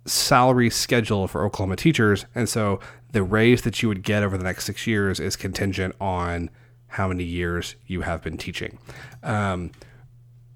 salary 0.05 0.69
schedule 0.69 1.28
for 1.28 1.44
Oklahoma 1.44 1.77
teachers. 1.77 2.27
And 2.35 2.48
so, 2.48 2.81
the 3.12 3.23
raise 3.23 3.62
that 3.62 3.85
you 3.85 3.89
would 3.89 4.02
get 4.02 4.24
over 4.24 4.36
the 4.36 4.43
next 4.43 4.65
six 4.65 4.89
years 4.89 5.20
is 5.20 5.36
contingent 5.36 5.94
on 6.01 6.51
how 6.89 7.09
many 7.09 7.24
years 7.24 7.77
you 7.86 8.02
have 8.02 8.23
been 8.23 8.36
teaching. 8.36 8.78
Um, 9.23 9.70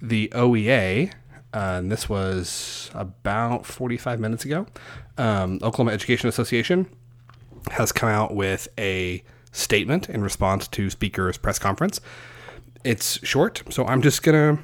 the 0.00 0.28
OEA, 0.28 1.12
uh, 1.54 1.56
and 1.78 1.92
this 1.92 2.08
was 2.08 2.90
about 2.94 3.66
45 3.66 4.18
minutes 4.18 4.44
ago, 4.44 4.66
um, 5.18 5.60
Oklahoma 5.62 5.92
Education 5.92 6.28
Association 6.28 6.86
has 7.70 7.92
come 7.92 8.08
out 8.08 8.34
with 8.34 8.68
a 8.78 9.22
statement 9.52 10.08
in 10.08 10.22
response 10.22 10.66
to 10.68 10.90
Speaker's 10.90 11.38
press 11.38 11.58
conference. 11.58 12.00
It's 12.84 13.24
short, 13.24 13.62
so 13.70 13.86
I'm 13.86 14.02
just 14.02 14.22
gonna 14.22 14.58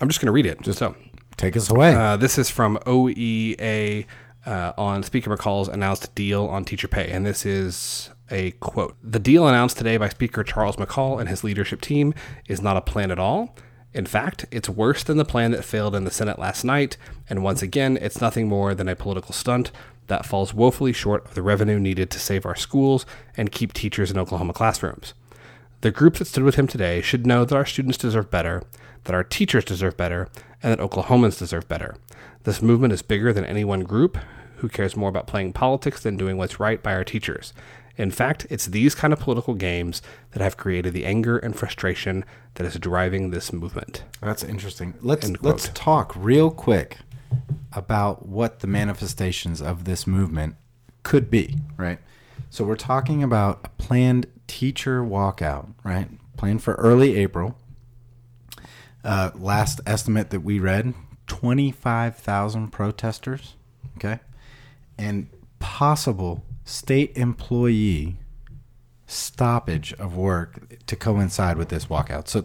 I'm 0.00 0.08
just 0.08 0.20
gonna 0.20 0.32
read 0.32 0.46
it. 0.46 0.60
Just 0.60 0.78
so 0.78 0.94
take 1.36 1.56
us 1.56 1.70
away. 1.70 1.94
Uh, 1.94 2.16
this 2.16 2.36
is 2.36 2.50
from 2.50 2.76
OEA 2.84 4.06
uh, 4.44 4.72
on 4.76 5.02
Speaker 5.02 5.34
McCall's 5.34 5.68
announced 5.68 6.14
deal 6.14 6.46
on 6.46 6.64
teacher 6.64 6.88
pay, 6.88 7.10
and 7.10 7.24
this 7.24 7.46
is 7.46 8.10
a 8.30 8.52
quote. 8.52 8.96
The 9.02 9.18
deal 9.18 9.46
announced 9.46 9.78
today 9.78 9.96
by 9.96 10.08
Speaker 10.08 10.42
Charles 10.42 10.76
McCall 10.76 11.20
and 11.20 11.28
his 11.28 11.44
leadership 11.44 11.80
team 11.80 12.14
is 12.48 12.62
not 12.62 12.76
a 12.76 12.80
plan 12.80 13.10
at 13.10 13.18
all. 13.18 13.54
In 13.92 14.06
fact, 14.06 14.46
it's 14.50 14.68
worse 14.68 15.04
than 15.04 15.18
the 15.18 15.24
plan 15.24 15.52
that 15.52 15.64
failed 15.64 15.94
in 15.94 16.04
the 16.04 16.10
Senate 16.10 16.38
last 16.38 16.64
night, 16.64 16.96
and 17.30 17.44
once 17.44 17.62
again, 17.62 17.96
it's 18.00 18.20
nothing 18.20 18.48
more 18.48 18.74
than 18.74 18.88
a 18.88 18.96
political 18.96 19.32
stunt 19.32 19.70
that 20.08 20.26
falls 20.26 20.52
woefully 20.52 20.92
short 20.92 21.24
of 21.24 21.34
the 21.34 21.42
revenue 21.42 21.78
needed 21.78 22.10
to 22.10 22.18
save 22.18 22.44
our 22.44 22.56
schools 22.56 23.06
and 23.36 23.52
keep 23.52 23.72
teachers 23.72 24.10
in 24.10 24.18
Oklahoma 24.18 24.52
classrooms. 24.52 25.14
The 25.82 25.90
group 25.90 26.16
that 26.16 26.26
stood 26.26 26.44
with 26.44 26.56
him 26.56 26.66
today 26.66 27.00
should 27.02 27.26
know 27.26 27.44
that 27.44 27.54
our 27.54 27.66
students 27.66 27.98
deserve 27.98 28.30
better, 28.30 28.62
that 29.04 29.14
our 29.14 29.24
teachers 29.24 29.64
deserve 29.64 29.96
better, 29.96 30.28
and 30.62 30.72
that 30.72 30.80
Oklahomans 30.80 31.38
deserve 31.38 31.68
better. 31.68 31.94
This 32.44 32.62
movement 32.62 32.92
is 32.92 33.02
bigger 33.02 33.32
than 33.32 33.44
any 33.44 33.64
one 33.64 33.84
group 33.84 34.18
who 34.56 34.68
cares 34.68 34.96
more 34.96 35.08
about 35.08 35.26
playing 35.26 35.52
politics 35.52 36.02
than 36.02 36.16
doing 36.16 36.36
what's 36.36 36.58
right 36.58 36.82
by 36.82 36.94
our 36.94 37.04
teachers. 37.04 37.52
In 37.96 38.10
fact, 38.10 38.46
it's 38.50 38.66
these 38.66 38.94
kind 38.94 39.12
of 39.12 39.20
political 39.20 39.54
games 39.54 40.02
that 40.32 40.42
have 40.42 40.56
created 40.56 40.92
the 40.92 41.06
anger 41.06 41.38
and 41.38 41.56
frustration 41.56 42.24
that 42.54 42.66
is 42.66 42.74
driving 42.78 43.30
this 43.30 43.52
movement. 43.52 44.02
That's 44.20 44.42
interesting. 44.42 44.94
Let's 45.00 45.30
let's 45.42 45.70
talk 45.74 46.12
real 46.16 46.50
quick 46.50 46.98
about 47.72 48.26
what 48.26 48.60
the 48.60 48.66
manifestations 48.66 49.60
of 49.60 49.84
this 49.84 50.06
movement 50.06 50.56
could 51.02 51.30
be, 51.30 51.58
right? 51.76 51.98
So 52.50 52.64
we're 52.64 52.76
talking 52.76 53.22
about 53.22 53.60
a 53.64 53.68
planned 53.82 54.26
teacher 54.46 55.02
walkout, 55.02 55.74
right? 55.82 56.08
Planned 56.36 56.62
for 56.62 56.74
early 56.74 57.16
April. 57.16 57.56
Uh, 59.02 59.30
last 59.34 59.80
estimate 59.86 60.30
that 60.30 60.40
we 60.40 60.58
read, 60.58 60.94
25,000 61.26 62.68
protesters, 62.68 63.54
okay? 63.96 64.20
And 64.96 65.28
possible 65.58 66.44
state 66.64 67.16
employee 67.16 68.18
stoppage 69.06 69.92
of 69.94 70.16
work 70.16 70.78
to 70.86 70.96
coincide 70.96 71.56
with 71.56 71.68
this 71.68 71.86
walkout. 71.86 72.26
So 72.26 72.44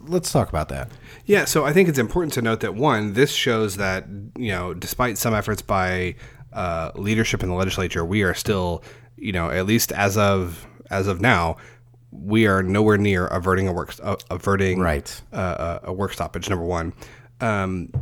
let's 0.00 0.32
talk 0.32 0.48
about 0.48 0.68
that. 0.68 0.90
Yeah, 1.24 1.44
so 1.44 1.64
I 1.64 1.72
think 1.72 1.88
it's 1.88 1.98
important 1.98 2.32
to 2.34 2.42
note 2.42 2.60
that 2.60 2.74
one, 2.74 3.12
this 3.14 3.32
shows 3.32 3.76
that 3.76 4.06
you 4.36 4.50
know, 4.50 4.74
despite 4.74 5.18
some 5.18 5.34
efforts 5.34 5.62
by 5.62 6.16
uh, 6.52 6.90
leadership 6.94 7.42
in 7.42 7.48
the 7.48 7.54
legislature, 7.54 8.04
we 8.04 8.22
are 8.22 8.34
still, 8.34 8.82
you 9.16 9.32
know, 9.32 9.50
at 9.50 9.66
least 9.66 9.92
as 9.92 10.16
of 10.16 10.66
as 10.90 11.06
of 11.06 11.20
now, 11.20 11.56
we 12.10 12.46
are 12.46 12.62
nowhere 12.62 12.98
near 12.98 13.26
averting 13.28 13.68
a 13.68 13.72
work 13.72 13.94
uh, 14.02 14.16
averting 14.30 14.80
right 14.80 15.20
uh, 15.32 15.78
a 15.84 15.92
work 15.92 16.12
stoppage. 16.12 16.50
Number 16.50 16.64
one, 16.64 16.92
um, 17.40 17.92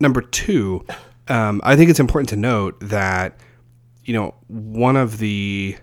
number 0.00 0.20
two, 0.20 0.84
um, 1.28 1.60
I 1.64 1.76
think 1.76 1.90
it's 1.90 2.00
important 2.00 2.28
to 2.30 2.36
note 2.36 2.78
that 2.80 3.38
you 4.06 4.14
know, 4.14 4.34
one 4.46 4.96
of 4.96 5.18
the 5.18 5.76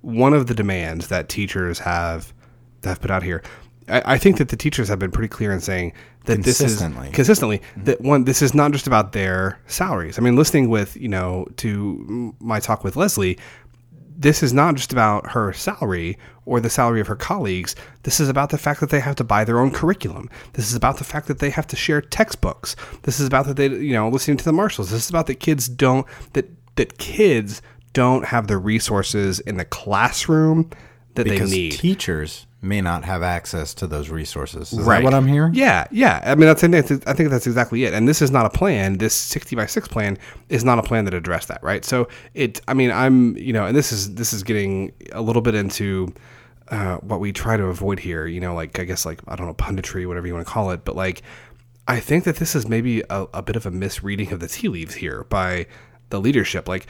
one 0.00 0.32
of 0.32 0.46
the 0.46 0.54
demands 0.54 1.08
that 1.08 1.28
teachers 1.28 1.80
have 1.80 2.32
that 2.80 2.90
have 2.90 3.00
put 3.00 3.10
out 3.10 3.22
here. 3.22 3.42
I, 3.88 4.14
I 4.14 4.18
think 4.18 4.38
that 4.38 4.48
the 4.48 4.56
teachers 4.56 4.88
have 4.88 4.98
been 4.98 5.10
pretty 5.10 5.28
clear 5.28 5.52
in 5.52 5.60
saying 5.60 5.92
that 6.24 6.42
this 6.42 6.60
is 6.60 6.78
consistently 7.12 7.58
mm-hmm. 7.58 7.84
that 7.84 8.00
one 8.00 8.24
this 8.24 8.40
is 8.40 8.54
not 8.54 8.72
just 8.72 8.86
about 8.86 9.12
their 9.12 9.58
salaries. 9.66 10.18
I 10.18 10.22
mean, 10.22 10.36
listening 10.36 10.70
with 10.70 10.96
you 10.96 11.08
know 11.08 11.46
to 11.56 12.34
my 12.38 12.60
talk 12.60 12.84
with 12.84 12.96
Leslie, 12.96 13.38
this 14.16 14.42
is 14.42 14.52
not 14.52 14.76
just 14.76 14.92
about 14.92 15.32
her 15.32 15.52
salary 15.52 16.16
or 16.46 16.60
the 16.60 16.70
salary 16.70 17.00
of 17.00 17.08
her 17.08 17.16
colleagues. 17.16 17.74
This 18.04 18.20
is 18.20 18.28
about 18.28 18.50
the 18.50 18.58
fact 18.58 18.80
that 18.80 18.90
they 18.90 19.00
have 19.00 19.16
to 19.16 19.24
buy 19.24 19.44
their 19.44 19.58
own 19.58 19.72
curriculum. 19.72 20.30
This 20.52 20.68
is 20.68 20.76
about 20.76 20.98
the 20.98 21.04
fact 21.04 21.26
that 21.26 21.40
they 21.40 21.50
have 21.50 21.66
to 21.68 21.76
share 21.76 22.00
textbooks. 22.00 22.76
This 23.02 23.18
is 23.18 23.26
about 23.26 23.46
that 23.46 23.56
they, 23.56 23.68
you 23.68 23.94
know, 23.94 24.08
listening 24.08 24.36
to 24.36 24.44
the 24.44 24.52
Marshalls. 24.52 24.90
This 24.90 25.04
is 25.04 25.10
about 25.10 25.26
that 25.26 25.40
kids 25.40 25.68
don't 25.68 26.06
that 26.34 26.48
that 26.76 26.98
kids 26.98 27.62
don't 27.92 28.26
have 28.26 28.48
the 28.48 28.58
resources 28.58 29.40
in 29.40 29.56
the 29.56 29.64
classroom 29.64 30.70
that 31.14 31.24
because 31.24 31.50
they 31.50 31.56
need. 31.56 31.72
Teachers 31.72 32.46
may 32.64 32.80
not 32.80 33.04
have 33.04 33.22
access 33.22 33.74
to 33.74 33.86
those 33.86 34.08
resources. 34.08 34.72
Is 34.72 34.80
right. 34.80 34.98
that 34.98 35.04
what 35.04 35.14
I'm 35.14 35.26
hearing? 35.26 35.54
Yeah, 35.54 35.86
yeah. 35.90 36.20
I 36.24 36.34
mean, 36.34 36.46
that's, 36.46 36.64
I 36.64 37.12
think 37.12 37.30
that's 37.30 37.46
exactly 37.46 37.84
it. 37.84 37.92
And 37.92 38.08
this 38.08 38.22
is 38.22 38.30
not 38.30 38.46
a 38.46 38.50
plan. 38.50 38.98
This 38.98 39.14
60 39.14 39.54
by 39.54 39.66
6 39.66 39.88
plan 39.88 40.18
is 40.48 40.64
not 40.64 40.78
a 40.78 40.82
plan 40.82 41.04
that 41.04 41.14
addressed 41.14 41.48
that, 41.48 41.62
right? 41.62 41.84
So 41.84 42.08
it, 42.32 42.60
I 42.66 42.74
mean, 42.74 42.90
I'm, 42.90 43.36
you 43.36 43.52
know, 43.52 43.66
and 43.66 43.76
this 43.76 43.92
is 43.92 44.14
this 44.14 44.32
is 44.32 44.42
getting 44.42 44.92
a 45.12 45.20
little 45.20 45.42
bit 45.42 45.54
into 45.54 46.12
uh, 46.68 46.96
what 46.96 47.20
we 47.20 47.32
try 47.32 47.56
to 47.56 47.64
avoid 47.64 47.98
here. 47.98 48.26
You 48.26 48.40
know, 48.40 48.54
like 48.54 48.78
I 48.78 48.84
guess 48.84 49.04
like 49.04 49.20
I 49.28 49.36
don't 49.36 49.46
know 49.46 49.54
punditry, 49.54 50.06
whatever 50.08 50.26
you 50.26 50.34
want 50.34 50.46
to 50.46 50.52
call 50.52 50.70
it, 50.70 50.84
but 50.84 50.96
like 50.96 51.22
I 51.86 52.00
think 52.00 52.24
that 52.24 52.36
this 52.36 52.54
is 52.54 52.66
maybe 52.66 53.02
a, 53.10 53.26
a 53.34 53.42
bit 53.42 53.56
of 53.56 53.66
a 53.66 53.70
misreading 53.70 54.32
of 54.32 54.40
the 54.40 54.48
tea 54.48 54.68
leaves 54.68 54.94
here 54.94 55.24
by 55.24 55.66
the 56.10 56.20
leadership. 56.20 56.68
Like 56.68 56.86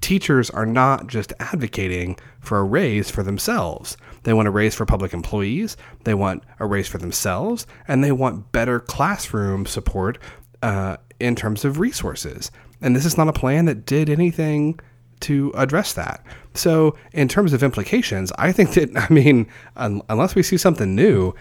teachers 0.00 0.50
are 0.50 0.66
not 0.66 1.06
just 1.06 1.32
advocating 1.40 2.16
for 2.40 2.58
a 2.58 2.64
raise 2.64 3.10
for 3.10 3.22
themselves. 3.22 3.96
They 4.22 4.32
want 4.32 4.48
a 4.48 4.52
raise 4.52 4.74
for 4.74 4.86
public 4.86 5.12
employees, 5.12 5.76
they 6.04 6.14
want 6.14 6.42
a 6.58 6.66
raise 6.66 6.88
for 6.88 6.98
themselves, 6.98 7.66
and 7.86 8.02
they 8.02 8.12
want 8.12 8.52
better 8.52 8.80
classroom 8.80 9.66
support 9.66 10.18
uh, 10.62 10.96
in 11.20 11.34
terms 11.34 11.64
of 11.64 11.78
resources. 11.78 12.50
And 12.80 12.94
this 12.94 13.04
is 13.04 13.16
not 13.16 13.28
a 13.28 13.32
plan 13.32 13.64
that 13.64 13.86
did 13.86 14.08
anything 14.08 14.78
to 15.20 15.52
address 15.56 15.92
that. 15.94 16.24
So, 16.54 16.96
in 17.12 17.28
terms 17.28 17.52
of 17.52 17.62
implications, 17.62 18.32
I 18.38 18.52
think 18.52 18.74
that, 18.74 18.90
I 19.10 19.12
mean, 19.12 19.48
un- 19.76 20.02
unless 20.08 20.34
we 20.34 20.42
see 20.42 20.56
something 20.56 20.94
new, 20.94 21.34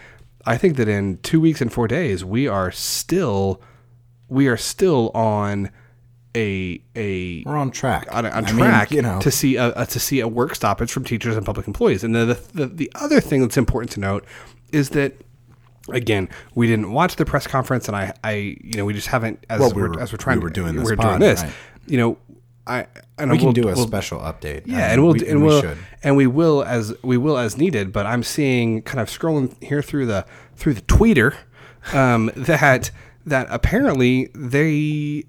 I 0.46 0.58
think 0.58 0.78
that 0.78 0.88
in 0.88 1.18
two 1.20 1.42
weeks 1.42 1.62
and 1.62 1.72
four 1.72 1.88
days, 1.88 2.24
we 2.24 2.48
are 2.48 2.72
still, 2.72 3.62
we 4.30 4.48
are 4.48 4.58
still 4.58 5.12
on 5.12 5.70
a 6.38 6.80
a 6.96 7.44
we're 7.44 7.58
on 7.58 7.72
track 7.72 8.08
on, 8.12 8.26
on 8.28 8.46
track 8.46 8.92
mean, 8.92 8.98
you 8.98 9.02
know. 9.02 9.20
to 9.20 9.32
see 9.32 9.56
a, 9.56 9.74
a, 9.76 9.86
to 9.88 10.00
see 10.00 10.20
a 10.20 10.28
work 10.28 10.54
stoppage 10.54 10.92
from 10.92 11.04
teachers 11.04 11.36
and 11.36 11.46
public 11.46 11.68
employees. 11.68 12.04
And 12.04 12.14
the, 12.14 12.40
the 12.54 12.68
the 12.68 12.92
other 12.96 13.20
thing 13.20 13.42
that's 13.42 13.58
important 13.58 13.92
to 13.94 14.00
note 14.00 14.24
is 14.72 14.92
that 14.92 15.14
again 15.90 16.30
we 16.54 16.68
didn't 16.68 16.92
watch 16.92 17.16
the 17.16 17.26
press 17.26 17.48
conference, 17.48 17.88
and 17.88 17.98
I 17.98 18.14
I 18.24 18.58
you 18.62 18.78
know 18.78 18.86
we 18.86 18.94
just 18.94 19.08
haven't 19.08 19.46
as 19.50 19.60
well, 19.60 19.74
we 19.74 19.82
are 19.82 20.00
as 20.00 20.14
we're 20.14 20.18
trying 20.18 20.38
we 20.38 20.44
were 20.44 20.50
doing 20.52 20.76
this 20.76 20.86
we're 20.86 20.96
pod, 20.96 21.20
doing 21.20 21.20
this 21.20 21.42
right. 21.44 21.54
you 21.88 21.98
know. 21.98 22.18
I 22.70 22.86
and 23.18 23.32
we 23.32 23.38
can 23.38 23.46
we'll, 23.46 23.54
do 23.54 23.70
a 23.70 23.76
we'll, 23.76 23.88
special 23.88 24.20
update. 24.20 24.64
Yeah, 24.66 24.76
I 24.76 24.80
mean, 24.80 24.92
and 24.92 25.04
we'll 25.04 25.14
we, 25.14 25.28
and 25.30 25.46
we'll 25.46 25.62
we 25.62 25.70
and 26.04 26.18
we 26.18 26.28
will 26.28 26.64
as 26.64 26.94
we 27.02 27.16
will 27.16 27.38
as 27.38 27.58
needed. 27.58 27.94
But 27.94 28.06
I'm 28.06 28.24
seeing 28.24 28.82
kind 28.82 29.00
of 29.00 29.08
scrolling 29.08 29.56
here 29.64 29.82
through 29.82 30.08
the 30.08 30.26
through 30.58 30.74
the 30.74 30.82
tweeter 30.82 31.34
um, 31.94 32.30
that 32.36 32.92
that 33.26 33.48
apparently 33.50 34.30
they 34.36 35.24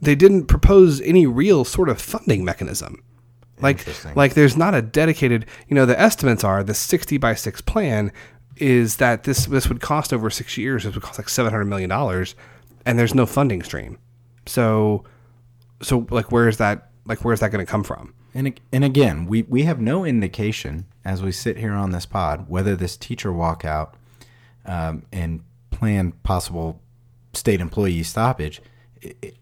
they 0.00 0.14
didn't 0.14 0.46
propose 0.46 1.00
any 1.00 1.26
real 1.26 1.64
sort 1.64 1.88
of 1.88 2.00
funding 2.00 2.44
mechanism. 2.44 3.02
Like, 3.60 3.84
like 4.14 4.34
there's 4.34 4.56
not 4.56 4.74
a 4.74 4.82
dedicated, 4.82 5.46
you 5.66 5.74
know, 5.74 5.84
the 5.84 5.98
estimates 5.98 6.44
are 6.44 6.62
the 6.62 6.74
60 6.74 7.18
by 7.18 7.34
6 7.34 7.60
plan 7.62 8.12
is 8.56 8.96
that 8.96 9.24
this 9.24 9.46
this 9.46 9.68
would 9.68 9.80
cost 9.80 10.12
over 10.12 10.30
6 10.30 10.56
years, 10.56 10.84
it 10.84 10.94
would 10.94 11.02
cost 11.02 11.18
like 11.18 11.28
700 11.28 11.64
million 11.64 11.88
dollars 11.88 12.34
and 12.86 12.98
there's 12.98 13.14
no 13.14 13.26
funding 13.26 13.62
stream. 13.62 13.98
So 14.46 15.04
so 15.82 16.06
like 16.10 16.30
where 16.32 16.48
is 16.48 16.58
that 16.58 16.90
like 17.04 17.24
where's 17.24 17.40
that 17.40 17.50
going 17.50 17.64
to 17.64 17.70
come 17.70 17.84
from? 17.84 18.14
And 18.34 18.60
and 18.72 18.84
again, 18.84 19.26
we 19.26 19.42
we 19.42 19.64
have 19.64 19.80
no 19.80 20.04
indication 20.04 20.86
as 21.04 21.22
we 21.22 21.32
sit 21.32 21.56
here 21.56 21.72
on 21.72 21.90
this 21.90 22.06
pod 22.06 22.48
whether 22.48 22.76
this 22.76 22.96
teacher 22.96 23.30
walkout 23.30 23.94
um, 24.64 25.04
and 25.12 25.42
planned 25.70 26.22
possible 26.22 26.80
state 27.32 27.60
employee 27.60 28.02
stoppage 28.02 28.60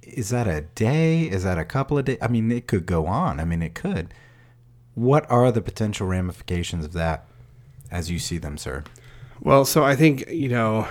Is 0.02 0.30
that 0.30 0.46
a 0.46 0.62
day? 0.62 1.22
Is 1.22 1.44
that 1.44 1.58
a 1.58 1.64
couple 1.64 1.98
of 1.98 2.04
days? 2.04 2.18
I 2.20 2.28
mean, 2.28 2.50
it 2.50 2.66
could 2.66 2.86
go 2.86 3.06
on. 3.06 3.40
I 3.40 3.44
mean, 3.44 3.62
it 3.62 3.74
could. 3.74 4.12
What 4.94 5.30
are 5.30 5.52
the 5.52 5.60
potential 5.60 6.06
ramifications 6.06 6.84
of 6.84 6.92
that 6.94 7.26
as 7.90 8.10
you 8.10 8.18
see 8.18 8.38
them, 8.38 8.58
sir? 8.58 8.84
Well, 9.40 9.64
so 9.64 9.84
I 9.84 9.96
think 9.96 10.28
you 10.30 10.48
know 10.48 10.88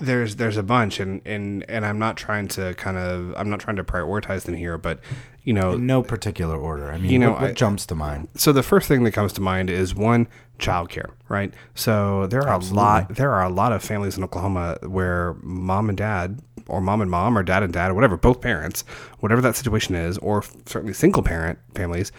there's 0.00 0.36
there's 0.36 0.56
a 0.56 0.62
bunch, 0.62 1.00
and 1.00 1.20
and 1.26 1.64
and 1.68 1.84
I'm 1.84 1.98
not 1.98 2.16
trying 2.16 2.48
to 2.48 2.74
kind 2.74 2.96
of 2.96 3.34
I'm 3.36 3.50
not 3.50 3.60
trying 3.60 3.76
to 3.76 3.84
prioritize 3.84 4.42
them 4.42 4.54
here, 4.54 4.78
but 4.78 5.00
you 5.44 5.52
know 5.52 5.72
In 5.72 5.86
no 5.86 6.02
particular 6.02 6.56
order. 6.56 6.90
I 6.92 6.98
mean, 6.98 7.10
You 7.10 7.18
know, 7.18 7.30
what, 7.32 7.40
what 7.42 7.50
I- 7.50 7.54
jumps 7.54 7.86
to 7.86 7.94
mind? 7.94 8.28
so 8.36 8.52
the 8.52 8.62
first 8.62 8.88
thing 8.88 9.04
that 9.04 9.12
comes 9.12 9.32
to 9.34 9.40
mind 9.40 9.70
is 9.70 9.94
one 9.94 10.28
childcare, 10.58 11.10
right? 11.28 11.52
So 11.74 12.26
there 12.28 12.46
are 12.48 12.60
a 12.60 12.64
lot 12.64 13.16
there 13.16 13.32
are 13.32 13.44
a 13.44 13.48
lot 13.50 13.72
of 13.72 13.82
families 13.82 14.16
in 14.16 14.24
Oklahoma 14.24 14.78
where 14.82 15.34
mom 15.42 15.88
and 15.88 15.98
dad 15.98 16.40
or 16.68 16.80
mom 16.80 17.00
and 17.00 17.10
mom 17.10 17.36
or 17.36 17.42
dad 17.42 17.62
and 17.64 17.72
dad 17.72 17.90
or 17.90 17.94
whatever, 17.94 18.16
both 18.16 18.40
parents, 18.40 18.84
whatever 19.18 19.40
that 19.40 19.56
situation 19.56 19.94
is, 19.96 20.16
or 20.18 20.44
certainly 20.66 20.92
single 20.94 21.22
parent 21.22 21.58
families 21.74 22.12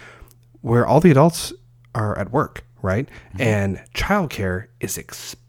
where 0.62 0.86
all 0.86 1.00
the 1.00 1.12
adults 1.12 1.54
are 1.96 2.18
at 2.20 2.32
work, 2.32 2.66
right? 2.82 3.08
Mm-hmm. 3.08 3.42
And 3.42 3.82
childcare 3.96 4.68
is 4.82 4.98
expensive. 4.98 5.40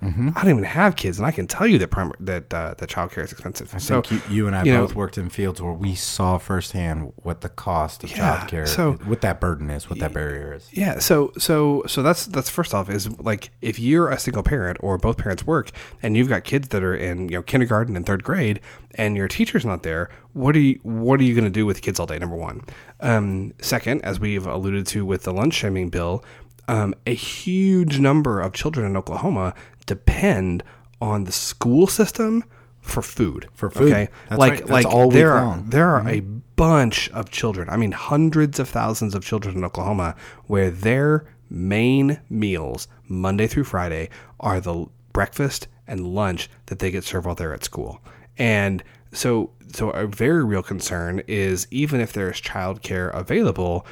I 0.00 0.42
don't 0.42 0.50
even 0.50 0.64
have 0.64 0.96
kids, 0.96 1.18
and 1.18 1.26
I 1.26 1.30
can 1.30 1.46
tell 1.46 1.66
you 1.66 1.78
that 1.78 1.88
prim- 1.88 2.12
that 2.20 2.52
uh, 2.54 2.74
that 2.78 2.88
childcare 2.88 3.24
is 3.24 3.32
expensive. 3.32 3.74
I 3.74 3.78
so 3.78 4.00
think 4.00 4.28
you, 4.30 4.34
you 4.34 4.46
and 4.46 4.56
I 4.56 4.62
you 4.64 4.72
know- 4.72 4.86
both 4.86 4.94
worked 4.94 5.18
in 5.18 5.28
fields 5.28 5.60
where 5.60 5.72
we 5.72 5.94
saw 5.94 6.38
firsthand 6.38 7.12
what 7.16 7.42
the 7.42 7.48
cost 7.48 8.02
of 8.04 8.10
Yeah, 8.10 8.38
childcare, 8.46 8.66
so- 8.66 8.92
what 9.04 9.20
that 9.20 9.40
burden 9.40 9.68
is, 9.70 9.90
what 9.90 9.98
that 9.98 10.12
barrier 10.14 10.54
is. 10.54 10.68
Yeah, 10.72 10.98
so 10.98 11.32
so 11.38 11.82
so 11.86 12.02
that's 12.02 12.26
that's 12.26 12.48
first 12.48 12.72
off 12.74 12.88
is 12.88 13.10
like 13.18 13.50
if 13.60 13.78
you're 13.78 14.08
a 14.10 14.18
single 14.18 14.42
parent 14.42 14.78
or 14.80 14.96
both 14.98 15.18
parents 15.18 15.46
work 15.46 15.70
and 16.02 16.16
you've 16.16 16.28
got 16.28 16.44
kids 16.44 16.68
that 16.68 16.82
are 16.82 16.94
in 16.96 17.28
you 17.28 17.36
know 17.36 17.42
kindergarten 17.42 17.96
and 17.96 18.06
third 18.06 18.24
grade 18.24 18.60
and 18.94 19.16
your 19.16 19.28
teacher's 19.28 19.64
not 19.66 19.82
there, 19.82 20.08
what 20.32 20.56
are 20.56 20.60
you 20.60 20.78
what 20.82 21.20
are 21.20 21.24
you 21.24 21.34
going 21.34 21.44
to 21.44 21.50
do 21.50 21.66
with 21.66 21.82
kids 21.82 22.00
all 22.00 22.06
day? 22.06 22.18
Number 22.18 22.36
one. 22.36 22.62
Um, 23.00 23.52
second, 23.60 24.02
as 24.02 24.18
we've 24.18 24.46
alluded 24.46 24.86
to 24.88 25.04
with 25.04 25.24
the 25.24 25.32
lunch 25.32 25.52
shaming 25.52 25.90
bill, 25.90 26.24
um, 26.68 26.94
a 27.06 27.14
huge 27.14 27.98
number 27.98 28.40
of 28.40 28.52
children 28.52 28.86
in 28.86 28.96
Oklahoma 28.96 29.54
depend 29.86 30.62
on 31.00 31.24
the 31.24 31.32
school 31.32 31.86
system 31.86 32.44
for 32.80 33.02
food. 33.02 33.48
For 33.54 33.70
food. 33.70 33.92
okay, 33.92 34.08
That's 34.28 34.38
like 34.38 34.52
right. 34.52 34.68
Like 34.68 34.86
all 34.86 35.08
week 35.08 35.14
there 35.14 35.32
are 35.32 35.44
long. 35.44 35.60
Mm-hmm. 35.60 35.70
there 35.70 35.88
are 35.90 36.08
a 36.08 36.20
bunch 36.20 37.10
of 37.10 37.30
children. 37.30 37.68
I 37.68 37.76
mean, 37.76 37.92
hundreds 37.92 38.58
of 38.58 38.68
thousands 38.68 39.14
of 39.14 39.24
children 39.24 39.56
in 39.56 39.64
Oklahoma 39.64 40.14
where 40.46 40.70
their 40.70 41.26
main 41.50 42.20
meals, 42.30 42.88
Monday 43.08 43.46
through 43.46 43.64
Friday, 43.64 44.08
are 44.40 44.60
the 44.60 44.86
breakfast 45.12 45.68
and 45.86 46.06
lunch 46.06 46.48
that 46.66 46.78
they 46.78 46.90
get 46.90 47.04
served 47.04 47.26
while 47.26 47.34
they're 47.34 47.54
at 47.54 47.64
school. 47.64 48.00
And 48.38 48.82
so, 49.12 49.50
so 49.72 49.90
a 49.90 50.06
very 50.06 50.44
real 50.44 50.62
concern 50.62 51.22
is 51.26 51.66
even 51.70 52.00
if 52.00 52.12
there's 52.12 52.40
childcare 52.40 53.14
available, 53.14 53.86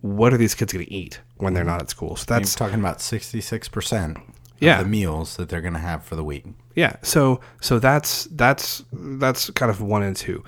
what 0.00 0.32
are 0.32 0.36
these 0.36 0.54
kids 0.54 0.72
going 0.72 0.84
to 0.84 0.92
eat 0.92 1.20
when 1.38 1.54
they're 1.54 1.64
not 1.64 1.80
at 1.80 1.90
school? 1.90 2.16
So 2.16 2.24
You're 2.28 2.40
that's 2.40 2.54
talking 2.54 2.78
about 2.80 3.00
sixty-six 3.00 3.68
percent 3.68 4.18
Yeah. 4.60 4.78
of 4.78 4.84
the 4.84 4.90
meals 4.90 5.36
that 5.36 5.48
they're 5.48 5.60
going 5.60 5.74
to 5.74 5.80
have 5.80 6.04
for 6.04 6.16
the 6.16 6.24
week. 6.24 6.44
Yeah. 6.74 6.96
So 7.02 7.40
so 7.60 7.78
that's 7.78 8.24
that's 8.32 8.82
that's 8.92 9.50
kind 9.50 9.70
of 9.70 9.80
one 9.80 10.02
and 10.02 10.16
two. 10.16 10.44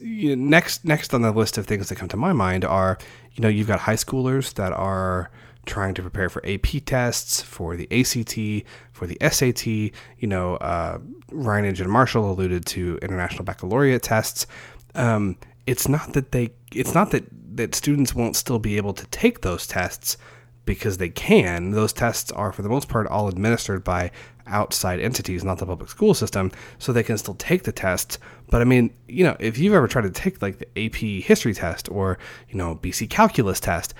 Next 0.00 0.84
next 0.84 1.12
on 1.14 1.22
the 1.22 1.32
list 1.32 1.58
of 1.58 1.66
things 1.66 1.88
that 1.88 1.96
come 1.96 2.08
to 2.08 2.16
my 2.16 2.32
mind 2.32 2.64
are 2.64 2.98
you 3.34 3.42
know 3.42 3.48
you've 3.48 3.66
got 3.68 3.80
high 3.80 3.94
schoolers 3.96 4.54
that 4.54 4.72
are 4.72 5.30
trying 5.66 5.92
to 5.94 6.02
prepare 6.02 6.28
for 6.28 6.44
AP 6.46 6.84
tests, 6.86 7.42
for 7.42 7.76
the 7.76 7.86
ACT, 7.92 8.66
for 8.92 9.06
the 9.06 9.18
SAT. 9.30 9.66
You 9.66 9.92
know, 10.22 10.56
uh, 10.56 10.98
Ryan 11.30 11.64
and 11.66 11.76
Jen 11.76 11.90
Marshall 11.90 12.30
alluded 12.30 12.64
to 12.66 12.98
international 13.02 13.44
baccalaureate 13.44 14.02
tests. 14.02 14.46
Um, 14.94 15.36
it's 15.66 15.88
not 15.88 16.14
that 16.14 16.32
they 16.32 16.50
it's 16.74 16.94
not 16.94 17.10
that 17.10 17.24
that 17.54 17.74
students 17.74 18.14
won't 18.14 18.36
still 18.36 18.58
be 18.58 18.76
able 18.76 18.94
to 18.94 19.06
take 19.06 19.40
those 19.40 19.66
tests 19.66 20.16
because 20.64 20.98
they 20.98 21.08
can. 21.08 21.72
Those 21.72 21.92
tests 21.92 22.30
are, 22.32 22.52
for 22.52 22.62
the 22.62 22.68
most 22.68 22.88
part, 22.88 23.06
all 23.06 23.28
administered 23.28 23.82
by 23.82 24.10
outside 24.46 25.00
entities, 25.00 25.44
not 25.44 25.58
the 25.58 25.66
public 25.66 25.88
school 25.88 26.14
system, 26.14 26.52
so 26.78 26.92
they 26.92 27.02
can 27.02 27.18
still 27.18 27.34
take 27.34 27.64
the 27.64 27.72
tests. 27.72 28.18
But 28.50 28.60
I 28.60 28.64
mean, 28.64 28.94
you 29.08 29.24
know, 29.24 29.36
if 29.40 29.58
you've 29.58 29.74
ever 29.74 29.88
tried 29.88 30.02
to 30.02 30.10
take 30.10 30.40
like 30.42 30.58
the 30.58 30.86
AP 30.86 31.24
history 31.24 31.54
test 31.54 31.88
or, 31.90 32.18
you 32.48 32.56
know, 32.56 32.76
BC 32.76 33.08
calculus 33.08 33.60
test, 33.60 33.94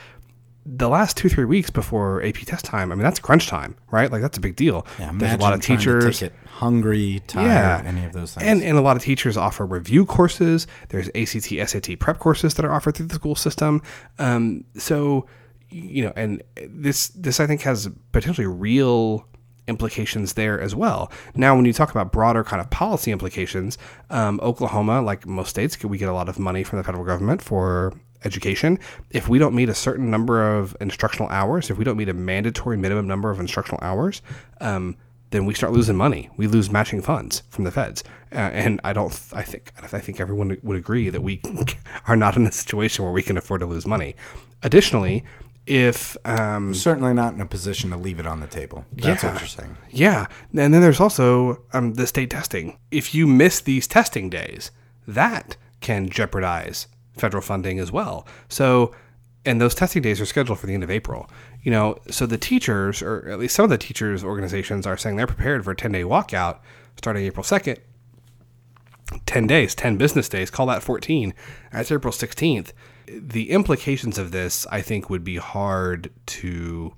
the 0.66 0.88
last 0.88 1.16
two, 1.16 1.28
three 1.28 1.44
weeks 1.46 1.70
before 1.70 2.22
AP 2.22 2.34
test 2.40 2.64
time, 2.64 2.92
I 2.92 2.94
mean, 2.94 3.02
that's 3.02 3.18
crunch 3.18 3.46
time, 3.46 3.76
right? 3.90 4.10
Like, 4.12 4.20
that's 4.20 4.36
a 4.36 4.40
big 4.40 4.56
deal. 4.56 4.86
Yeah, 4.98 5.10
There's 5.14 5.34
a 5.34 5.36
lot 5.38 5.54
of 5.54 5.60
imagine 5.66 5.78
trying 5.82 6.00
to 6.00 6.12
teachers. 6.12 6.32
hungry, 6.46 7.22
tired, 7.26 7.86
any 7.86 8.04
of 8.04 8.12
those 8.12 8.34
things. 8.34 8.46
And, 8.46 8.62
and 8.62 8.76
a 8.76 8.80
lot 8.82 8.96
of 8.96 9.02
teachers 9.02 9.36
offer 9.36 9.64
review 9.64 10.04
courses. 10.04 10.66
There's 10.90 11.08
ACT, 11.08 11.68
SAT 11.68 11.98
prep 11.98 12.18
courses 12.18 12.54
that 12.54 12.64
are 12.64 12.72
offered 12.72 12.96
through 12.96 13.06
the 13.06 13.14
school 13.14 13.34
system. 13.34 13.82
Um, 14.18 14.64
so, 14.76 15.26
you 15.70 16.04
know, 16.04 16.12
and 16.16 16.42
this 16.68 17.08
this 17.08 17.40
I 17.40 17.46
think 17.46 17.62
has 17.62 17.88
potentially 18.12 18.46
real 18.46 19.26
implications 19.68 20.34
there 20.34 20.60
as 20.60 20.74
well. 20.74 21.10
Now, 21.34 21.54
when 21.56 21.64
you 21.64 21.72
talk 21.72 21.90
about 21.90 22.12
broader 22.12 22.44
kind 22.44 22.60
of 22.60 22.68
policy 22.70 23.12
implications, 23.12 23.78
um, 24.10 24.40
Oklahoma, 24.42 25.00
like 25.00 25.26
most 25.26 25.50
states, 25.50 25.82
we 25.82 25.96
get 25.96 26.08
a 26.08 26.12
lot 26.12 26.28
of 26.28 26.38
money 26.38 26.64
from 26.64 26.78
the 26.78 26.84
federal 26.84 27.04
government 27.04 27.40
for 27.40 27.94
education. 28.24 28.78
If 29.10 29.28
we 29.28 29.38
don't 29.38 29.54
meet 29.54 29.68
a 29.68 29.74
certain 29.74 30.10
number 30.10 30.56
of 30.56 30.76
instructional 30.80 31.28
hours, 31.30 31.70
if 31.70 31.78
we 31.78 31.84
don't 31.84 31.96
meet 31.96 32.08
a 32.08 32.14
mandatory 32.14 32.76
minimum 32.76 33.06
number 33.06 33.30
of 33.30 33.40
instructional 33.40 33.78
hours, 33.82 34.22
um, 34.60 34.96
then 35.30 35.46
we 35.46 35.54
start 35.54 35.72
losing 35.72 35.96
money. 35.96 36.28
We 36.36 36.46
lose 36.48 36.70
matching 36.72 37.02
funds 37.02 37.44
from 37.50 37.62
the 37.64 37.70
feds, 37.70 38.02
uh, 38.32 38.38
and 38.38 38.80
I 38.82 38.92
don't. 38.92 39.12
I 39.32 39.42
think. 39.42 39.72
I 39.80 39.86
think 40.00 40.18
everyone 40.20 40.58
would 40.62 40.76
agree 40.76 41.08
that 41.08 41.22
we 41.22 41.40
are 42.08 42.16
not 42.16 42.36
in 42.36 42.46
a 42.46 42.52
situation 42.52 43.04
where 43.04 43.12
we 43.12 43.22
can 43.22 43.36
afford 43.38 43.60
to 43.60 43.66
lose 43.66 43.86
money. 43.86 44.16
Additionally, 44.64 45.24
if 45.66 46.16
um, 46.24 46.74
Certainly 46.74 47.14
not 47.14 47.34
in 47.34 47.40
a 47.40 47.46
position 47.46 47.90
to 47.90 47.96
leave 47.96 48.18
it 48.18 48.26
on 48.26 48.40
the 48.40 48.48
table. 48.48 48.84
That's 48.92 49.22
Yeah. 49.22 49.32
what 49.32 49.40
you're 49.40 49.48
saying. 49.48 49.76
yeah, 49.90 50.26
and 50.52 50.74
then 50.74 50.80
there's 50.82 50.98
also 51.00 51.62
um, 51.72 51.94
the 51.94 52.08
state 52.08 52.30
testing. 52.30 52.78
If 52.90 53.14
you 53.14 53.28
miss 53.28 53.60
these 53.60 53.86
testing 53.86 54.30
days, 54.30 54.72
that 55.06 55.56
can 55.80 56.08
jeopardize 56.08 56.88
federal 57.16 57.42
funding 57.42 57.78
as 57.78 57.90
well. 57.92 58.26
So, 58.48 58.94
and 59.44 59.60
those 59.60 59.74
testing 59.74 60.02
days 60.02 60.20
are 60.20 60.26
scheduled 60.26 60.58
for 60.58 60.66
the 60.66 60.74
end 60.74 60.82
of 60.82 60.90
April. 60.90 61.30
You 61.62 61.70
know, 61.70 61.96
so 62.10 62.26
the 62.26 62.38
teachers, 62.38 63.02
or 63.02 63.28
at 63.28 63.38
least 63.38 63.54
some 63.54 63.64
of 63.64 63.70
the 63.70 63.78
teachers' 63.78 64.24
organizations, 64.24 64.86
are 64.86 64.96
saying 64.96 65.16
they're 65.16 65.26
prepared 65.26 65.64
for 65.64 65.72
a 65.72 65.76
10 65.76 65.92
day 65.92 66.02
walkout 66.02 66.58
starting 66.96 67.24
April 67.24 67.44
2nd. 67.44 67.78
10 69.26 69.46
days, 69.46 69.74
10 69.74 69.96
business 69.96 70.28
days, 70.28 70.50
call 70.50 70.66
that 70.66 70.82
14. 70.82 71.34
That's 71.72 71.90
April 71.90 72.12
16th. 72.12 72.72
The 73.06 73.50
implications 73.50 74.18
of 74.18 74.30
this, 74.30 74.66
I 74.70 74.82
think, 74.82 75.10
would 75.10 75.24
be 75.24 75.36
hard 75.36 76.10
to 76.26 76.94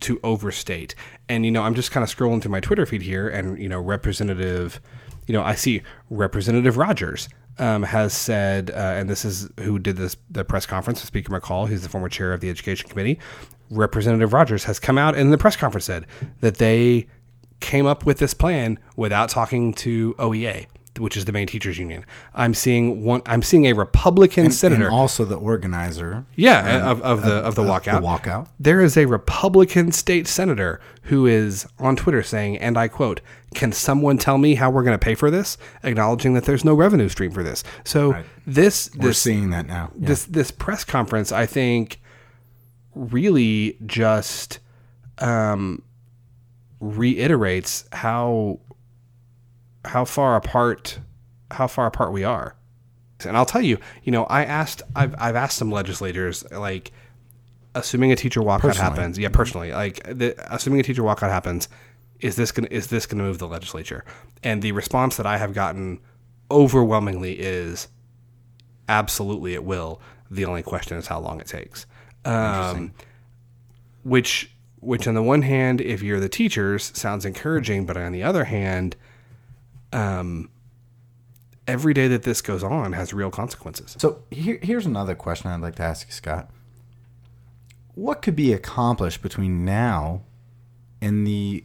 to 0.00 0.18
overstate. 0.24 0.94
And 1.28 1.44
you 1.44 1.50
know, 1.50 1.62
I'm 1.62 1.74
just 1.74 1.92
kind 1.92 2.02
of 2.02 2.14
scrolling 2.14 2.42
through 2.42 2.50
my 2.50 2.60
Twitter 2.60 2.86
feed 2.86 3.02
here, 3.02 3.28
and 3.28 3.58
you 3.58 3.68
know, 3.68 3.80
Representative, 3.80 4.80
you 5.26 5.32
know, 5.32 5.42
I 5.42 5.54
see 5.54 5.82
Representative 6.10 6.76
Rogers 6.76 7.28
um, 7.62 7.84
has 7.84 8.12
said, 8.12 8.70
uh, 8.70 8.74
and 8.74 9.08
this 9.08 9.24
is 9.24 9.48
who 9.60 9.78
did 9.78 9.96
this 9.96 10.16
the 10.28 10.44
press 10.44 10.66
conference. 10.66 11.00
Speaker 11.02 11.32
McCall, 11.32 11.68
who's 11.68 11.82
the 11.82 11.88
former 11.88 12.08
chair 12.08 12.32
of 12.32 12.40
the 12.40 12.50
Education 12.50 12.88
Committee. 12.88 13.20
Representative 13.70 14.32
Rogers 14.32 14.64
has 14.64 14.80
come 14.80 14.98
out 14.98 15.16
in 15.16 15.30
the 15.30 15.38
press 15.38 15.56
conference 15.56 15.84
said 15.84 16.06
that 16.40 16.56
they 16.56 17.06
came 17.60 17.86
up 17.86 18.04
with 18.04 18.18
this 18.18 18.34
plan 18.34 18.78
without 18.96 19.28
talking 19.28 19.72
to 19.74 20.14
OEA, 20.14 20.66
which 20.98 21.16
is 21.16 21.24
the 21.24 21.32
main 21.32 21.46
teachers 21.46 21.78
union. 21.78 22.04
I'm 22.34 22.52
seeing 22.54 23.02
one. 23.02 23.22
I'm 23.26 23.42
seeing 23.42 23.66
a 23.66 23.72
Republican 23.72 24.44
And, 24.46 24.54
senator. 24.54 24.86
and 24.86 24.94
also 24.94 25.24
the 25.24 25.36
organizer. 25.36 26.26
yeah, 26.36 26.90
of, 26.90 27.00
of 27.02 27.22
the 27.22 27.36
of 27.36 27.54
the 27.54 27.62
walkout. 27.62 28.00
The 28.00 28.06
walkout. 28.06 28.48
There 28.60 28.80
is 28.80 28.96
a 28.96 29.06
Republican 29.06 29.92
state 29.92 30.26
senator 30.28 30.80
who 31.04 31.26
is 31.26 31.66
on 31.78 31.96
Twitter 31.96 32.22
saying, 32.22 32.58
and 32.58 32.76
I 32.76 32.88
quote, 32.88 33.20
"Can 33.54 33.72
someone 33.72 34.18
tell 34.18 34.36
me 34.38 34.54
how 34.56 34.70
we're 34.70 34.82
going 34.84 34.98
to 34.98 35.02
pay 35.04 35.14
for 35.14 35.30
this?" 35.30 35.56
Acknowledging 35.82 36.34
that 36.34 36.44
there's 36.44 36.64
no 36.64 36.74
revenue 36.74 37.08
stream 37.08 37.30
for 37.30 37.42
this. 37.42 37.64
So 37.84 38.12
Right. 38.12 38.26
this 38.46 38.90
We're 38.96 39.12
seeing 39.14 39.50
that 39.50 39.66
now. 39.66 39.92
Yeah. 39.98 40.08
this 40.08 40.24
this 40.26 40.50
press 40.50 40.84
conference, 40.84 41.32
I 41.32 41.46
think, 41.46 42.00
really 42.94 43.78
just 43.86 44.58
um, 45.18 45.82
reiterates 46.80 47.84
how 47.92 48.60
how 49.84 50.04
far 50.04 50.36
apart 50.36 50.98
how 51.50 51.66
far 51.66 51.86
apart 51.86 52.12
we 52.12 52.24
are. 52.24 52.56
And 53.24 53.36
I'll 53.36 53.46
tell 53.46 53.60
you, 53.60 53.78
you 54.02 54.10
know, 54.10 54.24
I 54.24 54.44
asked 54.44 54.82
I've 54.96 55.14
I've 55.18 55.36
asked 55.36 55.56
some 55.58 55.70
legislators 55.70 56.44
like 56.50 56.92
assuming 57.74 58.12
a 58.12 58.16
teacher 58.16 58.40
walkout 58.40 58.60
Personally. 58.60 58.90
happens, 58.90 59.18
yeah, 59.18 59.28
personally, 59.28 59.72
like 59.72 60.02
the, 60.04 60.34
assuming 60.52 60.80
a 60.80 60.82
teacher 60.82 61.02
walkout 61.02 61.30
happens, 61.30 61.68
is 62.20 62.36
this 62.36 62.52
gonna 62.52 62.68
is 62.70 62.88
this 62.88 63.06
gonna 63.06 63.22
move 63.22 63.38
the 63.38 63.48
legislature? 63.48 64.04
And 64.42 64.62
the 64.62 64.72
response 64.72 65.16
that 65.16 65.26
I 65.26 65.38
have 65.38 65.54
gotten 65.54 66.00
overwhelmingly 66.50 67.38
is 67.38 67.88
absolutely 68.88 69.54
it 69.54 69.64
will. 69.64 70.00
The 70.30 70.44
only 70.44 70.62
question 70.62 70.96
is 70.96 71.06
how 71.06 71.20
long 71.20 71.40
it 71.40 71.46
takes. 71.46 71.86
Um, 72.24 72.92
which 74.02 74.50
which 74.80 75.06
on 75.06 75.14
the 75.14 75.22
one 75.22 75.42
hand, 75.42 75.80
if 75.80 76.02
you're 76.02 76.20
the 76.20 76.28
teachers, 76.28 76.90
sounds 76.94 77.24
encouraging, 77.24 77.86
but 77.86 77.96
on 77.96 78.12
the 78.12 78.22
other 78.22 78.44
hand, 78.44 78.96
um, 79.92 80.50
every 81.66 81.94
day 81.94 82.08
that 82.08 82.22
this 82.22 82.40
goes 82.40 82.62
on 82.62 82.92
has 82.92 83.12
real 83.12 83.30
consequences. 83.30 83.96
So 83.98 84.22
here, 84.30 84.58
here's 84.62 84.86
another 84.86 85.14
question 85.14 85.50
I'd 85.50 85.60
like 85.60 85.76
to 85.76 85.82
ask 85.82 86.06
you, 86.06 86.12
Scott. 86.12 86.50
What 87.94 88.22
could 88.22 88.36
be 88.36 88.52
accomplished 88.52 89.22
between 89.22 89.64
now 89.64 90.22
and 91.00 91.26
the 91.26 91.64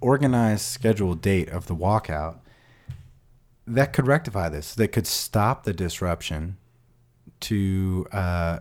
organized 0.00 0.62
scheduled 0.62 1.20
date 1.20 1.48
of 1.48 1.66
the 1.66 1.74
walkout 1.74 2.38
that 3.66 3.92
could 3.92 4.06
rectify 4.06 4.48
this? 4.48 4.74
That 4.74 4.88
could 4.88 5.06
stop 5.06 5.64
the 5.64 5.72
disruption 5.72 6.56
to 7.40 8.06
uh, 8.10 8.58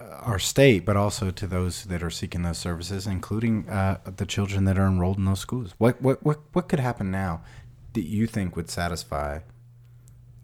our 0.00 0.38
state, 0.38 0.84
but 0.84 0.96
also 0.96 1.30
to 1.30 1.46
those 1.46 1.84
that 1.84 2.02
are 2.02 2.10
seeking 2.10 2.42
those 2.42 2.58
services, 2.58 3.06
including 3.06 3.68
uh, 3.68 3.98
the 4.16 4.26
children 4.26 4.64
that 4.64 4.78
are 4.78 4.86
enrolled 4.86 5.18
in 5.18 5.24
those 5.24 5.40
schools. 5.40 5.74
What 5.78 6.00
what 6.00 6.22
what 6.22 6.38
what 6.52 6.68
could 6.68 6.80
happen 6.80 7.10
now 7.10 7.42
that 7.92 8.04
you 8.04 8.26
think 8.26 8.56
would 8.56 8.70
satisfy 8.70 9.40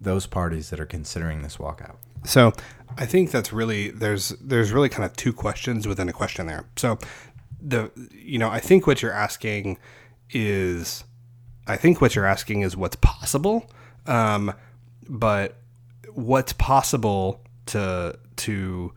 those 0.01 0.27
parties 0.27 0.70
that 0.70 0.81
are 0.81 0.86
considering 0.86 1.43
this 1.43 1.56
walkout? 1.56 1.97
So 2.24 2.52
I 2.98 3.06
think 3.06 3.31
that's 3.31 3.52
really 3.52 3.90
there's 3.90 4.31
there's 4.40 4.73
really 4.73 4.89
kind 4.89 5.05
of 5.05 5.16
two 5.16 5.32
questions 5.32 5.86
within 5.86 6.09
a 6.09 6.12
question 6.12 6.47
there. 6.47 6.64
So 6.77 6.98
the 7.60 7.90
you 8.12 8.39
know 8.39 8.48
I 8.48 8.60
think 8.60 8.86
what 8.86 9.02
you're 9.02 9.12
asking 9.12 9.78
is 10.31 11.05
I 11.66 11.77
think 11.77 12.01
what 12.01 12.14
you're 12.14 12.27
asking 12.27 12.62
is 12.62 12.77
what's 12.77 12.97
possible, 12.97 13.70
um, 14.06 14.52
but 15.09 15.56
what's 16.14 16.52
possible 16.52 17.40
to 17.66 18.18
to 18.36 18.93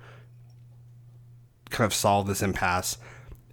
kind 1.69 1.85
of 1.85 1.93
solve 1.93 2.27
this 2.27 2.41
impasse, 2.41 2.97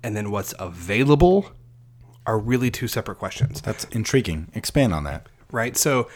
and 0.02 0.16
then 0.16 0.30
what's 0.30 0.54
available 0.58 1.50
are 2.26 2.38
really 2.38 2.70
two 2.70 2.88
separate 2.88 3.18
questions 3.18 3.60
That's 3.60 3.84
intriguing. 3.84 4.48
Expand 4.54 4.92
on 4.92 5.04
that. 5.04 5.28
right? 5.52 5.76
So, 5.76 6.08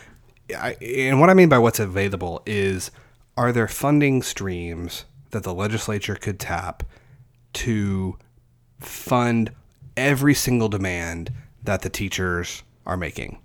I, 0.57 0.73
and 0.81 1.21
what 1.21 1.31
I 1.31 1.35
mean 1.35 1.49
by 1.49 1.59
what's 1.59 1.79
available 1.79 2.43
is 2.45 2.91
are 3.37 3.53
there 3.53 3.69
funding 3.69 4.23
streams 4.23 5.05
that 5.31 5.45
the 5.45 5.55
legislature 5.55 6.17
could 6.17 6.41
tap 6.41 6.83
to 7.53 8.19
fund 8.81 9.53
every 9.97 10.35
single 10.35 10.69
demand 10.69 11.33
that 11.63 11.83
the 11.83 11.89
teachers 11.89 12.63
are 12.85 12.97
making? 12.97 13.39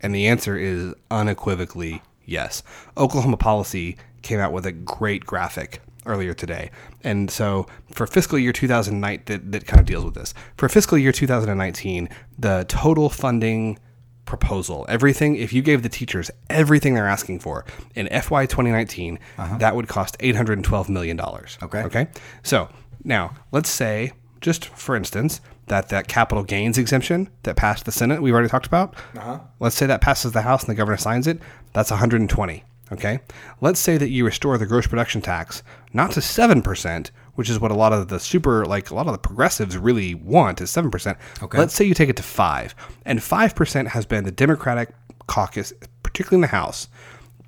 And 0.00 0.14
the 0.14 0.26
answer 0.26 0.56
is 0.56 0.94
unequivocally 1.10 2.02
yes. 2.24 2.62
Oklahoma 2.96 3.36
Policy 3.36 3.96
came 4.22 4.38
out 4.40 4.52
with 4.52 4.66
a 4.66 4.72
great 4.72 5.24
graphic 5.24 5.80
earlier 6.08 6.34
today. 6.34 6.70
And 7.04 7.30
so 7.30 7.66
for 7.92 8.06
fiscal 8.06 8.38
year 8.38 8.52
2009, 8.52 9.22
that, 9.26 9.52
that 9.52 9.66
kind 9.66 9.80
of 9.80 9.86
deals 9.86 10.04
with 10.04 10.14
this. 10.14 10.34
For 10.56 10.68
fiscal 10.68 10.98
year 10.98 11.12
2019, 11.12 12.08
the 12.38 12.64
total 12.68 13.08
funding 13.08 13.78
proposal, 14.24 14.84
everything, 14.88 15.36
if 15.36 15.52
you 15.52 15.62
gave 15.62 15.82
the 15.82 15.88
teachers 15.88 16.30
everything 16.50 16.94
they're 16.94 17.08
asking 17.08 17.38
for 17.40 17.64
in 17.94 18.06
FY 18.08 18.46
2019, 18.46 19.18
that 19.58 19.74
would 19.76 19.88
cost 19.88 20.18
$812 20.18 20.88
million. 20.88 21.20
Okay. 21.20 21.82
Okay. 21.82 22.08
So 22.42 22.68
now 23.04 23.34
let's 23.52 23.70
say, 23.70 24.12
just 24.40 24.66
for 24.66 24.96
instance, 24.96 25.40
that 25.66 25.88
that 25.90 26.08
capital 26.08 26.44
gains 26.44 26.78
exemption 26.78 27.28
that 27.42 27.56
passed 27.56 27.84
the 27.84 27.92
Senate, 27.92 28.22
we've 28.22 28.32
already 28.32 28.48
talked 28.48 28.66
about. 28.66 28.94
Uh-huh. 29.16 29.40
Let's 29.60 29.76
say 29.76 29.86
that 29.86 30.00
passes 30.00 30.32
the 30.32 30.42
House 30.42 30.62
and 30.62 30.70
the 30.70 30.74
governor 30.74 30.96
signs 30.96 31.26
it. 31.26 31.40
That's 31.72 31.90
120. 31.90 32.64
Okay. 32.92 33.20
Let's 33.60 33.80
say 33.80 33.98
that 33.98 34.08
you 34.08 34.24
restore 34.24 34.56
the 34.58 34.66
gross 34.66 34.86
production 34.86 35.20
tax 35.20 35.62
not 35.92 36.12
to 36.12 36.20
seven 36.20 36.62
percent, 36.62 37.10
which 37.34 37.50
is 37.50 37.60
what 37.60 37.70
a 37.70 37.74
lot 37.74 37.92
of 37.92 38.08
the 38.08 38.18
super, 38.18 38.64
like 38.64 38.90
a 38.90 38.94
lot 38.94 39.06
of 39.06 39.12
the 39.12 39.18
progressives 39.18 39.76
really 39.76 40.14
want, 40.14 40.60
is 40.60 40.70
seven 40.70 40.90
percent. 40.90 41.18
Okay. 41.42 41.58
Let's 41.58 41.74
say 41.74 41.84
you 41.84 41.94
take 41.94 42.08
it 42.08 42.16
to 42.16 42.22
five, 42.22 42.74
and 43.04 43.22
five 43.22 43.54
percent 43.54 43.88
has 43.88 44.06
been 44.06 44.24
the 44.24 44.32
Democratic 44.32 44.90
caucus, 45.26 45.72
particularly 46.02 46.38
in 46.38 46.42
the 46.42 46.48
House. 46.48 46.88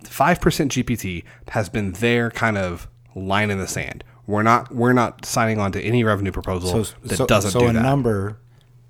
Five 0.05 0.41
percent 0.41 0.73
GPT 0.73 1.25
has 1.49 1.69
been 1.69 1.93
their 1.93 2.31
kind 2.31 2.59
of 2.59 2.89
line 3.15 3.51
in 3.51 3.59
the 3.59 3.67
sand. 3.67 4.05
We're 4.27 4.43
not 4.43 4.75
we're 4.75 4.93
not 4.93 5.25
signing 5.25 5.59
on 5.59 5.73
to 5.73 5.83
any 5.83 6.05
revenue 6.05 6.33
proposal 6.33 6.85
that 7.03 7.17
so, 7.17 7.27
doesn't 7.27 7.51
so 7.51 7.61
do 7.61 7.69
a 7.69 7.73
that. 7.73 7.83
number 7.83 8.39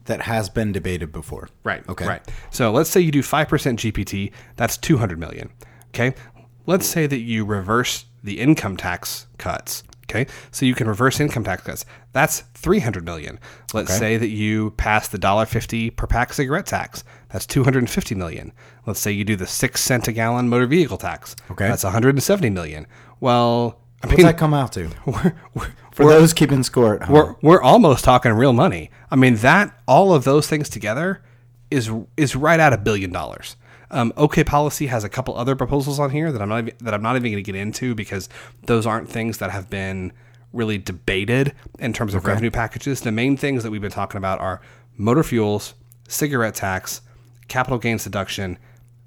that 0.04 0.22
has 0.22 0.48
been 0.48 0.72
debated 0.72 1.12
before. 1.12 1.48
Right. 1.64 1.88
Okay. 1.88 2.06
Right. 2.06 2.22
So 2.50 2.72
let's 2.72 2.90
say 2.90 3.00
you 3.00 3.10
do 3.10 3.22
five 3.22 3.48
percent 3.48 3.78
GPT. 3.78 4.32
That's 4.56 4.76
two 4.76 4.98
hundred 4.98 5.18
million. 5.18 5.50
Okay. 5.88 6.14
Let's 6.70 6.86
say 6.86 7.06
that 7.06 7.18
you 7.18 7.44
reverse 7.44 8.04
the 8.22 8.38
income 8.40 8.76
tax 8.76 9.26
cuts. 9.38 9.82
Okay. 10.08 10.26
So 10.50 10.66
you 10.66 10.74
can 10.74 10.88
reverse 10.88 11.20
income 11.20 11.44
tax 11.44 11.62
cuts. 11.62 11.84
That's 12.12 12.40
three 12.54 12.80
hundred 12.80 13.04
million. 13.04 13.38
Let's 13.74 13.90
Okay. 13.90 13.98
say 13.98 14.16
that 14.16 14.28
you 14.28 14.70
pass 14.72 15.08
the 15.08 15.18
dollar 15.18 15.46
fifty 15.46 15.90
per 15.90 16.06
pack 16.06 16.32
cigarette 16.32 16.66
tax. 16.66 17.04
That's 17.30 17.46
two 17.46 17.64
hundred 17.64 17.80
and 17.80 17.90
fifty 17.90 18.14
million. 18.14 18.52
Let's 18.86 19.00
say 19.00 19.10
you 19.12 19.24
do 19.24 19.36
the 19.36 19.46
six 19.46 19.80
cent 19.82 20.08
a 20.08 20.12
gallon 20.12 20.48
motor 20.48 20.66
vehicle 20.66 20.96
tax. 20.98 21.36
Okay. 21.50 21.66
That's 21.68 21.84
one 21.84 21.92
hundred 21.92 22.10
and 22.16 22.22
seventy 22.22 22.50
million. 22.50 22.86
Well, 23.20 23.80
I 24.02 24.06
What's 24.06 24.18
mean, 24.18 24.26
that 24.26 24.38
come 24.38 24.54
out 24.54 24.72
to? 24.72 24.90
we're, 25.06 25.34
we're, 25.54 25.72
For 25.92 26.06
those 26.06 26.32
keeping 26.32 26.62
score 26.62 26.94
at 26.96 27.02
home. 27.02 27.14
we're 27.14 27.34
we're 27.42 27.62
almost 27.62 28.04
talking 28.04 28.32
real 28.32 28.52
money. 28.52 28.90
I 29.10 29.16
mean 29.16 29.36
that 29.36 29.76
all 29.86 30.12
of 30.14 30.24
those 30.24 30.46
things 30.48 30.68
together 30.68 31.22
is 31.70 31.90
is 32.16 32.34
right 32.34 32.58
at 32.60 32.72
a 32.72 32.78
billion 32.78 33.12
dollars. 33.12 33.56
Um, 33.90 34.12
OK 34.16 34.44
Policy 34.44 34.86
has 34.86 35.02
a 35.04 35.08
couple 35.08 35.36
other 35.36 35.56
proposals 35.56 35.98
on 35.98 36.10
here 36.10 36.30
that 36.30 36.40
I'm 36.40 36.48
not 36.48 36.58
even, 36.60 36.74
that 36.80 36.94
I'm 36.94 37.02
not 37.02 37.16
even 37.16 37.32
going 37.32 37.42
to 37.44 37.52
get 37.52 37.56
into 37.58 37.94
because 37.94 38.28
those 38.66 38.86
aren't 38.86 39.08
things 39.08 39.38
that 39.38 39.50
have 39.50 39.68
been 39.68 40.12
really 40.52 40.78
debated 40.78 41.54
in 41.78 41.92
terms 41.92 42.14
of 42.14 42.24
revenue 42.24 42.50
packages. 42.50 43.00
The 43.00 43.12
main 43.12 43.36
things 43.36 43.62
that 43.62 43.70
we've 43.70 43.80
been 43.80 43.90
talking 43.90 44.18
about 44.18 44.40
are 44.40 44.60
motor 44.96 45.22
fuels, 45.22 45.74
cigarette 46.08 46.54
tax, 46.54 47.00
capital 47.48 47.78
gains 47.78 48.04
deduction. 48.04 48.58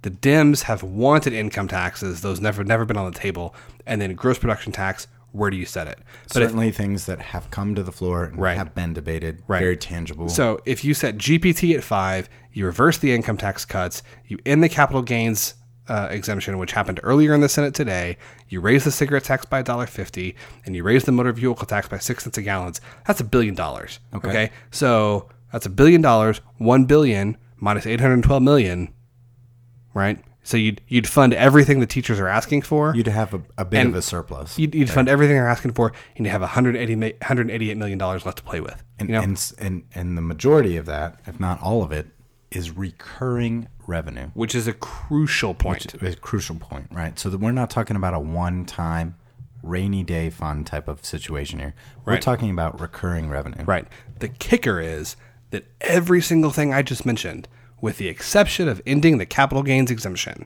The 0.02 0.12
Dems 0.12 0.64
have 0.64 0.84
wanted 0.84 1.34
income 1.34 1.68
taxes; 1.68 2.22
those 2.22 2.42
never 2.42 2.64
never 2.64 2.86
been 2.86 2.98
on 2.98 3.12
the 3.12 3.18
table. 3.18 3.56
And 3.86 4.02
then 4.02 4.16
gross 4.16 4.38
production 4.38 4.72
tax. 4.72 5.08
Where 5.34 5.50
do 5.50 5.58
you 5.58 5.66
set 5.66 5.88
it? 5.88 5.98
But 6.32 6.42
if- 6.44 6.50
Certainly 6.50 6.72
things 6.72 7.06
that 7.08 7.20
have 7.22 7.52
come 7.52 7.76
to 7.76 7.84
the 7.84 7.92
floor 7.92 8.24
and 8.24 8.38
Right. 8.40 8.56
have 8.56 8.74
been 8.74 8.94
debated. 8.94 9.44
Right. 9.48 9.60
Very 9.60 9.76
tangible. 9.76 10.30
So 10.30 10.60
if 10.64 10.86
you 10.86 10.94
set 10.94 11.18
GPT 11.18 11.76
at 11.76 11.84
five, 11.84 12.30
you 12.54 12.66
reverse 12.66 12.98
the 12.98 13.12
income 13.12 13.38
tax 13.38 13.66
cuts, 13.66 14.02
you 14.28 14.38
end 14.46 14.64
the 14.64 14.70
capital 14.70 15.02
gains 15.02 15.56
uh, 15.90 16.08
exemption, 16.12 16.58
which 16.60 16.72
happened 16.72 16.98
earlier 17.04 17.34
in 17.34 17.42
the 17.42 17.50
Senate 17.50 17.74
today. 17.74 18.16
You 18.48 18.62
raise 18.62 18.86
the 18.86 18.92
cigarette 18.92 19.26
tax 19.26 19.46
by 19.46 19.62
$1.50, 19.62 20.34
and 20.66 20.78
you 20.78 20.82
raise 20.84 21.04
the 21.04 21.12
motor 21.12 21.34
vehicle 21.34 21.66
tax 21.66 21.90
by 21.90 21.98
six 21.98 22.24
cents 22.24 22.38
a 22.38 22.42
gallon. 22.42 22.72
That's 23.06 23.20
a 23.20 23.26
billion 23.26 23.54
dollars. 23.54 24.00
Okay. 24.14 24.52
So 24.72 25.28
that's 25.52 25.66
a 25.66 25.70
billion 25.70 26.02
dollars. 26.02 26.40
One 26.58 26.86
billion 26.86 27.36
minus 27.58 27.86
812 27.86 28.42
million, 28.42 28.94
right? 29.94 30.24
So 30.46 30.58
you'd 30.58 30.82
you'd 30.88 31.08
fund 31.08 31.34
everything 31.34 31.80
the 31.80 31.86
teachers 31.86 32.20
are 32.20 32.28
asking 32.28 32.64
for. 32.64 32.94
You'd 32.96 33.08
have 33.08 33.34
a, 33.34 33.42
a 33.58 33.64
bit 33.66 33.86
of 33.88 33.96
a 33.96 34.02
surplus. 34.02 34.60
You'd, 34.60 34.76
you'd 34.76 34.90
fund 34.90 35.08
everything 35.08 35.36
they're 35.38 35.48
asking 35.48 35.72
for, 35.74 35.94
and 36.18 36.26
you 36.26 36.32
have 36.32 36.42
180, 36.42 36.96
ma- 36.96 37.06
188 37.08 37.78
million 37.78 37.98
dollars 37.98 38.26
left 38.26 38.40
to 38.40 38.44
play 38.44 38.60
with. 38.60 38.84
and, 39.00 39.08
you 39.10 39.16
know? 39.16 39.22
and, 39.22 39.54
and, 39.60 39.84
and 39.96 40.18
the 40.18 40.22
majority 40.22 40.76
of 40.76 40.86
that, 40.86 41.20
if 41.26 41.40
not 41.40 41.62
all 41.62 41.82
of 41.82 41.92
it, 41.94 42.08
is 42.52 42.72
recurring 42.72 43.68
revenue. 43.88 44.28
which 44.34 44.54
is 44.54 44.68
a 44.68 44.74
crucial 44.74 45.54
point. 45.54 45.94
a 46.02 46.16
crucial 46.16 46.56
point, 46.58 46.88
right? 46.92 47.18
So 47.18 47.30
that 47.30 47.40
we're 47.40 47.52
not 47.52 47.70
talking 47.70 47.96
about 47.96 48.14
a 48.14 48.20
one-time 48.20 49.16
rainy 49.62 50.04
day 50.04 50.30
fund 50.30 50.68
type 50.68 50.88
of 50.90 51.06
situation 51.06 51.60
here. 51.60 51.74
We're 52.06 52.14
Right. 52.14 52.22
talking 52.22 52.50
about 52.52 52.80
recurring 52.82 53.30
revenue. 53.30 53.64
Right. 53.64 53.88
The 54.20 54.28
kicker 54.28 54.80
is 54.82 55.16
that 55.52 55.66
every 55.82 56.22
single 56.22 56.52
thing 56.52 56.74
I 56.74 56.82
just 56.82 57.06
mentioned, 57.06 57.48
with 57.84 57.98
the 57.98 58.08
exception 58.08 58.70
of 58.70 58.82
ending 58.86 59.18
the 59.18 59.26
capital 59.26 59.62
gains 59.62 59.92
exemption, 59.92 60.46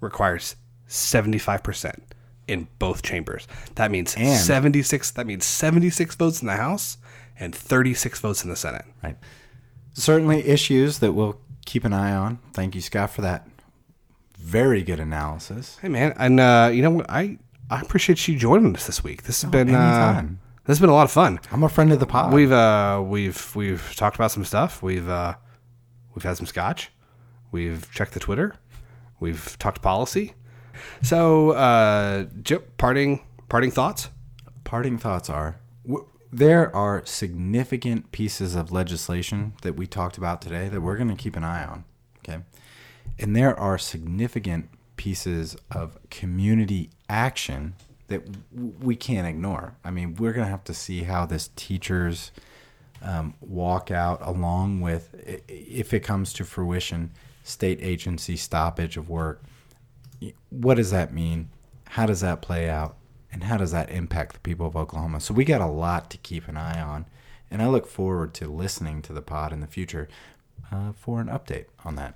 requires 0.00 0.54
75% 0.88 1.98
in 2.46 2.68
both 2.78 3.02
chambers. 3.02 3.48
That 3.74 3.90
means 3.90 4.14
And- 4.16 4.38
76 4.38 5.10
that 5.10 5.26
means 5.26 5.44
76 5.44 6.14
votes 6.14 6.40
in 6.40 6.46
the 6.46 6.54
House 6.54 6.98
and 7.40 7.52
36 7.52 8.20
votes 8.20 8.44
in 8.44 8.50
the 8.50 8.54
Senate. 8.54 8.84
Right. 9.02 9.16
Certainly 9.92 10.46
issues 10.46 11.00
that 11.00 11.14
we'll 11.14 11.40
keep 11.66 11.84
an 11.84 11.92
eye 11.92 12.12
on. 12.14 12.38
Thank 12.54 12.76
you, 12.76 12.80
Scott, 12.80 13.10
for 13.10 13.22
that 13.22 13.48
very 14.38 14.84
good 14.84 15.00
analysis. 15.00 15.78
Hey 15.82 15.88
man, 15.88 16.14
and 16.16 16.38
uh, 16.38 16.70
you 16.72 16.80
know 16.80 16.90
what? 16.90 17.10
I 17.10 17.38
I 17.68 17.80
appreciate 17.80 18.28
you 18.28 18.38
joining 18.38 18.76
us 18.76 18.86
this 18.86 19.02
week. 19.02 19.24
This 19.24 19.42
has 19.42 19.50
been 19.50 19.74
uh, 19.74 20.22
this 20.64 20.78
has 20.78 20.80
been 20.80 20.90
a 20.90 20.94
lot 20.94 21.06
of 21.06 21.10
fun. 21.10 21.40
I'm 21.50 21.64
a 21.64 21.68
friend 21.68 21.90
of 21.92 21.98
the 21.98 22.06
pod. 22.06 22.32
We've 22.32 22.52
uh 22.52 23.02
we've 23.04 23.56
we've 23.56 23.96
talked 23.96 24.14
about 24.14 24.30
some 24.30 24.44
stuff. 24.44 24.80
We've 24.80 25.08
uh 25.08 25.34
we've 26.14 26.22
had 26.22 26.36
some 26.36 26.46
scotch. 26.46 26.90
We've 27.52 27.90
checked 27.92 28.12
the 28.14 28.20
Twitter. 28.20 28.54
We've 29.18 29.58
talked 29.58 29.82
policy. 29.82 30.34
So 31.02 31.50
uh 31.50 32.24
Jip, 32.42 32.76
parting 32.76 33.20
parting 33.48 33.70
thoughts? 33.70 34.08
parting 34.64 34.98
thoughts 34.98 35.28
are 35.28 35.58
w- 35.84 36.06
there 36.32 36.74
are 36.76 37.04
significant 37.04 38.12
pieces 38.12 38.54
of 38.54 38.70
legislation 38.70 39.52
that 39.62 39.74
we 39.74 39.86
talked 39.86 40.16
about 40.16 40.40
today 40.40 40.68
that 40.68 40.80
we're 40.80 40.96
going 40.96 41.08
to 41.08 41.16
keep 41.16 41.34
an 41.36 41.42
eye 41.42 41.64
on. 41.64 41.84
Okay. 42.18 42.38
And 43.18 43.34
there 43.34 43.58
are 43.58 43.78
significant 43.78 44.68
pieces 44.96 45.56
of 45.72 45.98
community 46.10 46.90
action 47.08 47.74
that 48.06 48.24
w- 48.54 48.74
we 48.80 48.94
can't 48.94 49.26
ignore. 49.26 49.74
I 49.84 49.90
mean, 49.90 50.14
we're 50.14 50.32
going 50.32 50.46
to 50.46 50.50
have 50.50 50.64
to 50.64 50.74
see 50.74 51.02
how 51.02 51.26
this 51.26 51.50
teachers 51.56 52.30
um, 53.02 53.34
walk 53.40 53.90
out 53.90 54.20
along 54.22 54.80
with, 54.80 55.14
if 55.48 55.92
it 55.94 56.00
comes 56.00 56.32
to 56.34 56.44
fruition, 56.44 57.10
state 57.44 57.78
agency 57.80 58.36
stoppage 58.36 58.96
of 58.96 59.08
work 59.08 59.42
what 60.50 60.76
does 60.76 60.90
that 60.90 61.12
mean? 61.12 61.48
How 61.88 62.06
does 62.06 62.20
that 62.20 62.42
play 62.42 62.68
out? 62.68 62.96
And 63.32 63.44
how 63.44 63.56
does 63.56 63.72
that 63.72 63.90
impact 63.90 64.34
the 64.34 64.40
people 64.40 64.66
of 64.66 64.76
Oklahoma? 64.76 65.20
So 65.20 65.32
we 65.32 65.44
got 65.44 65.60
a 65.60 65.66
lot 65.66 66.10
to 66.10 66.18
keep 66.18 66.48
an 66.48 66.56
eye 66.56 66.80
on. 66.80 67.06
And 67.50 67.62
I 67.62 67.68
look 67.68 67.86
forward 67.86 68.34
to 68.34 68.48
listening 68.48 69.02
to 69.02 69.12
the 69.12 69.22
pod 69.22 69.52
in 69.52 69.60
the 69.60 69.66
future 69.66 70.08
uh, 70.70 70.92
for 70.92 71.20
an 71.20 71.28
update 71.28 71.66
on 71.84 71.96
that. 71.96 72.14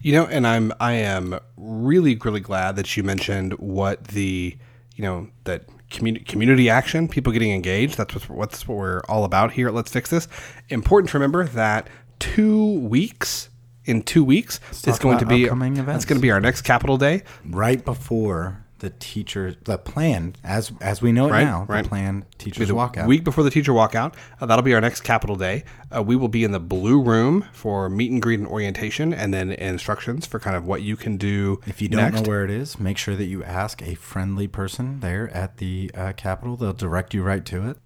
You 0.00 0.12
know, 0.12 0.26
and 0.26 0.46
I'm 0.46 0.72
I 0.80 0.94
am 0.94 1.38
really 1.56 2.16
really 2.16 2.40
glad 2.40 2.74
that 2.74 2.96
you 2.96 3.04
mentioned 3.04 3.52
what 3.54 4.08
the 4.08 4.56
you 4.96 5.02
know 5.02 5.28
that 5.44 5.64
community 5.90 6.24
community 6.24 6.68
action, 6.70 7.08
people 7.08 7.32
getting 7.32 7.52
engaged. 7.52 7.96
That's 7.96 8.14
what 8.14 8.28
what's 8.30 8.66
what 8.66 8.76
we're 8.76 9.00
all 9.08 9.24
about 9.24 9.52
here 9.52 9.68
at 9.68 9.74
Let's 9.74 9.90
Fix 9.90 10.10
This. 10.10 10.28
Important 10.68 11.10
to 11.10 11.18
remember 11.18 11.44
that 11.44 11.88
two 12.18 12.80
weeks 12.80 13.50
in 13.84 14.02
two 14.02 14.24
weeks 14.24 14.60
is 14.86 14.98
going 14.98 15.18
to 15.18 15.26
be 15.26 15.44
events. 15.44 16.04
going 16.04 16.18
to 16.18 16.22
be 16.22 16.30
our 16.30 16.40
next 16.40 16.62
Capitol 16.62 16.98
Day. 16.98 17.22
Right 17.44 17.84
before 17.84 18.65
the 18.78 18.90
teacher, 18.90 19.54
the 19.64 19.78
plan, 19.78 20.34
as 20.44 20.70
as 20.80 21.00
we 21.00 21.12
know 21.12 21.28
it 21.28 21.30
Right, 21.32 21.44
now, 21.44 21.64
right. 21.68 21.82
the 21.82 21.88
plan 21.88 22.24
teachers 22.38 22.68
the 22.68 22.74
walkout. 22.74 23.06
week 23.06 23.24
before 23.24 23.42
the 23.44 23.50
teacher 23.50 23.72
walkout. 23.72 24.14
Uh, 24.40 24.46
that'll 24.46 24.62
be 24.62 24.74
our 24.74 24.80
next 24.80 25.00
Capitol 25.02 25.36
Day. 25.36 25.64
Uh, 25.94 26.02
we 26.02 26.14
will 26.16 26.28
be 26.28 26.44
in 26.44 26.52
the 26.52 26.60
blue 26.60 27.00
room 27.00 27.44
for 27.52 27.88
meet 27.88 28.10
and 28.10 28.20
greet 28.20 28.38
and 28.38 28.48
orientation, 28.48 29.12
and 29.14 29.32
then 29.32 29.50
instructions 29.52 30.26
for 30.26 30.38
kind 30.38 30.56
of 30.56 30.66
what 30.66 30.82
you 30.82 30.96
can 30.96 31.16
do. 31.16 31.60
If 31.66 31.80
you 31.80 31.88
don't 31.88 32.00
next. 32.12 32.22
know 32.22 32.28
where 32.28 32.44
it 32.44 32.50
is, 32.50 32.78
make 32.78 32.98
sure 32.98 33.16
that 33.16 33.24
you 33.26 33.42
ask 33.44 33.80
a 33.82 33.94
friendly 33.94 34.46
person 34.48 35.00
there 35.00 35.28
at 35.34 35.56
the 35.56 35.90
uh, 35.94 36.12
Capitol. 36.16 36.56
They'll 36.56 36.72
direct 36.72 37.14
you 37.14 37.22
right 37.22 37.44
to 37.46 37.68
it. 37.70 37.78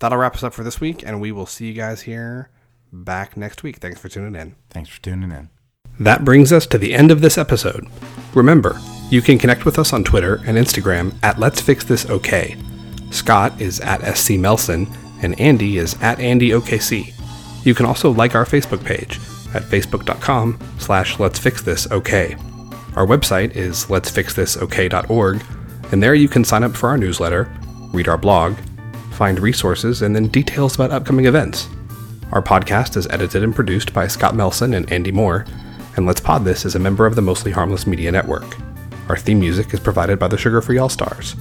that'll 0.00 0.18
wrap 0.18 0.34
us 0.34 0.42
up 0.42 0.52
for 0.54 0.64
this 0.64 0.80
week, 0.80 1.02
and 1.06 1.20
we 1.20 1.30
will 1.32 1.46
see 1.46 1.66
you 1.68 1.72
guys 1.74 2.02
here 2.02 2.50
back 2.92 3.36
next 3.36 3.62
week. 3.62 3.76
Thanks 3.78 4.00
for 4.00 4.08
tuning 4.08 4.34
in. 4.40 4.56
Thanks 4.70 4.90
for 4.90 5.00
tuning 5.02 5.30
in. 5.30 5.50
That 5.98 6.24
brings 6.24 6.52
us 6.52 6.66
to 6.66 6.78
the 6.78 6.92
end 6.94 7.10
of 7.10 7.20
this 7.22 7.38
episode. 7.38 7.86
Remember, 8.34 8.78
you 9.10 9.22
can 9.22 9.38
connect 9.38 9.64
with 9.64 9.78
us 9.78 9.92
on 9.92 10.02
Twitter 10.02 10.36
and 10.46 10.58
Instagram 10.58 11.14
at 11.22 11.38
Let's 11.38 11.60
Fix 11.60 11.84
This 11.84 12.08
OK. 12.10 12.56
Scott 13.10 13.60
is 13.60 13.80
at 13.80 14.16
SC 14.16 14.32
Melson, 14.32 14.88
and 15.22 15.38
Andy 15.40 15.78
is 15.78 15.94
at 16.02 16.18
AndyOKC. 16.18 17.14
You 17.64 17.74
can 17.74 17.86
also 17.86 18.10
like 18.10 18.34
our 18.34 18.44
Facebook 18.44 18.84
page 18.84 19.18
at 19.54 19.62
facebook.com 19.62 20.58
slash 20.78 21.18
Let's 21.18 21.38
Fix 21.38 21.62
This 21.62 21.90
OK. 21.90 22.34
Our 22.96 23.06
website 23.06 23.54
is 23.54 23.86
letsfixthisok.org, 23.86 25.44
and 25.92 26.02
there 26.02 26.14
you 26.14 26.28
can 26.28 26.44
sign 26.44 26.64
up 26.64 26.74
for 26.74 26.88
our 26.88 26.98
newsletter, 26.98 27.50
read 27.92 28.08
our 28.08 28.18
blog, 28.18 28.56
find 29.12 29.38
resources, 29.38 30.02
and 30.02 30.16
then 30.16 30.28
details 30.28 30.74
about 30.74 30.90
upcoming 30.90 31.26
events. 31.26 31.68
Our 32.32 32.42
podcast 32.42 32.96
is 32.96 33.06
edited 33.06 33.44
and 33.44 33.54
produced 33.54 33.94
by 33.94 34.08
Scott 34.08 34.34
Melson 34.34 34.74
and 34.74 34.90
Andy 34.90 35.12
Moore, 35.12 35.46
and 35.96 36.06
Let's 36.06 36.20
Pod 36.20 36.44
This 36.44 36.64
is 36.64 36.74
a 36.74 36.80
member 36.80 37.06
of 37.06 37.14
the 37.14 37.22
Mostly 37.22 37.52
Harmless 37.52 37.86
Media 37.86 38.10
Network. 38.10 38.56
Our 39.08 39.16
theme 39.16 39.38
music 39.38 39.72
is 39.72 39.78
provided 39.78 40.18
by 40.18 40.26
the 40.26 40.36
Sugar 40.36 40.60
Free 40.60 40.78
All 40.78 40.88
Stars. 40.88 41.36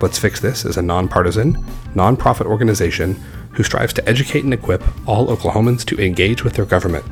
Let's 0.00 0.16
Fix 0.16 0.38
This 0.38 0.64
is 0.64 0.76
a 0.76 0.82
nonpartisan, 0.82 1.54
nonprofit 1.94 2.46
organization 2.46 3.14
who 3.52 3.64
strives 3.64 3.92
to 3.94 4.08
educate 4.08 4.44
and 4.44 4.54
equip 4.54 4.80
all 5.08 5.26
Oklahomans 5.26 5.84
to 5.86 6.00
engage 6.00 6.44
with 6.44 6.54
their 6.54 6.64
government. 6.64 7.04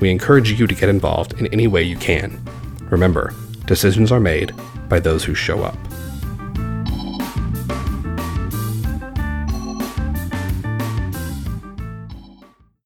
We 0.00 0.10
encourage 0.10 0.50
you 0.50 0.66
to 0.66 0.74
get 0.74 0.88
involved 0.88 1.34
in 1.34 1.46
any 1.46 1.68
way 1.68 1.84
you 1.84 1.96
can. 1.96 2.44
Remember, 2.90 3.32
decisions 3.66 4.10
are 4.10 4.18
made 4.18 4.52
by 4.88 4.98
those 4.98 5.22
who 5.22 5.34
show 5.34 5.62
up. 5.62 5.78